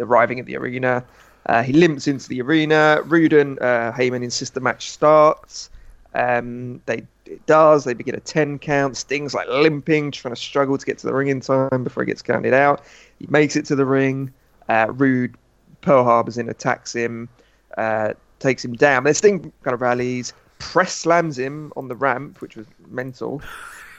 arriving 0.00 0.40
at 0.40 0.46
the 0.46 0.56
arena. 0.56 1.02
Uh, 1.46 1.62
he 1.62 1.72
limps 1.72 2.08
into 2.08 2.28
the 2.28 2.42
arena. 2.42 3.00
Rude 3.04 3.32
and 3.32 3.58
uh, 3.60 3.92
Heyman 3.92 4.22
insist 4.22 4.54
the 4.54 4.60
match 4.60 4.90
starts. 4.90 5.70
Um, 6.14 6.80
they 6.86 7.04
it 7.26 7.44
does. 7.46 7.84
They 7.84 7.94
begin 7.94 8.14
a 8.14 8.20
ten 8.20 8.58
count. 8.58 8.96
Sting's 8.96 9.34
like 9.34 9.48
limping, 9.48 10.10
trying 10.10 10.34
to 10.34 10.40
struggle 10.40 10.76
to 10.76 10.84
get 10.86 10.98
to 10.98 11.06
the 11.06 11.14
ring 11.14 11.28
in 11.28 11.40
time 11.40 11.84
before 11.84 12.02
he 12.02 12.06
gets 12.06 12.22
counted 12.22 12.52
out. 12.52 12.82
He 13.18 13.26
makes 13.28 13.56
it 13.56 13.64
to 13.66 13.76
the 13.76 13.86
ring. 13.86 14.32
Uh, 14.68 14.86
Rude 14.90 15.36
Pearl 15.80 16.04
Harbor's 16.04 16.38
in, 16.38 16.48
attacks 16.48 16.94
him, 16.94 17.28
uh, 17.76 18.14
takes 18.44 18.64
him 18.64 18.74
down. 18.74 19.04
Then 19.04 19.14
Sting 19.14 19.52
kind 19.62 19.74
of 19.74 19.80
rallies, 19.80 20.32
press 20.58 20.94
slams 20.94 21.38
him 21.38 21.72
on 21.76 21.88
the 21.88 21.96
ramp, 21.96 22.40
which 22.40 22.56
was 22.56 22.66
mental. 22.88 23.42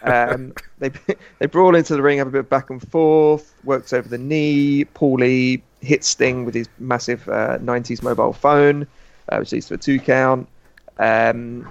Um, 0.04 0.54
they 0.80 0.92
they 1.40 1.48
brawl 1.48 1.76
into 1.76 1.96
the 1.96 2.02
ring, 2.02 2.20
have 2.20 2.28
a 2.28 2.32
bit 2.32 2.40
of 2.40 2.50
back 2.50 2.70
and 2.70 2.82
forth, 2.90 3.54
works 3.64 3.92
over 3.92 4.08
the 4.08 4.18
knee. 4.18 4.86
Paulie 4.86 5.62
hits 5.82 6.08
Sting 6.08 6.46
with 6.46 6.56
his 6.56 6.70
massive 6.80 7.28
uh, 7.28 7.58
90s 7.58 8.02
mobile 8.02 8.34
phone, 8.34 8.88
uh, 9.30 9.38
which 9.38 9.52
leads 9.52 9.68
to 9.68 9.74
a 9.74 9.78
two 9.78 10.00
count. 10.00 10.48
Um, 10.98 11.68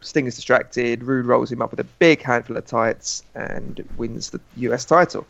Sting 0.00 0.26
is 0.26 0.34
distracted. 0.34 1.02
Rude 1.02 1.26
rolls 1.26 1.50
him 1.52 1.60
up 1.60 1.70
with 1.70 1.80
a 1.80 1.88
big 1.98 2.22
handful 2.22 2.56
of 2.56 2.64
tights 2.66 3.22
and 3.34 3.86
wins 3.96 4.30
the 4.30 4.40
US 4.56 4.84
title. 4.84 5.26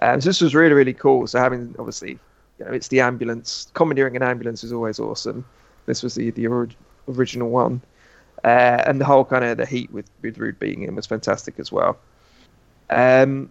Um, 0.00 0.20
so 0.20 0.28
this 0.28 0.40
was 0.40 0.54
really 0.54 0.74
really 0.74 0.94
cool. 0.94 1.26
So 1.26 1.38
having 1.38 1.74
obviously, 1.78 2.18
you 2.58 2.64
know, 2.64 2.72
it's 2.72 2.88
the 2.88 3.00
ambulance. 3.00 3.70
Commandeering 3.74 4.16
an 4.16 4.22
ambulance 4.22 4.64
is 4.64 4.72
always 4.72 4.98
awesome. 5.00 5.44
This 5.86 6.02
was 6.02 6.14
the 6.14 6.30
the 6.30 6.46
orig- 6.46 6.76
original 7.08 7.50
one, 7.50 7.80
uh, 8.44 8.82
and 8.86 9.00
the 9.00 9.04
whole 9.04 9.24
kind 9.24 9.44
of 9.44 9.56
the 9.56 9.66
heat 9.66 9.90
with 9.92 10.08
with 10.22 10.38
Rude 10.38 10.58
being 10.58 10.82
in 10.82 10.94
was 10.94 11.06
fantastic 11.06 11.58
as 11.58 11.72
well. 11.72 11.98
Um, 12.90 13.50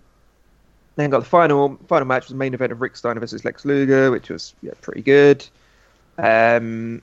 Then 0.95 1.09
got 1.09 1.19
the 1.19 1.25
final 1.25 1.77
final 1.87 2.07
match 2.07 2.23
was 2.23 2.29
the 2.29 2.35
main 2.35 2.53
event 2.53 2.71
of 2.71 2.81
Rick 2.81 2.95
Steiner 2.95 3.19
versus 3.19 3.43
Lex 3.45 3.65
Luger, 3.65 4.11
which 4.11 4.29
was 4.29 4.53
yeah, 4.61 4.73
pretty 4.81 5.01
good. 5.01 5.45
Um, 6.17 7.01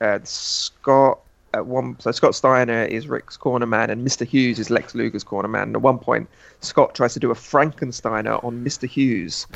uh, 0.00 0.18
Scott 0.24 1.20
at 1.52 1.66
one 1.66 1.96
so 2.00 2.10
Scott 2.10 2.34
Steiner 2.34 2.84
is 2.84 3.06
Rick's 3.08 3.36
corner 3.36 3.66
man 3.66 3.90
and 3.90 4.06
Mr. 4.06 4.26
Hughes 4.26 4.58
is 4.58 4.70
Lex 4.70 4.94
Luger's 4.94 5.24
corner 5.24 5.48
man. 5.48 5.68
And 5.68 5.76
at 5.76 5.82
one 5.82 5.98
point, 5.98 6.28
Scott 6.60 6.94
tries 6.94 7.14
to 7.14 7.20
do 7.20 7.30
a 7.30 7.34
Frankensteiner 7.34 8.42
on 8.44 8.64
Mr. 8.64 8.88
Hughes, 8.88 9.46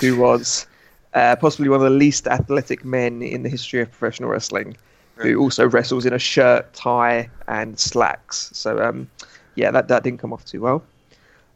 who 0.00 0.16
was 0.18 0.66
uh, 1.14 1.36
possibly 1.36 1.68
one 1.68 1.80
of 1.80 1.84
the 1.84 1.90
least 1.90 2.26
athletic 2.26 2.84
men 2.84 3.22
in 3.22 3.42
the 3.42 3.48
history 3.48 3.80
of 3.80 3.90
professional 3.90 4.28
wrestling, 4.28 4.76
who 5.16 5.36
also 5.36 5.68
wrestles 5.68 6.06
in 6.06 6.12
a 6.12 6.18
shirt, 6.18 6.72
tie, 6.74 7.28
and 7.48 7.78
slacks. 7.78 8.50
So 8.52 8.82
um, 8.82 9.10
yeah, 9.54 9.70
that 9.70 9.88
that 9.88 10.04
didn't 10.04 10.20
come 10.20 10.32
off 10.32 10.44
too 10.44 10.60
well. 10.60 10.82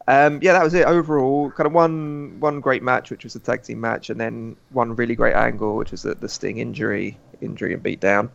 Um, 0.07 0.39
yeah, 0.41 0.53
that 0.53 0.63
was 0.63 0.73
it 0.73 0.85
overall. 0.85 1.49
Kind 1.51 1.67
of 1.67 1.73
one 1.73 2.37
one 2.39 2.59
great 2.59 2.83
match, 2.83 3.09
which 3.09 3.23
was 3.23 3.33
the 3.33 3.39
tag 3.39 3.63
team 3.63 3.79
match, 3.79 4.09
and 4.09 4.19
then 4.19 4.55
one 4.71 4.95
really 4.95 5.15
great 5.15 5.35
angle, 5.35 5.77
which 5.77 5.91
was 5.91 6.03
the, 6.03 6.15
the 6.15 6.27
Sting 6.27 6.57
injury, 6.57 7.17
injury 7.41 7.73
and 7.73 7.81
beatdown. 7.81 8.29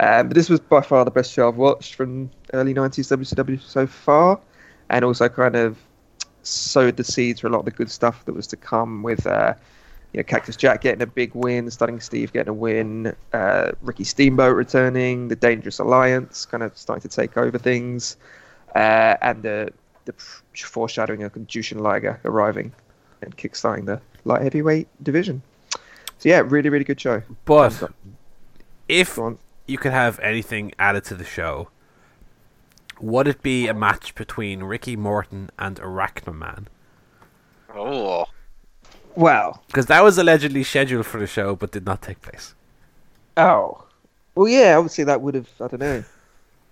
Um, 0.00 0.28
but 0.28 0.34
this 0.34 0.48
was 0.48 0.58
by 0.58 0.80
far 0.80 1.04
the 1.04 1.10
best 1.10 1.32
show 1.32 1.48
I've 1.48 1.56
watched 1.56 1.94
from 1.94 2.30
early 2.54 2.74
'90s 2.74 3.16
WCW 3.16 3.60
so 3.60 3.86
far, 3.86 4.40
and 4.90 5.04
also 5.04 5.28
kind 5.28 5.54
of 5.54 5.78
sowed 6.42 6.96
the 6.96 7.04
seeds 7.04 7.40
for 7.40 7.46
a 7.46 7.50
lot 7.50 7.60
of 7.60 7.66
the 7.66 7.70
good 7.70 7.90
stuff 7.90 8.24
that 8.24 8.32
was 8.32 8.48
to 8.48 8.56
come 8.56 9.02
with. 9.04 9.26
Uh, 9.26 9.54
you 10.12 10.18
know, 10.18 10.24
Cactus 10.24 10.56
Jack 10.56 10.82
getting 10.82 11.02
a 11.02 11.06
big 11.06 11.34
win, 11.34 11.70
Stunning 11.70 12.00
Steve 12.00 12.32
getting 12.32 12.50
a 12.50 12.54
win, 12.54 13.14
uh, 13.32 13.72
Ricky 13.80 14.04
Steamboat 14.04 14.54
returning, 14.56 15.28
the 15.28 15.36
Dangerous 15.36 15.78
Alliance 15.78 16.44
kind 16.44 16.62
of 16.62 16.76
starting 16.76 17.08
to 17.08 17.14
take 17.14 17.36
over 17.36 17.58
things, 17.58 18.16
uh, 18.74 19.16
and 19.22 19.42
the 19.42 19.72
the 20.04 20.12
foreshadowing 20.54 21.22
of 21.22 21.32
Jushin 21.32 21.80
Liger 21.80 22.20
arriving 22.24 22.72
and 23.20 23.36
kickstarting 23.36 23.86
the 23.86 24.00
light 24.24 24.42
heavyweight 24.42 24.88
division. 25.02 25.42
So 26.18 26.28
yeah, 26.28 26.42
really, 26.44 26.68
really 26.68 26.84
good 26.84 27.00
show. 27.00 27.22
But 27.44 27.90
if 28.88 29.18
you 29.66 29.78
could 29.78 29.92
have 29.92 30.18
anything 30.20 30.72
added 30.78 31.04
to 31.04 31.14
the 31.14 31.24
show, 31.24 31.68
would 33.00 33.28
it 33.28 33.42
be 33.42 33.66
a 33.68 33.74
match 33.74 34.14
between 34.14 34.62
Ricky 34.62 34.96
Morton 34.96 35.50
and 35.58 35.76
Arachnaman? 35.80 36.66
Oh, 37.74 38.26
Wow. 39.14 39.60
Because 39.66 39.86
that 39.86 40.02
was 40.02 40.18
allegedly 40.18 40.64
scheduled 40.64 41.06
for 41.06 41.20
the 41.20 41.26
show 41.26 41.54
but 41.56 41.72
did 41.72 41.84
not 41.84 42.02
take 42.02 42.20
place. 42.22 42.54
Oh. 43.36 43.84
Well, 44.34 44.48
yeah. 44.48 44.76
Obviously, 44.76 45.04
that 45.04 45.20
would 45.20 45.34
have. 45.34 45.48
I 45.60 45.68
don't 45.68 45.80
know. 45.80 46.04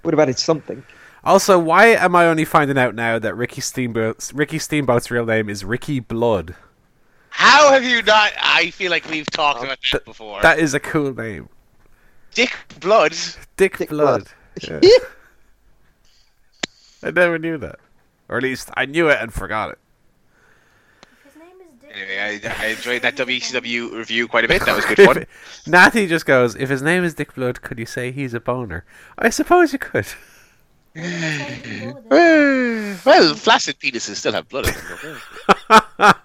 Would 0.03 0.15
have 0.15 0.21
added 0.21 0.39
something. 0.39 0.83
Also, 1.23 1.59
why 1.59 1.89
am 1.89 2.17
I 2.17 2.27
only 2.27 2.47
finding 2.47 2.79
out 2.79 2.95
now 2.95 3.19
that 3.19 3.35
Ricky 3.35 3.61
Steamboat's 3.61 4.33
Ricky 4.33 4.59
Steamboat's 4.59 5.11
real 5.11 5.27
name 5.27 5.51
is 5.51 5.65
Ricky 5.65 6.01
Blood? 6.01 6.55
how 7.31 7.73
have 7.73 7.85
you 7.85 8.03
not? 8.03 8.33
I 8.41 8.71
feel 8.71 8.91
like 8.91 9.09
we've 9.09 9.31
talked 9.31 9.61
oh, 9.61 9.65
about 9.65 9.79
that 9.93 10.05
before. 10.05 10.43
That 10.43 10.59
is 10.59 10.75
a 10.75 10.81
cool 10.81 11.15
name. 11.15 11.49
Dick 12.35 12.55
Blood. 12.81 13.17
Dick, 13.57 13.79
Dick 13.79 13.89
Blood. 13.89 14.29
Blood. 14.61 14.83
Yeah. 14.83 14.99
I 17.03 17.11
never 17.11 17.39
knew 17.39 17.57
that. 17.59 17.79
Or 18.29 18.37
at 18.37 18.43
least 18.43 18.71
I 18.75 18.85
knew 18.87 19.09
it 19.09 19.19
and 19.21 19.33
forgot 19.33 19.71
it. 19.71 19.79
His 21.25 21.37
name 21.37 21.57
is 21.61 21.69
Dick. 21.69 21.79
Anyway, 21.93 22.19
I, 22.19 22.65
I 22.65 22.67
enjoyed 22.77 23.03
that 23.03 23.17
WCW 23.17 23.93
review 23.93 24.29
quite 24.29 24.45
a 24.45 24.49
bit. 24.49 24.65
That 24.65 24.77
was 24.77 24.85
good 24.85 24.99
fun. 25.07 25.27
Natty 25.67 26.07
just 26.07 26.27
goes, 26.27 26.55
if 26.57 26.69
his 26.69 26.83
name 26.83 27.05
is 27.05 27.15
Dick 27.15 27.35
Blood, 27.35 27.63
could 27.63 27.79
you 27.79 27.87
say 27.87 28.13
he's 28.13 28.35
a 28.35 28.41
boner? 28.41 28.85
I 29.19 29.31
suppose 29.31 29.73
you 29.73 29.79
could. 29.79 30.07
well, 33.05 33.35
flaccid 33.35 33.79
penises 33.79 34.17
still 34.17 34.33
have 34.33 34.49
blood 34.49 34.67
in 34.69 34.75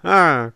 them. 0.02 0.52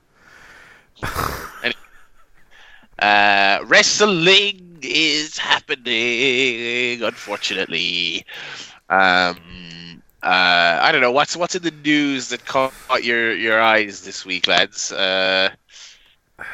Uh, 2.99 3.65
wrestling 3.65 4.79
is 4.83 5.39
happening, 5.39 7.03
unfortunately. 7.03 8.27
Um, 8.91 10.03
uh, 10.23 10.79
I 10.83 10.93
don't 10.93 11.01
know 11.01 11.13
what's 11.13 11.37
what's 11.37 11.55
in 11.55 11.63
the 11.63 11.71
news 11.71 12.29
that 12.29 12.45
caught 12.45 12.73
your 13.03 13.35
your 13.35 13.61
eyes 13.61 14.03
this 14.03 14.27
week, 14.27 14.47
lads. 14.47 14.93
Uh, 14.93 15.51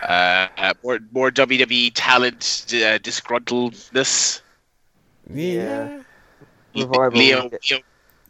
uh, 0.03 0.75
more 0.83 1.01
more 1.13 1.31
WWE 1.31 1.93
talent 1.95 2.67
uh, 2.69 2.99
disgruntledness. 2.99 4.41
yeah. 5.33 6.03
Revival. 6.75 7.19
Lio, 7.19 7.51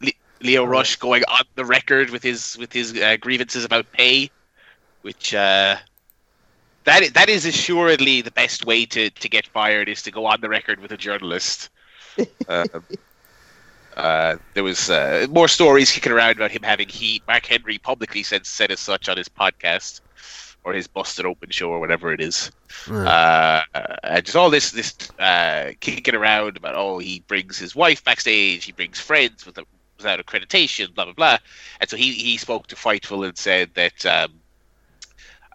Lio, 0.01 0.11
Lio 0.41 0.63
Rush 0.63 0.95
going 0.95 1.23
on 1.27 1.43
the 1.55 1.65
record 1.65 2.09
with 2.09 2.23
his 2.23 2.57
with 2.57 2.71
his 2.71 2.97
uh, 2.97 3.17
grievances 3.17 3.65
about 3.65 3.91
pay, 3.91 4.31
which 5.01 5.33
uh, 5.33 5.75
that 6.85 7.13
that 7.13 7.29
is 7.29 7.45
assuredly 7.45 8.21
the 8.21 8.31
best 8.31 8.65
way 8.65 8.85
to, 8.85 9.09
to 9.09 9.29
get 9.29 9.45
fired 9.47 9.89
is 9.89 10.01
to 10.03 10.11
go 10.11 10.25
on 10.25 10.41
the 10.41 10.49
record 10.49 10.79
with 10.79 10.91
a 10.91 10.97
journalist. 10.97 11.69
um, 12.47 12.65
uh, 13.97 14.37
there 14.53 14.63
was 14.63 14.89
uh, 14.89 15.27
more 15.29 15.47
stories 15.47 15.91
kicking 15.91 16.11
around 16.11 16.37
about 16.37 16.51
him 16.51 16.63
having 16.63 16.87
heat. 16.87 17.23
Mark 17.27 17.45
Henry 17.45 17.77
publicly 17.77 18.23
said 18.23 18.45
said 18.45 18.71
as 18.71 18.79
such 18.79 19.09
on 19.09 19.17
his 19.17 19.27
podcast 19.27 20.01
or 20.63 20.73
his 20.73 20.87
Busted 20.87 21.25
Open 21.25 21.49
show 21.49 21.69
or 21.69 21.79
whatever 21.79 22.13
it 22.13 22.21
is 22.21 22.51
uh, 22.89 23.61
and 24.03 24.25
just 24.25 24.35
all 24.35 24.49
this 24.49 24.71
this 24.71 24.95
uh, 25.19 25.71
kicking 25.79 26.15
around 26.15 26.57
about 26.57 26.75
oh 26.75 26.99
he 26.99 27.23
brings 27.27 27.57
his 27.57 27.75
wife 27.75 28.03
backstage, 28.03 28.65
he 28.65 28.71
brings 28.71 28.99
friends 28.99 29.45
with 29.45 29.59
without 29.97 30.19
accreditation, 30.19 30.93
blah 30.93 31.05
blah 31.05 31.13
blah. 31.13 31.37
And 31.81 31.89
so 31.89 31.97
he 31.97 32.11
he 32.13 32.37
spoke 32.37 32.67
to 32.67 32.75
Fightful 32.75 33.27
and 33.27 33.37
said 33.37 33.71
that 33.73 34.05
um, 34.05 34.33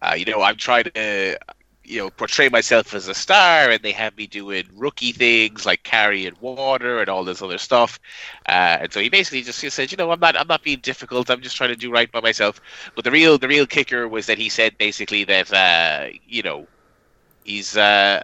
uh, 0.01 0.14
you 0.16 0.24
know 0.24 0.43
I'm 0.43 0.56
trying 0.56 0.85
to 0.85 1.39
you 1.85 1.99
know 1.99 2.11
portray 2.11 2.49
myself 2.49 2.95
as 2.95 3.09
a 3.09 3.15
star, 3.15 3.71
and 3.71 3.83
they 3.83 3.93
have 3.93 4.17
me 4.17 4.27
doing 4.27 4.65
rookie 4.75 5.13
things 5.13 5.67
like 5.67 5.83
carrying 5.83 6.35
water 6.41 7.01
and 7.01 7.09
all 7.09 7.25
this 7.25 7.43
other 7.43 7.59
stuff. 7.59 7.99
Uh, 8.49 8.79
and 8.83 8.93
so 8.93 9.01
he 9.01 9.09
basically 9.09 9.43
just 9.43 9.61
said, 9.61 9.91
you 9.91 9.97
know, 9.97 10.11
I'm 10.11 10.21
not 10.21 10.37
I'm 10.37 10.49
not 10.49 10.63
being 10.63 10.81
difficult. 10.81 11.31
I'm 11.31 11.43
just 11.43 11.57
trying 11.57 11.71
to 11.71 11.77
do 11.77 11.91
right 11.93 12.11
by 12.11 12.21
myself. 12.21 12.61
But 12.95 13.05
the 13.05 13.11
real 13.11 13.39
the 13.39 13.49
real 13.49 13.67
kicker 13.67 14.09
was 14.09 14.27
that 14.27 14.39
he 14.39 14.49
said 14.49 14.79
basically 14.79 15.25
that 15.25 15.53
uh, 15.53 16.09
you 16.27 16.43
know 16.43 16.69
he's 17.45 17.77
uh 17.77 18.21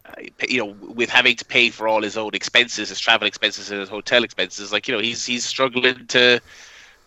you 0.48 0.58
know 0.58 0.66
with 0.94 1.10
having 1.10 1.34
to 1.36 1.44
pay 1.44 1.70
for 1.70 1.88
all 1.88 2.02
his 2.02 2.16
own 2.16 2.30
expenses 2.34 2.88
his 2.90 3.00
travel 3.00 3.26
expenses 3.26 3.70
and 3.70 3.80
his 3.80 3.88
hotel 3.88 4.22
expenses 4.22 4.72
like 4.72 4.86
you 4.86 4.94
know 4.94 5.00
he's 5.00 5.24
he's 5.26 5.44
struggling 5.44 6.06
to 6.06 6.40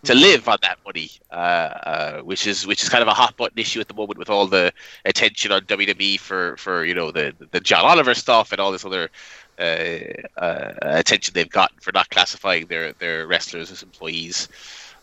to 0.04 0.14
live 0.14 0.48
on 0.48 0.58
that 0.62 0.78
money 0.84 1.10
uh, 1.30 1.34
uh 1.34 2.20
which 2.22 2.46
is 2.46 2.66
which 2.66 2.82
is 2.82 2.88
kind 2.88 3.02
of 3.02 3.08
a 3.08 3.14
hot 3.14 3.36
button 3.36 3.58
issue 3.58 3.80
at 3.80 3.88
the 3.88 3.94
moment 3.94 4.18
with 4.18 4.30
all 4.30 4.46
the 4.46 4.72
attention 5.04 5.52
on 5.52 5.62
WWE 5.62 6.18
for 6.18 6.56
for 6.56 6.84
you 6.84 6.94
know 6.94 7.10
the 7.10 7.34
the 7.50 7.60
John 7.60 7.84
Oliver 7.84 8.14
stuff 8.14 8.52
and 8.52 8.60
all 8.60 8.72
this 8.72 8.84
other 8.84 9.10
uh, 9.58 10.40
uh, 10.40 10.72
attention 10.82 11.34
they've 11.34 11.48
gotten 11.48 11.78
for 11.78 11.92
not 11.92 12.08
classifying 12.10 12.66
their 12.66 12.92
their 12.94 13.26
wrestlers 13.26 13.70
as 13.70 13.82
employees 13.82 14.48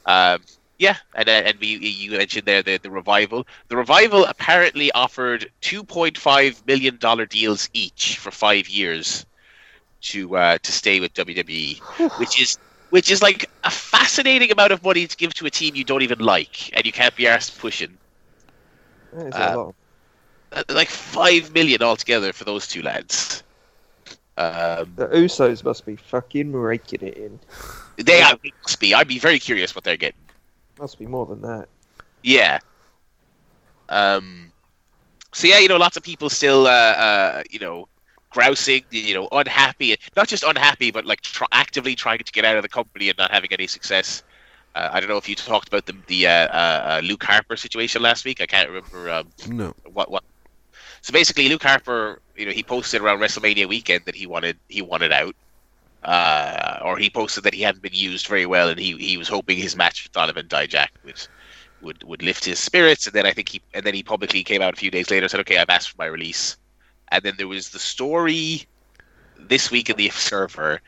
um 0.05 0.41
yeah, 0.79 0.95
and 1.13 1.27
uh, 1.27 1.31
and 1.31 1.59
we 1.59 1.67
you 1.77 2.11
mentioned 2.11 2.45
there 2.45 2.63
the, 2.63 2.77
the 2.77 2.89
revival. 2.89 3.45
The 3.67 3.75
revival 3.75 4.25
apparently 4.25 4.91
offered 4.93 5.51
two 5.59 5.83
point 5.83 6.17
five 6.17 6.65
million 6.65 6.97
dollar 6.97 7.25
deals 7.25 7.69
each 7.73 8.17
for 8.17 8.31
five 8.31 8.69
years 8.69 9.25
to 10.03 10.37
uh, 10.37 10.57
to 10.57 10.71
stay 10.71 11.01
with 11.01 11.13
WWE, 11.13 11.79
which 12.17 12.41
is 12.41 12.57
which 12.89 13.11
is 13.11 13.21
like 13.21 13.49
a 13.63 13.69
fascinating 13.69 14.51
amount 14.51 14.71
of 14.71 14.83
money 14.83 15.07
to 15.07 15.15
give 15.17 15.33
to 15.35 15.45
a 15.45 15.49
team 15.49 15.75
you 15.75 15.83
don't 15.83 16.01
even 16.01 16.19
like 16.19 16.75
and 16.75 16.85
you 16.85 16.91
can't 16.91 17.15
be 17.15 17.27
asked 17.27 17.57
pushing. 17.59 17.97
That 19.13 19.27
is 19.27 19.35
a 19.35 19.55
lot. 19.57 19.75
Uh, 20.51 20.63
Like 20.69 20.89
five 20.89 21.53
million 21.53 21.81
altogether 21.81 22.33
for 22.33 22.43
those 22.43 22.67
two 22.67 22.81
lads. 22.81 23.43
Um, 24.37 24.93
The 24.95 25.07
Usos 25.07 25.63
must 25.63 25.85
be 25.85 25.95
fucking 25.95 26.53
raking 26.53 27.01
it 27.01 27.17
in. 27.17 27.39
they 27.97 28.21
are, 28.21 28.37
must 28.63 28.79
be. 28.79 28.93
I'd 28.93 29.07
be 29.07 29.19
very 29.19 29.39
curious 29.39 29.75
what 29.75 29.83
they're 29.83 29.97
getting. 29.97 30.19
Must 30.79 30.97
be 30.97 31.05
more 31.05 31.25
than 31.25 31.41
that. 31.41 31.67
Yeah. 32.23 32.59
Um. 33.89 34.51
So 35.33 35.47
yeah, 35.47 35.59
you 35.59 35.67
know, 35.67 35.77
lots 35.77 35.97
of 35.97 36.03
people 36.03 36.29
still, 36.29 36.65
uh, 36.67 36.71
uh, 36.71 37.43
you 37.51 37.59
know, 37.59 37.87
grousing, 38.31 38.83
you 38.91 39.13
know, 39.13 39.27
unhappy. 39.31 39.95
Not 40.15 40.27
just 40.27 40.43
unhappy, 40.43 40.91
but 40.91 41.05
like 41.05 41.21
tr- 41.21 41.45
actively 41.51 41.95
trying 41.95 42.19
to 42.19 42.31
get 42.31 42.45
out 42.45 42.57
of 42.57 42.63
the 42.63 42.69
company 42.69 43.09
and 43.09 43.17
not 43.17 43.31
having 43.31 43.51
any 43.53 43.67
success. 43.67 44.23
Uh, 44.75 44.89
I 44.91 44.99
don't 44.99 45.09
know 45.09 45.17
if 45.17 45.29
you 45.29 45.35
talked 45.35 45.67
about 45.67 45.85
the 45.85 45.95
the 46.07 46.27
uh, 46.27 46.47
uh, 46.47 46.99
uh, 46.99 47.01
Luke 47.03 47.23
Harper 47.23 47.57
situation 47.57 48.01
last 48.01 48.25
week. 48.25 48.41
I 48.41 48.47
can't 48.47 48.69
remember 48.69 49.09
um, 49.11 49.31
No. 49.47 49.73
what 49.91 50.11
what. 50.11 50.23
So 51.01 51.13
basically, 51.13 51.49
Luke 51.49 51.63
Harper, 51.63 52.21
you 52.35 52.45
know, 52.45 52.51
he 52.51 52.63
posted 52.63 53.01
around 53.01 53.19
WrestleMania 53.19 53.67
weekend 53.67 54.05
that 54.05 54.15
he 54.15 54.27
wanted 54.27 54.59
he 54.69 54.81
wanted 54.81 55.13
out, 55.13 55.35
uh, 56.03 56.79
or 56.85 56.97
he 56.97 57.09
posted 57.09 57.43
that 57.45 57.55
he 57.55 57.63
hadn't 57.63 57.83
been 57.83 57.93
used 57.93 58.27
very 58.27 58.45
well, 58.45 58.69
and 58.69 58.79
he 58.79 58.97
he 58.97 59.17
was 59.17 59.29
hoping 59.29 59.57
his 59.57 59.75
match 59.77 60.03
with 60.05 60.13
Donovan 60.13 60.47
Dijak 60.47 60.89
would 61.03 61.27
would 61.81 62.03
would 62.05 62.23
lift 62.23 62.45
his 62.45 62.59
spirits. 62.59 63.07
And 63.07 63.15
then 63.15 63.27
I 63.27 63.33
think 63.33 63.49
he 63.49 63.63
and 63.73 63.85
then 63.85 63.95
he 63.95 64.03
publicly 64.03 64.43
came 64.43 64.61
out 64.61 64.73
a 64.75 64.77
few 64.77 64.91
days 64.91 65.11
later 65.11 65.25
and 65.25 65.31
said, 65.31 65.41
"Okay, 65.41 65.57
I've 65.59 65.69
asked 65.71 65.91
for 65.91 65.97
my 65.99 66.07
release." 66.07 66.57
And 67.11 67.23
then 67.23 67.35
there 67.37 67.47
was 67.47 67.69
the 67.69 67.79
story 67.79 68.67
this 69.47 69.71
week 69.71 69.89
in 69.89 69.95
the 69.97 70.07
Observer 70.07 70.81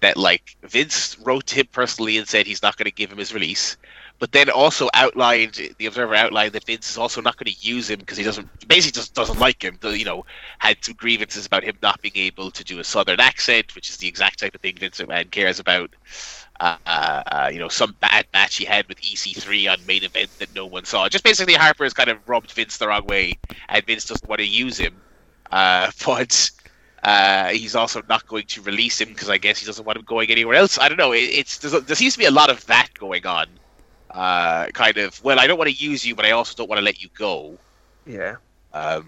that 0.00 0.16
like 0.16 0.56
Vince 0.64 1.18
wrote 1.20 1.46
to 1.46 1.56
him 1.56 1.66
personally 1.72 2.18
and 2.18 2.28
said 2.28 2.46
he's 2.46 2.62
not 2.62 2.76
going 2.76 2.84
to 2.84 2.92
give 2.92 3.10
him 3.10 3.18
his 3.18 3.32
release, 3.32 3.76
but 4.18 4.32
then 4.32 4.50
also 4.50 4.88
outlined 4.94 5.74
the 5.78 5.86
Observer 5.86 6.14
outlined 6.14 6.52
that 6.52 6.64
Vince 6.64 6.90
is 6.90 6.98
also 6.98 7.20
not 7.20 7.36
going 7.36 7.52
to 7.52 7.66
use 7.66 7.88
him 7.90 7.98
because 8.00 8.18
he 8.18 8.24
doesn't 8.24 8.48
basically 8.68 8.92
just 8.92 9.14
doesn't 9.14 9.38
like 9.38 9.62
him. 9.62 9.78
You 9.82 10.04
know, 10.04 10.24
had 10.58 10.84
some 10.84 10.94
grievances 10.94 11.46
about 11.46 11.64
him 11.64 11.76
not 11.82 12.00
being 12.02 12.16
able 12.16 12.50
to 12.50 12.64
do 12.64 12.78
a 12.78 12.84
Southern 12.84 13.20
accent, 13.20 13.74
which 13.74 13.90
is 13.90 13.96
the 13.96 14.08
exact 14.08 14.40
type 14.40 14.54
of 14.54 14.60
thing 14.60 14.76
Vince 14.76 15.00
McMahon 15.00 15.30
cares 15.30 15.58
about. 15.58 15.94
Uh, 16.60 16.76
uh, 16.86 17.50
you 17.52 17.58
know, 17.58 17.68
some 17.68 17.96
bad 18.00 18.26
match 18.32 18.56
he 18.56 18.64
had 18.64 18.86
with 18.88 19.00
EC3 19.00 19.72
on 19.72 19.84
main 19.86 20.04
event 20.04 20.30
that 20.38 20.54
no 20.54 20.66
one 20.66 20.84
saw. 20.84 21.08
Just 21.08 21.24
basically, 21.24 21.54
Harper 21.54 21.82
has 21.82 21.92
kind 21.92 22.08
of 22.08 22.18
rubbed 22.28 22.52
Vince 22.52 22.78
the 22.78 22.86
wrong 22.86 23.04
way, 23.04 23.38
and 23.68 23.84
Vince 23.84 24.04
doesn't 24.04 24.28
want 24.28 24.38
to 24.38 24.46
use 24.46 24.78
him. 24.78 25.02
Uh, 25.54 25.90
but 26.06 26.50
uh, 27.04 27.48
he's 27.48 27.74
also 27.74 28.02
not 28.08 28.26
going 28.26 28.46
to 28.46 28.62
release 28.62 29.00
him 29.00 29.08
because 29.08 29.30
I 29.30 29.38
guess 29.38 29.58
he 29.58 29.66
doesn't 29.66 29.84
want 29.84 29.98
him 29.98 30.04
going 30.04 30.30
anywhere 30.30 30.56
else. 30.56 30.78
I 30.78 30.88
don't 30.88 30.98
know. 30.98 31.12
It, 31.12 31.30
it's 31.40 31.58
there 31.58 31.96
seems 31.96 32.14
to 32.14 32.18
be 32.18 32.26
a 32.26 32.30
lot 32.30 32.50
of 32.50 32.66
that 32.66 32.88
going 32.98 33.26
on. 33.26 33.46
Uh, 34.10 34.66
kind 34.72 34.96
of. 34.98 35.22
Well, 35.24 35.40
I 35.40 35.46
don't 35.46 35.58
want 35.58 35.70
to 35.70 35.76
use 35.76 36.04
you, 36.04 36.14
but 36.14 36.24
I 36.24 36.32
also 36.32 36.54
don't 36.56 36.68
want 36.68 36.78
to 36.78 36.84
let 36.84 37.02
you 37.02 37.08
go. 37.16 37.58
Yeah. 38.06 38.36
Um, 38.72 39.06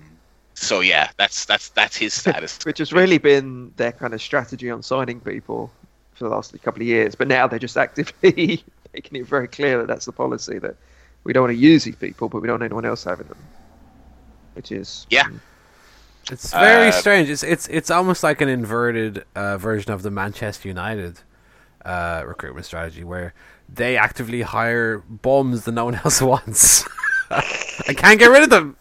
so 0.54 0.80
yeah, 0.80 1.10
that's 1.16 1.44
that's 1.44 1.68
that's 1.70 1.96
his 1.96 2.14
status. 2.14 2.58
Which 2.64 2.78
has 2.78 2.92
really 2.92 3.18
been 3.18 3.72
their 3.76 3.92
kind 3.92 4.14
of 4.14 4.22
strategy 4.22 4.70
on 4.70 4.82
signing 4.82 5.20
people 5.20 5.70
for 6.14 6.24
the 6.24 6.30
last 6.30 6.60
couple 6.62 6.82
of 6.82 6.88
years. 6.88 7.14
But 7.14 7.28
now 7.28 7.46
they're 7.46 7.58
just 7.58 7.76
actively 7.86 8.62
making 8.92 9.20
it 9.20 9.26
very 9.26 9.48
clear 9.48 9.78
that 9.78 9.86
that's 9.86 10.06
the 10.06 10.12
policy 10.12 10.58
that 10.58 10.76
we 11.24 11.32
don't 11.32 11.44
want 11.44 11.56
to 11.56 11.60
use 11.60 11.84
these 11.84 11.96
people, 11.96 12.28
but 12.28 12.40
we 12.40 12.46
don't 12.46 12.54
want 12.54 12.64
anyone 12.64 12.84
else 12.84 13.04
having 13.04 13.26
them. 13.28 13.38
Which 14.54 14.72
is 14.72 15.06
Yeah. 15.10 15.28
It's 16.30 16.52
very 16.52 16.88
Uh, 16.88 16.92
strange. 16.92 17.30
It's 17.30 17.42
it's 17.42 17.68
it's 17.68 17.90
almost 17.90 18.22
like 18.22 18.40
an 18.40 18.48
inverted 18.48 19.24
uh, 19.34 19.58
version 19.58 19.92
of 19.92 20.02
the 20.02 20.10
Manchester 20.10 20.68
United 20.68 21.20
uh, 21.84 22.22
recruitment 22.26 22.66
strategy, 22.66 23.04
where 23.04 23.32
they 23.68 23.96
actively 23.96 24.42
hire 24.42 24.98
bums 24.98 25.64
that 25.64 25.72
no 25.72 25.84
one 25.84 25.94
else 26.04 26.20
wants. 26.20 26.84
I 27.30 27.94
can't 27.96 28.18
get 28.18 28.26
rid 28.30 28.42
of 28.42 28.50
them. 28.50 28.76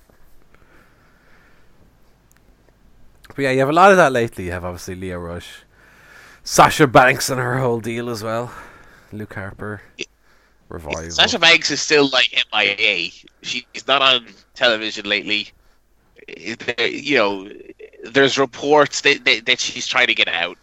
But 3.35 3.43
yeah, 3.43 3.51
you 3.51 3.59
have 3.59 3.69
a 3.69 3.73
lot 3.73 3.91
of 3.91 3.97
that 3.97 4.11
lately. 4.11 4.45
You 4.45 4.51
have 4.51 4.65
obviously 4.65 4.95
Lio 4.95 5.19
Rush, 5.19 5.63
Sasha 6.43 6.87
Banks, 6.87 7.29
and 7.29 7.39
her 7.39 7.59
whole 7.59 7.79
deal 7.79 8.09
as 8.09 8.23
well. 8.23 8.51
Luke 9.11 9.33
Harper, 9.35 9.81
revival. 10.69 11.11
Sasha 11.11 11.37
Banks 11.37 11.69
is 11.69 11.81
still 11.81 12.07
like 12.09 12.29
MIA. 12.53 13.11
She's 13.43 13.87
not 13.87 14.01
on 14.01 14.25
television 14.55 15.05
lately. 15.05 15.49
You 16.27 17.17
know, 17.17 17.49
there's 18.03 18.37
reports 18.37 19.01
that, 19.01 19.25
that, 19.25 19.45
that 19.45 19.59
she's 19.59 19.87
trying 19.87 20.07
to 20.07 20.15
get 20.15 20.27
out. 20.27 20.57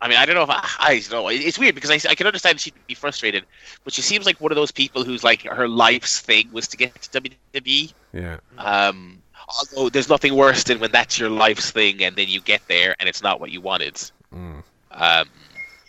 I 0.00 0.08
mean, 0.08 0.18
I 0.18 0.26
don't 0.26 0.34
know 0.34 0.42
if 0.42 0.50
I, 0.50 0.68
I 0.80 1.02
don't 1.08 1.22
know. 1.22 1.28
It's 1.28 1.58
weird 1.58 1.76
because 1.76 1.90
I, 1.90 2.10
I 2.10 2.14
can 2.14 2.26
understand 2.26 2.58
she'd 2.60 2.74
be 2.88 2.94
frustrated, 2.94 3.44
but 3.84 3.92
she 3.92 4.02
seems 4.02 4.26
like 4.26 4.40
one 4.40 4.50
of 4.50 4.56
those 4.56 4.72
people 4.72 5.04
who's 5.04 5.22
like 5.22 5.42
her 5.42 5.68
life's 5.68 6.20
thing 6.20 6.48
was 6.52 6.66
to 6.68 6.76
get 6.76 7.00
to 7.02 7.20
WWE. 7.20 7.92
Yeah. 8.12 8.38
Um, 8.58 9.22
although 9.48 9.88
there's 9.90 10.08
nothing 10.08 10.34
worse 10.34 10.64
than 10.64 10.80
when 10.80 10.90
that's 10.90 11.18
your 11.18 11.30
life's 11.30 11.70
thing 11.70 12.02
and 12.02 12.16
then 12.16 12.28
you 12.28 12.40
get 12.40 12.66
there 12.68 12.96
and 12.98 13.08
it's 13.08 13.22
not 13.22 13.40
what 13.40 13.52
you 13.52 13.60
wanted. 13.60 13.94
Mm. 14.34 14.62
Um, 14.90 15.28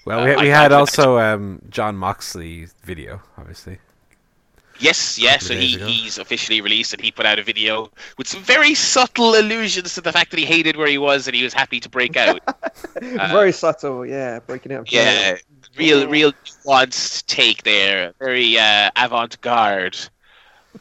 Well, 0.05 0.19
Uh, 0.19 0.25
we, 0.25 0.31
I 0.33 0.41
we 0.43 0.47
had 0.49 0.71
also 0.71 1.17
um, 1.17 1.61
John 1.69 1.95
Moxley 1.95 2.67
video, 2.83 3.21
obviously. 3.37 3.79
Yes, 4.79 5.17
yes. 5.17 5.47
couple 5.47 5.47
So 5.47 5.55
he, 5.55 5.75
ago. 5.75 5.85
he's 5.85 6.17
officially 6.17 6.61
released, 6.61 6.93
and 6.93 7.01
he 7.01 7.11
put 7.11 7.25
out 7.25 7.39
a 7.39 7.43
video 7.43 7.91
with 8.17 8.27
some 8.27 8.41
very 8.41 8.73
subtle 8.73 9.35
allusions 9.35 9.93
to 9.95 10.01
the 10.01 10.11
fact 10.11 10.31
that 10.31 10.39
he 10.39 10.45
hated 10.45 10.75
where 10.77 10.87
he 10.87 10.97
was 10.97 11.27
and 11.27 11.35
he 11.35 11.43
was 11.43 11.53
happy 11.53 11.79
to 11.79 11.89
break 11.89 12.17
out. 12.17 12.41
very 13.01 13.51
subtle. 13.51 14.05
Yeah, 14.05 14.39
breaking 14.39 14.73
out. 14.73 14.91
yeah, 14.91 15.37
real, 15.77 16.07
real 16.07 16.33
nuanced 16.65 17.25
take 17.27 17.63
there. 17.63 18.13
Very 18.19 18.57
uh, 18.57 18.89
avant-garde. 18.95 19.97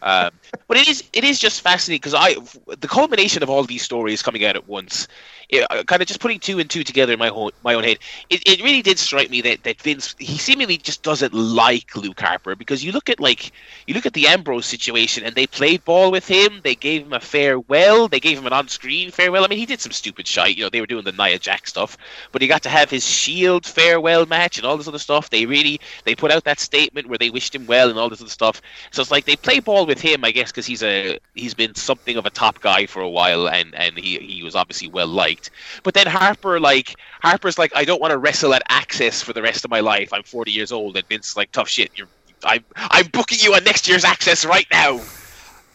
Um, 0.00 0.30
but 0.68 0.78
it 0.78 0.88
is, 0.88 1.04
it 1.12 1.22
is 1.22 1.38
just 1.38 1.60
fascinating 1.60 2.00
because 2.00 2.14
I, 2.14 2.34
the 2.80 2.88
culmination 2.88 3.42
of 3.42 3.50
all 3.50 3.62
these 3.64 3.82
stories 3.82 4.22
coming 4.22 4.44
out 4.44 4.56
at 4.56 4.66
once, 4.66 5.06
it, 5.52 5.66
uh, 5.70 5.84
kind 5.84 6.02
of 6.02 6.08
just 6.08 6.18
putting 6.18 6.40
two 6.40 6.58
and 6.58 6.68
two 6.68 6.82
together 6.82 7.12
in 7.12 7.18
my 7.18 7.28
whole, 7.28 7.52
my 7.62 7.74
own 7.74 7.84
head. 7.84 7.98
It, 8.30 8.42
it 8.46 8.62
really 8.64 8.82
did 8.82 8.98
strike 8.98 9.30
me 9.30 9.42
that, 9.42 9.62
that 9.64 9.80
Vince, 9.80 10.16
he 10.18 10.38
seemingly 10.38 10.78
just 10.78 11.02
doesn't 11.02 11.34
like 11.34 11.94
Luke 11.94 12.20
Harper 12.20 12.56
because 12.56 12.82
you 12.82 12.90
look 12.90 13.08
at 13.10 13.20
like, 13.20 13.52
you 13.86 13.94
look 13.94 14.06
at 14.06 14.14
the 14.14 14.26
Ambrose 14.26 14.66
situation 14.66 15.22
and 15.24 15.34
they 15.34 15.46
played 15.46 15.84
ball 15.84 16.10
with 16.10 16.26
him. 16.26 16.60
They 16.64 16.74
gave 16.74 17.04
him 17.04 17.12
a 17.12 17.20
farewell. 17.20 18.08
They 18.08 18.18
gave 18.18 18.38
him 18.38 18.46
an 18.46 18.52
on-screen 18.52 19.10
farewell. 19.10 19.44
I 19.44 19.48
mean, 19.48 19.58
he 19.58 19.66
did 19.66 19.80
some 19.80 19.92
stupid 19.92 20.26
shit. 20.26 20.56
You 20.56 20.64
know, 20.64 20.70
they 20.70 20.80
were 20.80 20.86
doing 20.86 21.04
the 21.04 21.12
Nia 21.12 21.38
Jax 21.38 21.70
stuff, 21.70 21.96
but 22.32 22.40
he 22.40 22.48
got 22.48 22.62
to 22.62 22.70
have 22.70 22.90
his 22.90 23.06
Shield 23.06 23.66
farewell 23.66 24.24
match 24.26 24.56
and 24.56 24.66
all 24.66 24.78
this 24.78 24.88
other 24.88 24.98
stuff. 24.98 25.28
They 25.28 25.44
really, 25.44 25.80
they 26.04 26.14
put 26.14 26.30
out 26.30 26.44
that 26.44 26.60
statement 26.60 27.08
where 27.08 27.18
they 27.18 27.30
wished 27.30 27.54
him 27.54 27.66
well 27.66 27.90
and 27.90 27.98
all 27.98 28.08
this 28.08 28.22
other 28.22 28.30
stuff. 28.30 28.62
So 28.90 29.02
it's 29.02 29.10
like 29.10 29.26
they 29.26 29.36
play 29.36 29.60
ball 29.60 29.84
with 29.84 30.00
him, 30.00 30.24
I 30.24 30.30
guess, 30.30 30.50
because 30.50 30.64
he's 30.64 30.82
a 30.82 31.18
he's 31.34 31.54
been 31.54 31.74
something 31.74 32.16
of 32.16 32.24
a 32.24 32.30
top 32.30 32.60
guy 32.60 32.86
for 32.86 33.02
a 33.02 33.08
while, 33.08 33.48
and 33.48 33.74
and 33.74 33.98
he 33.98 34.18
he 34.18 34.42
was 34.42 34.54
obviously 34.54 34.88
well 34.88 35.06
liked. 35.06 35.41
But 35.82 35.94
then 35.94 36.06
Harper, 36.06 36.60
like 36.60 36.94
Harper's 37.22 37.58
like, 37.58 37.72
I 37.74 37.84
don't 37.84 38.00
want 38.00 38.12
to 38.12 38.18
wrestle 38.18 38.54
at 38.54 38.62
Access 38.68 39.22
for 39.22 39.32
the 39.32 39.42
rest 39.42 39.64
of 39.64 39.70
my 39.70 39.80
life. 39.80 40.12
I'm 40.12 40.22
40 40.22 40.50
years 40.50 40.72
old, 40.72 40.96
and 40.96 41.06
Vince's 41.08 41.36
like, 41.36 41.52
tough 41.52 41.68
shit. 41.68 41.90
You're 41.96 42.08
I'm 42.44 42.64
I'm 42.76 43.06
booking 43.08 43.38
you 43.40 43.54
on 43.54 43.64
next 43.64 43.88
year's 43.88 44.04
Access 44.04 44.44
right 44.44 44.66
now. 44.70 45.00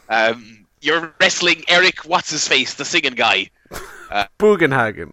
Um, 0.09 0.65
you're 0.81 1.13
wrestling 1.19 1.63
Eric 1.67 1.99
what's 2.05 2.29
his 2.29 2.47
face, 2.47 2.73
the 2.73 2.85
singing 2.85 3.13
guy. 3.13 3.49
Bugenhagen. 4.39 5.11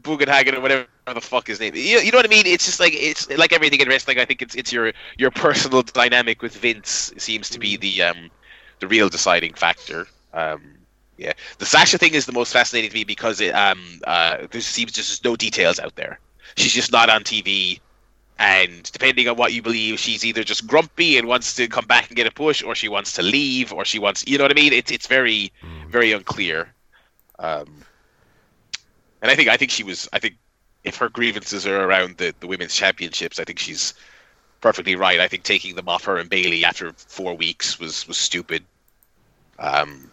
Bugenhagen 0.00 0.54
or 0.54 0.60
whatever 0.60 0.86
the 1.06 1.20
fuck 1.20 1.46
his 1.46 1.60
name. 1.60 1.74
is. 1.74 1.86
You, 1.86 1.98
you 1.98 2.10
know 2.10 2.18
what 2.18 2.26
I 2.26 2.28
mean? 2.28 2.46
It's 2.46 2.66
just 2.66 2.80
like 2.80 2.92
it's 2.94 3.28
like 3.30 3.52
everything 3.52 3.80
in 3.80 3.88
wrestling. 3.88 4.18
I 4.18 4.24
think 4.24 4.42
it's 4.42 4.54
it's 4.54 4.72
your 4.72 4.92
your 5.16 5.30
personal 5.30 5.82
dynamic 5.82 6.42
with 6.42 6.56
Vince 6.56 7.12
seems 7.16 7.48
to 7.50 7.58
be 7.58 7.76
the 7.76 8.02
um 8.02 8.30
the 8.80 8.86
real 8.86 9.08
deciding 9.08 9.54
factor. 9.54 10.06
Um, 10.32 10.77
yeah, 11.18 11.32
the 11.58 11.66
Sasha 11.66 11.98
thing 11.98 12.14
is 12.14 12.26
the 12.26 12.32
most 12.32 12.52
fascinating 12.52 12.90
to 12.90 12.96
me 12.96 13.04
because 13.04 13.40
it 13.40 13.50
um 13.50 14.00
uh 14.06 14.46
there 14.50 14.60
seems 14.60 14.92
just 14.92 15.24
no 15.24 15.36
details 15.36 15.78
out 15.78 15.96
there. 15.96 16.18
She's 16.56 16.72
just 16.72 16.92
not 16.92 17.10
on 17.10 17.22
TV. 17.22 17.80
And 18.40 18.84
depending 18.92 19.26
on 19.28 19.36
what 19.36 19.52
you 19.52 19.62
believe, 19.62 19.98
she's 19.98 20.24
either 20.24 20.44
just 20.44 20.64
grumpy 20.64 21.18
and 21.18 21.26
wants 21.26 21.56
to 21.56 21.66
come 21.66 21.86
back 21.86 22.06
and 22.06 22.16
get 22.16 22.28
a 22.28 22.30
push, 22.30 22.62
or 22.62 22.76
she 22.76 22.88
wants 22.88 23.12
to 23.14 23.22
leave, 23.22 23.72
or 23.72 23.84
she 23.84 23.98
wants, 23.98 24.24
you 24.28 24.38
know 24.38 24.44
what 24.44 24.52
I 24.52 24.54
mean? 24.54 24.72
It's 24.72 24.92
it's 24.92 25.08
very, 25.08 25.52
very 25.88 26.12
unclear. 26.12 26.72
Um, 27.40 27.82
and 29.20 29.30
I 29.30 29.34
think 29.34 29.48
I 29.48 29.56
think 29.56 29.72
she 29.72 29.82
was 29.82 30.08
I 30.12 30.20
think 30.20 30.36
if 30.84 30.96
her 30.98 31.08
grievances 31.08 31.66
are 31.66 31.82
around 31.84 32.18
the, 32.18 32.32
the 32.38 32.46
women's 32.46 32.74
championships, 32.74 33.40
I 33.40 33.44
think 33.44 33.58
she's 33.58 33.94
perfectly 34.60 34.94
right. 34.94 35.18
I 35.18 35.26
think 35.26 35.42
taking 35.42 35.74
them 35.74 35.88
off 35.88 36.04
her 36.04 36.18
and 36.18 36.30
Bayley 36.30 36.64
after 36.64 36.92
four 36.92 37.34
weeks 37.34 37.80
was 37.80 38.06
was 38.06 38.18
stupid. 38.18 38.64
Um, 39.58 40.12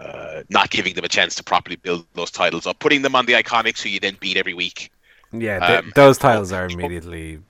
uh, 0.00 0.42
not 0.50 0.70
giving 0.70 0.94
them 0.94 1.04
a 1.04 1.08
chance 1.08 1.34
to 1.36 1.44
properly 1.44 1.76
build 1.76 2.06
those 2.14 2.30
titles 2.30 2.66
up, 2.66 2.78
putting 2.78 3.02
them 3.02 3.14
on 3.14 3.26
the 3.26 3.34
iconics 3.34 3.82
who 3.82 3.88
you 3.90 4.00
then 4.00 4.16
beat 4.20 4.36
every 4.36 4.54
week. 4.54 4.90
Yeah, 5.32 5.60
th- 5.60 5.78
Um, 5.80 5.92
those 5.94 6.18
titles 6.18 6.52
are 6.52 6.66
immediately. 6.66 7.40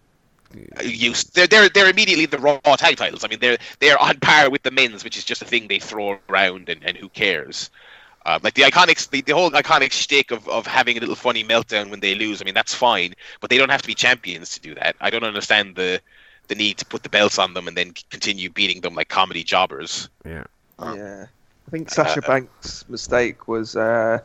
used. 0.83 1.35
They're 1.35 1.47
they're 1.47 1.69
they're 1.69 1.91
immediately 1.91 2.27
the 2.27 2.39
raw 2.39 2.59
tag 2.77 2.97
titles. 2.97 3.25
I 3.25 3.29
mean 3.29 3.39
they're 3.41 3.59
they're 3.79 3.99
on 3.99 4.19
par 4.21 4.51
with 4.51 4.63
the 4.63 4.71
men's, 4.71 5.05
which 5.05 5.17
is 5.17 5.25
just 5.25 5.43
a 5.43 5.45
thing 5.45 5.69
they 5.69 5.79
throw 5.79 6.19
around 6.29 6.69
and, 6.69 6.83
and 6.85 6.97
who 6.97 7.09
cares. 7.09 7.71
Um, 8.27 8.41
like 8.43 8.53
the 8.55 8.63
iconics, 8.63 9.09
the, 9.09 9.23
the 9.23 9.33
whole 9.33 9.51
iconic 9.53 9.93
shtick 9.93 10.31
of, 10.31 10.47
of 10.47 10.67
having 10.67 10.99
a 10.99 11.01
little 11.01 11.15
funny 11.15 11.43
meltdown 11.43 11.89
when 11.91 12.01
they 12.01 12.15
lose. 12.15 12.43
I 12.43 12.45
mean, 12.45 12.53
that's 12.55 12.75
fine, 12.75 13.15
but 13.41 13.49
they 13.49 13.57
don't 13.57 13.71
have 13.71 13.81
to 13.81 13.87
be 13.87 13.95
champions 13.95 14.51
to 14.51 14.61
do 14.61 14.75
that. 14.75 14.95
I 15.01 15.09
don't 15.09 15.25
understand 15.25 15.77
the 15.77 16.01
the 16.49 16.55
need 16.55 16.77
to 16.79 16.85
put 16.85 17.03
the 17.03 17.09
belts 17.09 17.39
on 17.39 17.55
them 17.55 17.69
and 17.69 17.77
then 17.77 17.95
continue 18.11 18.51
beating 18.51 18.81
them 18.83 18.95
like 18.95 19.09
comedy 19.09 19.43
jobbers. 19.45 20.09
Yeah. 20.27 20.45
Yeah. 20.83 21.27
I 21.71 21.77
think 21.77 21.89
Sasha 21.91 22.21
Banks' 22.21 22.85
mistake 22.89 23.47
was 23.47 23.77
uh, 23.77 24.19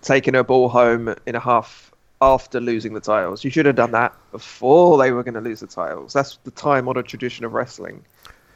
taking 0.00 0.32
her 0.32 0.42
ball 0.42 0.70
home 0.70 1.14
in 1.26 1.34
a 1.34 1.40
half 1.40 1.92
after 2.22 2.58
losing 2.58 2.94
the 2.94 3.00
titles. 3.00 3.44
You 3.44 3.50
should 3.50 3.66
have 3.66 3.76
done 3.76 3.90
that 3.90 4.14
before 4.32 4.96
they 4.96 5.10
were 5.12 5.22
going 5.22 5.34
to 5.34 5.42
lose 5.42 5.60
the 5.60 5.66
titles. 5.66 6.14
That's 6.14 6.38
the 6.44 6.50
time-honored 6.52 7.04
tradition 7.06 7.44
of 7.44 7.52
wrestling. 7.52 8.02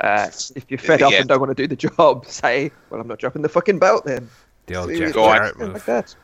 Uh, 0.01 0.31
if 0.57 0.65
you're 0.71 0.79
fed 0.79 1.03
up 1.03 1.13
Yeah. 1.13 1.19
and 1.19 1.29
don't 1.29 1.39
want 1.41 1.55
to 1.55 1.63
do 1.63 1.67
the 1.67 1.77
job, 1.77 2.25
say, 2.29 2.71
"Well, 2.89 2.99
I'm 3.03 3.07
not 3.09 3.19
dropping 3.19 3.43
the 3.43 3.51
fucking 3.51 3.79
belt 3.79 4.07
then." 4.07 4.31
The 4.65 4.77
old 4.77 4.89
Jeff 4.89 5.01
it's 5.03 5.13
Go 5.13 5.25
on. 5.25 5.37
Jarrett 5.37 5.59
like 5.59 5.69
move. 5.73 5.85
that. 5.85 6.17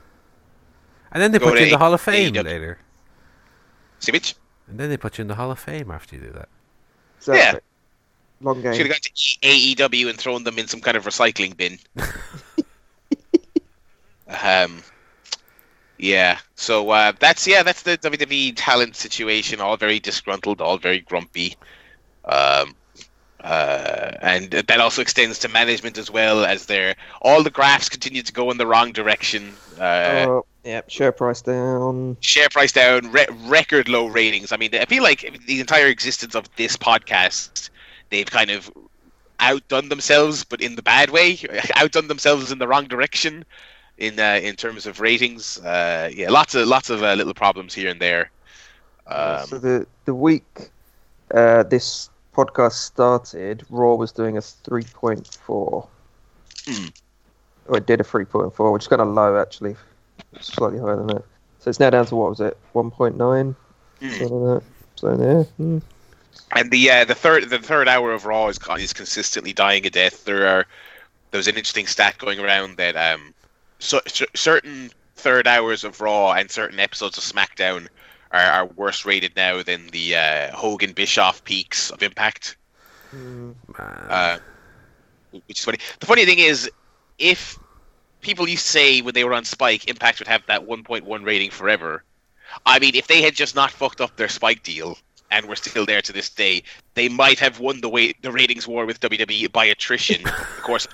And 1.13 1.23
then 1.23 1.33
they 1.33 1.39
Go 1.39 1.47
put 1.51 1.57
you 1.59 1.65
in 1.65 1.69
to 1.69 1.75
the 1.75 1.79
Hall 1.79 1.93
of 1.93 2.01
Fame 2.01 2.33
AEW. 2.33 2.45
later. 2.45 2.79
See 3.99 4.13
which? 4.13 4.35
And 4.69 4.81
then 4.81 4.89
they 4.89 4.97
put 4.97 5.19
you 5.19 5.23
in 5.23 5.29
the 5.29 5.35
Hall 5.35 5.51
of 5.51 5.59
Fame 5.59 5.91
after 5.91 6.17
you 6.17 6.23
do 6.23 6.31
that. 6.33 6.49
Exactly. 7.19 7.61
Long 8.41 8.61
game. 8.61 8.75
Should 8.75 8.87
have 8.87 8.95
gone 8.95 9.01
to 9.01 9.11
AEW 9.13 10.11
and 10.11 10.19
thrown 10.19 10.45
them 10.45 10.59
in 10.59 10.69
some 10.69 10.81
kind 10.81 10.97
of 10.97 11.05
recycling 11.05 11.57
bin. 11.57 11.79
um, 14.43 14.83
yeah. 15.99 16.39
So 16.55 16.91
uh, 16.91 17.13
that's 17.19 17.47
yeah, 17.47 17.63
that's 17.63 17.83
the 17.83 17.99
WWE 17.99 18.53
talent 18.57 18.97
situation. 18.97 19.61
All 19.61 19.77
very 19.77 19.99
disgruntled, 19.99 20.61
all 20.61 20.79
very 20.79 21.01
grumpy. 21.01 21.57
Um, 22.25 22.75
uh, 23.43 24.13
and 24.23 24.51
that 24.51 24.81
also 24.81 25.01
extends 25.01 25.39
to 25.39 25.49
management 25.49 25.97
as 25.99 26.11
well, 26.11 26.45
as 26.45 26.67
their 26.67 26.97
all 27.23 27.43
the 27.43 27.51
graphs 27.51 27.89
continue 27.89 28.23
to 28.23 28.33
go 28.33 28.51
in 28.51 28.59
the 28.59 28.67
wrong 28.67 28.93
direction. 28.93 29.55
Uh, 29.79 30.27
oh, 30.29 30.47
yeah, 30.65 30.81
share 30.89 31.13
price 31.13 31.43
down. 31.43 32.17
share 32.21 32.49
price 32.49 32.73
down, 32.73 33.13
re- 33.13 33.27
record 33.45 33.89
low 33.89 34.07
ratings. 34.09 34.51
I 34.53 34.57
mean, 34.57 34.75
I 34.75 34.85
feel 34.87 35.03
like 35.03 35.45
the 35.47 35.61
entire 35.61 35.87
existence 35.87 36.35
of 36.35 36.49
this 36.57 36.77
podcast 36.77 37.71
they've 38.11 38.31
kind 38.31 38.51
of 38.51 38.70
outdone 39.41 39.89
themselves, 39.89 40.45
but 40.45 40.61
in 40.61 40.77
the 40.77 40.83
bad 40.83 41.11
way, 41.11 41.39
outdone 41.77 42.09
themselves 42.09 42.51
in 42.53 42.59
the 42.59 42.69
wrong 42.69 42.87
direction 42.87 43.45
in 43.99 44.19
uh, 44.19 44.41
in 44.43 44.57
terms 44.57 44.87
of 44.87 45.01
ratings. 45.01 45.59
Uh, 45.59 46.11
yeah, 46.12 46.31
lots 46.31 46.55
of 46.55 46.66
lots 46.66 46.91
of 46.91 47.03
uh, 47.03 47.15
little 47.15 47.35
problems 47.35 47.74
here 47.74 47.91
and 47.91 48.01
there. 48.01 48.31
Um, 49.07 49.47
so 49.47 49.59
the 49.59 49.87
the 50.05 50.15
week 50.15 50.70
uh, 51.35 51.62
this 51.65 52.11
podcast 52.35 52.73
started, 52.73 53.65
Raw 53.70 53.95
was 53.95 54.12
doing 54.12 54.37
a 54.37 54.43
three 54.43 54.85
point 54.85 55.39
four. 55.45 55.89
Hmm. 56.66 56.87
Oh, 57.69 57.77
it 57.77 57.87
did 57.87 58.01
a 58.01 58.05
three 58.05 58.24
point 58.24 58.55
four, 58.55 58.73
which 58.73 58.85
is 58.85 58.89
kind 58.89 59.03
of 59.03 59.09
low 59.09 59.41
actually, 59.41 59.77
slightly 60.41 60.78
higher 60.78 60.97
than 60.97 61.09
that. 61.09 61.24
So 61.61 61.70
it's 61.70 61.81
now 61.81 61.91
down 61.91 62.07
to 62.07 62.16
what 62.16 62.31
was 62.31 62.41
it, 62.41 62.57
one 62.73 62.91
point 62.91 63.16
nine? 63.16 63.57
Hmm. 64.01 64.59
So 64.97 65.16
yeah, 65.20 65.43
hmm. 65.57 65.78
And 66.52 66.70
the 66.70 66.90
uh, 66.90 67.05
the 67.05 67.14
third 67.14 67.51
the 67.51 67.59
third 67.59 67.89
hour 67.89 68.12
of 68.12 68.24
Raw 68.24 68.48
is 68.48 68.59
is 68.78 68.93
consistently 68.93 69.52
dying 69.52 69.86
a 69.86 69.90
death. 69.90 70.24
There 70.24 70.47
are 70.47 70.66
there 71.31 71.39
was 71.39 71.48
an 71.48 71.56
interesting 71.56 71.86
stat 71.86 72.18
going 72.18 72.39
around 72.39 72.77
that 72.77 72.97
um 72.97 73.35
so, 73.78 74.01
cer- 74.06 74.27
certain 74.35 74.90
third 75.16 75.47
hours 75.47 75.85
of 75.85 76.01
Raw 76.01 76.32
and 76.32 76.51
certain 76.51 76.81
episodes 76.81 77.18
of 77.18 77.24
SmackDown 77.24 77.89
are, 78.32 78.40
are 78.40 78.66
worse 78.66 79.05
rated 79.05 79.35
now 79.36 79.62
than 79.62 79.89
the 79.89 80.16
uh, 80.16 80.56
Hogan 80.56 80.93
Bischoff 80.93 81.44
peaks 81.44 81.90
of 81.90 82.02
Impact. 82.02 82.56
Uh, 83.78 84.39
which 85.31 85.59
is 85.59 85.64
funny. 85.64 85.78
The 86.01 86.06
funny 86.06 86.24
thing 86.24 86.39
is, 86.39 86.70
if 87.18 87.59
people 88.20 88.48
used 88.48 88.64
to 88.64 88.73
say 88.73 89.01
when 89.02 89.14
they 89.14 89.24
were 89.24 89.35
on 89.35 89.44
Spike, 89.44 89.89
Impact 89.89 90.18
would 90.18 90.28
have 90.28 90.44
that 90.47 90.66
1.1 90.66 91.24
rating 91.24 91.51
forever. 91.51 92.02
I 92.64 92.78
mean, 92.78 92.94
if 92.94 93.06
they 93.06 93.23
had 93.23 93.35
just 93.35 93.55
not 93.55 93.70
fucked 93.70 94.01
up 94.01 94.16
their 94.16 94.28
Spike 94.28 94.62
deal 94.62 94.97
and 95.31 95.47
were 95.47 95.57
still 95.57 95.86
there 95.86 96.03
to 96.03 96.12
this 96.12 96.31
day, 96.31 96.62
they 96.94 97.09
might 97.09 97.39
have 97.39 97.61
won 97.61 97.81
the 97.81 97.89
way 97.89 98.15
the 98.23 98.32
ratings 98.32 98.66
war 98.66 98.86
with 98.86 99.01
WWE 99.01 99.51
by 99.53 99.65
attrition. 99.65 100.27
of 100.28 100.62
course, 100.62 100.86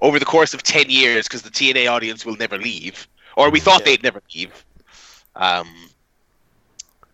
over 0.00 0.18
the 0.18 0.24
course 0.24 0.54
of 0.54 0.62
10 0.62 0.90
years, 0.90 1.28
because 1.28 1.42
the 1.42 1.50
TNA 1.50 1.90
audience 1.90 2.26
will 2.26 2.36
never 2.36 2.58
leave, 2.58 3.06
or 3.36 3.50
we 3.50 3.60
thought 3.60 3.84
they'd 3.84 4.02
never 4.02 4.20
leave. 4.34 4.64
Um, 5.36 5.68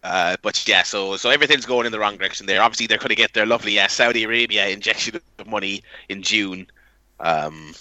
uh, 0.02 0.36
but 0.42 0.66
yeah, 0.66 0.82
so 0.82 1.16
so 1.16 1.30
everything's 1.30 1.66
going 1.66 1.84
in 1.84 1.92
the 1.92 1.98
wrong 1.98 2.16
direction 2.16 2.46
there. 2.46 2.62
Obviously, 2.62 2.86
they're 2.86 2.98
going 2.98 3.08
to 3.10 3.14
get 3.14 3.34
their 3.34 3.46
lovely 3.46 3.78
uh, 3.78 3.88
Saudi 3.88 4.24
Arabia 4.24 4.68
injection 4.68 5.20
of 5.38 5.46
money 5.46 5.82
in 6.08 6.22
June, 6.22 6.66
um, 7.20 7.74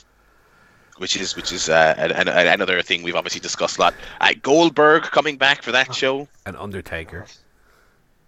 which 0.97 1.15
is 1.15 1.35
which 1.35 1.51
is 1.51 1.69
uh, 1.69 1.93
an, 1.97 2.11
an, 2.11 2.27
another 2.27 2.81
thing 2.81 3.03
we've 3.03 3.15
obviously 3.15 3.39
discussed 3.39 3.77
a 3.77 3.81
lot. 3.81 3.93
Uh, 4.19 4.33
Goldberg 4.41 5.03
coming 5.03 5.37
back 5.37 5.61
for 5.61 5.71
that 5.71 5.93
show, 5.93 6.27
An 6.45 6.55
Undertaker. 6.55 7.27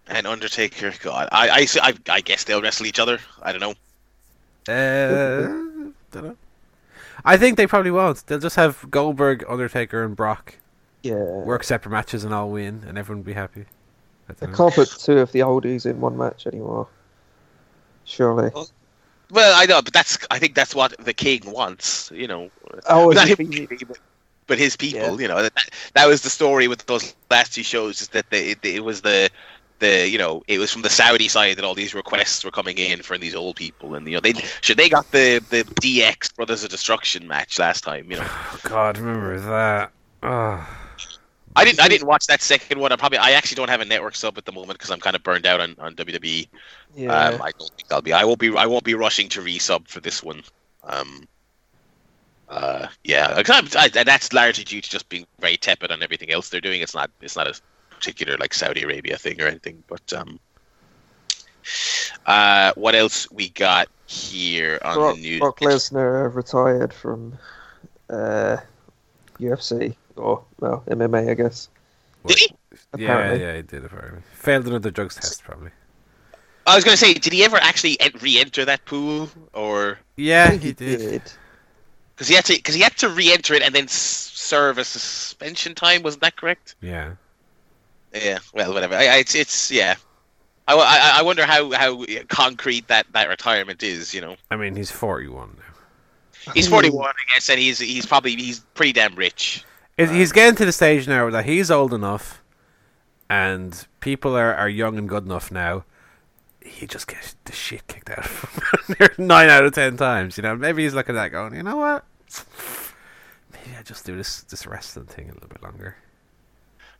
And 0.10 0.27
Undertaker. 0.27 0.94
God, 1.02 1.30
I, 1.31 1.49
I 1.49 1.68
I 1.90 1.94
I 2.10 2.22
guess 2.22 2.44
they'll 2.44 2.61
wrestle 2.61 2.86
each 2.86 2.99
other. 2.99 3.19
I 3.41 3.52
don't 3.53 3.61
know. 3.61 3.76
Uh, 4.68 5.91
dunno. 6.11 6.36
I 7.26 7.38
think 7.38 7.57
they 7.57 7.68
probably 7.68 7.91
won't. 7.91 8.26
They'll 8.27 8.40
just 8.40 8.56
have 8.56 8.86
Goldberg, 8.90 9.44
Undertaker, 9.48 10.03
and 10.03 10.15
Brock 10.15 10.56
yeah. 11.03 11.15
work 11.15 11.64
separate 11.64 11.91
matches 11.91 12.23
and 12.23 12.34
all 12.34 12.49
win, 12.49 12.84
and 12.88 12.98
everyone 12.98 13.19
will 13.19 13.26
be 13.26 13.34
happy. 13.34 13.65
I 14.30 14.34
They 14.34 14.48
know. 14.48 14.56
can't 14.56 14.73
put 14.73 14.90
two 14.90 15.18
of 15.19 15.31
the 15.31 15.40
oldies 15.40 15.86
in 15.86 15.99
one 16.02 16.18
match 16.18 16.48
anymore. 16.48 16.88
Surely. 18.06 18.52
Well, 19.31 19.53
I 19.56 19.65
know, 19.65 19.81
but 19.81 19.94
that's 19.94 20.18
I 20.31 20.40
think 20.40 20.56
that's 20.56 20.73
what 20.73 20.98
the 20.98 21.14
king 21.14 21.41
wants. 21.45 22.11
You 22.14 22.27
know, 22.27 22.49
Oh, 22.88 23.10
not 23.10 23.30
is 23.30 23.38
him, 23.38 23.68
but- 23.88 23.98
but 24.48 24.57
his 24.57 24.76
people. 24.76 25.02
Yeah. 25.02 25.18
You 25.22 25.27
know, 25.27 25.44
that, 25.44 25.53
that 25.94 26.07
was 26.07 26.22
the 26.23 26.30
story 26.31 26.68
with 26.68 26.84
those 26.88 27.14
last 27.30 27.53
two 27.53 27.61
shows. 27.61 28.02
Is 28.02 28.07
that 28.10 28.27
the, 28.31 28.52
it, 28.52 28.65
it 28.65 28.84
was 28.84 29.02
the 29.02 29.30
the 29.80 30.08
you 30.08 30.18
know 30.18 30.44
it 30.48 30.60
was 30.60 30.72
from 30.72 30.82
the 30.82 30.90
Saudi 30.90 31.28
side 31.28 31.58
that 31.58 31.66
all 31.66 31.76
these 31.76 31.94
requests 31.94 32.44
were 32.44 32.52
coming 32.52 32.78
in 32.78 33.02
for 33.02 33.18
these 33.18 33.34
old 33.36 33.56
people, 33.56 33.96
and 33.96 34.08
you 34.08 34.14
know 34.14 34.20
they 34.20 34.34
should 34.62 34.78
they 34.78 34.90
got 34.90 35.10
the 35.12 35.44
the 35.50 35.64
DX 35.82 36.36
Brothers 36.36 36.64
of 36.64 36.70
Destruction 36.70 37.28
match 37.28 37.58
last 37.60 37.84
time. 37.84 38.10
You 38.12 38.18
know, 38.18 38.26
Oh, 38.28 38.60
God, 38.64 38.98
remember 38.98 39.40
that? 39.40 39.92
Oh. 40.24 40.68
I 41.56 41.66
didn't 41.66 41.82
I 41.82 41.88
didn't 41.88 42.08
watch 42.08 42.28
that 42.28 42.42
second 42.42 42.80
one. 42.80 42.92
I 42.92 42.96
probably 42.96 43.18
I 43.18 43.32
actually 43.32 43.56
don't 43.56 43.70
have 43.70 43.82
a 43.82 43.86
network 43.86 44.16
sub 44.16 44.38
at 44.38 44.46
the 44.46 44.52
moment 44.52 44.78
because 44.78 44.92
I'm 44.92 45.00
kind 45.00 45.16
of 45.16 45.24
burned 45.24 45.46
out 45.46 45.60
on 45.60 45.76
on 45.80 45.96
WWE. 45.96 46.48
yeah. 46.96 47.12
Um, 47.12 47.42
I 47.42 47.52
don't 47.58 47.72
think 47.76 47.92
I'll 47.92 48.02
be. 48.02 48.14
I 48.14 48.24
won't 48.24 48.40
be. 48.40 48.56
I 48.56 48.66
won't 48.68 48.84
be 48.84 48.94
rushing 48.94 49.28
to 49.30 49.42
resub 49.42 49.88
for 49.88 50.00
this 50.00 50.22
one. 50.22 50.44
Um, 50.84 51.28
uh, 52.50 52.88
yeah, 53.04 53.42
'cause 53.44 53.56
I'm- 53.56 53.68
I, 53.78 54.04
that's 54.04 54.32
largely 54.34 54.64
due 54.64 54.82
to 54.82 54.90
just 54.90 55.08
being 55.10 55.26
very 55.40 55.58
tepid 55.58 55.92
on 55.92 56.02
everything 56.02 56.32
else 56.32 56.50
they're 56.50 56.62
doing. 56.62 56.82
It's 56.82 56.94
not. 56.96 57.10
It's 57.22 57.36
not 57.36 57.48
a 57.48 57.54
particular 58.00 58.38
like 58.38 58.54
Saudi 58.54 58.84
Arabia 58.84 59.18
thing 59.18 59.42
or 59.42 59.46
anything. 59.48 59.84
But 59.88 60.14
um, 60.14 60.40
uh, 62.26 62.72
what 62.76 62.96
else 62.96 63.30
we 63.32 63.50
got 63.50 63.88
here 64.08 64.80
on 64.84 64.96
Brock, 64.96 65.16
the 65.16 65.22
news? 65.22 65.40
Brock 65.40 65.60
Lesnar 65.60 66.34
retired 66.34 66.94
from 66.94 67.38
uh, 68.10 68.58
UFC 69.40 69.96
or 70.16 70.44
well 70.60 70.84
MMA, 70.88 71.30
I 71.30 71.34
guess. 71.34 71.70
Did 72.26 72.40
he? 72.40 72.48
Yeah, 72.98 73.06
Apparently. 73.06 73.42
yeah, 73.46 73.56
he 73.58 73.62
did 73.62 73.86
apparently. 73.86 74.22
Failed 74.34 74.68
another 74.68 74.92
drugs 74.92 75.16
test, 75.16 75.44
probably. 75.44 75.72
I 76.68 76.76
was 76.76 76.84
going 76.84 76.94
to 76.96 77.04
say, 77.04 77.14
did 77.14 77.34
he 77.34 77.44
ever 77.44 77.58
actually 77.58 77.98
re-enter 78.22 78.64
that 78.66 78.86
pool, 78.86 79.30
or 79.54 79.98
Yeah, 80.18 80.50
I 80.52 80.58
he 80.58 80.72
did. 80.74 81.24
because 82.16 82.28
he 82.28 82.36
had 82.36 82.46
to 82.46 82.54
because 82.54 82.76
he 82.76 82.82
had 82.82 82.96
to 82.98 83.10
re-enter 83.10 83.54
it 83.56 83.64
and 83.64 83.74
then 83.74 83.88
serve 83.88 84.78
a 84.78 84.84
suspension 84.84 85.74
time? 85.74 86.04
Wasn't 86.04 86.22
that 86.22 86.36
correct? 86.36 86.76
Yeah. 86.82 87.14
Yeah, 88.14 88.40
well, 88.53 88.73
whatever. 88.73 88.95
I, 88.95 89.07
I, 89.07 89.15
it's 89.18 89.36
it's 89.36 89.72
yeah. 89.72 89.95
I, 90.68 90.76
I, 90.76 91.19
I 91.19 91.22
wonder 91.23 91.45
how, 91.48 91.72
how 91.72 92.06
concrete 92.27 92.88
that, 92.90 93.07
that 93.14 93.27
retirement 93.27 93.81
is. 93.81 94.14
You 94.14 94.22
know, 94.22 94.36
I 94.52 94.56
mean, 94.56 94.76
he's 94.76 94.91
41 94.91 95.57
now. 95.57 96.53
he's 96.53 96.68
forty 96.68 96.90
one, 96.90 97.10
I 97.10 97.34
guess, 97.34 97.49
and 97.49 97.60
he's 97.60 97.80
he's 97.80 98.06
probably 98.06 98.36
he's 98.36 98.60
pretty 98.73 98.94
damn 98.94 99.15
rich. 99.15 99.64
It, 99.98 100.10
he's 100.10 100.31
getting 100.31 100.56
to 100.56 100.65
the 100.65 100.72
stage 100.72 101.07
now 101.07 101.30
that 101.30 101.45
he's 101.45 101.69
old 101.69 101.94
enough, 101.94 102.41
and 103.30 103.86
people 103.99 104.36
are, 104.36 104.53
are 104.53 104.69
young 104.69 104.98
and 104.98 105.10
good 105.10 105.26
enough 105.26 105.52
now. 105.52 105.84
He 106.64 106.88
just 106.88 107.07
gets 107.07 107.36
the 107.45 107.52
shit 107.52 107.88
kicked 107.88 108.10
out 108.10 108.19
of 108.19 108.86
him 108.99 109.10
nine 109.27 109.49
out 109.49 109.65
of 109.65 109.73
ten 109.73 109.98
times. 109.98 110.38
You 110.38 110.44
know, 110.44 110.56
maybe 110.56 110.84
he's 110.84 110.94
looking 110.94 111.15
at 111.15 111.23
that 111.23 111.30
going, 111.30 111.56
you 111.56 111.64
know 111.64 111.77
what? 111.77 112.06
Maybe 113.52 113.76
I 113.77 113.81
just 113.84 114.06
do 114.06 114.15
this 114.15 114.41
this 114.44 114.65
wrestling 114.68 115.07
thing 115.07 115.30
a 115.30 115.34
little 115.34 115.49
bit 115.49 115.64
longer. 115.64 115.95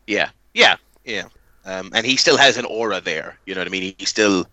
Yeah, 0.08 0.32
yeah, 0.54 0.76
yeah. 1.06 1.26
Um, 1.66 1.92
and 1.94 2.06
he 2.06 2.16
still 2.16 2.38
has 2.38 2.58
an 2.58 2.66
aura 2.66 3.02
there. 3.02 3.38
You 3.46 3.54
know 3.54 3.62
what 3.62 3.68
I 3.68 3.72
mean? 3.72 3.94
He 3.98 4.06
still, 4.06 4.46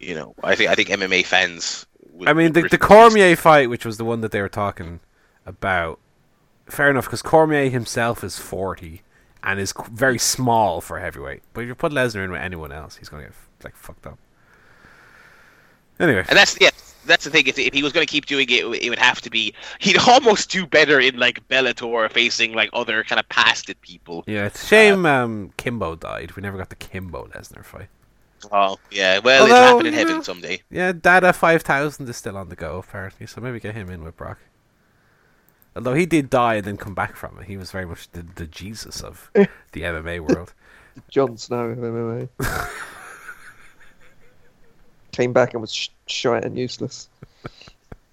you 0.00 0.14
know, 0.14 0.34
I 0.42 0.54
think 0.54 0.70
I 0.70 0.74
think 0.74 0.88
MMA 0.88 1.24
fans. 1.24 1.86
I 2.26 2.32
mean, 2.32 2.52
the 2.52 2.62
the 2.62 2.78
Cormier 2.78 3.36
fight, 3.36 3.70
which 3.70 3.84
was 3.84 3.96
the 3.96 4.04
one 4.04 4.20
that 4.20 4.30
they 4.30 4.40
were 4.40 4.48
talking 4.48 5.00
about, 5.46 5.98
fair 6.66 6.90
enough, 6.90 7.06
because 7.06 7.22
Cormier 7.22 7.70
himself 7.70 8.22
is 8.22 8.38
forty 8.38 9.02
and 9.42 9.60
is 9.60 9.72
very 9.90 10.18
small 10.18 10.80
for 10.80 10.98
heavyweight. 10.98 11.42
But 11.52 11.62
if 11.62 11.68
you 11.68 11.74
put 11.74 11.92
Lesnar 11.92 12.24
in 12.24 12.30
with 12.32 12.40
anyone 12.40 12.72
else, 12.72 12.96
he's 12.96 13.08
gonna 13.08 13.24
get 13.24 13.32
like 13.62 13.76
fucked 13.76 14.06
up. 14.06 14.18
Anyway, 16.00 16.24
And 16.28 16.36
that's 16.36 16.58
yeah, 16.60 16.70
that's 17.04 17.24
the 17.24 17.30
thing. 17.30 17.46
If, 17.46 17.58
if 17.58 17.72
he 17.74 17.82
was 17.82 17.92
going 17.92 18.06
to 18.06 18.10
keep 18.10 18.26
doing 18.26 18.46
it, 18.50 18.64
it 18.82 18.90
would 18.90 18.98
have 18.98 19.20
to 19.22 19.30
be. 19.30 19.54
He'd 19.80 19.98
almost 19.98 20.50
do 20.50 20.66
better 20.66 21.00
in 21.00 21.18
like 21.18 21.46
Bellator, 21.48 22.10
facing 22.10 22.52
like 22.54 22.70
other 22.72 23.04
kind 23.04 23.18
of 23.20 23.28
pasted 23.28 23.80
people. 23.80 24.24
yeah, 24.26 24.46
it's 24.46 24.62
a 24.62 24.66
shame 24.66 25.06
um, 25.06 25.52
Kimbo 25.56 25.96
died. 25.96 26.32
We 26.36 26.42
never 26.42 26.58
got 26.58 26.70
the 26.70 26.76
Kimbo 26.76 27.26
Lesnar 27.28 27.64
fight. 27.64 27.88
Oh 28.52 28.78
yeah, 28.90 29.20
well, 29.20 29.44
it'll 29.46 29.56
Although, 29.56 29.68
happen 29.76 29.86
in 29.86 29.94
heaven 29.94 30.16
know- 30.16 30.22
someday. 30.22 30.62
Yeah, 30.70 30.92
Dada 30.92 31.32
five 31.32 31.62
thousand 31.62 32.08
is 32.08 32.16
still 32.16 32.36
on 32.36 32.48
the 32.50 32.56
go 32.56 32.78
apparently, 32.78 33.26
so 33.26 33.40
maybe 33.40 33.58
get 33.60 33.74
him 33.74 33.88
in 33.88 34.04
with 34.04 34.16
Brock. 34.16 34.38
Although 35.76 35.94
he 35.94 36.06
did 36.06 36.30
die 36.30 36.56
and 36.56 36.64
then 36.64 36.76
come 36.76 36.94
back 36.94 37.16
from 37.16 37.38
it, 37.40 37.46
he 37.46 37.56
was 37.56 37.70
very 37.72 37.86
much 37.86 38.10
the, 38.12 38.22
the 38.34 38.46
Jesus 38.46 39.00
of 39.00 39.30
the 39.34 39.48
MMA 39.80 40.20
world. 40.20 40.52
Jon 41.08 41.36
Snow 41.36 41.70
of 41.70 41.78
MMA. 41.78 42.28
Came 45.14 45.32
back 45.32 45.52
and 45.54 45.60
was 45.60 45.72
sh- 45.72 45.90
shite 46.06 46.44
and 46.44 46.58
useless. 46.58 47.08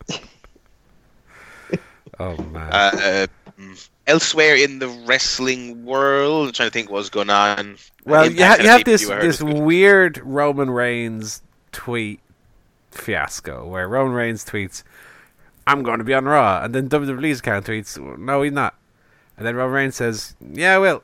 Oh 2.19 2.37
man. 2.37 2.69
Uh, 2.71 3.27
mm, 3.59 3.89
elsewhere 4.05 4.55
in 4.55 4.77
the 4.77 4.89
wrestling 5.07 5.83
world, 5.83 6.47
I'm 6.47 6.53
trying 6.53 6.69
to 6.69 6.73
think 6.73 6.91
what 6.91 6.97
was 6.97 7.09
going 7.09 7.31
on. 7.31 7.77
well, 8.05 8.29
you, 8.29 8.43
ha- 8.43 8.57
had 8.57 8.61
you 8.63 8.69
have 8.69 8.83
this 8.83 9.01
pay-per-view 9.01 9.13
I 9.13 9.25
heard 9.25 9.33
this 9.33 9.41
weird 9.41 10.17
Roman 10.19 10.69
Reigns 10.69 11.41
tweet 11.71 12.19
fiasco 12.91 13.67
where 13.67 13.87
Roman 13.87 14.13
Reigns 14.13 14.45
tweets, 14.45 14.83
"I'm 15.65 15.81
going 15.81 15.97
to 15.97 16.03
be 16.03 16.13
on 16.13 16.25
Raw," 16.25 16.61
and 16.63 16.75
then 16.75 16.89
WWE's 16.89 17.39
account 17.39 17.65
tweets, 17.65 17.97
"No, 18.19 18.43
he's 18.43 18.53
not," 18.53 18.75
and 19.35 19.47
then 19.47 19.55
Roman 19.55 19.73
Reigns 19.73 19.95
says, 19.95 20.35
"Yeah, 20.39 20.75
I 20.75 20.77
will." 20.77 21.03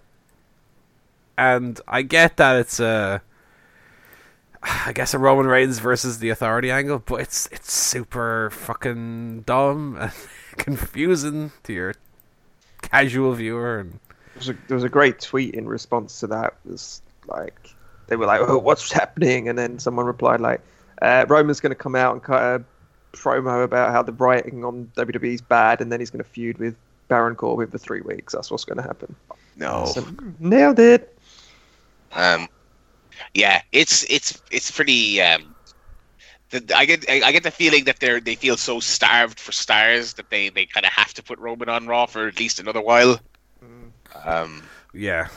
And 1.36 1.82
I 1.88 2.04
get 2.04 2.38
that 2.38 2.58
it's 2.58 2.80
a, 2.80 3.24
I 4.86 4.92
guess 4.94 5.14
a 5.14 5.20
Roman 5.20 5.48
Reigns 5.48 5.80
versus 5.80 6.20
the 6.20 6.30
Authority 6.30 6.72
angle, 6.72 7.00
but 7.00 7.22
it's 7.22 7.48
it's 7.52 7.74
super 7.74 8.50
fucking 8.52 9.42
dumb 9.42 9.98
and 10.00 10.12
confusing 10.58 11.52
to 11.64 11.74
your 11.74 11.94
casual 12.82 13.34
viewer 13.34 13.80
and. 13.80 14.00
There 14.34 14.40
was, 14.40 14.50
a, 14.50 14.58
there 14.68 14.76
was 14.76 14.84
a 14.84 14.90
great 14.90 15.20
tweet 15.20 15.56
in 15.56 15.68
response 15.68 16.20
to 16.20 16.28
that. 16.28 16.58
It 16.64 16.72
was 16.72 17.02
like 17.28 17.74
they 18.08 18.16
were 18.16 18.28
like, 18.28 18.42
"Oh, 18.42 18.60
what's 18.60 18.92
happening?" 18.92 19.50
And 19.50 19.58
then 19.58 19.80
someone 19.80 20.06
replied 20.06 20.42
like, 20.42 20.62
Uh, 21.02 21.26
Roman's 21.28 21.60
going 21.60 21.72
to 21.72 21.76
come 21.76 21.96
out 21.96 22.14
and 22.14 22.22
cut 22.22 22.42
a 22.42 22.64
promo 23.18 23.64
about 23.64 23.92
how 23.92 24.04
the 24.04 24.14
writing 24.14 24.64
on 24.64 24.92
WWE 24.96 25.34
is 25.34 25.42
bad, 25.42 25.82
and 25.82 25.92
then 25.92 26.00
he's 26.00 26.12
going 26.12 26.24
to 26.24 26.30
feud 26.30 26.58
with 26.60 26.76
Baron 27.08 27.36
Corbin 27.36 27.68
for 27.68 27.78
three 27.78 28.02
weeks. 28.02 28.34
That's 28.34 28.52
what's 28.52 28.66
going 28.66 28.78
to 28.78 28.84
happen. 28.84 29.16
No. 29.56 29.86
So, 29.86 30.06
nailed 30.40 30.80
it. 30.80 31.18
Um, 32.14 32.48
yeah, 33.34 33.62
it's 33.72 34.04
it's 34.10 34.42
it's 34.52 34.72
pretty. 34.72 35.22
Um, 35.22 35.54
the, 36.50 36.64
I 36.76 36.86
get 36.86 37.10
I, 37.10 37.22
I 37.26 37.32
get 37.32 37.44
the 37.44 37.52
feeling 37.52 37.84
that 37.86 38.00
they're 38.00 38.20
they 38.22 38.36
feel 38.36 38.58
so 38.58 38.80
starved 38.80 39.40
for 39.40 39.52
stars 39.52 40.14
that 40.14 40.30
they, 40.30 40.50
they 40.50 40.66
kind 40.66 40.86
of 40.86 40.92
have 40.94 41.14
to 41.16 41.24
put 41.24 41.38
Roman 41.40 41.68
on 41.70 41.88
Raw 41.88 42.06
for 42.06 42.28
at 42.28 42.40
least 42.40 42.60
another 42.60 42.82
while. 42.82 43.20
Um, 44.26 44.64
Yeah. 44.94 45.28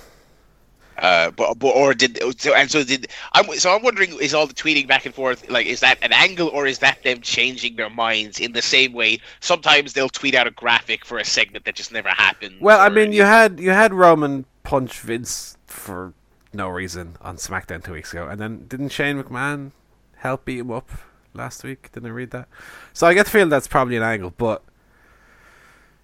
uh, 0.98 1.30
but, 1.32 1.58
but 1.58 1.68
or 1.74 1.94
did 1.94 2.18
so 2.40 2.54
and 2.54 2.70
so 2.70 2.84
did 2.84 3.08
I'm 3.32 3.46
so 3.58 3.74
I'm 3.74 3.82
wondering 3.82 4.16
is 4.20 4.34
all 4.34 4.46
the 4.46 4.54
tweeting 4.54 4.86
back 4.86 5.04
and 5.06 5.14
forth 5.14 5.48
like 5.50 5.66
is 5.66 5.80
that 5.80 5.98
an 6.02 6.12
angle 6.12 6.48
or 6.48 6.66
is 6.66 6.78
that 6.78 7.02
them 7.02 7.20
changing 7.22 7.76
their 7.76 7.90
minds 7.90 8.38
in 8.38 8.52
the 8.52 8.62
same 8.62 8.92
way 8.92 9.18
sometimes 9.40 9.94
they'll 9.94 10.08
tweet 10.10 10.34
out 10.34 10.46
a 10.46 10.50
graphic 10.52 11.04
for 11.04 11.18
a 11.18 11.24
segment 11.24 11.64
that 11.64 11.74
just 11.74 11.90
never 11.92 12.10
happened. 12.10 12.56
Well, 12.60 12.78
I 12.80 12.86
or- 12.86 12.90
mean, 12.90 13.12
you 13.12 13.22
had 13.22 13.58
you 13.58 13.70
had 13.70 13.92
Roman 13.94 14.44
punch 14.62 15.00
Vince 15.00 15.56
for 15.66 16.12
no 16.52 16.68
reason 16.68 17.16
on 17.20 17.36
SmackDown 17.36 17.84
two 17.84 17.92
weeks 17.92 18.12
ago, 18.12 18.26
and 18.28 18.40
then 18.40 18.66
didn't 18.66 18.90
Shane 18.90 19.22
McMahon 19.22 19.72
help 20.16 20.44
beat 20.44 20.58
him 20.60 20.70
up 20.70 20.90
last 21.34 21.64
week? 21.64 21.90
Didn't 21.92 22.08
I 22.08 22.12
read 22.12 22.30
that? 22.32 22.48
So 22.92 23.06
I 23.06 23.14
get 23.14 23.26
the 23.26 23.32
feeling 23.32 23.48
that's 23.48 23.68
probably 23.68 23.96
an 23.96 24.02
angle, 24.02 24.30
but 24.36 24.62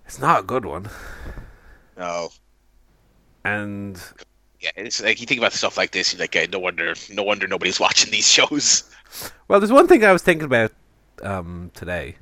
it's 0.05 0.19
not 0.19 0.41
a 0.41 0.43
good 0.45 0.65
one. 0.65 0.89
no. 1.97 2.31
And 3.45 4.01
Yeah, 4.61 4.71
it's 4.77 5.03
like 5.03 5.21
you 5.21 5.27
think 5.27 5.41
about 5.41 5.53
stuff 5.53 5.77
like 5.77 5.93
this, 5.93 6.13
you're 6.13 6.21
like, 6.21 6.35
uh, 6.37 6.47
no 6.53 6.59
wonder, 6.59 6.95
no 7.11 7.23
wonder 7.23 7.47
nobody's 7.47 7.81
watching 7.87 8.11
these 8.11 8.29
shows. 8.29 8.85
well, 9.49 9.61
there's 9.61 9.73
one 9.73 9.87
thing 9.89 10.05
I 10.05 10.13
was 10.13 10.23
thinking 10.23 10.47
about 10.47 10.73
um, 11.23 11.71
today, 11.75 12.17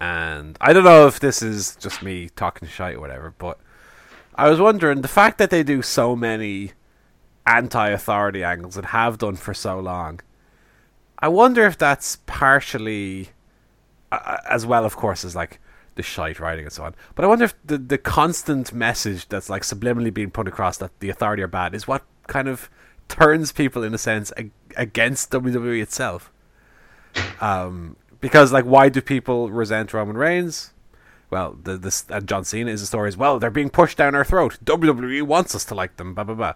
and 0.00 0.56
I 0.60 0.72
don't 0.72 0.84
know 0.84 1.06
if 1.06 1.20
this 1.20 1.42
is 1.42 1.76
just 1.76 2.02
me 2.02 2.28
talking 2.30 2.68
shite 2.68 2.96
or 2.96 3.00
whatever, 3.00 3.34
but 3.38 3.58
I 4.36 4.48
was 4.48 4.60
wondering 4.60 5.00
the 5.00 5.08
fact 5.08 5.38
that 5.38 5.50
they 5.50 5.62
do 5.62 5.82
so 5.82 6.14
many 6.14 6.72
anti-authority 7.46 8.44
angles 8.44 8.76
and 8.76 8.86
have 8.86 9.18
done 9.18 9.36
for 9.36 9.54
so 9.54 9.80
long. 9.80 10.20
I 11.18 11.28
wonder 11.28 11.64
if 11.64 11.78
that's 11.78 12.16
partially, 12.26 13.30
uh, 14.12 14.36
as 14.48 14.66
well, 14.66 14.84
of 14.84 14.96
course, 14.96 15.24
as 15.24 15.34
like 15.34 15.58
the 15.94 16.02
shite 16.02 16.38
writing 16.38 16.66
and 16.66 16.72
so 16.72 16.84
on. 16.84 16.94
But 17.14 17.24
I 17.24 17.28
wonder 17.28 17.46
if 17.46 17.54
the 17.64 17.78
the 17.78 17.96
constant 17.96 18.72
message 18.72 19.28
that's 19.28 19.48
like 19.48 19.62
subliminally 19.62 20.12
being 20.12 20.30
put 20.30 20.46
across 20.46 20.76
that 20.78 20.98
the 21.00 21.08
authority 21.08 21.42
are 21.42 21.48
bad 21.48 21.74
is 21.74 21.88
what 21.88 22.04
kind 22.26 22.48
of 22.48 22.68
turns 23.08 23.52
people, 23.52 23.82
in 23.82 23.94
a 23.94 23.98
sense, 23.98 24.32
ag- 24.36 24.50
against 24.76 25.30
WWE 25.30 25.80
itself. 25.80 26.30
Um, 27.40 27.96
because 28.20 28.52
like, 28.52 28.66
why 28.66 28.90
do 28.90 29.00
people 29.00 29.50
resent 29.50 29.94
Roman 29.94 30.18
Reigns? 30.18 30.72
Well, 31.30 31.56
the 31.62 31.76
this 31.76 32.04
and 32.08 32.28
John 32.28 32.44
Cena 32.44 32.70
is 32.70 32.82
a 32.82 32.86
story 32.86 33.08
as 33.08 33.16
well. 33.16 33.38
They're 33.38 33.50
being 33.50 33.70
pushed 33.70 33.98
down 33.98 34.14
our 34.14 34.24
throat. 34.24 34.58
WWE 34.64 35.22
wants 35.22 35.54
us 35.54 35.64
to 35.66 35.74
like 35.74 35.96
them. 35.96 36.14
Blah 36.14 36.24
blah 36.24 36.34
blah. 36.34 36.54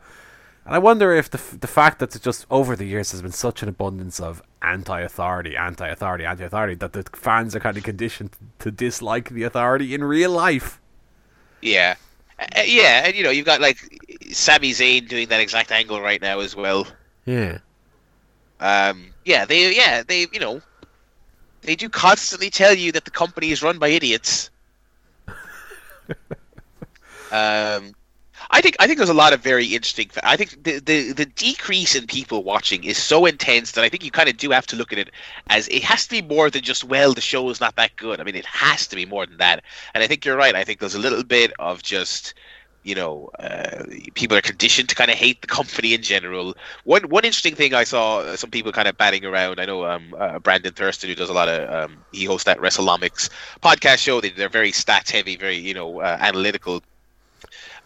And 0.65 0.75
I 0.75 0.79
wonder 0.79 1.13
if 1.13 1.31
the 1.31 1.39
f- 1.39 1.59
the 1.59 1.67
fact 1.67 1.99
that 1.99 2.15
it's 2.15 2.25
just 2.25 2.47
over 2.51 2.77
the 2.77 2.85
years 2.85 3.13
has 3.13 3.23
been 3.23 3.33
such 3.33 3.63
an 3.63 3.69
abundance 3.69 4.21
of 4.21 4.43
anti-authority, 4.63 5.57
anti-authority, 5.57 6.25
anti-authority 6.25 6.75
that 6.77 6.93
the 6.93 7.03
fans 7.13 7.57
are 7.57 7.61
kind 7.61 7.77
of 7.77 7.83
conditioned 7.83 8.31
to 8.61 8.71
dislike 8.71 9.31
the 9.31 9.43
authority 9.43 9.95
in 9.95 10.05
real 10.05 10.31
life. 10.31 10.81
Yeah, 11.63 11.97
uh, 12.41 12.63
yeah, 12.65 13.03
and 13.07 13.15
you 13.15 13.23
know, 13.23 13.31
you've 13.31 13.47
got 13.47 13.61
like 13.61 13.79
Sami 14.31 14.71
Zayn 14.71 15.09
doing 15.09 15.29
that 15.29 15.41
exact 15.41 15.71
angle 15.71 16.01
right 16.01 16.21
now 16.21 16.41
as 16.41 16.57
well. 16.57 16.87
Yeah. 17.27 17.59
Um, 18.61 19.13
yeah, 19.25 19.45
they, 19.45 19.75
yeah, 19.75 20.03
they, 20.03 20.27
you 20.33 20.41
know, 20.41 20.61
they 21.63 21.77
do 21.77 21.89
constantly 21.89 22.51
tell 22.51 22.75
you 22.75 22.93
that 22.93 23.05
the 23.05 23.11
company 23.11 23.51
is 23.51 23.63
run 23.63 23.79
by 23.79 23.89
idiots. 23.89 24.51
Um, 27.32 27.95
I 28.51 28.61
think 28.61 28.77
I 28.81 28.87
think 28.87 28.99
there's 28.99 29.11
a 29.11 29.15
lot 29.15 29.32
of 29.32 29.41
very 29.41 29.66
interesting. 29.66 30.11
I 30.23 30.37
think 30.37 30.65
the, 30.65 30.78
the 30.78 31.12
the 31.12 31.27
decrease 31.27 31.95
in 31.95 32.07
people 32.07 32.43
watching 32.43 32.85
is 32.85 32.97
so 32.97 33.27
intense 33.27 33.73
that 33.73 33.85
I 33.85 33.89
think 33.89 34.05
you 34.05 34.11
kind 34.11 34.28
of 34.28 34.37
do 34.37 34.51
have 34.51 34.66
to 34.69 34.77
look 34.77 34.93
at 34.93 34.99
it 34.99 35.11
as 35.49 35.69
it 35.69 35.82
has 35.85 36.07
to 36.07 36.11
be 36.11 36.23
more 36.23 36.51
than 36.51 36.62
just 36.62 36.85
well 36.85 37.12
the 37.12 37.20
show 37.20 37.49
is 37.51 37.61
not 37.61 37.77
that 37.77 37.95
good. 37.97 38.20
I 38.20 38.24
mean, 38.24 38.35
it 38.37 38.47
has 38.47 38.87
to 38.89 38.97
be 38.97 39.07
more 39.07 39.27
than 39.27 39.37
that. 39.39 39.62
And 39.95 40.03
I 40.03 40.07
think 40.07 40.24
you're 40.24 40.37
right. 40.37 40.55
I 40.55 40.65
think 40.65 40.81
there's 40.81 40.95
a 40.95 41.01
little 41.01 41.23
bit 41.23 41.53
of 41.59 41.82
just 41.82 42.35
you 42.82 42.94
know, 42.94 43.31
uh, 43.39 43.85
people 44.15 44.36
are 44.36 44.40
conditioned 44.40 44.89
to 44.89 44.94
kind 44.94 45.11
of 45.11 45.16
hate 45.16 45.40
the 45.43 45.47
company 45.47 45.93
in 45.94 46.02
general. 46.02 46.55
One 46.85 47.02
one 47.05 47.24
interesting 47.24 47.55
thing 47.55 47.74
I 47.74 47.85
saw 47.85 48.20
uh, 48.20 48.36
some 48.36 48.51
people 48.51 48.73
kind 48.73 48.89
of 48.89 48.97
batting 48.97 49.24
around. 49.24 49.61
I 49.61 49.66
know 49.66 49.85
um, 49.85 50.15
uh, 50.19 50.39
Brandon 50.39 50.73
Thurston, 50.73 51.11
who 51.11 51.15
does 51.15 51.28
a 51.28 51.35
lot 51.35 51.48
of 51.48 51.90
um, 51.90 51.98
he 52.12 52.24
hosts 52.24 52.44
that 52.44 52.59
WrestleNomics 52.59 53.28
podcast 53.62 53.98
show. 53.98 54.20
They, 54.20 54.31
they're 54.31 54.48
very 54.48 54.73
stats 54.73 55.11
heavy, 55.11 55.36
very 55.36 55.57
you 55.57 55.74
know 55.74 56.01
uh, 56.01 56.16
analytical. 56.20 56.82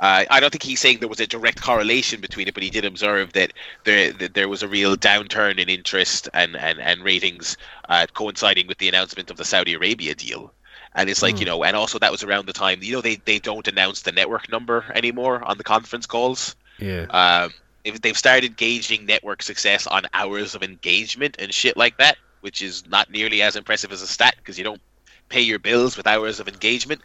Uh, 0.00 0.24
I 0.28 0.40
don't 0.40 0.50
think 0.50 0.64
he's 0.64 0.80
saying 0.80 0.98
there 0.98 1.08
was 1.08 1.20
a 1.20 1.26
direct 1.26 1.62
correlation 1.62 2.20
between 2.20 2.48
it, 2.48 2.54
but 2.54 2.62
he 2.62 2.70
did 2.70 2.84
observe 2.84 3.32
that 3.32 3.52
there 3.84 4.12
that 4.12 4.34
there 4.34 4.48
was 4.48 4.62
a 4.62 4.68
real 4.68 4.96
downturn 4.96 5.58
in 5.58 5.68
interest 5.68 6.28
and 6.34 6.56
and 6.56 6.78
and 6.80 7.02
ratings 7.02 7.56
uh, 7.88 8.06
coinciding 8.14 8.68
with 8.68 8.78
the 8.78 8.88
announcement 8.88 9.30
of 9.30 9.38
the 9.38 9.44
Saudi 9.44 9.74
Arabia 9.74 10.14
deal. 10.14 10.52
And 10.94 11.10
it's 11.10 11.22
like, 11.22 11.40
you 11.40 11.46
know, 11.46 11.64
and 11.64 11.76
also 11.76 11.98
that 11.98 12.12
was 12.12 12.22
around 12.22 12.46
the 12.46 12.52
time, 12.52 12.82
you 12.82 12.92
know, 12.92 13.00
they, 13.00 13.16
they 13.16 13.40
don't 13.40 13.66
announce 13.66 14.02
the 14.02 14.12
network 14.12 14.50
number 14.50 14.84
anymore 14.94 15.42
on 15.42 15.58
the 15.58 15.64
conference 15.64 16.06
calls. 16.06 16.54
Yeah. 16.78 17.06
Um, 17.10 17.52
if 17.82 18.00
they've 18.00 18.16
started 18.16 18.56
gauging 18.56 19.04
network 19.04 19.42
success 19.42 19.86
on 19.86 20.04
hours 20.14 20.54
of 20.54 20.62
engagement 20.62 21.36
and 21.38 21.52
shit 21.52 21.76
like 21.76 21.98
that, 21.98 22.16
which 22.42 22.62
is 22.62 22.86
not 22.88 23.10
nearly 23.10 23.42
as 23.42 23.56
impressive 23.56 23.90
as 23.90 24.02
a 24.02 24.06
stat 24.06 24.36
because 24.38 24.56
you 24.56 24.64
don't 24.64 24.80
pay 25.28 25.40
your 25.40 25.58
bills 25.58 25.96
with 25.96 26.06
hours 26.06 26.40
of 26.40 26.46
engagement. 26.46 27.00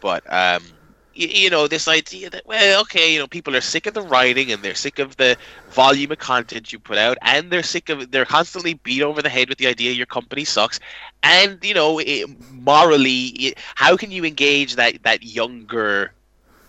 But 0.00 0.22
um, 0.32 0.62
you, 1.14 1.28
you 1.28 1.50
know, 1.50 1.66
this 1.66 1.88
idea 1.88 2.30
that 2.30 2.46
well, 2.46 2.80
okay, 2.82 3.12
you 3.12 3.18
know, 3.18 3.26
people 3.26 3.56
are 3.56 3.60
sick 3.60 3.86
of 3.86 3.94
the 3.94 4.02
writing 4.02 4.52
and 4.52 4.62
they're 4.62 4.74
sick 4.74 4.98
of 4.98 5.16
the 5.16 5.36
volume 5.70 6.12
of 6.12 6.18
content 6.18 6.72
you 6.72 6.78
put 6.78 6.98
out, 6.98 7.18
and 7.22 7.50
they're 7.50 7.62
sick 7.62 7.88
of 7.88 8.10
they're 8.10 8.24
constantly 8.24 8.74
beat 8.74 9.02
over 9.02 9.22
the 9.22 9.28
head 9.28 9.48
with 9.48 9.58
the 9.58 9.66
idea 9.66 9.92
your 9.92 10.06
company 10.06 10.44
sucks, 10.44 10.80
and 11.22 11.58
you 11.62 11.74
know, 11.74 11.98
it, 11.98 12.28
morally, 12.52 13.26
it, 13.26 13.58
how 13.74 13.96
can 13.96 14.10
you 14.10 14.24
engage 14.24 14.76
that 14.76 15.02
that 15.02 15.22
younger 15.22 16.12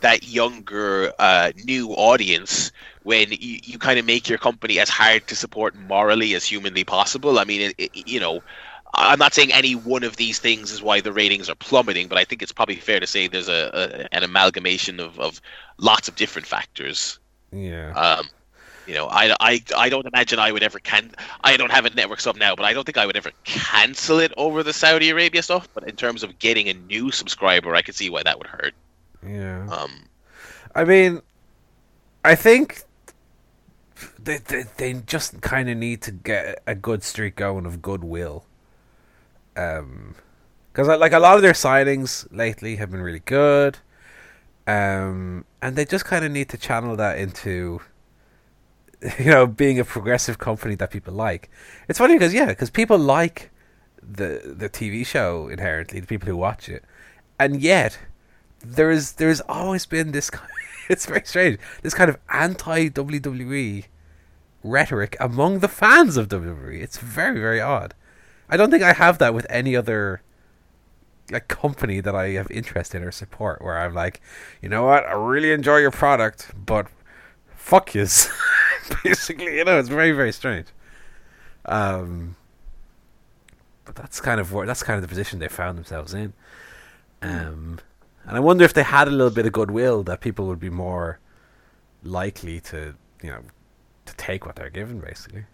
that 0.01 0.27
younger 0.27 1.13
uh, 1.17 1.51
new 1.63 1.91
audience 1.91 2.71
when 3.03 3.31
you, 3.31 3.59
you 3.63 3.79
kind 3.79 3.97
of 3.97 4.05
make 4.05 4.29
your 4.29 4.37
company 4.37 4.79
as 4.79 4.89
hard 4.89 5.25
to 5.27 5.35
support 5.35 5.75
morally 5.75 6.33
as 6.35 6.45
humanly 6.45 6.83
possible. 6.83 7.39
I 7.39 7.45
mean, 7.45 7.73
it, 7.77 7.91
you 8.07 8.19
know, 8.19 8.43
I'm 8.95 9.19
not 9.19 9.33
saying 9.33 9.51
any 9.51 9.73
one 9.73 10.03
of 10.03 10.17
these 10.17 10.39
things 10.39 10.71
is 10.71 10.81
why 10.81 11.01
the 11.01 11.11
ratings 11.11 11.49
are 11.49 11.55
plummeting, 11.55 12.07
but 12.07 12.17
I 12.17 12.25
think 12.25 12.43
it's 12.43 12.51
probably 12.51 12.75
fair 12.75 12.99
to 12.99 13.07
say 13.07 13.27
there's 13.27 13.49
a, 13.49 13.71
a 13.73 14.15
an 14.15 14.23
amalgamation 14.23 14.99
of, 14.99 15.19
of 15.19 15.41
lots 15.77 16.07
of 16.07 16.15
different 16.15 16.47
factors. 16.47 17.19
Yeah. 17.51 17.91
Um, 17.93 18.27
you 18.85 18.93
know, 18.93 19.07
I, 19.07 19.35
I, 19.39 19.61
I 19.77 19.89
don't 19.89 20.05
imagine 20.05 20.39
I 20.39 20.51
would 20.51 20.63
ever 20.63 20.77
can. 20.79 21.11
I 21.43 21.57
don't 21.57 21.71
have 21.71 21.85
a 21.85 21.89
network 21.91 22.19
sub 22.19 22.35
now, 22.35 22.55
but 22.55 22.65
I 22.65 22.73
don't 22.73 22.83
think 22.83 22.97
I 22.97 23.05
would 23.05 23.15
ever 23.15 23.31
cancel 23.45 24.19
it 24.19 24.33
over 24.37 24.61
the 24.61 24.73
Saudi 24.73 25.09
Arabia 25.09 25.41
stuff. 25.41 25.67
But 25.73 25.87
in 25.87 25.95
terms 25.95 26.21
of 26.21 26.37
getting 26.39 26.67
a 26.69 26.73
new 26.73 27.09
subscriber, 27.11 27.75
I 27.75 27.81
could 27.81 27.95
see 27.95 28.09
why 28.09 28.23
that 28.23 28.37
would 28.37 28.47
hurt. 28.47 28.73
Yeah. 29.25 29.67
Um, 29.69 30.05
I 30.75 30.83
mean, 30.83 31.21
I 32.25 32.35
think 32.35 32.83
they 34.21 34.37
they, 34.39 34.65
they 34.77 34.93
just 34.93 35.41
kind 35.41 35.69
of 35.69 35.77
need 35.77 36.01
to 36.03 36.11
get 36.11 36.61
a 36.67 36.75
good 36.75 37.03
streak 37.03 37.37
going 37.37 37.65
of 37.65 37.81
goodwill. 37.81 38.45
Um, 39.55 40.15
because 40.71 40.87
like 40.87 41.13
a 41.13 41.19
lot 41.19 41.35
of 41.35 41.43
their 41.43 41.53
signings 41.53 42.27
lately 42.31 42.77
have 42.77 42.89
been 42.89 43.01
really 43.01 43.19
good. 43.19 43.77
Um, 44.65 45.45
and 45.61 45.75
they 45.75 45.85
just 45.85 46.05
kind 46.05 46.25
of 46.25 46.31
need 46.31 46.49
to 46.49 46.57
channel 46.57 46.95
that 46.95 47.19
into, 47.19 47.81
you 49.19 49.25
know, 49.25 49.45
being 49.45 49.79
a 49.79 49.85
progressive 49.85 50.39
company 50.39 50.73
that 50.75 50.89
people 50.89 51.13
like. 51.13 51.51
It's 51.87 51.99
funny 51.99 52.15
because 52.15 52.33
yeah, 52.33 52.47
because 52.47 52.71
people 52.71 52.97
like 52.97 53.51
the 54.01 54.55
the 54.57 54.69
TV 54.69 55.05
show 55.05 55.47
inherently, 55.47 55.99
the 55.99 56.07
people 56.07 56.27
who 56.27 56.37
watch 56.37 56.69
it, 56.69 56.83
and 57.39 57.61
yet 57.61 57.99
there 58.63 58.89
is 58.89 59.13
there's 59.13 59.41
always 59.41 59.85
been 59.85 60.11
this 60.11 60.29
kind 60.29 60.49
it's 60.89 61.05
very 61.05 61.23
strange 61.25 61.59
this 61.81 61.93
kind 61.93 62.09
of 62.09 62.17
anti 62.29 62.89
WWE 62.89 63.85
rhetoric 64.63 65.17
among 65.19 65.59
the 65.59 65.67
fans 65.67 66.15
of 66.15 66.29
WWE 66.29 66.81
it's 66.81 66.97
very 66.97 67.39
very 67.39 67.59
odd 67.59 67.93
I 68.53 68.57
don't 68.57 68.69
think 68.69 68.83
I 68.83 68.93
have 68.93 69.17
that 69.17 69.33
with 69.33 69.47
any 69.49 69.75
other 69.75 70.21
like 71.31 71.47
company 71.47 72.01
that 72.01 72.13
I 72.13 72.29
have 72.33 72.51
interest 72.51 72.93
in 72.93 73.01
or 73.01 73.11
support 73.11 73.63
where 73.63 73.79
I'm 73.79 73.95
like 73.95 74.21
you 74.61 74.69
know 74.69 74.83
what? 74.85 75.07
I 75.07 75.13
really 75.13 75.51
enjoy 75.51 75.77
your 75.77 75.89
product 75.89 76.51
but 76.55 76.85
fuck 77.55 77.95
yous. 77.95 78.29
Basically 79.03 79.57
you 79.57 79.65
know 79.65 79.79
it's 79.79 79.89
very 79.89 80.11
very 80.11 80.31
strange. 80.31 80.67
Um 81.65 82.35
but 83.85 83.95
that's 83.95 84.21
kind 84.21 84.39
of 84.39 84.53
where 84.53 84.67
that's 84.67 84.83
kind 84.83 84.97
of 84.97 85.01
the 85.01 85.07
position 85.07 85.39
they 85.39 85.47
found 85.47 85.75
themselves 85.75 86.13
in. 86.13 86.33
Um 87.23 87.79
and 88.27 88.37
I 88.37 88.39
wonder 88.39 88.63
if 88.65 88.75
they 88.75 88.83
had 88.83 89.07
a 89.07 89.11
little 89.11 89.33
bit 89.33 89.47
of 89.47 89.51
goodwill 89.51 90.03
that 90.03 90.21
people 90.21 90.45
would 90.45 90.59
be 90.59 90.69
more 90.69 91.17
likely 92.03 92.59
to, 92.59 92.93
you 93.23 93.31
know, 93.31 93.41
to 94.05 94.15
take 94.15 94.45
what 94.45 94.57
they're 94.57 94.69
given, 94.69 94.99
basically. 94.99 95.45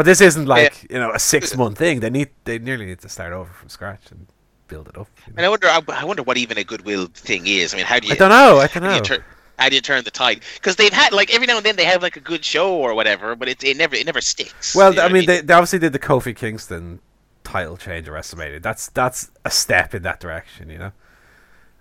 But 0.00 0.06
this 0.06 0.22
isn't 0.22 0.46
like 0.46 0.86
you 0.90 0.98
know 0.98 1.12
a 1.12 1.18
six 1.18 1.54
month 1.54 1.76
thing. 1.76 2.00
They 2.00 2.08
need 2.08 2.30
they 2.44 2.58
nearly 2.58 2.86
need 2.86 3.00
to 3.00 3.08
start 3.10 3.34
over 3.34 3.52
from 3.52 3.68
scratch 3.68 4.10
and 4.10 4.26
build 4.66 4.88
it 4.88 4.96
up. 4.96 5.08
you 5.26 5.34
know? 5.34 5.36
And 5.36 5.44
I 5.44 5.48
wonder, 5.50 5.66
I, 5.66 5.82
I 5.90 6.04
wonder 6.06 6.22
what 6.22 6.38
even 6.38 6.56
a 6.56 6.64
goodwill 6.64 7.08
thing 7.12 7.46
is. 7.46 7.74
I 7.74 7.76
mean, 7.76 7.84
how 7.84 7.98
do 8.00 8.06
you? 8.06 8.14
I 8.14 8.16
don't 8.16 8.30
know. 8.30 8.60
I 8.60 8.66
don't 8.66 8.70
how 8.70 8.80
do 8.80 8.86
know. 8.86 8.94
you 8.94 9.02
turn? 9.02 9.24
How 9.58 9.68
do 9.68 9.74
you 9.74 9.82
turn 9.82 10.02
the 10.04 10.10
tide? 10.10 10.40
Because 10.54 10.76
they've 10.76 10.90
had 10.90 11.12
like 11.12 11.34
every 11.34 11.46
now 11.46 11.58
and 11.58 11.66
then 11.66 11.76
they 11.76 11.84
have 11.84 12.00
like 12.00 12.16
a 12.16 12.20
good 12.20 12.42
show 12.42 12.78
or 12.78 12.94
whatever, 12.94 13.36
but 13.36 13.46
it, 13.46 13.62
it 13.62 13.76
never 13.76 13.94
it 13.94 14.06
never 14.06 14.22
sticks. 14.22 14.74
Well, 14.74 14.92
You 14.92 14.96
know 14.96 15.02
I 15.02 15.04
what 15.04 15.12
mean, 15.12 15.26
they, 15.26 15.42
they 15.42 15.52
obviously 15.52 15.80
did 15.80 15.92
the 15.92 15.98
Kofi 15.98 16.34
Kingston 16.34 17.00
title 17.44 17.76
change 17.76 18.08
or 18.08 18.16
estimated. 18.16 18.62
That's 18.62 18.88
that's 18.88 19.30
a 19.44 19.50
step 19.50 19.94
in 19.94 20.02
that 20.04 20.18
direction, 20.18 20.70
you 20.70 20.78
know. 20.78 20.92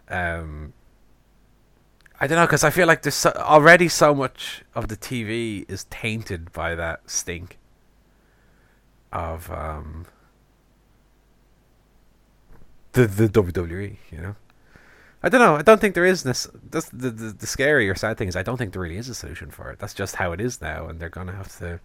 Um, 0.09 0.73
I 2.19 2.27
don't 2.27 2.37
know 2.37 2.45
because 2.45 2.65
I 2.65 2.69
feel 2.69 2.85
like 2.85 3.03
there's 3.03 3.15
so, 3.15 3.31
already 3.37 3.87
so 3.87 4.13
much 4.13 4.65
of 4.75 4.89
the 4.89 4.97
TV 4.97 5.63
is 5.71 5.85
tainted 5.85 6.51
by 6.51 6.75
that 6.75 7.09
stink 7.09 7.58
of 9.11 9.49
um 9.51 10.05
the 12.93 13.07
the 13.07 13.27
WWE, 13.27 13.97
you 14.11 14.17
know. 14.17 14.35
I 15.21 15.27
don't 15.27 15.41
know. 15.41 15.57
I 15.57 15.61
don't 15.63 15.81
think 15.81 15.95
there 15.95 16.05
is 16.05 16.23
this. 16.23 16.47
That's 16.69 16.89
the, 16.89 17.09
the 17.09 17.31
the 17.31 17.47
scary 17.47 17.89
or 17.89 17.95
sad 17.95 18.17
thing 18.17 18.29
is 18.29 18.35
I 18.35 18.43
don't 18.43 18.57
think 18.57 18.71
there 18.71 18.81
really 18.81 18.97
is 18.97 19.09
a 19.09 19.15
solution 19.15 19.51
for 19.51 19.69
it. 19.69 19.79
That's 19.79 19.93
just 19.93 20.15
how 20.15 20.31
it 20.31 20.39
is 20.39 20.61
now, 20.61 20.87
and 20.87 20.99
they're 20.99 21.09
gonna 21.09 21.35
have 21.35 21.57
to 21.59 21.81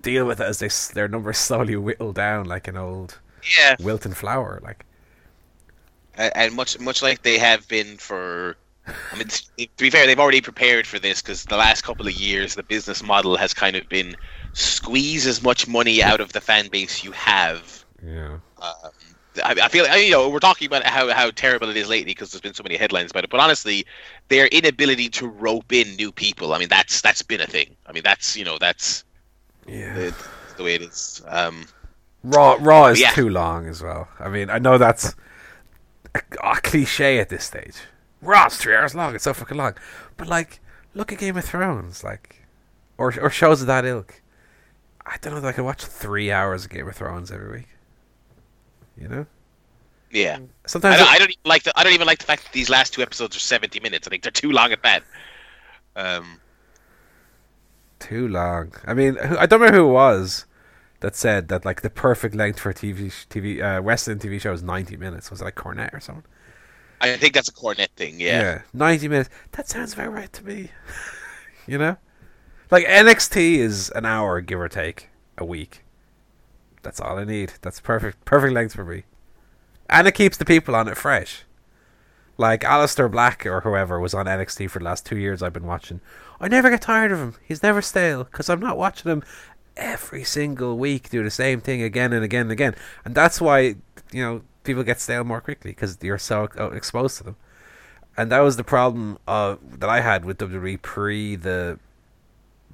deal 0.00 0.24
with 0.24 0.40
it 0.40 0.44
as 0.44 0.58
they 0.58 0.68
their 0.94 1.08
numbers 1.08 1.38
slowly 1.48 1.76
whittle 1.76 2.12
down 2.12 2.46
like 2.46 2.66
an 2.66 2.76
old 2.76 3.18
yeah, 3.58 3.76
wilting 3.78 4.14
flower. 4.14 4.60
Like 4.62 4.86
and 6.16 6.54
much 6.54 6.78
much 6.80 7.02
like 7.02 7.22
they 7.22 7.38
have 7.38 7.66
been 7.68 7.96
for. 7.98 8.56
I 9.12 9.18
mean, 9.18 9.26
to 9.26 9.68
be 9.76 9.90
fair, 9.90 10.06
they've 10.06 10.18
already 10.18 10.40
prepared 10.40 10.86
for 10.86 11.00
this 11.00 11.20
because 11.20 11.44
the 11.44 11.56
last 11.56 11.82
couple 11.82 12.06
of 12.06 12.12
years, 12.12 12.54
the 12.54 12.62
business 12.62 13.02
model 13.02 13.36
has 13.36 13.52
kind 13.52 13.74
of 13.74 13.88
been 13.88 14.16
squeeze 14.56 15.26
as 15.26 15.42
much 15.42 15.68
money 15.68 16.02
out 16.02 16.20
of 16.20 16.32
the 16.32 16.40
fan 16.40 16.68
base 16.68 17.04
you 17.04 17.12
have. 17.12 17.84
yeah, 18.02 18.38
Um, 18.58 18.90
I, 19.44 19.54
I 19.64 19.68
feel 19.68 19.86
I, 19.86 19.96
you 19.96 20.10
know 20.12 20.28
we're 20.30 20.38
talking 20.40 20.66
about 20.66 20.84
how, 20.84 21.12
how 21.12 21.30
terrible 21.30 21.68
it 21.70 21.76
is 21.76 21.88
lately 21.88 22.12
because 22.12 22.32
there's 22.32 22.40
been 22.40 22.54
so 22.54 22.62
many 22.62 22.76
headlines 22.76 23.10
about 23.10 23.24
it. 23.24 23.30
But 23.30 23.40
honestly, 23.40 23.86
their 24.28 24.46
inability 24.48 25.10
to 25.10 25.28
rope 25.28 25.72
in 25.72 25.96
new 25.96 26.12
people, 26.12 26.54
I 26.54 26.58
mean, 26.58 26.68
that's 26.68 27.00
that's 27.02 27.22
been 27.22 27.40
a 27.42 27.46
thing. 27.46 27.76
I 27.86 27.92
mean, 27.92 28.02
that's 28.04 28.36
you 28.36 28.44
know 28.44 28.58
that's 28.58 29.04
yeah. 29.66 29.94
the, 29.94 30.14
the 30.56 30.64
way 30.64 30.74
it 30.76 30.82
is. 30.82 31.22
Um, 31.26 31.66
Raw 32.22 32.56
Raw 32.60 32.86
is 32.86 33.00
Yeah. 33.00 33.10
too 33.10 33.28
long 33.28 33.68
as 33.68 33.82
well. 33.82 34.08
I 34.18 34.28
mean, 34.28 34.50
I 34.50 34.58
know 34.58 34.78
that's 34.78 35.14
a, 36.14 36.20
a 36.42 36.60
cliche 36.60 37.18
at 37.18 37.28
this 37.28 37.44
stage. 37.44 37.76
Raw's 38.20 38.56
three 38.56 38.74
hours 38.74 38.94
long. 38.94 39.14
It's 39.14 39.24
so 39.24 39.34
fucking 39.34 39.56
long. 39.56 39.74
But 40.16 40.28
like, 40.28 40.60
look 40.94 41.12
at 41.12 41.18
Game 41.18 41.36
of 41.36 41.44
Thrones, 41.44 42.02
like, 42.04 42.46
or 42.98 43.14
or 43.20 43.30
shows 43.30 43.60
of 43.60 43.66
that 43.68 43.84
ilk. 43.84 44.20
I 45.06 45.16
don't 45.22 45.32
know 45.34 45.40
that 45.40 45.48
I 45.48 45.52
could 45.52 45.64
watch 45.64 45.84
three 45.84 46.30
hours 46.30 46.64
of 46.64 46.70
Game 46.70 46.86
of 46.88 46.94
Thrones 46.96 47.30
every 47.30 47.50
week. 47.60 47.68
You 48.96 49.08
know, 49.08 49.26
yeah, 50.10 50.38
sometimes 50.66 50.94
I 50.94 50.98
don't, 50.98 51.08
it- 51.08 51.10
I 51.10 51.18
don't 51.18 51.30
even 51.30 51.40
like 51.44 51.62
the 51.64 51.72
I 51.78 51.84
don't 51.84 51.92
even 51.94 52.06
like 52.06 52.18
the 52.18 52.24
fact 52.26 52.44
that 52.44 52.52
these 52.52 52.70
last 52.70 52.94
two 52.94 53.02
episodes 53.02 53.36
are 53.36 53.40
70 53.40 53.80
minutes. 53.80 54.06
I 54.06 54.10
think 54.10 54.22
they're 54.22 54.32
too 54.32 54.50
long 54.52 54.72
at 54.72 54.82
that. 54.82 55.04
Um, 55.96 56.40
too 57.98 58.28
long. 58.28 58.72
I 58.86 58.94
mean, 58.94 59.18
I 59.18 59.46
don't 59.46 59.60
remember 59.60 59.78
who 59.78 59.88
it 59.88 59.92
was 59.92 60.46
that 61.00 61.16
said 61.16 61.48
that 61.48 61.64
like 61.64 61.82
the 61.82 61.90
perfect 61.90 62.34
length 62.34 62.60
for 62.60 62.70
a 62.70 62.74
TV 62.74 63.06
TV 63.28 63.62
uh, 63.62 63.82
wrestling 63.82 64.18
TV 64.18 64.40
show 64.40 64.52
is 64.52 64.62
ninety 64.62 64.96
minutes. 64.96 65.30
Was 65.30 65.40
it 65.40 65.44
like 65.44 65.56
Cornette 65.56 65.94
or 65.94 66.00
something? 66.00 66.24
I 67.00 67.16
think 67.16 67.34
that's 67.34 67.48
a 67.48 67.52
Cornette 67.52 67.90
thing. 67.96 68.20
Yeah. 68.20 68.40
Yeah. 68.40 68.62
ninety 68.72 69.08
minutes. 69.08 69.30
That 69.52 69.68
sounds 69.68 69.92
about 69.94 70.12
right 70.12 70.32
to 70.32 70.44
me. 70.44 70.70
you 71.66 71.78
know, 71.78 71.96
like 72.70 72.86
NXT 72.86 73.56
is 73.56 73.90
an 73.90 74.04
hour, 74.04 74.40
give 74.40 74.60
or 74.60 74.68
take, 74.68 75.08
a 75.38 75.44
week. 75.44 75.82
That's 76.82 77.00
all 77.00 77.18
I 77.18 77.24
need. 77.24 77.54
That's 77.62 77.80
perfect, 77.80 78.24
perfect 78.24 78.52
length 78.52 78.74
for 78.74 78.84
me, 78.84 79.04
and 79.90 80.06
it 80.06 80.14
keeps 80.14 80.36
the 80.36 80.44
people 80.44 80.74
on 80.74 80.88
it 80.88 80.96
fresh. 80.96 81.44
Like 82.38 82.60
Aleister 82.60 83.10
Black 83.10 83.46
or 83.46 83.62
whoever 83.62 83.98
was 83.98 84.14
on 84.14 84.26
NXT 84.26 84.70
for 84.70 84.78
the 84.78 84.84
last 84.84 85.06
two 85.06 85.16
years 85.16 85.42
I've 85.42 85.54
been 85.54 85.66
watching. 85.66 86.00
I 86.38 86.48
never 86.48 86.68
get 86.68 86.82
tired 86.82 87.10
of 87.10 87.18
him. 87.18 87.34
He's 87.42 87.62
never 87.62 87.80
stale 87.80 88.24
because 88.24 88.50
I'm 88.50 88.60
not 88.60 88.76
watching 88.76 89.10
him 89.10 89.22
every 89.76 90.24
single 90.24 90.76
week 90.76 91.10
do 91.10 91.22
the 91.22 91.30
same 91.30 91.60
thing 91.60 91.82
again 91.82 92.12
and 92.12 92.24
again 92.24 92.42
and 92.42 92.52
again. 92.52 92.74
And 93.04 93.14
that's 93.14 93.40
why 93.40 93.76
you 94.12 94.22
know 94.22 94.42
people 94.64 94.82
get 94.82 95.00
stale 95.00 95.24
more 95.24 95.40
quickly 95.40 95.70
because 95.70 95.98
you're 96.02 96.18
so 96.18 96.44
exposed 96.74 97.16
to 97.18 97.24
them. 97.24 97.36
And 98.18 98.30
that 98.32 98.40
was 98.40 98.56
the 98.56 98.64
problem 98.64 99.18
uh, 99.26 99.56
that 99.62 99.88
I 99.88 100.00
had 100.00 100.24
with 100.24 100.38
WWE 100.38 100.80
pre 100.82 101.36
the 101.36 101.78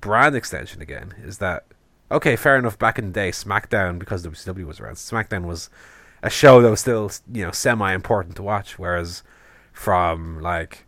brand 0.02 0.36
extension 0.36 0.82
again. 0.82 1.14
Is 1.24 1.38
that 1.38 1.64
okay? 2.10 2.36
Fair 2.36 2.58
enough. 2.58 2.78
Back 2.78 2.98
in 2.98 3.06
the 3.06 3.12
day, 3.12 3.30
SmackDown 3.30 3.98
because 3.98 4.26
WCW 4.26 4.66
was 4.66 4.80
around, 4.80 4.96
SmackDown 4.96 5.46
was 5.46 5.70
a 6.22 6.28
show 6.28 6.60
that 6.60 6.68
was 6.68 6.80
still 6.80 7.10
you 7.32 7.46
know 7.46 7.52
semi 7.52 7.94
important 7.94 8.36
to 8.36 8.42
watch. 8.42 8.78
Whereas 8.78 9.22
from 9.72 10.42
like 10.42 10.84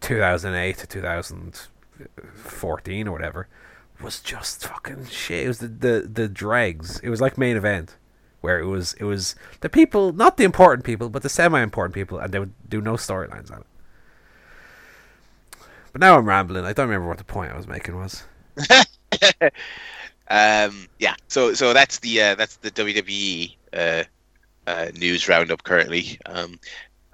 2008 0.00 0.78
to 0.78 0.86
2014 0.86 3.08
or 3.08 3.12
whatever 3.12 3.48
was 4.00 4.20
just 4.20 4.66
fucking 4.66 5.04
shit. 5.06 5.44
It 5.44 5.48
was 5.48 5.58
the, 5.58 5.68
the 5.68 6.08
the 6.10 6.28
dregs. 6.28 6.98
It 7.00 7.10
was 7.10 7.20
like 7.20 7.36
main 7.36 7.58
event 7.58 7.96
where 8.40 8.58
it 8.58 8.64
was 8.66 8.94
it 8.94 9.04
was 9.04 9.36
the 9.60 9.68
people, 9.68 10.12
not 10.12 10.36
the 10.36 10.44
important 10.44 10.84
people, 10.84 11.08
but 11.08 11.22
the 11.22 11.28
semi 11.28 11.62
important 11.62 11.94
people, 11.94 12.18
and 12.18 12.32
they 12.32 12.38
would 12.38 12.54
do 12.68 12.80
no 12.80 12.94
storylines 12.94 13.50
on 13.50 13.60
it. 13.60 13.66
But 15.92 16.00
now 16.00 16.18
I'm 16.18 16.26
rambling. 16.26 16.64
I 16.64 16.72
don't 16.72 16.88
remember 16.88 17.08
what 17.08 17.18
the 17.18 17.24
point 17.24 17.52
I 17.52 17.56
was 17.56 17.68
making 17.68 17.96
was. 17.96 18.24
Um, 20.30 20.88
yeah. 20.98 21.14
So 21.28 21.54
so 21.54 21.72
that's 21.72 21.98
the 22.00 22.20
uh, 22.22 22.34
that's 22.34 22.56
the 22.56 22.70
WWE 22.70 23.54
uh, 23.72 24.04
uh, 24.66 24.86
news 24.98 25.28
roundup 25.28 25.62
currently. 25.64 26.18
Um, 26.26 26.58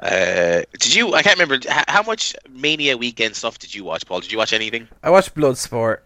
uh, 0.01 0.63
did 0.79 0.95
you? 0.95 1.15
I 1.15 1.23
can't 1.23 1.39
remember 1.39 1.57
h- 1.57 1.85
how 1.89 2.03
much 2.03 2.35
Mania 2.49 2.97
weekend 2.97 3.37
stuff 3.37 3.59
did 3.59 3.75
you 3.75 3.85
watch, 3.85 4.07
Paul? 4.07 4.21
Did 4.21 4.33
you 4.33 4.39
watch 4.39 4.53
anything? 4.53 4.89
I 5.03 5.11
watched 5.11 5.35
Bloodsport, 5.35 5.99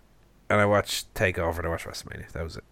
and 0.51 0.61
I 0.61 0.67
watched 0.67 1.13
Takeover, 1.15 1.59
and 1.59 1.67
I 1.67 1.71
watched 1.71 1.87
WrestleMania. 1.87 2.31
That 2.33 2.43
was 2.43 2.57
it. 2.57 2.65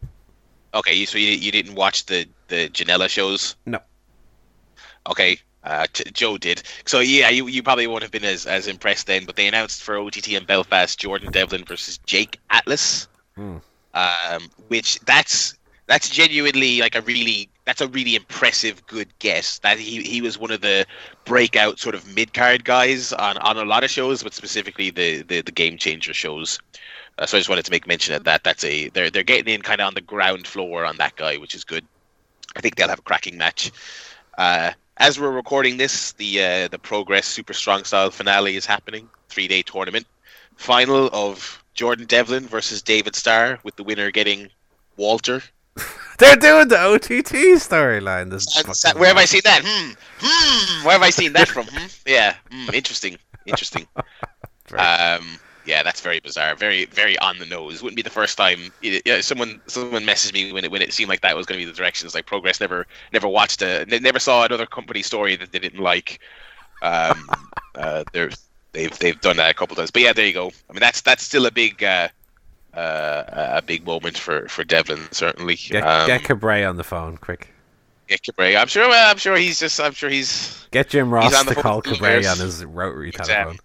Okay, 0.75 1.05
so 1.05 1.19
you, 1.19 1.29
you 1.29 1.53
didn't 1.53 1.75
watch 1.75 2.07
the 2.07 2.27
the 2.49 2.69
Janela 2.71 3.09
shows? 3.09 3.57
No. 3.67 3.79
Okay, 5.09 5.39
uh, 5.65 5.87
t- 5.93 6.11
Joe 6.13 6.39
did. 6.39 6.63
So 6.87 7.01
yeah, 7.01 7.29
you, 7.29 7.47
you 7.47 7.63
probably 7.63 7.87
won't 7.87 8.03
have 8.03 8.13
been 8.13 8.25
as, 8.25 8.47
as 8.47 8.67
impressed 8.67 9.07
then. 9.07 9.25
But 9.25 9.37
they 9.37 9.47
announced 9.47 9.83
for 9.83 9.97
OTT 9.97 10.33
in 10.33 10.45
Belfast, 10.45 10.99
Jordan 10.99 11.31
Devlin 11.31 11.65
versus 11.65 11.99
Jake 12.07 12.39
Atlas. 12.51 13.09
Hmm. 13.35 13.59
Um, 13.95 14.51
which 14.69 14.99
that's 15.01 15.55
that's 15.87 16.09
genuinely 16.09 16.81
like 16.81 16.95
a 16.95 17.03
really 17.03 17.51
that's 17.65 17.81
a 17.81 17.89
really 17.89 18.15
impressive 18.15 18.85
good 18.87 19.09
guess. 19.19 19.59
That 19.61 19.79
he 19.79 20.03
he 20.03 20.21
was 20.21 20.39
one 20.39 20.51
of 20.51 20.61
the 20.61 20.87
breakout 21.25 21.79
sort 21.79 21.95
of 21.95 22.15
mid 22.15 22.35
card 22.35 22.65
guys 22.65 23.13
on, 23.13 23.37
on 23.39 23.59
a 23.59 23.65
lot 23.65 23.85
of 23.85 23.91
shows, 23.91 24.23
but 24.23 24.35
specifically 24.35 24.91
the 24.91 25.23
the, 25.23 25.43
the 25.43 25.53
game 25.53 25.77
changer 25.77 26.15
shows. 26.15 26.59
Uh, 27.19 27.27
so 27.27 27.37
I 27.37 27.41
just 27.41 27.51
wanted 27.51 27.67
to 27.67 27.71
make 27.71 27.87
mention 27.87 28.15
of 28.15 28.25
that. 28.25 28.43
That's 28.45 28.65
a 28.65 28.89
they're 28.91 29.11
they're 29.11 29.23
getting 29.23 29.53
in 29.53 29.63
kind 29.63 29.81
of 29.81 29.87
on 29.87 29.95
the 29.95 30.01
ground 30.01 30.47
floor 30.47 30.85
on 30.85 30.97
that 30.97 31.17
guy, 31.17 31.37
which 31.37 31.55
is 31.55 31.65
good. 31.65 31.85
I 32.57 32.61
think 32.61 32.77
they'll 32.77 32.89
have 32.89 32.99
a 32.99 33.03
cracking 33.03 33.39
match. 33.39 33.71
Uh, 34.39 34.73
as 34.97 35.19
we're 35.19 35.31
recording 35.31 35.77
this, 35.77 36.13
the 36.13 36.43
uh, 36.43 36.69
the 36.69 36.79
Progress 36.79 37.27
Super 37.27 37.53
Strong 37.53 37.85
Style 37.85 38.11
finale 38.11 38.57
is 38.57 38.67
happening. 38.67 39.09
Three 39.29 39.49
day 39.49 39.63
tournament 39.63 40.07
final 40.57 41.11
of 41.13 41.63
Jordan 41.75 42.07
Devlin 42.07 42.47
versus 42.47 42.83
David 42.83 43.17
Starr, 43.17 43.59
with 43.65 43.77
the 43.77 43.83
winner 43.83 44.11
getting 44.11 44.49
Walter. 44.97 45.43
They're 46.19 46.37
doing 46.37 46.69
the 46.69 46.79
OTT 46.79 47.59
storyline. 47.59 48.31
This 48.31 48.47
is 48.57 48.95
where 48.95 49.09
have 49.09 49.17
I 49.17 49.25
seen 49.25 49.41
that? 49.45 49.63
Hmm. 49.65 49.93
Hmm. 50.21 50.87
Where 50.87 50.93
have 50.93 51.03
I 51.03 51.11
seen 51.11 51.33
that 51.33 51.49
from? 51.49 51.67
Hmm. 51.67 51.87
Yeah. 52.07 52.35
Hmm. 52.51 52.75
Interesting. 52.75 53.19
Interesting. 53.47 53.87
Um. 54.79 55.39
Yeah, 55.65 55.83
that's 55.83 56.01
very 56.01 56.21
bizarre. 56.21 56.55
Very, 56.55 56.87
very 56.87 57.19
on 57.19 57.39
the 57.39 57.47
nose. 57.47 57.83
Wouldn't 57.83 57.97
be 57.97 58.03
the 58.03 58.11
first 58.11 58.37
time. 58.37 58.73
Yeah, 58.83 59.21
someone, 59.21 59.61
someone 59.67 60.03
messaged 60.03 60.33
me 60.35 60.53
when 60.53 60.65
it 60.65 60.71
when 60.71 60.83
it 60.83 60.93
seemed 60.93 61.09
like 61.09 61.21
that 61.21 61.37
was 61.37 61.47
going 61.47 61.61
to 61.61 61.65
be 61.67 61.71
the 61.71 61.77
directions. 61.77 62.15
Like 62.15 62.27
Progress 62.27 62.61
never, 62.61 62.87
never 63.13 63.29
watched 63.29 63.63
a, 63.63 63.87
never 63.87 64.19
saw 64.19 64.45
another 64.45 64.67
company 64.67 65.03
story 65.03 65.37
that 65.37 65.53
they 65.53 65.59
didn't 65.59 65.81
like. 65.81 66.19
Um. 66.83 67.29
uh. 67.77 68.05
They're, 68.13 68.31
they've 68.73 68.99
they've 68.99 69.21
done 69.21 69.37
that 69.37 69.51
a 69.51 69.55
couple 69.55 69.77
times. 69.77 69.91
But 69.91 70.03
yeah, 70.03 70.13
there 70.13 70.27
you 70.27 70.33
go. 70.33 70.51
I 70.69 70.73
mean, 70.73 70.81
that's 70.81 71.01
that's 71.01 71.23
still 71.23 71.47
a 71.47 71.51
big. 71.51 71.83
Uh, 71.83 72.09
uh, 72.75 73.53
a 73.57 73.63
big 73.63 73.87
moment 73.87 74.17
for 74.17 74.49
for 74.49 74.65
Devlin 74.65 75.07
certainly. 75.11 75.57
Get, 75.57 75.87
um, 75.87 76.07
get 76.07 76.23
Cabray 76.23 76.67
on 76.67 76.77
the 76.77 76.85
phone, 76.85 77.19
quick. 77.19 77.53
get 78.09 78.23
Cabray. 78.23 78.59
I'm 78.59 78.69
sure. 78.69 78.91
I'm 78.91 79.19
sure 79.19 79.37
he's 79.37 79.61
just. 79.61 79.79
I'm 79.81 79.93
sure 79.93 80.09
he's. 80.09 80.67
Get 80.71 80.89
Jim 80.89 81.13
Ross 81.13 81.35
on 81.35 81.47
the 81.47 81.55
to 81.55 81.63
call 81.63 81.83
Cabray 81.83 82.31
on 82.31 82.39
his 82.39 82.65
rotary 82.65 83.11
Exactly. 83.11 83.35
telephone. 83.35 83.59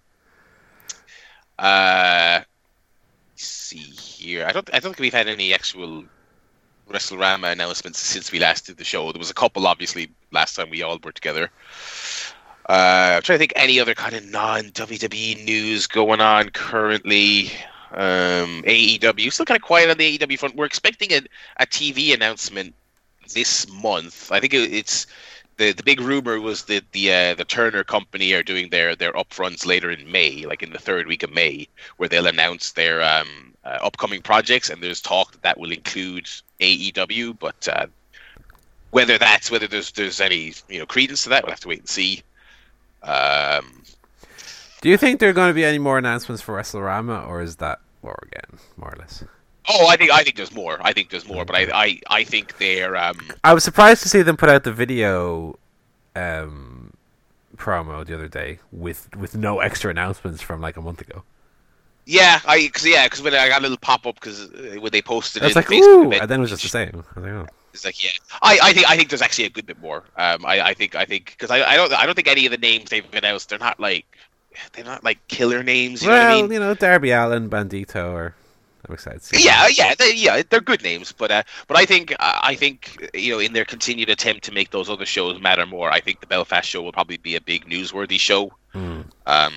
Uh, 1.58 2.40
see 3.36 3.78
here. 3.78 4.46
I 4.46 4.52
don't. 4.52 4.68
I 4.72 4.78
don't 4.78 4.92
think 4.92 5.00
we've 5.00 5.12
had 5.12 5.28
any 5.28 5.52
actual 5.54 6.04
WrestleRama 6.90 7.52
announcements 7.52 7.98
since 7.98 8.32
we 8.32 8.38
last 8.38 8.66
did 8.66 8.76
the 8.76 8.84
show. 8.84 9.10
There 9.12 9.18
was 9.18 9.30
a 9.30 9.34
couple, 9.34 9.66
obviously, 9.66 10.10
last 10.32 10.54
time 10.54 10.70
we 10.70 10.82
all 10.82 10.98
were 11.02 11.12
together. 11.12 11.50
Uh, 12.68 13.16
I'm 13.16 13.22
trying 13.22 13.36
to 13.36 13.38
think 13.38 13.52
any 13.56 13.80
other 13.80 13.94
kind 13.94 14.14
of 14.14 14.24
non 14.24 14.64
WWE 14.70 15.44
news 15.44 15.86
going 15.86 16.20
on 16.20 16.50
currently. 16.50 17.50
Um, 17.92 18.62
AEW 18.64 19.32
still 19.32 19.46
kind 19.46 19.56
of 19.56 19.62
quiet 19.62 19.90
on 19.90 19.96
the 19.96 20.18
AEW 20.18 20.38
front. 20.38 20.56
We're 20.56 20.66
expecting 20.66 21.12
a, 21.12 21.20
a 21.56 21.66
TV 21.66 22.12
announcement 22.12 22.74
this 23.32 23.66
month. 23.70 24.30
I 24.30 24.40
think 24.40 24.52
it, 24.52 24.72
it's 24.72 25.06
the 25.58 25.72
the 25.72 25.82
big 25.82 26.00
rumor 26.00 26.40
was 26.40 26.64
that 26.64 26.90
the 26.92 27.12
uh, 27.12 27.34
the 27.34 27.44
Turner 27.44 27.84
Company 27.84 28.32
are 28.32 28.42
doing 28.42 28.70
their 28.70 28.96
their 28.96 29.12
upfronts 29.12 29.66
later 29.66 29.90
in 29.90 30.10
May, 30.10 30.46
like 30.46 30.62
in 30.62 30.72
the 30.72 30.78
third 30.78 31.06
week 31.06 31.22
of 31.22 31.32
May, 31.32 31.68
where 31.98 32.08
they'll 32.08 32.26
announce 32.26 32.72
their 32.72 33.02
um, 33.02 33.54
uh, 33.64 33.78
upcoming 33.82 34.22
projects, 34.22 34.70
and 34.70 34.82
there's 34.82 35.02
talk 35.02 35.32
that 35.32 35.42
that 35.42 35.58
will 35.58 35.72
include 35.72 36.26
AEW, 36.60 37.38
but 37.38 37.68
uh, 37.68 37.86
whether 38.92 39.18
that's 39.18 39.50
whether 39.50 39.66
there's 39.66 39.92
there's 39.92 40.20
any 40.20 40.54
you 40.68 40.78
know 40.78 40.86
credence 40.86 41.24
to 41.24 41.28
that, 41.30 41.44
we'll 41.44 41.52
have 41.52 41.60
to 41.60 41.68
wait 41.68 41.80
and 41.80 41.88
see. 41.88 42.22
Um, 43.02 43.82
Do 44.80 44.88
you 44.88 44.96
think 44.96 45.18
there 45.20 45.28
are 45.28 45.34
going 45.34 45.50
to 45.50 45.54
be 45.54 45.64
any 45.64 45.78
more 45.78 45.98
announcements 45.98 46.40
for 46.40 46.56
WrestleRama, 46.56 47.28
or 47.28 47.42
is 47.42 47.56
that 47.56 47.80
war 48.00 48.18
again, 48.22 48.60
more 48.76 48.90
or 48.90 48.96
less? 48.98 49.24
Oh, 49.68 49.86
I 49.86 49.96
think 49.96 50.10
I 50.10 50.22
think 50.22 50.36
there's 50.36 50.54
more. 50.54 50.78
I 50.80 50.92
think 50.92 51.10
there's 51.10 51.28
more, 51.28 51.44
but 51.44 51.54
I 51.54 51.68
I, 51.72 52.00
I 52.08 52.24
think 52.24 52.58
they're 52.58 52.96
um, 52.96 53.18
I 53.44 53.52
was 53.52 53.64
surprised 53.64 54.02
to 54.02 54.08
see 54.08 54.22
them 54.22 54.36
put 54.36 54.48
out 54.48 54.64
the 54.64 54.72
video 54.72 55.58
um, 56.16 56.94
promo 57.56 58.04
the 58.06 58.14
other 58.14 58.28
day 58.28 58.60
with 58.72 59.14
with 59.16 59.36
no 59.36 59.60
extra 59.60 59.90
announcements 59.90 60.40
from 60.42 60.60
like 60.60 60.76
a 60.76 60.80
month 60.80 61.00
ago. 61.00 61.22
yeah 62.06 62.40
I 62.46 62.70
cause, 62.72 62.86
yeah 62.86 63.04
because 63.06 63.20
when 63.20 63.34
I 63.34 63.48
got 63.48 63.60
a 63.60 63.62
little 63.62 63.76
pop 63.76 64.06
up 64.06 64.14
because 64.14 64.48
when 64.80 64.90
they 64.90 65.02
posted 65.02 65.42
it, 65.42 65.54
like 65.54 65.66
Facebook 65.66 66.06
ooh, 66.06 66.12
and 66.12 66.28
then 66.30 66.40
it 66.40 66.42
was 66.42 66.50
just 66.50 66.62
the 66.62 66.68
same. 66.68 67.04
Like, 67.16 67.26
oh. 67.26 67.46
It's 67.74 67.84
like 67.84 68.02
yeah, 68.02 68.10
I, 68.40 68.58
I 68.62 68.72
think 68.72 68.90
I 68.90 68.96
think 68.96 69.10
there's 69.10 69.22
actually 69.22 69.44
a 69.44 69.50
good 69.50 69.66
bit 69.66 69.78
more. 69.80 70.02
Um, 70.16 70.46
I, 70.46 70.60
I 70.62 70.74
think 70.74 70.94
I 70.94 71.04
think 71.04 71.36
because 71.38 71.50
I, 71.50 71.62
I 71.62 71.76
don't 71.76 71.92
I 71.92 72.06
don't 72.06 72.14
think 72.14 72.26
any 72.26 72.46
of 72.46 72.50
the 72.50 72.58
names 72.58 72.88
they've 72.88 73.04
announced 73.12 73.50
they're 73.50 73.58
not 73.58 73.78
like 73.78 74.06
they're 74.72 74.84
not 74.84 75.04
like 75.04 75.18
killer 75.28 75.62
names. 75.62 76.02
You 76.02 76.08
know 76.08 76.14
well, 76.14 76.28
what 76.28 76.38
I 76.38 76.42
mean? 76.42 76.52
you 76.52 76.60
know, 76.60 76.74
Darby 76.74 77.10
Allin, 77.10 77.50
Bandito, 77.50 78.10
or 78.12 78.34
I'm 78.88 78.94
excited. 78.94 79.22
Yeah, 79.32 79.68
yeah, 79.68 79.94
they, 79.98 80.14
yeah, 80.14 80.42
they're 80.48 80.60
good 80.60 80.82
names, 80.82 81.12
but 81.12 81.30
uh, 81.30 81.42
but 81.66 81.76
I 81.76 81.84
think 81.84 82.12
uh, 82.12 82.38
I 82.42 82.54
think 82.54 83.10
you 83.14 83.32
know 83.32 83.38
in 83.38 83.52
their 83.52 83.64
continued 83.64 84.08
attempt 84.10 84.44
to 84.44 84.52
make 84.52 84.70
those 84.70 84.88
other 84.88 85.06
shows 85.06 85.40
matter 85.40 85.66
more, 85.66 85.90
I 85.90 86.00
think 86.00 86.20
the 86.20 86.26
Belfast 86.26 86.68
show 86.68 86.82
will 86.82 86.92
probably 86.92 87.18
be 87.18 87.36
a 87.36 87.40
big 87.40 87.66
newsworthy 87.66 88.18
show. 88.18 88.52
Hmm. 88.72 89.02
Um, 89.26 89.54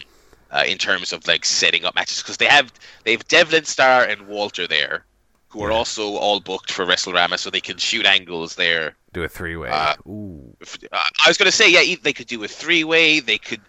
uh, 0.51 0.63
in 0.67 0.77
terms 0.77 1.13
of 1.13 1.25
like 1.27 1.45
setting 1.45 1.85
up 1.85 1.95
matches 1.95 2.21
because 2.21 2.35
they 2.37 2.45
have 2.45 2.73
they 3.05 3.11
have 3.11 3.25
Devlin 3.29 3.63
Starr 3.63 4.03
and 4.03 4.27
Walter 4.27 4.67
there, 4.67 5.05
who 5.47 5.63
are 5.63 5.71
Yeah. 5.71 5.77
also 5.77 6.15
all 6.17 6.41
booked 6.41 6.71
for 6.73 6.85
WrestleRama, 6.85 7.39
so 7.39 7.49
they 7.49 7.61
can 7.61 7.77
shoot 7.77 8.05
angles 8.05 8.55
there. 8.55 8.97
do 9.13 9.23
a 9.23 9.29
three 9.29 9.55
way. 9.55 9.69
Uh, 9.69 9.95
ooh, 10.07 10.55
If- 10.59 10.77
uh, 10.91 10.97
I 11.25 11.29
was 11.29 11.37
gonna 11.37 11.51
say, 11.53 11.69
yeah, 11.71 11.95
they 12.03 12.11
could 12.11 12.27
do 12.27 12.43
a 12.43 12.47
three-way. 12.49 13.21
They 13.21 13.37
could. 13.37 13.61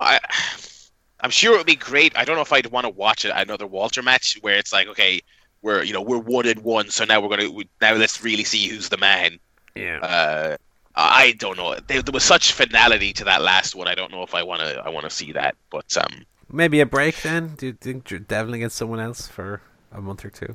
I, 0.00 0.18
I'm 1.24 1.30
sure 1.30 1.54
it 1.54 1.56
would 1.58 1.66
be 1.66 1.74
great. 1.74 2.16
I 2.16 2.24
don't 2.24 2.36
know 2.36 2.42
if 2.42 2.52
I'd 2.52 2.66
want 2.66 2.84
to 2.84 2.90
watch 2.90 3.24
a- 3.24 3.36
another 3.36 3.66
Walter 3.66 4.02
match 4.02 4.36
where 4.42 4.56
it's 4.56 4.72
like, 4.72 4.86
okay, 4.88 5.20
we're 5.62 5.82
you 5.82 5.92
know 5.94 6.02
we're 6.02 6.18
one 6.18 6.46
and 6.46 6.60
one, 6.62 6.90
so 6.90 7.04
now 7.04 7.20
we're 7.20 7.30
gonna 7.34 7.50
we, 7.50 7.66
now 7.80 7.94
let's 7.94 8.22
really 8.22 8.44
see 8.44 8.68
who's 8.68 8.88
the 8.90 8.98
man. 8.98 9.38
yeah. 9.74 9.98
Uh, 10.00 10.56
I 10.96 11.32
don't 11.38 11.56
know. 11.56 11.74
There, 11.88 12.02
there 12.02 12.12
was 12.12 12.22
such 12.22 12.52
finality 12.52 13.12
to 13.14 13.24
that 13.24 13.42
last 13.42 13.74
one. 13.74 13.88
I 13.88 13.96
don't 13.96 14.12
know 14.12 14.22
if 14.22 14.32
I 14.34 14.42
want 14.44 14.60
to. 14.60 14.80
I 14.84 14.90
want 14.90 15.04
to 15.04 15.10
see 15.10 15.32
that, 15.32 15.56
but 15.70 15.96
um, 15.96 16.24
Maybe 16.52 16.78
a 16.80 16.86
break 16.86 17.20
then. 17.22 17.54
Do 17.56 17.66
you 17.66 17.72
think 17.72 18.10
you're 18.10 18.20
Devlin 18.20 18.54
against 18.56 18.76
someone 18.76 19.00
else 19.00 19.26
for 19.26 19.60
a 19.90 20.00
month 20.00 20.24
or 20.24 20.30
two? 20.30 20.54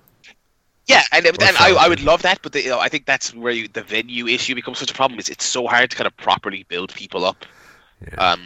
Yeah, 0.85 1.03
and 1.11 1.25
and 1.25 1.57
I, 1.57 1.71
I 1.77 1.87
would 1.89 2.01
love 2.01 2.21
that, 2.21 2.39
but 2.41 2.53
the, 2.53 2.63
you 2.63 2.69
know, 2.69 2.79
I 2.79 2.87
think 2.89 3.05
that's 3.05 3.33
where 3.35 3.51
you, 3.51 3.67
the 3.67 3.83
venue 3.83 4.27
issue 4.27 4.55
becomes 4.55 4.77
such 4.79 4.91
a 4.91 4.93
problem. 4.93 5.19
Is 5.19 5.27
it's 5.29 5.43
so 5.45 5.67
hard 5.67 5.89
to 5.91 5.95
kind 5.97 6.07
of 6.07 6.15
properly 6.17 6.63
build 6.69 6.93
people 6.93 7.25
up, 7.25 7.45
Yeah. 8.07 8.15
um, 8.15 8.41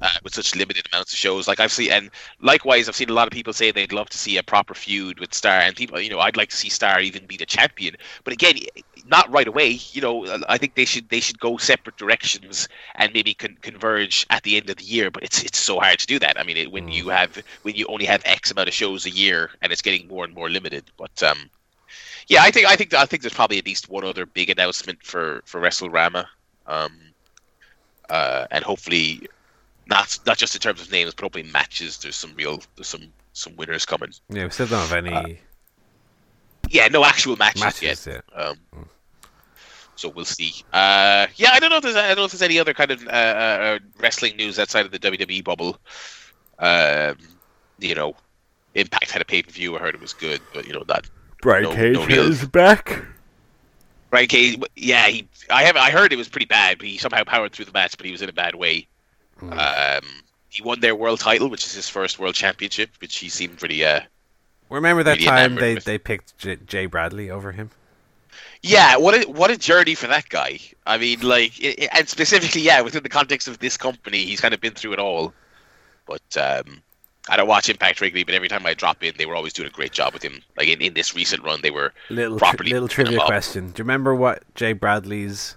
uh, 0.00 0.10
with 0.22 0.34
such 0.34 0.54
limited 0.54 0.86
amounts 0.92 1.12
of 1.12 1.18
shows. 1.18 1.48
Like 1.48 1.60
I've 1.60 1.72
seen, 1.72 1.90
and 1.90 2.10
likewise, 2.40 2.88
I've 2.88 2.96
seen 2.96 3.10
a 3.10 3.14
lot 3.14 3.26
of 3.26 3.32
people 3.32 3.52
say 3.52 3.70
they'd 3.70 3.92
love 3.92 4.10
to 4.10 4.18
see 4.18 4.36
a 4.36 4.42
proper 4.42 4.74
feud 4.74 5.18
with 5.18 5.34
Starr, 5.34 5.60
and 5.60 5.76
people, 5.76 6.00
you 6.00 6.10
know, 6.10 6.20
I'd 6.20 6.36
like 6.36 6.50
to 6.50 6.56
see 6.56 6.68
Starr 6.68 7.00
even 7.00 7.26
be 7.26 7.36
the 7.36 7.46
champion. 7.46 7.96
But 8.24 8.32
again, 8.32 8.56
not 9.08 9.30
right 9.30 9.48
away. 9.48 9.78
You 9.92 10.00
know, 10.02 10.26
I 10.48 10.58
think 10.58 10.74
they 10.74 10.84
should 10.84 11.08
they 11.08 11.20
should 11.20 11.38
go 11.38 11.56
separate 11.56 11.96
directions 11.96 12.68
and 12.96 13.12
maybe 13.12 13.34
con- 13.34 13.58
converge 13.62 14.26
at 14.30 14.42
the 14.42 14.56
end 14.56 14.68
of 14.70 14.76
the 14.76 14.84
year. 14.84 15.10
But 15.10 15.22
it's 15.22 15.42
it's 15.42 15.58
so 15.58 15.80
hard 15.80 15.98
to 16.00 16.06
do 16.06 16.18
that. 16.18 16.38
I 16.38 16.42
mean, 16.42 16.56
it, 16.56 16.72
when 16.72 16.88
you 16.88 17.08
have 17.08 17.42
when 17.62 17.74
you 17.74 17.86
only 17.88 18.04
have 18.04 18.22
X 18.24 18.50
amount 18.50 18.68
of 18.68 18.74
shows 18.74 19.06
a 19.06 19.10
year, 19.10 19.50
and 19.62 19.72
it's 19.72 19.82
getting 19.82 20.08
more 20.08 20.24
and 20.24 20.34
more 20.34 20.50
limited. 20.50 20.84
But 20.96 21.22
um, 21.22 21.50
yeah, 22.28 22.42
I 22.42 22.50
think 22.50 22.66
I 22.66 22.76
think 22.76 22.92
I 22.94 23.06
think 23.06 23.22
there's 23.22 23.34
probably 23.34 23.58
at 23.58 23.66
least 23.66 23.88
one 23.88 24.04
other 24.04 24.26
big 24.26 24.50
announcement 24.50 25.02
for 25.02 25.42
for 25.46 25.60
WrestleRama, 25.60 26.26
um, 26.66 26.92
uh, 28.10 28.46
and 28.50 28.64
hopefully 28.64 29.28
not 29.86 30.18
not 30.26 30.36
just 30.38 30.54
in 30.54 30.60
terms 30.60 30.80
of 30.80 30.90
names, 30.90 31.14
but 31.14 31.46
matches. 31.52 31.98
There's 31.98 32.16
some 32.16 32.34
real 32.36 32.60
there's 32.76 32.88
some 32.88 33.12
some 33.32 33.54
winners 33.56 33.84
coming. 33.86 34.10
yeah, 34.30 34.44
we 34.44 34.50
still 34.50 34.66
don't 34.66 34.88
have 34.88 34.92
any 35.06 35.38
Yeah, 36.70 36.88
no 36.88 37.04
actual 37.04 37.36
matches, 37.36 37.62
matches 37.62 38.06
yet. 38.06 38.24
yet. 38.34 38.40
Um, 38.48 38.88
so 39.94 40.08
we'll 40.08 40.24
see. 40.24 40.52
Uh, 40.72 41.26
yeah, 41.36 41.50
I 41.52 41.58
don't 41.60 41.70
know 41.70 41.76
if 41.76 41.82
there's 41.82 41.96
I 41.96 42.08
don't 42.08 42.16
know 42.18 42.24
if 42.24 42.32
there's 42.32 42.42
any 42.42 42.58
other 42.58 42.74
kind 42.74 42.90
of 42.90 43.06
uh, 43.06 43.10
uh, 43.10 43.78
wrestling 43.98 44.36
news 44.36 44.58
outside 44.58 44.86
of 44.86 44.92
the 44.92 44.98
WWE 44.98 45.44
bubble. 45.44 45.78
Um, 46.58 47.16
you 47.78 47.94
know, 47.94 48.14
Impact 48.74 49.10
had 49.10 49.22
a 49.22 49.24
pay 49.24 49.42
per 49.42 49.50
view. 49.50 49.76
I 49.76 49.78
heard 49.80 49.94
it 49.94 50.00
was 50.00 50.12
good, 50.12 50.40
but 50.52 50.66
you 50.66 50.72
know 50.72 50.84
that 50.88 51.08
Brian 51.42 51.64
no- 51.64 51.74
Cage 51.74 51.94
no 51.94 52.06
real- 52.06 52.28
is 52.30 52.44
back. 52.46 53.02
Brian 54.10 54.28
Cage, 54.28 54.58
yeah, 54.76 55.06
he. 55.08 55.28
I 55.50 55.64
have. 55.64 55.76
I 55.76 55.90
heard 55.90 56.12
it 56.12 56.16
was 56.16 56.28
pretty 56.28 56.46
bad, 56.46 56.78
but 56.78 56.86
he 56.86 56.96
somehow 56.98 57.24
powered 57.24 57.52
through 57.52 57.64
the 57.66 57.72
match, 57.72 57.96
but 57.96 58.06
he 58.06 58.12
was 58.12 58.22
in 58.22 58.28
a 58.28 58.32
bad 58.32 58.54
way. 58.54 58.86
Hmm. 59.38 59.52
Um, 59.52 60.04
he 60.48 60.62
won 60.62 60.80
their 60.80 60.94
world 60.94 61.20
title, 61.20 61.48
which 61.48 61.64
is 61.66 61.74
his 61.74 61.88
first 61.88 62.18
world 62.18 62.34
championship, 62.34 62.90
which 63.00 63.16
he 63.18 63.28
seemed 63.28 63.58
pretty. 63.58 63.84
Uh, 63.84 64.00
Remember 64.70 65.02
that 65.04 65.18
Really 65.18 65.26
time 65.26 65.54
they, 65.56 65.74
with- 65.74 65.84
they 65.84 65.98
picked 65.98 66.36
J- 66.38 66.56
Jay 66.66 66.86
Bradley 66.86 67.30
over 67.30 67.52
him? 67.52 67.70
yeah, 68.62 68.96
what 68.96 69.14
a 69.14 69.28
what 69.30 69.50
a 69.50 69.56
journey 69.56 69.94
for 69.94 70.06
that 70.08 70.28
guy. 70.28 70.58
I 70.86 70.98
mean, 70.98 71.20
like, 71.20 71.52
i 71.62 71.74
i- 71.82 71.88
and 71.98 72.08
specifically, 72.08 72.62
yeah, 72.62 72.80
within 72.80 73.02
the 73.02 73.08
context 73.08 73.46
of 73.48 73.58
this 73.60 73.76
company, 73.76 74.24
he's 74.24 74.40
kind 74.40 74.54
of 74.54 74.60
been 74.60 74.72
through 74.74 74.94
it 74.94 74.98
all. 74.98 75.32
But 76.06 76.36
um, 76.36 76.82
I 77.28 77.36
don't 77.36 77.46
watch 77.48 77.68
Impact 77.68 78.00
regularly, 78.00 78.24
but 78.24 78.34
every 78.34 78.48
time 78.48 78.64
I 78.66 78.74
drop 78.74 79.04
in, 79.04 79.14
they 79.18 79.26
were 79.26 79.36
always 79.36 79.52
doing 79.52 79.68
a 79.68 79.72
great 79.72 79.92
job 79.92 80.12
with 80.14 80.22
him. 80.22 80.40
Like 80.56 80.68
in, 80.68 80.80
in 80.80 80.94
this 80.94 81.14
recent 81.14 81.44
run, 81.44 81.60
they 81.62 81.70
were 81.70 81.92
Little 82.10 82.38
tri- 82.38 82.48
properly 82.50 82.70
little 82.72 82.88
picking 82.88 83.04
trivia 83.06 83.20
question. 83.26 83.66
Do 83.70 83.80
you 83.80 83.84
remember 83.84 84.14
what 84.14 84.42
Jay 84.54 84.72
Bradley's 84.72 85.56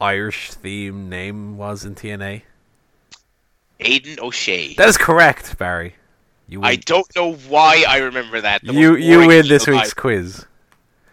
Irish 0.00 0.50
theme 0.54 1.08
name 1.08 1.56
was 1.56 1.84
in 1.84 1.94
TNA? 1.94 2.42
Aiden 3.80 4.18
O'Shea. 4.20 4.74
That 4.74 4.88
is 4.88 4.96
correct, 4.96 5.58
Barry. 5.58 5.94
You 6.48 6.60
win. 6.60 6.68
I 6.68 6.76
don't 6.76 7.06
know 7.16 7.34
why 7.48 7.84
I 7.88 7.98
remember 7.98 8.40
that. 8.40 8.62
The 8.64 8.72
you 8.72 8.96
you 8.96 9.26
win 9.26 9.48
this 9.48 9.66
week's 9.66 9.94
quiz. 9.94 10.46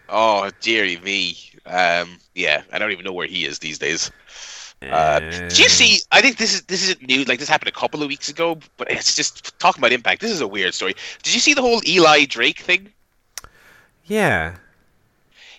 Oh, 0.08 0.50
dearie 0.60 0.98
me. 0.98 1.36
Um, 1.64 2.18
yeah, 2.34 2.62
I 2.72 2.78
don't 2.78 2.92
even 2.92 3.04
know 3.04 3.12
where 3.12 3.26
he 3.26 3.44
is 3.44 3.58
these 3.58 3.78
days. 3.78 4.10
Uh, 4.90 5.20
did 5.20 5.58
you 5.58 5.68
see? 5.68 6.00
I 6.10 6.20
think 6.20 6.38
this 6.38 6.54
is 6.54 6.62
this 6.62 6.82
isn't 6.82 7.06
new. 7.06 7.24
Like 7.24 7.38
this 7.38 7.48
happened 7.48 7.68
a 7.68 7.72
couple 7.72 8.02
of 8.02 8.08
weeks 8.08 8.28
ago, 8.28 8.58
but 8.76 8.90
it's 8.90 9.14
just 9.14 9.58
talking 9.58 9.80
about 9.80 9.92
impact. 9.92 10.20
This 10.20 10.30
is 10.30 10.40
a 10.40 10.48
weird 10.48 10.74
story. 10.74 10.94
Did 11.22 11.34
you 11.34 11.40
see 11.40 11.54
the 11.54 11.62
whole 11.62 11.80
Eli 11.86 12.24
Drake 12.24 12.60
thing? 12.60 12.92
Yeah. 14.06 14.56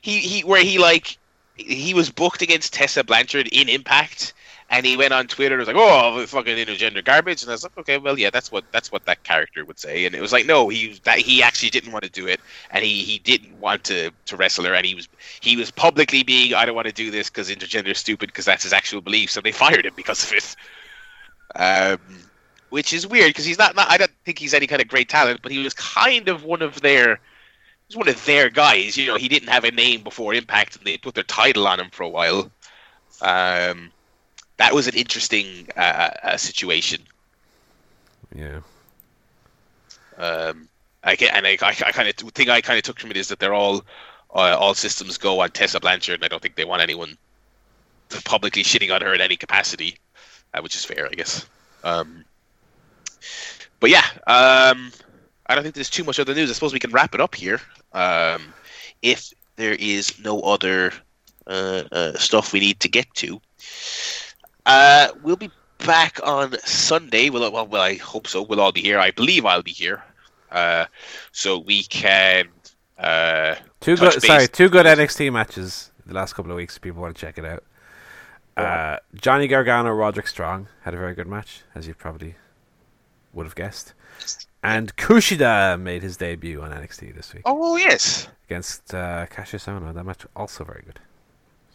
He 0.01 0.19
he 0.19 0.41
where 0.41 0.61
he 0.61 0.77
like 0.77 1.17
he 1.55 1.93
was 1.93 2.09
booked 2.09 2.41
against 2.41 2.73
Tessa 2.73 3.03
Blanchard 3.03 3.47
in 3.47 3.69
Impact, 3.69 4.33
and 4.73 4.87
he 4.87 4.97
went 4.97 5.13
on 5.13 5.27
Twitter 5.27 5.53
and 5.53 5.59
was 5.59 5.67
like, 5.67 5.77
"Oh, 5.77 6.25
fucking 6.25 6.57
intergender 6.57 7.05
garbage," 7.05 7.43
and 7.43 7.51
I 7.51 7.53
was 7.53 7.63
like, 7.63 7.77
"Okay, 7.77 7.99
well, 7.99 8.17
yeah, 8.17 8.31
that's 8.31 8.51
what 8.51 8.63
that's 8.71 8.91
what 8.91 9.05
that 9.05 9.23
character 9.23 9.63
would 9.63 9.77
say." 9.77 10.05
And 10.05 10.15
it 10.15 10.21
was 10.21 10.33
like, 10.33 10.47
no, 10.47 10.67
he 10.67 10.99
that 11.03 11.19
he 11.19 11.43
actually 11.43 11.69
didn't 11.69 11.91
want 11.91 12.03
to 12.05 12.09
do 12.09 12.27
it, 12.27 12.41
and 12.71 12.83
he 12.83 13.03
he 13.03 13.19
didn't 13.19 13.59
want 13.59 13.83
to 13.85 14.09
to 14.25 14.35
wrestle 14.35 14.65
her, 14.65 14.73
and 14.73 14.83
he 14.83 14.95
was 14.95 15.07
he 15.41 15.55
was 15.55 15.69
publicly 15.69 16.23
being, 16.23 16.55
"I 16.55 16.65
don't 16.65 16.75
want 16.75 16.87
to 16.87 16.93
do 16.93 17.11
this 17.11 17.29
because 17.29 17.51
intergender 17.51 17.89
is 17.89 17.99
stupid," 17.99 18.29
because 18.29 18.45
that's 18.45 18.63
his 18.63 18.73
actual 18.73 18.99
belief. 18.99 19.29
So 19.29 19.41
they 19.41 19.51
fired 19.63 19.85
him 19.85 19.93
because 19.95 20.23
of 20.23 20.33
it. 20.33 20.55
Um, 21.55 21.99
which 22.71 22.93
is 22.93 23.05
weird 23.05 23.29
because 23.29 23.45
he's 23.45 23.59
not, 23.59 23.75
not. 23.75 23.91
I 23.91 23.97
don't 23.97 24.11
think 24.25 24.39
he's 24.39 24.55
any 24.55 24.65
kind 24.65 24.81
of 24.81 24.87
great 24.87 25.07
talent, 25.07 25.41
but 25.43 25.51
he 25.51 25.59
was 25.59 25.75
kind 25.75 26.27
of 26.29 26.45
one 26.45 26.63
of 26.63 26.81
their. 26.81 27.17
He 27.17 27.89
was 27.89 27.97
one 27.97 28.09
of 28.09 28.25
their 28.25 28.49
guys. 28.49 28.97
You 28.97 29.05
know, 29.05 29.17
he 29.17 29.27
didn't 29.27 29.49
have 29.49 29.65
a 29.65 29.71
name 29.71 30.01
before 30.01 30.33
Impact, 30.33 30.77
and 30.77 30.85
they 30.85 30.97
put 30.97 31.13
their 31.13 31.23
title 31.23 31.67
on 31.67 31.79
him 31.79 31.91
for 31.91 32.01
a 32.01 32.09
while. 32.09 32.49
Um, 33.21 33.91
that 34.57 34.73
was 34.73 34.87
an 34.87 34.95
interesting 34.95 35.67
uh, 35.75 36.09
uh, 36.23 36.37
situation. 36.37 37.01
Yeah. 38.35 38.59
Um, 40.17 40.67
I 41.03 41.15
and 41.33 41.45
I, 41.45 41.57
I, 41.61 41.69
I 41.69 41.91
kind 41.91 42.07
of 42.07 42.15
thing 42.31 42.49
I 42.49 42.61
kind 42.61 42.77
of 42.77 42.83
took 42.83 42.99
from 42.99 43.11
it 43.11 43.17
is 43.17 43.27
that 43.27 43.39
they're 43.39 43.53
all 43.53 43.83
uh, 44.33 44.55
all 44.57 44.73
systems 44.73 45.17
go 45.17 45.41
on 45.41 45.51
Tessa 45.51 45.79
Blanchard, 45.79 46.15
and 46.15 46.23
I 46.23 46.27
don't 46.27 46.41
think 46.41 46.55
they 46.55 46.65
want 46.65 46.81
anyone 46.81 47.17
publicly 48.25 48.63
shitting 48.63 48.93
on 48.93 49.01
her 49.01 49.13
in 49.13 49.21
any 49.21 49.35
capacity, 49.35 49.97
uh, 50.53 50.61
which 50.61 50.75
is 50.75 50.85
fair, 50.85 51.07
I 51.07 51.13
guess. 51.13 51.45
Um, 51.83 52.23
but 53.79 53.89
yeah, 53.89 54.05
um, 54.27 54.91
I 55.47 55.55
don't 55.55 55.63
think 55.63 55.75
there's 55.75 55.89
too 55.89 56.03
much 56.03 56.19
other 56.19 56.33
news. 56.33 56.49
I 56.49 56.53
suppose 56.53 56.73
we 56.73 56.79
can 56.79 56.91
wrap 56.91 57.13
it 57.13 57.21
up 57.21 57.35
here. 57.35 57.59
Um, 57.91 58.53
if 59.01 59.33
there 59.55 59.73
is 59.73 60.19
no 60.23 60.41
other 60.41 60.93
uh, 61.47 61.83
uh, 61.91 62.13
stuff 62.13 62.53
we 62.53 62.59
need 62.59 62.79
to 62.79 62.89
get 62.89 63.13
to, 63.15 63.41
uh, 64.65 65.09
we'll 65.23 65.35
be 65.35 65.51
back 65.85 66.19
on 66.23 66.57
Sunday. 66.59 67.29
Well, 67.29 67.51
well, 67.51 67.67
well, 67.67 67.81
I 67.81 67.95
hope 67.95 68.27
so. 68.27 68.41
We'll 68.41 68.61
all 68.61 68.71
be 68.71 68.81
here. 68.81 68.99
I 68.99 69.11
believe 69.11 69.45
I'll 69.45 69.63
be 69.63 69.71
here. 69.71 70.03
uh, 70.51 70.85
so 71.31 71.59
we 71.59 71.83
can. 71.83 72.47
Uh, 72.97 73.55
Two 73.81 73.97
good, 73.97 74.13
base. 74.13 74.25
sorry, 74.25 74.47
two 74.47 74.69
good 74.69 74.85
NXT 74.85 75.31
matches 75.33 75.91
the 76.05 76.13
last 76.13 76.33
couple 76.33 76.51
of 76.51 76.57
weeks. 76.57 76.75
If 76.77 76.81
people 76.81 77.01
want 77.01 77.15
to 77.15 77.19
check 77.21 77.37
it 77.37 77.45
out. 77.45 77.63
Uh, 78.55 78.97
Johnny 79.15 79.47
Gargano, 79.47 79.91
Roderick 79.91 80.27
Strong 80.27 80.67
had 80.83 80.93
a 80.93 80.97
very 80.97 81.15
good 81.15 81.27
match, 81.27 81.63
as 81.73 81.87
you 81.87 81.95
probably 81.95 82.35
would 83.33 83.45
have 83.47 83.55
guessed. 83.55 83.93
And 84.61 84.95
Kushida 84.95 85.79
made 85.81 86.03
his 86.03 86.17
debut 86.17 86.61
on 86.61 86.71
NXT 86.71 87.15
this 87.15 87.33
week 87.33 87.41
oh 87.45 87.75
yes. 87.75 88.27
against 88.45 88.93
uh, 88.93 89.25
Kassius 89.25 89.65
Ohno. 89.67 89.93
That 89.93 90.05
match 90.05 90.25
also 90.35 90.63
very 90.63 90.83
good. 90.85 90.99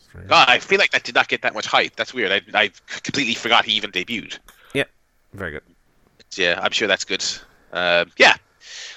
Strange. 0.08 0.28
God, 0.28 0.48
I 0.48 0.58
feel 0.58 0.78
like 0.78 0.90
that 0.90 1.04
did 1.04 1.14
not 1.14 1.28
get 1.28 1.42
that 1.42 1.54
much 1.54 1.66
hype. 1.66 1.96
That's 1.96 2.14
weird. 2.14 2.32
I, 2.32 2.40
I 2.58 2.70
completely 3.02 3.34
forgot 3.34 3.64
he 3.64 3.72
even 3.72 3.90
debuted. 3.90 4.38
Yeah, 4.74 4.84
very 5.32 5.52
good. 5.52 5.62
Yeah, 6.36 6.58
I'm 6.62 6.72
sure 6.72 6.88
that's 6.88 7.04
good. 7.04 7.24
Um, 7.72 8.10
yeah. 8.16 8.34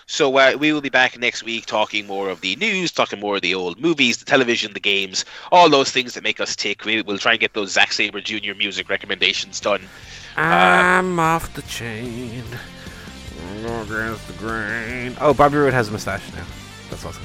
So 0.07 0.35
uh, 0.38 0.57
we 0.59 0.73
will 0.73 0.81
be 0.81 0.89
back 0.89 1.17
next 1.17 1.43
week 1.43 1.65
talking 1.65 2.05
more 2.05 2.29
of 2.29 2.41
the 2.41 2.57
news, 2.57 2.91
talking 2.91 3.19
more 3.19 3.38
of 3.38 3.41
the 3.41 3.55
old 3.55 3.79
movies, 3.79 4.17
the 4.17 4.25
television, 4.25 4.73
the 4.73 4.79
games, 4.79 5.23
all 5.53 5.69
those 5.69 5.89
things 5.91 6.13
that 6.15 6.23
make 6.23 6.41
us 6.41 6.55
tick. 6.55 6.83
We, 6.83 7.01
we'll 7.01 7.17
try 7.17 7.31
and 7.31 7.39
get 7.39 7.53
those 7.53 7.71
Zack 7.71 7.93
Sabre 7.93 8.19
Jr. 8.19 8.53
music 8.57 8.89
recommendations 8.89 9.61
done. 9.61 9.81
I'm 10.35 11.19
off 11.19 11.53
the 11.53 11.61
chain. 11.63 12.43
Against 13.63 14.27
the 14.27 14.33
grain. 14.33 15.15
Oh, 15.21 15.33
Bobby 15.33 15.57
Roode 15.57 15.73
has 15.73 15.89
a 15.89 15.91
mustache 15.91 16.21
now. 16.33 16.45
That's 16.89 17.05
awesome. 17.05 17.23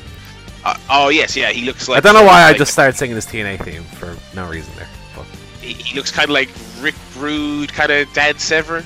Uh, 0.66 0.76
oh 0.90 1.08
yes, 1.10 1.36
yeah, 1.36 1.50
he 1.50 1.64
looks 1.64 1.88
like. 1.88 1.98
I 1.98 2.00
don't 2.00 2.14
know 2.14 2.26
why 2.26 2.42
I 2.42 2.52
just 2.52 2.72
started 2.72 2.96
singing 2.96 3.14
this 3.14 3.26
TNA 3.26 3.62
theme 3.62 3.84
for 3.84 4.16
no 4.34 4.48
reason 4.48 4.74
there. 4.74 4.88
But 5.14 5.24
He, 5.60 5.74
he 5.74 5.94
looks 5.94 6.10
kind 6.10 6.28
of 6.28 6.34
like 6.34 6.48
Rick 6.80 6.96
Rude, 7.16 7.72
kind 7.72 7.92
of 7.92 8.12
Dan 8.12 8.36
Severn, 8.36 8.84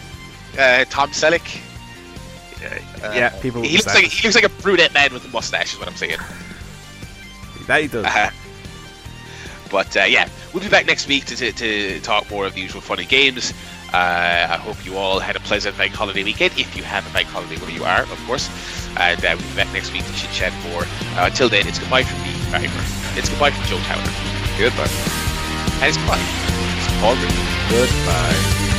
uh, 0.59 0.85
Tom 0.91 1.09
Selleck. 1.13 1.59
Uh, 2.63 3.13
yeah, 3.15 3.31
people. 3.41 3.63
He 3.63 3.79
looks 3.79 3.95
like 3.95 4.05
he 4.05 4.29
looks 4.29 4.35
like 4.35 4.45
a 4.45 4.63
brunette 4.63 4.93
man 4.93 5.15
with 5.15 5.25
a 5.25 5.29
mustache. 5.29 5.73
Is 5.73 5.79
what 5.79 5.89
I'm 5.89 5.97
saying. 5.97 6.19
that 7.67 7.81
he 7.81 7.89
does. 7.89 8.05
Uh, 8.05 8.31
but 9.71 9.97
uh, 9.97 10.03
yeah, 10.03 10.29
we'll 10.53 10.63
be 10.63 10.69
back 10.69 10.85
next 10.85 11.09
week 11.09 11.25
to, 11.27 11.37
to, 11.37 11.51
to 11.53 12.01
talk 12.01 12.31
more 12.31 12.45
of 12.45 12.55
the 12.55 12.61
usual 12.61 12.83
fun 12.83 12.99
and 12.99 13.09
games. 13.09 13.55
Uh, 13.95 14.47
I 14.51 14.57
hope 14.59 14.85
you 14.85 14.99
all 14.99 15.19
had 15.19 15.35
a 15.35 15.41
pleasant 15.41 15.79
bank 15.79 15.95
holiday 15.95 16.25
weekend. 16.25 16.53
If 16.59 16.77
you 16.77 16.83
have 16.83 17.09
a 17.09 17.13
bank 17.15 17.29
holiday, 17.29 17.57
where 17.57 17.71
you 17.71 17.85
are, 17.85 18.03
of 18.03 18.23
course. 18.27 18.49
Uh, 18.97 19.17
we'll 19.21 19.37
be 19.39 19.55
back 19.57 19.73
next 19.73 19.93
week 19.93 20.05
to 20.05 20.13
chit 20.13 20.31
chat 20.31 20.53
more. 20.71 20.83
Uh, 21.17 21.27
until 21.27 21.49
then, 21.49 21.67
it's 21.67 21.79
goodbye 21.79 22.03
from 22.03 22.21
me, 22.23 22.33
Barry. 22.51 22.69
It's 23.19 23.29
goodbye 23.29 23.51
from 23.51 23.65
Joe 23.67 23.79
Towner. 23.85 24.13
Goodbye. 24.59 24.91
And 25.81 25.89
it's 25.89 25.97
goodbye. 25.97 26.21
It's 26.21 26.89
Paul. 27.01 27.17
Goodbye. 27.71 28.70